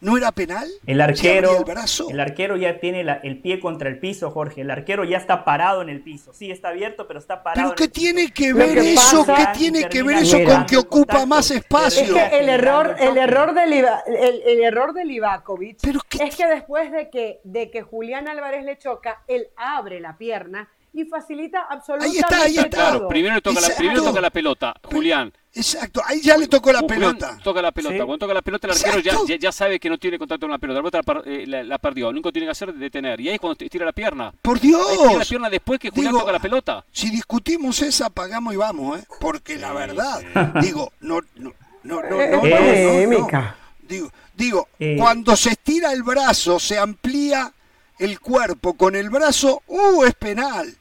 ¿no 0.03 0.17
era 0.17 0.31
penal? 0.31 0.69
El 0.85 1.01
arquero, 1.01 1.57
el 1.57 1.63
brazo. 1.65 2.09
el 2.09 2.19
arquero 2.19 2.55
ya 2.57 2.80
tiene 2.80 3.03
la- 3.03 3.15
el 3.23 3.39
pie 3.41 3.59
contra 3.59 3.89
el 3.89 3.99
piso, 3.99 4.30
Jorge. 4.30 4.61
El 4.61 4.69
arquero 4.71 5.03
ya 5.03 5.17
está 5.17 5.43
parado 5.45 5.81
en 5.81 5.89
el 5.89 6.01
piso. 6.01 6.34
Sí, 6.34 6.51
está 6.51 6.69
abierto, 6.69 7.07
pero 7.07 7.19
está 7.19 7.41
parado. 7.41 7.73
Pero 7.73 7.75
¿qué 7.75 7.88
tiene 7.91 8.31
que 8.31 8.53
ver 8.53 8.73
que 8.75 8.93
eso? 8.93 9.25
pasa- 9.25 9.51
¿Qué 9.53 9.57
tiene 9.59 9.89
que 9.89 10.03
ver 10.03 10.17
eso 10.17 10.38
con 10.43 10.65
que 10.65 10.77
ocupa 10.77 10.89
contacto. 11.13 11.27
más 11.27 11.49
espacio? 11.51 12.03
Es 12.03 12.11
que 12.30 12.39
el 12.39 12.49
error, 12.49 12.95
el 12.99 13.17
error 13.17 13.53
de 13.53 13.65
Liva- 13.65 14.03
el, 14.05 14.41
el 14.45 14.63
error 14.63 14.93
de 14.93 15.05
Livakovic 15.05 15.77
Pero 15.81 15.99
qué- 16.07 16.23
es 16.23 16.35
que 16.35 16.45
después 16.47 16.91
de 16.91 17.09
que, 17.09 17.39
de 17.43 17.71
que 17.71 17.81
Julián 17.81 18.27
Álvarez 18.27 18.65
le 18.65 18.77
choca, 18.77 19.23
él 19.27 19.47
abre 19.55 19.99
la 19.99 20.17
pierna 20.17 20.69
y 20.93 21.05
facilita 21.05 21.61
absolutamente 21.69 22.19
está, 22.19 22.43
ahí 22.43 22.57
está. 22.57 22.69
Claro, 22.69 22.99
todo. 22.99 23.07
primero 23.07 23.41
toca, 23.41 23.61
la, 23.61 23.69
primero 23.75 24.03
toca 24.03 24.21
la 24.21 24.30
pelota, 24.30 24.75
Julián. 24.84 25.34
Exacto, 25.55 26.01
ahí 26.05 26.19
ya 26.19 26.35
le 26.35 26.47
tocó 26.47 26.71
la 26.73 26.80
Julián 26.80 27.15
pelota. 27.17 27.38
Toca 27.43 27.61
la 27.61 27.71
pelota. 27.71 27.93
Sí. 27.93 27.97
Cuando 27.99 28.17
toca 28.17 28.34
la 28.34 28.41
pelota, 28.41 28.67
el 28.67 28.73
arquero 28.73 28.99
ya, 29.01 29.15
ya, 29.27 29.35
ya 29.35 29.51
sabe 29.51 29.80
que 29.80 29.88
no 29.88 29.99
tiene 29.99 30.17
contacto 30.17 30.45
con 30.45 30.51
la 30.51 30.57
pelota. 30.57 30.81
La 30.81 30.89
pelota 31.03 31.23
la, 31.30 31.31
eh, 31.31 31.45
la- 31.45 31.63
la 31.63 31.77
perdió. 31.77 32.05
Lo 32.05 32.11
único 32.11 32.30
que 32.30 32.34
tiene 32.34 32.47
que 32.47 32.51
hacer 32.53 32.69
es 32.69 32.80
detener. 32.80 33.21
Y 33.21 33.27
ahí 33.30 33.35
es 33.35 33.39
cuando 33.39 33.55
te- 33.57 33.69
tira 33.69 33.85
la 33.85 33.91
pierna. 33.91 34.34
Por 34.41 34.55
Ahí 34.57 34.61
tira 34.61 34.80
la 34.80 35.09
Dios. 35.09 35.30
pierna 35.30 35.49
después 35.51 35.80
que 35.80 35.91
Julián 35.91 36.11
Digo, 36.13 36.19
toca 36.21 36.31
la 36.31 36.39
pelota. 36.39 36.84
Si 36.91 37.11
discutimos 37.11 37.80
esa, 37.84 38.09
pagamos 38.09 38.53
y 38.53 38.57
vamos, 38.57 38.99
¿eh? 38.99 39.03
Porque 39.19 39.57
la 39.59 39.73
verdad, 39.73 40.21
digo, 40.61 40.91
no, 41.01 41.19
no, 41.35 41.53
no, 41.84 42.01
no, 42.01 42.01
no, 42.01 42.09
no, 42.09 42.31
no, 42.31 42.39
polémica. 42.41 43.41
no. 43.41 43.88
Digo, 43.88 44.11
digo, 44.35 44.67
Eh. 44.80 44.95
cuando 44.97 45.35
se 45.35 45.51
estira 45.51 45.91
el 45.93 46.01
brazo, 46.01 46.59
se 46.59 46.80
amplía 46.80 47.53
el 47.99 48.19
cuerpo 48.19 48.73
con 48.73 48.95
el 48.95 49.11
brazo, 49.11 49.61
¡uh! 49.67 50.03
Es 50.03 50.15
penal. 50.15 50.75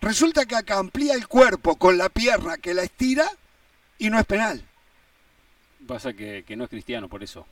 Resulta 0.00 0.46
que 0.46 0.56
acá 0.56 0.78
amplía 0.78 1.14
el 1.14 1.28
cuerpo 1.28 1.76
con 1.76 1.96
la 1.96 2.08
pierna 2.08 2.56
que 2.58 2.74
la 2.74 2.82
estira 2.82 3.30
y 3.98 4.10
no 4.10 4.18
es 4.18 4.26
penal. 4.26 4.62
Pasa 5.86 6.12
que, 6.12 6.44
que 6.46 6.56
no 6.56 6.64
es 6.64 6.70
cristiano, 6.70 7.08
por 7.08 7.22
eso. 7.22 7.46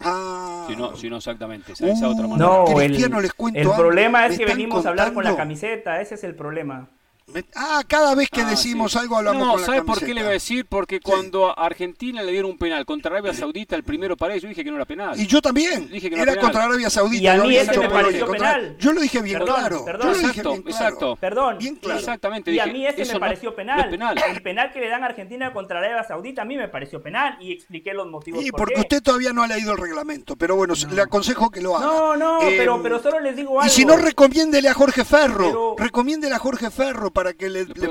Ah. 0.00 0.64
Si 0.66 0.76
no, 0.76 0.96
si 0.96 1.10
no 1.10 1.18
exactamente. 1.18 1.72
Esa, 1.72 1.88
esa 1.88 2.08
otra 2.08 2.26
Uh, 2.26 2.30
manera. 2.30 2.48
No, 2.48 2.80
el, 2.80 3.22
les 3.22 3.32
cuento 3.34 3.60
el 3.60 3.70
problema 3.70 4.26
es 4.26 4.38
que 4.38 4.46
venimos 4.46 4.86
a 4.86 4.90
hablar 4.90 5.12
con 5.12 5.24
la 5.24 5.36
camiseta. 5.36 6.00
Ese 6.00 6.14
es 6.14 6.24
el 6.24 6.34
problema. 6.34 6.88
Me- 7.32 7.44
Ah, 7.54 7.82
cada 7.86 8.14
vez 8.14 8.28
que 8.30 8.42
Ah, 8.42 8.50
decimos 8.50 8.92
sí. 8.92 8.98
algo 8.98 9.16
hablamos 9.16 9.42
no, 9.46 9.52
con 9.52 9.60
la 9.60 9.66
¿sabe 9.66 9.82
por 9.82 9.98
qué 9.98 10.14
le 10.14 10.22
voy 10.22 10.30
a 10.30 10.32
decir? 10.34 10.66
Porque 10.68 11.00
cuando 11.00 11.48
a 11.50 11.52
Argentina 11.64 12.22
le 12.22 12.32
dieron 12.32 12.50
un 12.52 12.58
penal 12.58 12.84
contra 12.84 13.10
Arabia 13.12 13.32
Saudita, 13.34 13.76
el 13.76 13.84
primero 13.84 14.16
para 14.16 14.32
ellos, 14.34 14.42
yo 14.44 14.48
dije 14.50 14.64
que 14.64 14.70
no 14.70 14.76
era 14.76 14.84
penal. 14.86 15.18
Y 15.20 15.26
yo 15.26 15.40
también. 15.40 15.88
Dije 15.90 16.10
que 16.10 16.16
no 16.16 16.22
Era 16.22 16.32
era 16.32 16.40
contra. 16.40 16.64
Arabia 16.64 16.90
Saudita. 16.90 17.22
Y 17.22 17.26
a 17.26 17.34
mí 17.42 17.56
ese 17.56 17.70
dicho 17.70 17.82
me 17.82 17.88
pareció 17.90 18.26
contra- 18.26 18.54
penal. 18.54 18.76
Yo 18.78 18.92
lo 18.92 19.00
dije 19.00 19.22
bien 19.22 19.38
Perdón, 19.38 19.56
claro. 19.56 19.84
perdón. 19.84 20.00
Yo 20.00 20.08
lo 20.08 20.14
dije 20.18 20.28
Exacto, 20.30 20.50
bien 20.50 20.62
claro. 20.62 20.76
exacto. 20.86 21.16
Perdón. 21.16 21.58
Bien 21.58 21.74
claro. 21.76 21.98
Exactamente. 22.00 22.50
Y 22.52 22.58
a 22.58 22.64
dije, 22.64 22.76
mí 22.76 22.86
ese 22.86 23.02
eso 23.02 23.12
me 23.12 23.14
no- 23.14 23.20
pareció 23.20 23.50
no 23.50 23.56
penal. 23.56 23.90
penal. 23.90 24.18
El 24.34 24.42
penal 24.42 24.72
que 24.72 24.80
le 24.80 24.88
dan 24.88 25.02
a 25.02 25.06
Argentina 25.06 25.52
contra 25.52 25.78
Arabia 25.78 26.04
Saudita 26.04 26.42
a 26.42 26.44
mí 26.44 26.56
me 26.56 26.68
pareció 26.68 27.02
penal 27.02 27.36
y 27.40 27.52
expliqué 27.52 27.94
los 27.94 28.06
motivos 28.08 28.44
Y 28.44 28.50
por 28.50 28.60
porque 28.60 28.74
qué. 28.74 28.80
usted 28.80 29.02
todavía 29.02 29.32
no 29.32 29.42
ha 29.42 29.46
leído 29.46 29.72
el 29.72 29.78
reglamento, 29.78 30.36
pero 30.36 30.56
bueno, 30.56 30.74
le 30.92 31.00
aconsejo 31.02 31.50
que 31.50 31.60
lo 31.60 31.76
haga. 31.76 31.86
No, 31.86 32.16
no, 32.16 32.42
Eh, 32.42 32.54
pero, 32.58 32.82
pero 32.82 33.02
solo 33.02 33.20
les 33.20 33.36
digo 33.36 33.60
algo. 33.60 33.66
Y 33.66 33.70
si 33.74 33.84
no, 33.84 33.96
recomiéndele 33.96 34.68
a 34.68 34.74
Jorge 34.74 35.04
Ferro. 35.04 35.76
Recomiéndele 35.78 36.34
a 36.34 36.38
Jorge 36.38 36.70
Ferro 36.70 37.10
para 37.20 37.34
que 37.34 37.50
le, 37.50 37.60
explique. 37.60 37.86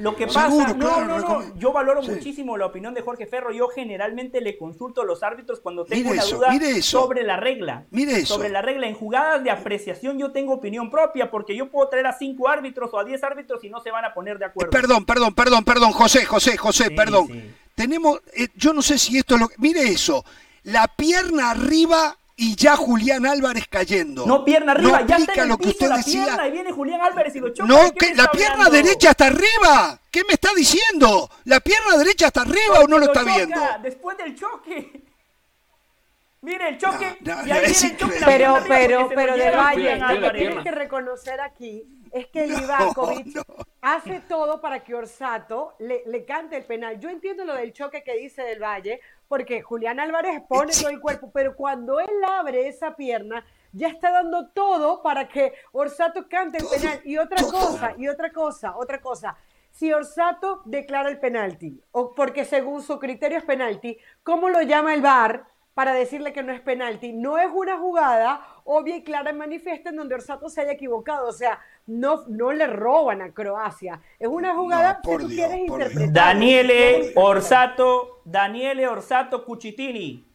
Lo 0.00 0.14
que 0.14 0.28
Seguro, 0.28 0.64
pasa, 0.64 0.74
no, 0.74 0.78
claro, 0.78 1.06
no, 1.06 1.18
no, 1.40 1.58
yo 1.58 1.72
valoro 1.72 2.02
Sí. 2.02 2.10
muchísimo 2.10 2.58
la 2.58 2.66
opinión 2.66 2.92
de 2.92 3.00
Jorge 3.00 3.26
Ferro. 3.26 3.50
Yo 3.52 3.68
generalmente 3.68 4.42
le 4.42 4.58
consulto 4.58 5.00
a 5.00 5.04
los 5.06 5.22
árbitros 5.22 5.60
cuando 5.60 5.86
tengo 5.86 6.02
Mire 6.10 6.12
una 6.14 6.22
eso, 6.22 6.36
duda 6.36 6.50
mire 6.50 6.70
eso. 6.72 7.00
sobre 7.00 7.22
la 7.24 7.38
regla. 7.38 7.84
Mire 7.90 8.18
eso. 8.18 8.34
Sobre 8.34 8.50
la 8.50 8.60
regla. 8.60 8.86
En 8.86 8.94
jugadas 8.94 9.42
de 9.42 9.50
apreciación 9.50 10.18
yo 10.18 10.30
tengo 10.30 10.52
opinión 10.52 10.90
propia 10.90 11.30
porque 11.30 11.56
yo 11.56 11.70
puedo 11.70 11.88
traer 11.88 12.06
a 12.06 12.12
cinco 12.12 12.48
árbitros 12.48 12.90
o 12.92 12.98
a 12.98 13.04
diez 13.04 13.24
árbitros 13.24 13.64
y 13.64 13.70
no 13.70 13.80
se 13.80 13.90
van 13.90 14.04
a 14.04 14.12
poner 14.12 14.38
de 14.38 14.44
acuerdo. 14.44 14.70
Perdón, 14.70 15.06
perdón, 15.06 15.34
perdón, 15.34 15.64
perdón, 15.64 15.92
José, 15.92 16.26
José, 16.26 16.58
José, 16.58 16.84
Sí, 16.88 16.94
perdón. 16.94 17.28
sí. 17.28 17.50
Tenemos, 17.74 18.20
eh, 18.34 18.48
yo 18.56 18.74
no 18.74 18.82
sé 18.82 18.98
si 18.98 19.16
esto 19.18 19.36
es 19.36 19.40
lo 19.40 19.48
que... 19.48 19.54
Mire 19.58 19.82
eso, 19.88 20.22
la 20.64 20.86
pierna 20.88 21.50
arriba 21.52 22.16
y 22.38 22.54
ya 22.54 22.76
Julián 22.76 23.24
Álvarez 23.26 23.64
cayendo. 23.68 24.26
No, 24.26 24.44
pierna 24.44 24.72
arriba, 24.72 25.00
No 25.00 25.06
ya 25.06 25.16
está 25.16 25.32
en 25.34 25.40
el 25.40 25.48
lo 25.48 25.56
que 25.58 25.64
piso 25.64 25.74
usted 25.76 25.88
la 25.88 25.96
decía. 25.96 26.24
pierna 26.24 26.48
y 26.48 26.50
viene 26.52 26.72
Julián 26.72 27.00
Álvarez 27.00 27.34
y 27.34 27.40
lo 27.40 27.48
choca. 27.54 27.66
No, 27.68 27.82
¿de 27.84 27.92
qué 27.92 27.96
que 27.98 28.10
me 28.10 28.16
la 28.16 28.30
pierna 28.30 28.52
hablando? 28.66 28.76
derecha 28.76 29.10
está 29.10 29.26
arriba. 29.26 30.00
¿Qué 30.10 30.22
me 30.28 30.34
está 30.34 30.50
diciendo? 30.54 31.30
¿La 31.44 31.60
pierna 31.60 31.96
derecha 31.96 32.26
está 32.26 32.42
arriba 32.42 32.80
o 32.80 32.86
no 32.88 32.98
lo 32.98 33.06
está 33.06 33.20
choca 33.20 33.34
viendo? 33.36 33.60
Después 33.82 34.18
del 34.18 34.34
choque. 34.34 35.02
Mire 36.42 36.68
el 36.68 36.78
choque. 36.78 37.16
No, 37.22 37.36
no, 37.42 37.46
y 37.46 37.50
ahí 37.50 37.60
viene 37.66 37.88
el 37.92 37.96
choque. 37.96 38.20
Pero, 38.24 38.58
pero, 38.68 39.08
pero 39.14 39.36
de 39.36 39.50
Valle, 39.50 39.96
lo 39.96 40.30
que 40.32 40.38
tienes 40.38 40.62
que 40.62 40.70
reconocer 40.70 41.40
aquí 41.40 41.82
es 42.12 42.26
que 42.28 42.46
No, 42.46 42.58
Livakovic 42.60 43.26
no. 43.34 43.42
hace 43.82 44.20
todo 44.28 44.60
para 44.60 44.84
que 44.84 44.94
Orsato 44.94 45.74
le, 45.80 46.02
le 46.06 46.24
cante 46.24 46.56
el 46.58 46.64
penal. 46.64 47.00
Yo 47.00 47.08
entiendo 47.08 47.44
lo 47.44 47.54
del 47.54 47.72
choque 47.72 48.02
que 48.04 48.14
dice 48.16 48.42
del 48.42 48.62
Valle, 48.62 49.00
porque 49.28 49.62
Julián 49.62 50.00
Álvarez 50.00 50.42
pone 50.48 50.72
todo 50.72 50.88
el 50.88 51.00
cuerpo, 51.00 51.30
pero 51.32 51.56
cuando 51.56 52.00
él 52.00 52.08
abre 52.28 52.68
esa 52.68 52.96
pierna, 52.96 53.44
ya 53.72 53.88
está 53.88 54.10
dando 54.10 54.48
todo 54.48 55.02
para 55.02 55.28
que 55.28 55.52
Orsato 55.72 56.28
cante 56.28 56.58
el 56.58 56.66
penal. 56.66 57.00
Y 57.04 57.18
otra 57.18 57.42
cosa, 57.42 57.94
y 57.96 58.08
otra 58.08 58.32
cosa, 58.32 58.76
otra 58.76 59.00
cosa. 59.00 59.36
Si 59.70 59.92
Orsato 59.92 60.62
declara 60.64 61.10
el 61.10 61.18
penalti, 61.20 61.82
o 61.92 62.14
porque 62.14 62.44
según 62.44 62.82
su 62.82 62.98
criterio 62.98 63.38
es 63.38 63.44
penalti, 63.44 63.98
¿cómo 64.22 64.48
lo 64.48 64.62
llama 64.62 64.94
el 64.94 65.02
VAR 65.02 65.46
para 65.74 65.92
decirle 65.92 66.32
que 66.32 66.42
no 66.42 66.52
es 66.52 66.62
penalti? 66.62 67.12
No 67.12 67.36
es 67.36 67.48
una 67.52 67.76
jugada 67.76 68.40
obvia 68.66 68.96
y 68.96 69.02
clara 69.02 69.30
y 69.30 69.34
manifiesta 69.34 69.90
en 69.90 69.96
donde 69.96 70.14
Orsato 70.14 70.48
se 70.48 70.60
haya 70.60 70.72
equivocado. 70.72 71.28
O 71.28 71.32
sea, 71.32 71.58
no, 71.86 72.24
no 72.28 72.52
le 72.52 72.66
roban 72.66 73.22
a 73.22 73.32
Croacia. 73.32 74.00
Es 74.18 74.28
una 74.28 74.54
jugada 74.54 74.94
No, 74.94 75.02
por 75.02 75.22
si 75.22 75.28
tú 75.28 75.32
Dios, 75.32 75.48
quieres 75.48 75.66
interpretar. 75.68 76.12
Daniele 76.12 77.12
Orsato, 77.14 78.20
Daniele 78.24 78.86
Orsato 78.86 79.44
Cucitini. 79.44 80.26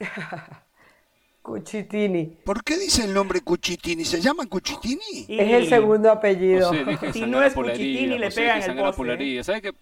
Cuchitini. 1.42 2.38
¿Por 2.44 2.64
qué 2.64 2.76
dice 2.76 3.04
el 3.04 3.14
nombre 3.14 3.40
Cuchitini? 3.40 4.04
¿Se 4.04 4.20
llama 4.20 4.46
Cuchitini? 4.46 5.26
Es 5.28 5.52
el 5.52 5.68
segundo 5.68 6.10
apellido. 6.10 6.70
José, 6.70 7.12
Si 7.12 7.24
no 7.24 7.40
es 7.40 7.54
Cuchitini, 7.54 8.18
le 8.18 8.30
pegan 8.32 8.62
el 8.62 8.76
poste, 8.76 8.96
por 8.96 9.06
la 9.06 9.12
¿eh? 9.12 9.16
herida. 9.16 9.44
¿Sabe 9.44 9.62
qué? 9.62 9.72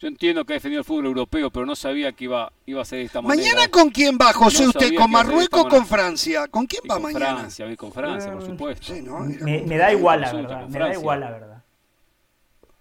Yo 0.00 0.06
entiendo 0.06 0.44
que 0.44 0.52
ha 0.52 0.56
defendido 0.56 0.80
el 0.80 0.84
fútbol 0.84 1.06
europeo, 1.06 1.50
pero 1.50 1.66
no 1.66 1.74
sabía 1.74 2.12
que 2.12 2.24
iba, 2.24 2.52
iba 2.66 2.82
a 2.82 2.84
ser 2.84 3.00
de 3.00 3.04
esta 3.06 3.20
manera. 3.20 3.42
¿Mañana 3.52 3.68
con 3.68 3.90
quién 3.90 4.16
va, 4.16 4.32
José, 4.32 4.62
No 4.62 4.68
usted? 4.70 4.94
¿Con 4.94 5.10
Marruecos 5.10 5.60
o 5.64 5.68
con. 5.68 5.86
Francia? 5.86 6.46
¿Con 6.48 6.66
quién 6.66 6.82
va 6.88 6.94
con 6.94 7.02
mañana? 7.02 7.36
Francia, 7.38 7.66
voy 7.66 7.76
con 7.76 7.92
Francia, 7.92 8.32
por 8.32 8.44
supuesto. 8.46 8.94
Sí, 8.94 9.02
¿no? 9.02 9.18
Me, 9.20 9.62
me 9.62 9.76
da 9.76 9.92
igual, 9.92 10.20
la 10.20 10.32
verdad. 10.32 10.56
Me 10.68 10.78
da 10.78 10.84
Francia. 10.84 11.00
igual, 11.00 11.20
la 11.20 11.30
verdad. 11.30 11.64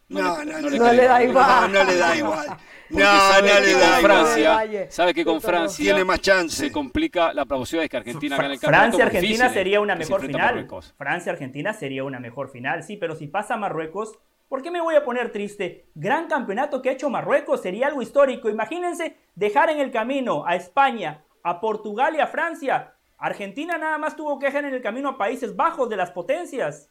No, 0.10 0.22
no, 0.22 0.46
no, 0.46 0.62
no, 0.62 0.94
le 0.94 1.04
da 1.06 1.24
igual. 1.24 1.72
No, 1.72 1.84
no 1.84 1.84
le 1.92 1.98
da 1.98 2.16
igual. 2.18 2.48
Porque 2.90 3.04
No, 3.04 3.34
no 3.34 3.42
le 3.42 3.50
da 3.50 3.70
igual. 3.70 4.02
Francia, 4.02 4.54
Valle. 4.54 4.92
sabe 4.92 5.14
que 5.14 5.26
con 5.26 5.42
Francia 5.42 5.84
Tiene 5.84 6.06
más 6.06 6.22
chance. 6.22 6.56
se 6.56 6.72
complica 6.72 7.34
la 7.34 7.44
posibilidad 7.46 7.84
de 7.86 7.90
que 7.90 7.98
Argentina 7.98 8.38
gane 8.38 8.54
el 8.54 8.60
campeonato. 8.60 8.84
Francia-Argentina 8.98 9.28
difíciles 9.32 9.54
sería 9.54 9.82
una 9.82 9.96
mejor 9.96 10.22
final. 10.22 10.42
Marruecos. 10.42 10.94
Francia-Argentina 10.98 11.74
sería 11.74 12.04
una 12.06 12.20
mejor 12.22 12.50
final, 12.52 12.84
sí, 12.84 12.96
pero 12.96 13.16
si 13.16 13.28
pasa 13.28 13.58
Marruecos, 13.58 14.18
¿por 14.48 14.62
qué 14.62 14.72
me 14.72 14.82
voy 14.82 14.96
a 14.96 15.04
poner 15.04 15.32
triste? 15.32 15.90
Gran 15.96 16.28
campeonato 16.28 16.82
que 16.82 16.90
ha 16.90 16.94
hecho 16.94 17.10
Marruecos 17.10 17.62
sería 17.62 17.88
algo 17.88 18.02
histórico. 18.02 18.50
Imagínense 18.50 19.18
dejar 19.36 19.70
en 19.70 19.80
el 19.80 19.92
camino 19.92 20.46
a 20.46 20.56
España, 20.56 21.24
a 21.44 21.60
Portugal 21.60 22.16
y 22.16 22.20
a 22.20 22.28
Francia. 22.28 22.94
Argentina 23.18 23.78
nada 23.78 23.98
más 23.98 24.16
tuvo 24.16 24.38
que 24.40 24.48
dejar 24.48 24.66
en 24.66 24.74
el 24.74 24.82
camino 24.82 25.10
a 25.10 25.18
Países 25.18 25.56
Bajos 25.56 25.90
de 25.90 25.98
las 25.98 26.12
potencias. 26.12 26.90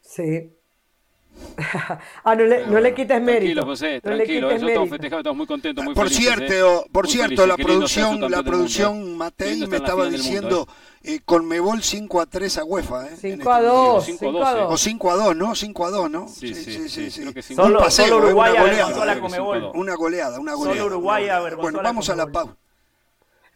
Sí. 0.00 0.52
ah, 2.24 2.34
no 2.34 2.44
le, 2.44 2.66
no 2.66 2.80
le 2.80 2.94
quites 2.94 3.20
mérito. 3.20 3.62
Tranquilo, 3.62 3.64
José, 3.66 4.00
No 4.04 4.16
tranquilo. 4.16 4.50
Eso 4.50 4.66
estamos 4.68 4.88
mérito. 4.88 4.90
festejando, 4.90 5.18
estamos 5.20 5.36
muy 5.36 5.46
contentos, 5.46 5.84
muy 5.84 5.94
Por 5.94 6.08
felices. 6.08 6.24
cierto, 6.24 6.52
¿eh? 6.54 6.86
por 6.92 7.04
Muy 7.04 7.12
cierto, 7.12 7.42
felices, 7.42 7.48
la 7.48 7.56
producción, 7.58 8.30
la 8.30 8.42
producción 8.42 9.04
Qué 9.04 9.10
Matei 9.16 9.66
me 9.66 9.76
estaba 9.76 10.08
diciendo 10.08 10.66
eh, 11.06 11.20
Conmebol 11.24 11.82
5 11.82 12.20
a 12.20 12.26
3 12.26 12.58
a 12.58 12.64
UEFA, 12.64 13.06
¿eh? 13.06 13.10
en 13.10 13.16
5 13.16 13.34
este 13.36 13.50
a 13.50 13.62
2, 13.62 14.08
mundial. 14.08 14.18
5 14.18 14.18
5 14.18 14.42
a 14.42 14.48
a 14.48 14.52
12. 14.52 14.62
O 14.64 14.68
2. 14.70 14.80
5 14.80 15.10
a 15.10 15.14
2, 15.14 15.36
¿no? 15.36 15.54
5 15.54 15.86
a 15.86 15.90
2, 15.90 16.10
¿no? 16.10 16.28
Sí, 16.28 16.54
sí, 16.54 16.88
sí, 16.88 17.32
que 17.32 17.42
sí. 17.42 17.54
Solo, 17.54 17.78
Un 17.78 17.84
paseo, 17.84 18.06
solo 18.06 18.16
eh, 18.18 18.26
Uruguay 18.26 18.52
una 18.52 18.60
goleada. 18.62 19.02
a 19.02 19.06
la 19.06 19.14
sí, 19.14 19.40
Una 19.74 19.94
goleada, 19.94 20.40
una 20.40 20.52
Solo 20.52 20.64
goleada. 20.64 20.86
Uruguay 20.86 21.22
goleada. 21.22 21.38
avergonzó 21.38 21.62
Bueno, 21.62 21.80
vamos 21.82 22.10
a 22.10 22.16
la 22.16 22.26
pausa. 22.26 22.56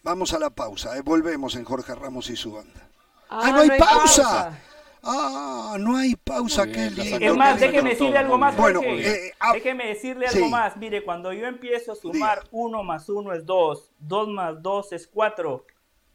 Vamos 0.02 0.32
a 0.32 0.38
la 0.38 0.50
pausa, 0.50 0.96
eh. 0.96 1.02
volvemos 1.02 1.56
en 1.56 1.64
Jorge 1.64 1.94
Ramos 1.94 2.30
y 2.30 2.36
su 2.36 2.52
banda. 2.52 2.88
Ah, 3.28 3.42
¡Ah, 3.44 3.50
no 3.50 3.60
hay 3.60 3.68
no 3.68 3.74
hay 3.74 3.80
pausa! 3.80 4.22
pausa. 4.22 4.58
¡Ah, 5.02 5.76
no 5.78 5.96
hay 5.96 6.16
pausa! 6.16 6.66
¡Qué 6.66 6.88
bien, 6.88 6.96
la 6.96 7.04
lindo! 7.04 7.26
Es 7.26 7.36
más, 7.36 7.60
déjeme 7.60 7.90
decirle 7.90 8.18
algo 8.18 8.38
más. 8.38 8.56
Bueno, 8.56 8.80
eh, 8.84 9.32
ah, 9.40 9.52
déjeme 9.52 9.86
decirle 9.86 10.26
algo 10.26 10.44
sí. 10.46 10.50
más. 10.50 10.76
Mire, 10.76 11.02
cuando 11.04 11.32
yo 11.32 11.46
empiezo 11.46 11.92
a 11.92 11.96
sumar 11.96 12.44
1 12.50 12.82
más 12.82 13.08
1 13.08 13.32
es 13.34 13.46
2, 13.46 13.90
2 13.98 14.28
más 14.28 14.62
2 14.62 14.92
es 14.92 15.06
4, 15.06 15.64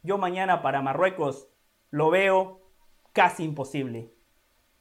yo 0.06 0.18
mañana 0.18 0.62
para 0.62 0.82
Marruecos 0.82 1.48
lo 1.90 2.10
veo 2.10 2.60
casi 3.12 3.44
imposible. 3.44 4.12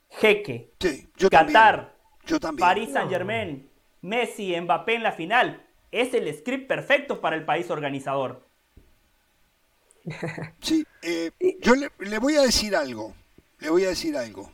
Jeque, 0.09 0.73
Sí, 0.79 1.07
yo 1.17 1.29
Qatar, 1.29 1.75
también. 1.75 1.87
Yo 2.25 2.39
también. 2.39 2.65
París 2.67 2.91
Saint 2.93 3.09
Germain, 3.11 3.69
Messi, 4.01 4.59
Mbappé 4.59 4.95
en 4.95 5.03
la 5.03 5.11
final. 5.13 5.65
Es 5.91 6.13
el 6.13 6.33
script 6.35 6.67
perfecto 6.67 7.21
para 7.21 7.35
el 7.35 7.45
país 7.45 7.69
organizador. 7.71 8.45
Sí, 10.61 10.85
eh, 11.01 11.31
yo 11.61 11.75
le, 11.75 11.91
le 11.99 12.19
voy 12.19 12.35
a 12.35 12.41
decir 12.41 12.75
algo, 12.75 13.13
le 13.59 13.69
voy 13.69 13.85
a 13.85 13.89
decir 13.89 14.15
algo, 14.17 14.51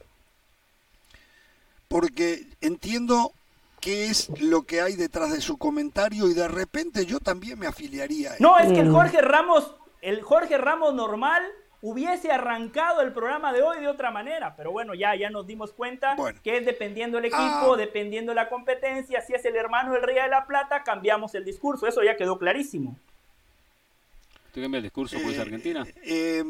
porque 1.88 2.48
entiendo 2.61 3.34
qué 3.80 4.06
es 4.06 4.30
lo 4.39 4.64
que 4.64 4.81
hay 4.81 4.95
detrás 4.95 5.31
de 5.31 5.41
su 5.41 5.57
comentario 5.57 6.27
y 6.30 6.34
de 6.34 6.48
repente 6.48 7.06
yo 7.06 7.19
también 7.19 7.60
me 7.60 7.68
afiliaría. 7.68 8.31
a 8.34 8.38
él. 8.38 8.39
No, 8.39 8.57
es 8.60 8.72
que 8.73 8.81
Mm. 8.81 8.85
el 8.85 8.91
Jorge 8.91 9.22
Ramos, 9.22 9.76
el 10.02 10.22
Jorge 10.22 10.57
Ramos 10.57 10.94
normal 10.94 11.44
hubiese 11.84 12.32
arrancado 12.32 13.02
el 13.02 13.11
programa 13.11 13.52
de 13.53 13.64
hoy 13.64 13.80
de 13.80 13.88
otra 13.88 14.11
manera, 14.11 14.56
pero 14.56 14.72
bueno, 14.72 14.94
ya, 14.94 15.15
ya 15.15 15.30
nos 15.32 15.48
dimos 15.48 15.73
cuenta 15.73 16.14
Bueno. 16.15 16.40
que 16.44 16.57
es 16.57 16.65
dependiendo 16.65 17.18
del 17.18 17.26
equipo, 17.26 17.73
Ah. 17.73 17.78
dependiendo 17.78 18.32
de 18.32 18.36
la 18.36 18.49
competencia, 18.49 19.22
si 19.22 19.34
es 19.34 19.44
el 19.45 19.56
hermano 19.56 19.94
del 19.94 20.03
Rey 20.03 20.15
de 20.15 20.28
la 20.28 20.45
Plata, 20.45 20.84
cambiamos 20.84 21.34
el 21.34 21.44
discurso, 21.44 21.88
eso 21.88 22.03
ya 22.03 22.15
quedó 22.18 22.38
clarísimo. 22.38 22.95
¿Usted 24.48 24.61
cambia 24.61 24.78
el 24.78 24.84
discurso 24.84 25.15
porque 25.18 25.32
es 25.32 25.38
Eh, 25.38 25.41
Argentina? 25.41 25.86
eh, 26.03 26.44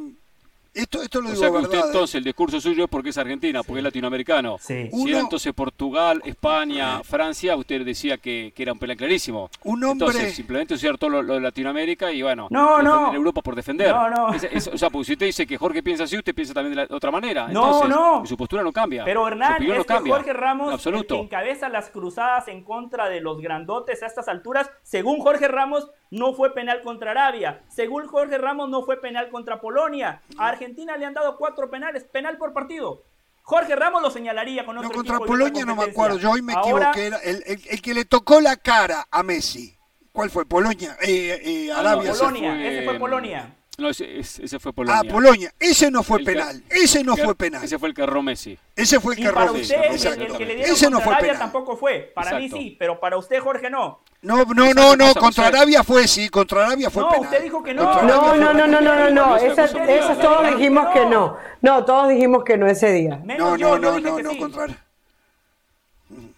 esto, 0.73 1.01
esto 1.01 1.19
lo 1.21 1.27
O 1.27 1.31
digo 1.31 1.41
sea 1.41 1.51
que 1.51 1.57
usted 1.57 1.69
verdad. 1.71 1.85
¿eh? 1.85 1.91
entonces 1.91 2.15
el 2.15 2.23
discurso 2.23 2.61
suyo 2.61 2.83
es 2.85 2.89
porque 2.89 3.09
es 3.09 3.17
Argentina, 3.17 3.61
porque 3.63 3.79
es 3.79 3.83
latinoamericano. 3.83 4.57
Sí. 4.59 4.89
Si 4.91 5.09
era 5.09 5.19
entonces 5.19 5.53
Portugal, 5.53 6.21
España, 6.25 7.01
Francia, 7.03 7.55
usted 7.55 7.83
decía 7.85 8.17
que, 8.17 8.53
que 8.55 8.63
era 8.63 8.73
un 8.73 8.79
penal 8.79 8.95
clarísimo. 8.97 9.49
Un 9.63 9.83
hombre- 9.83 10.07
Entonces 10.07 10.35
simplemente 10.35 10.73
usar 10.75 10.97
todo 10.97 11.09
lo, 11.09 11.21
lo 11.23 11.33
de 11.35 11.41
Latinoamérica 11.41 12.11
y 12.11 12.21
bueno, 12.21 12.47
No, 12.49 12.81
no. 12.81 13.13
Europa 13.13 13.41
por 13.41 13.55
defender. 13.55 13.93
No, 13.93 14.09
no. 14.09 14.33
Es- 14.33 14.43
es- 14.43 14.67
o 14.67 14.77
sea, 14.77 14.89
porque 14.89 15.05
si 15.05 15.13
usted 15.13 15.25
dice 15.25 15.45
que 15.47 15.57
Jorge 15.57 15.83
piensa 15.83 16.05
así, 16.05 16.17
usted 16.17 16.33
piensa 16.33 16.53
también 16.53 16.75
de 16.75 16.85
la 16.87 16.95
otra 16.95 17.11
manera. 17.11 17.47
No, 17.47 17.65
Entonces, 17.65 17.89
no. 17.89 18.25
Su 18.25 18.37
postura 18.37 18.63
no 18.63 18.71
cambia. 18.71 19.03
Pero 19.03 19.27
Hernán, 19.27 19.61
es 19.61 19.67
no 19.69 19.75
que 19.75 19.85
cambia. 19.85 20.15
Jorge 20.15 20.33
Ramos, 20.33 20.65
En 20.65 20.69
el 20.69 20.75
absoluto. 20.75 21.15
que 21.15 21.21
encabeza 21.21 21.69
las 21.69 21.89
cruzadas 21.89 22.47
en 22.47 22.63
contra 22.63 23.09
de 23.09 23.21
los 23.21 23.39
grandotes 23.41 24.01
a 24.03 24.05
estas 24.05 24.27
alturas, 24.27 24.69
según 24.83 25.19
Jorge 25.19 25.47
Ramos, 25.47 25.89
no 26.11 26.33
fue 26.33 26.53
penal 26.53 26.81
contra 26.83 27.11
Arabia. 27.11 27.61
Según 27.69 28.05
Jorge 28.05 28.37
Ramos, 28.37 28.69
no 28.69 28.83
fue 28.83 29.01
penal 29.01 29.29
contra 29.29 29.59
Polonia. 29.59 30.21
A 30.37 30.49
Argentina 30.49 30.95
le 30.97 31.05
han 31.05 31.13
dado 31.13 31.37
cuatro 31.37 31.69
penales, 31.69 32.03
penal 32.03 32.37
por 32.37 32.53
partido. 32.53 33.01
Jorge 33.43 33.75
Ramos 33.75 34.01
lo 34.03 34.11
señalaría 34.11 34.65
con 34.65 34.77
otro 34.77 34.89
No, 34.89 34.95
contra 34.95 35.17
Polonia 35.17 35.65
no 35.65 35.75
me 35.75 35.85
acuerdo, 35.85 36.17
yo 36.19 36.31
hoy 36.31 36.41
me 36.43 36.53
Ahora, 36.53 36.91
equivoqué. 36.91 37.07
El, 37.29 37.41
el- 37.45 37.61
el 37.69 37.81
que 37.81 37.93
le 37.93 38.05
tocó 38.05 38.39
la 38.39 38.55
cara 38.55 39.07
a 39.09 39.23
Messi. 39.23 39.75
¿Cuál 40.11 40.29
fue? 40.29 40.45
¿Polonia? 40.45 40.97
Eh, 41.01 41.39
eh, 41.43 41.67
no, 41.69 41.77
Arabia. 41.77 42.11
Polonia, 42.11 42.67
ese 42.69 42.83
fue 42.85 42.99
Polonia. 42.99 43.55
No, 43.81 43.89
ese, 43.89 44.59
fue 44.59 44.71
Polonia. 44.73 45.01
Ah, 45.03 45.11
Polonia. 45.11 45.53
Ese 45.59 45.89
no 45.91 46.03
fue 46.03 46.19
El 46.19 46.25
que- 46.25 46.31
penal. 46.33 46.63
Ese 46.69 47.03
no 47.03 47.15
que- 47.15 47.23
fue 47.23 47.35
penal. 47.35 47.63
Ese 47.63 47.79
fue 47.79 47.89
el 47.89 47.95
que 47.95 48.03
erró 48.03 48.21
Messi. 48.21 48.57
Ese 48.75 48.99
fue 48.99 49.15
el 49.15 49.19
Y 49.19 49.23
que 49.23 49.33
para 49.33 49.47
robó. 49.47 49.59
usted, 49.59 49.75
el- 49.75 49.83
el, 49.83 49.91
Exacto. 49.95 50.37
que 50.37 50.45
le 50.45 50.55
dieron 50.55 50.73
Ese 50.75 50.89
no 50.89 50.99
fue 51.01 51.13
Arabia 51.13 51.31
penal. 51.33 51.39
tampoco 51.51 51.75
fue. 51.77 52.11
Para 52.15 52.37
mí 52.39 52.49
sí, 52.49 52.75
pero 52.79 52.99
para 52.99 53.17
usted, 53.17 53.39
Jorge, 53.39 53.69
no. 53.69 53.99
No, 54.21 54.45
no, 54.45 54.63
¿Sabe 54.67 54.73
no, 54.75 54.95
no. 54.95 55.13
Contra? 55.15 55.47
Arabia 55.47 55.83
fue 55.83 56.07
sí. 56.07 56.29
Contra 56.29 56.65
Arabia 56.67 56.89
fue 56.91 57.01
No, 57.03 57.09
penal. 57.09 57.25
usted 57.25 57.43
dijo 57.43 57.63
que 57.63 57.73
no. 57.73 57.83
No, 57.83 58.35
no, 58.35 58.53
no, 58.53 58.67
no, 58.67 58.67
no, 58.67 58.81
no, 58.81 59.09
no. 59.09 59.37
Esas, 59.37 59.73
esas 59.73 60.19
todos 60.19 60.47
dijimos 60.55 60.87
que 60.93 61.05
no. 61.07 61.37
No, 61.61 61.83
todos 61.85 62.09
dijimos 62.09 62.43
que 62.43 62.57
no 62.57 62.67
ese 62.67 62.91
día. 62.91 63.17
Menos 63.25 63.51
No, 63.51 63.55
yo, 63.57 63.77
no, 63.79 63.97
yo 63.99 63.99
no, 63.99 64.19
no, 64.19 64.33
no, 64.33 64.37
contra 64.39 64.63
Arabia. 64.65 64.85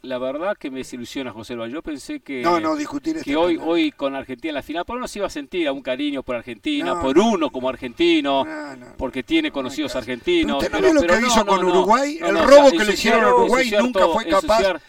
La 0.06 0.18
verdad 0.18 0.58
que 0.60 0.70
me 0.70 0.80
desilusiona 0.80 1.32
José 1.32 1.54
Luis. 1.56 1.72
Yo 1.72 1.82
pensé 1.82 2.20
que, 2.20 2.42
No, 2.42 2.60
no, 2.60 2.76
discutir 2.76 3.16
este 3.16 3.32
que 3.32 3.38
hoy, 3.38 3.58
hoy 3.64 3.90
con 3.94 4.14
Argentina 4.16 4.50
en 4.50 4.56
la 4.56 4.62
final, 4.62 4.84
por 4.84 4.96
lo 4.96 5.00
menos 5.00 5.12
se 5.12 5.20
iba 5.20 5.28
a 5.28 5.30
sentir 5.30 5.72
un 5.72 5.82
cariño 5.82 6.24
por 6.24 6.36
Argentina, 6.36 6.94
No, 6.96 7.02
por 7.02 7.16
no, 7.16 7.32
uno 7.32 7.50
como 7.50 7.70
argentino, 7.70 8.44
No, 8.44 8.76
no, 8.76 8.86
porque 8.98 9.24
tiene 9.24 9.50
conocidos 9.50 9.96
argentinos. 9.96 10.62
¿Usted 10.62 10.78
no 10.78 10.92
lo 10.94 11.02
que 11.04 11.20
hizo 11.26 11.46
no, 11.46 11.46
con. 11.46 11.64
Uruguay? 11.64 12.18
No, 12.20 12.28
el 12.28 12.36
o 12.36 12.46
robo 12.46 12.70
sea, 12.70 12.80
que 12.80 12.84
le 12.86 12.94
hicieron 12.96 13.24
a 13.24 13.34
Uruguay 13.34 13.72
nunca 13.80 14.00
todo, 14.02 14.14
fue 14.14 14.26
capaz 14.26 14.60
ensuciar- 14.60 14.82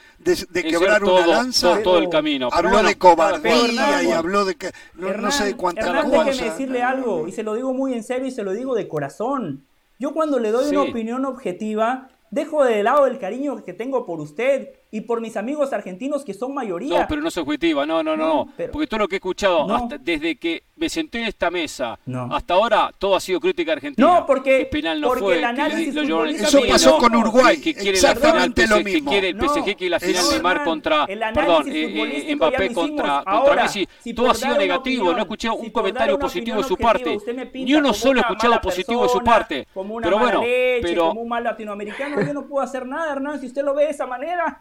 de, 0.50 0.64
quebrar 0.64 1.00
todo, 1.00 1.14
una 1.14 1.26
lanza. 1.28 1.74
Todo, 1.74 1.82
todo 1.82 1.98
el 1.98 2.08
camino. 2.08 2.48
Habló 2.50 2.70
bueno, 2.70 2.88
de 2.88 2.98
cobardía 2.98 4.02
y 4.02 4.10
habló 4.10 4.44
de 4.44 4.56
que 4.56 4.72
no, 4.96 5.02
no 5.02 5.08
Hernán, 5.10 5.30
sé 5.30 5.44
de 5.44 5.54
cuántas 5.56 5.86
Hernán, 5.86 6.10
cosas. 6.10 6.26
déjeme 6.26 6.50
decirle 6.50 6.82
algo, 6.82 7.28
y 7.28 7.30
se 7.30 7.44
lo 7.44 7.54
digo 7.54 7.72
muy 7.72 7.94
en 7.94 8.02
serio 8.02 8.26
y 8.26 8.32
se 8.32 8.42
lo 8.42 8.50
digo 8.50 8.74
de 8.74 8.88
corazón. 8.88 9.64
Yo 10.00 10.12
cuando 10.12 10.40
le 10.40 10.50
doy 10.50 10.64
Sí. 10.64 10.70
una 10.76 10.90
opinión 10.90 11.24
objetiva, 11.24 12.08
dejo 12.32 12.64
de 12.64 12.82
lado 12.82 13.06
el 13.06 13.20
cariño 13.20 13.62
que 13.64 13.72
tengo 13.74 14.04
por 14.06 14.18
usted 14.20 14.70
y 14.94 15.00
por 15.00 15.20
mis 15.20 15.36
amigos 15.36 15.72
argentinos 15.72 16.24
que 16.24 16.32
son 16.32 16.54
mayoría. 16.54 17.00
No, 17.00 17.06
pero 17.08 17.20
no 17.20 17.26
es 17.26 17.36
objetiva, 17.36 17.84
no, 17.84 18.00
no, 18.04 18.16
no, 18.16 18.26
No, 18.28 18.48
pero- 18.56 18.70
porque 18.70 18.86
todo 18.86 19.00
lo 19.00 19.08
que 19.08 19.16
he 19.16 19.18
escuchado 19.18 19.66
No. 19.66 19.74
hasta- 19.74 19.98
desde 19.98 20.36
que 20.36 20.62
me 20.76 20.88
senté 20.88 21.18
en 21.18 21.24
esta 21.24 21.50
mesa 21.50 21.98
No. 22.06 22.28
hasta 22.32 22.54
ahora, 22.54 22.92
todo 22.96 23.16
ha 23.16 23.20
sido 23.20 23.40
crítica 23.40 23.72
argentina. 23.72 24.06
No, 24.06 24.24
porque- 24.24 24.58
que 24.58 24.66
penal 24.66 25.00
no 25.00 25.08
porque 25.08 25.22
fue, 25.24 25.34
el 25.34 25.40
que 25.40 25.46
análisis 25.46 25.96
en 25.96 26.06
futbolístico- 26.08 26.46
Eso 26.58 26.60
pasó 26.68 26.98
con 26.98 27.16
Uruguay, 27.16 27.56
que, 27.56 27.74
que 27.74 27.80
quiere 27.80 27.96
exactamente 27.98 28.62
la 28.62 28.66
final, 28.68 28.78
lo 28.78 28.84
mismo. 28.84 29.10
Que 29.10 29.14
quiere 29.16 29.28
el 29.30 29.36
No, 29.36 29.42
PSG 29.48 29.74
que 29.76 29.90
la 29.90 29.98
final 29.98 30.14
eso- 30.14 30.30
de 30.32 30.42
Mar 30.42 30.62
contra, 30.64 31.06
perdón, 31.06 31.64
eh, 31.68 32.30
eh, 32.30 32.36
Mbappé 32.36 32.68
lo 32.68 32.74
contra, 32.74 33.18
Ahora, 33.26 33.62
Messi. 33.64 33.88
si 34.00 34.14
todo 34.14 34.30
ha 34.30 34.34
sido 34.34 34.56
negativo, 34.56 35.02
opinión- 35.02 35.16
no 35.16 35.22
escuché 35.22 35.48
si 35.48 35.54
un 35.56 35.72
por 35.72 35.72
comentario 35.72 36.18
positivo 36.20 36.58
de 36.58 36.64
su 36.68 36.76
parte. 36.76 37.18
Ni 37.52 37.74
uno 37.74 37.92
solo 37.92 38.20
he 38.20 38.22
escuchado 38.22 38.60
positivo 38.60 39.02
de 39.02 39.08
su 39.08 39.20
parte. 39.24 39.66
Como 39.74 39.96
una 39.96 40.04
Pero 40.06 40.18
mala 40.20 40.38
bueno, 40.38 40.52
pero 40.82 41.08
como 41.08 41.22
un 41.22 41.28
mal 41.28 41.42
latinoamericano, 41.42 42.22
yo 42.24 42.32
no 42.32 42.46
puedo 42.46 42.62
hacer 42.64 42.86
nada, 42.86 43.10
Hernán, 43.12 43.40
si 43.40 43.46
usted 43.46 43.64
lo 43.64 43.74
ve 43.74 43.86
de 43.86 43.90
esa 43.90 44.06
manera. 44.06 44.60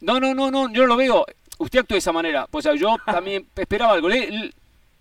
No, 0.00 0.20
no, 0.20 0.34
no, 0.34 0.50
no, 0.50 0.72
yo 0.72 0.82
no 0.82 0.88
lo 0.88 0.96
veo. 0.96 1.24
Usted 1.58 1.80
actúa 1.80 1.94
de 1.94 1.98
esa 1.98 2.12
manera. 2.12 2.46
Pues 2.46 2.66
yo 2.78 2.96
también 3.04 3.46
esperaba 3.56 3.94
algo. 3.94 4.08
Le, 4.08 4.52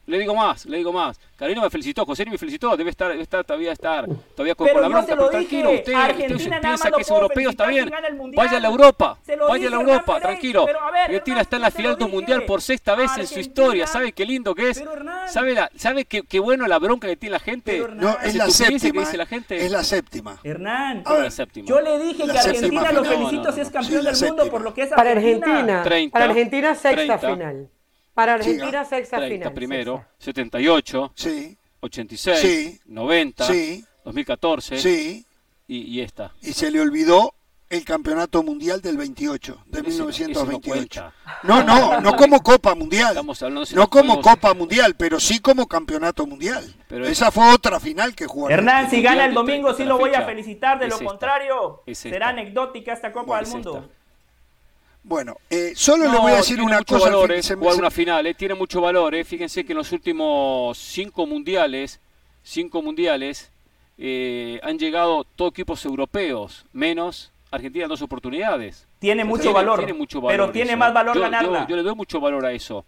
le- 0.05 0.19
digo 0.19 0.35
más, 0.35 0.65
le 0.65 0.77
digo 0.77 0.91
más. 0.93 1.19
Carolina 1.37 1.61
me 1.63 1.69
felicitó, 1.69 2.05
José 2.05 2.25
me 2.25 2.37
felicitó, 2.37 2.77
debe 2.77 2.89
estar, 2.91 3.09
debe 3.11 3.21
estar 3.23 3.43
todavía 3.43 3.73
estar 3.73 4.05
todavía 4.35 4.55
con, 4.55 4.67
Pero 4.67 4.79
con 4.79 4.81
la 4.83 4.87
bronca, 4.87 5.15
pero 5.15 5.29
tranquilo, 5.29 5.69
dije, 5.71 5.79
usted, 5.81 5.93
Argentina 5.93 6.35
usted 6.35 6.49
nada 6.49 6.61
piensa 6.61 6.91
que 6.91 7.01
es 7.01 7.09
europeo, 7.09 7.49
está 7.49 7.67
bien. 7.67 7.91
Vaya 8.35 8.57
a 8.57 8.59
la 8.61 8.67
Europa, 8.69 9.17
vaya 9.49 9.67
a 9.67 9.71
la 9.71 9.75
Europa, 9.75 10.15
Hernán 10.15 10.21
tranquilo. 10.21 10.65
Pero 10.65 10.79
ver, 10.93 11.01
Argentina 11.01 11.33
Hernán, 11.35 11.41
está 11.41 11.55
en 11.57 11.61
la 11.63 11.71
final 11.71 11.97
de 11.97 12.03
un 12.05 12.11
mundial 12.11 12.43
por 12.43 12.61
sexta 12.61 12.95
vez 12.95 13.11
en 13.17 13.27
su 13.27 13.39
historia. 13.39 13.85
¿Sabe 13.85 14.13
qué 14.13 14.25
lindo 14.25 14.55
que 14.55 14.69
es? 14.69 14.79
Pero, 14.79 14.93
Hernán. 14.93 15.29
¿Sabe, 15.29 15.53
la, 15.53 15.69
sabe 15.75 16.05
qué, 16.05 16.23
qué 16.23 16.39
bueno 16.39 16.67
la 16.67 16.79
bronca 16.79 17.07
que 17.07 17.17
tiene 17.17 17.31
la 17.33 17.39
gente? 17.39 17.85
No, 17.95 18.17
es 18.23 18.35
la 18.35 18.49
séptima. 18.49 19.01
dice 19.01 19.17
la 19.17 19.25
gente. 19.25 19.65
Es 19.65 19.71
la 19.71 19.83
séptima. 19.83 20.39
Hernán, 20.41 21.01
A 21.05 21.13
ver, 21.15 21.23
la 21.23 21.31
séptima. 21.31 21.67
yo 21.67 21.81
le 21.81 21.99
dije 21.99 22.25
La 22.25 22.33
que 22.33 22.39
Argentina 22.39 22.91
lo 22.93 23.03
felicito 23.03 23.51
si 23.51 23.59
es 23.61 23.69
campeón 23.69 24.05
del 24.05 24.15
mundo 24.15 24.49
por 24.49 24.61
lo 24.61 24.73
que 24.73 24.83
es 24.83 24.89
Para 24.89 25.11
Argentina. 25.11 25.45
Argentina. 25.51 25.83
30, 25.83 26.13
para 26.13 26.25
Argentina, 26.25 26.75
sexta 26.75 27.17
30. 27.17 27.19
final. 27.19 27.69
Para 28.15 28.41
Siga. 28.41 28.53
Argentina, 28.65 28.85
sexta 28.85 29.17
30 29.17 29.35
final. 29.37 29.53
primero, 29.53 29.97
sexta. 30.17 30.25
78, 30.25 31.11
Sí, 31.15 31.57
86, 31.81 32.39
Sí. 32.39 32.79
90, 32.85 33.45
Sí. 33.45 33.85
2014 34.05 34.79
sí. 34.79 35.25
y, 35.67 35.77
y 35.77 36.01
esta. 36.01 36.31
Y 36.41 36.53
se 36.53 36.71
le 36.71 36.79
olvidó 36.81 37.33
el 37.67 37.83
campeonato 37.83 38.41
mundial 38.43 38.79
del 38.81 38.95
28, 38.95 39.63
de 39.65 39.79
Ese- 39.79 39.89
ese 39.89 39.97
no 39.99 40.05
1928. 40.45 41.01
cuenta. 41.01 41.13
No, 41.43 41.63
no, 41.63 41.99
no 41.99 42.15
como 42.15 42.41
Copa 42.41 42.73
Mundial. 42.75 43.09
Estamos 43.09 43.41
hablando 43.41 43.65
de 43.65 43.75
No 43.75 43.89
como 43.89 44.21
Copa 44.21 44.53
Mundial, 44.53 44.95
pero 44.95 45.19
sí 45.19 45.39
como 45.39 45.67
Campeonato 45.67 46.25
Mundial. 46.27 46.63
Pero 46.87 47.05
Esa 47.07 47.31
fue 47.31 47.51
otra 47.51 47.79
final 47.79 48.15
que 48.15 48.27
jugó. 48.27 48.49
Hernán, 48.49 48.89
si 48.91 49.01
gana 49.01 49.25
el 49.25 49.33
domingo 49.33 49.73
sí 49.73 49.83
lo 49.83 49.97
voy 49.97 50.13
a 50.13 50.21
felicitar, 50.21 50.77
de 50.79 50.85
es 50.85 50.89
lo 50.91 50.95
esta. 50.97 51.05
contrario 51.07 51.81
Es 51.87 51.97
será 51.97 52.29
anecdótica 52.29 52.93
esta 52.93 53.11
Copa 53.11 53.25
Bueno, 53.25 53.39
del 53.41 53.47
es 53.47 53.53
Mundo. 53.53 53.77
esta. 53.79 54.04
Bueno, 55.07 55.37
eh, 55.51 55.73
solo 55.75 56.11
le 56.11 56.17
voy 56.17 56.31
a 56.31 56.37
decir 56.37 56.59
una 56.61 56.81
cosa. 56.83 57.05
valor, 57.05 57.31
eh, 57.31 57.43
se 57.43 57.53
jugar 57.55 57.73
se- 57.75 57.79
una 57.79 57.91
final, 57.91 58.25
eh, 58.25 58.33
tiene 58.33 58.55
mucho 58.55 58.81
valor. 58.81 59.13
eh. 59.13 59.23
Fíjense 59.23 59.63
que 59.63 59.73
en 59.73 59.77
los 59.77 59.91
últimos 59.91 60.77
cinco 60.79 61.27
mundiales, 61.27 61.99
cinco 62.41 62.81
mundiales, 62.81 63.51
eh, 63.99 64.59
han 64.63 64.79
llegado 64.79 65.23
todos 65.35 65.51
equipos 65.51 65.85
europeos, 65.85 66.65
menos 66.73 67.31
Argentina 67.51 67.85
en 67.85 67.89
dos 67.89 68.01
oportunidades. 68.01 68.87
Tiene 68.97 69.23
mucho 69.23 69.43
tiene- 69.43 69.53
valor, 69.53 69.77
tiene 69.79 69.93
mucho 69.93 70.21
valor 70.21 70.37
pero 70.39 70.51
tiene 70.51 70.71
eso. 70.71 70.77
más 70.79 70.91
valor 70.91 71.13
Yo- 71.15 71.21
yo- 71.21 71.29
ganarla. 71.29 71.67
Yo, 71.69 71.75
le 71.75 71.83
doy 71.83 71.95
mucho 71.95 72.19
valor 72.19 72.43
a 72.43 72.51
eso. 72.51 72.83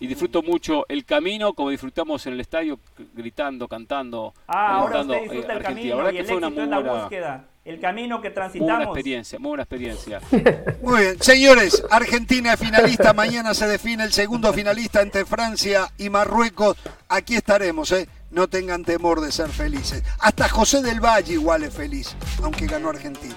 Y 0.00 0.06
disfruto 0.06 0.42
mucho 0.42 0.86
el 0.88 1.04
camino, 1.04 1.52
como 1.52 1.68
disfrutamos 1.70 2.24
en 2.26 2.32
el 2.32 2.40
estadio, 2.40 2.78
gritando, 3.14 3.68
cantando, 3.68 4.32
Ah, 4.46 4.78
ahora 4.78 5.00
usted 5.02 5.20
disfruta 5.22 5.52
eh, 5.52 5.56
el 5.56 5.62
camino 5.62 5.88
La 5.90 5.96
verdad 5.96 6.10
y 6.10 6.14
que 6.14 6.20
el 6.20 6.30
éxito 6.30 6.62
es 6.62 6.68
la 6.68 6.78
búsqueda. 6.80 7.44
El 7.68 7.80
camino 7.80 8.22
que 8.22 8.30
muy 8.30 8.32
buena 8.32 8.34
transitamos. 8.34 8.86
experiencia, 8.86 9.38
muy 9.38 9.48
buena 9.48 9.62
experiencia. 9.64 10.20
Muy 10.82 11.02
bien, 11.02 11.22
señores, 11.22 11.84
Argentina 11.90 12.54
es 12.54 12.60
finalista, 12.60 13.12
mañana 13.12 13.52
se 13.52 13.66
define 13.66 14.04
el 14.04 14.12
segundo 14.12 14.54
finalista 14.54 15.02
entre 15.02 15.26
Francia 15.26 15.92
y 15.98 16.08
Marruecos. 16.08 16.78
Aquí 17.10 17.34
estaremos, 17.36 17.92
¿eh? 17.92 18.08
No 18.30 18.48
tengan 18.48 18.84
temor 18.84 19.20
de 19.20 19.30
ser 19.32 19.50
felices. 19.50 20.02
Hasta 20.18 20.48
José 20.48 20.80
del 20.80 21.00
Valle 21.04 21.34
igual 21.34 21.62
es 21.62 21.74
feliz, 21.74 22.16
aunque 22.42 22.66
ganó 22.66 22.88
Argentina. 22.88 23.36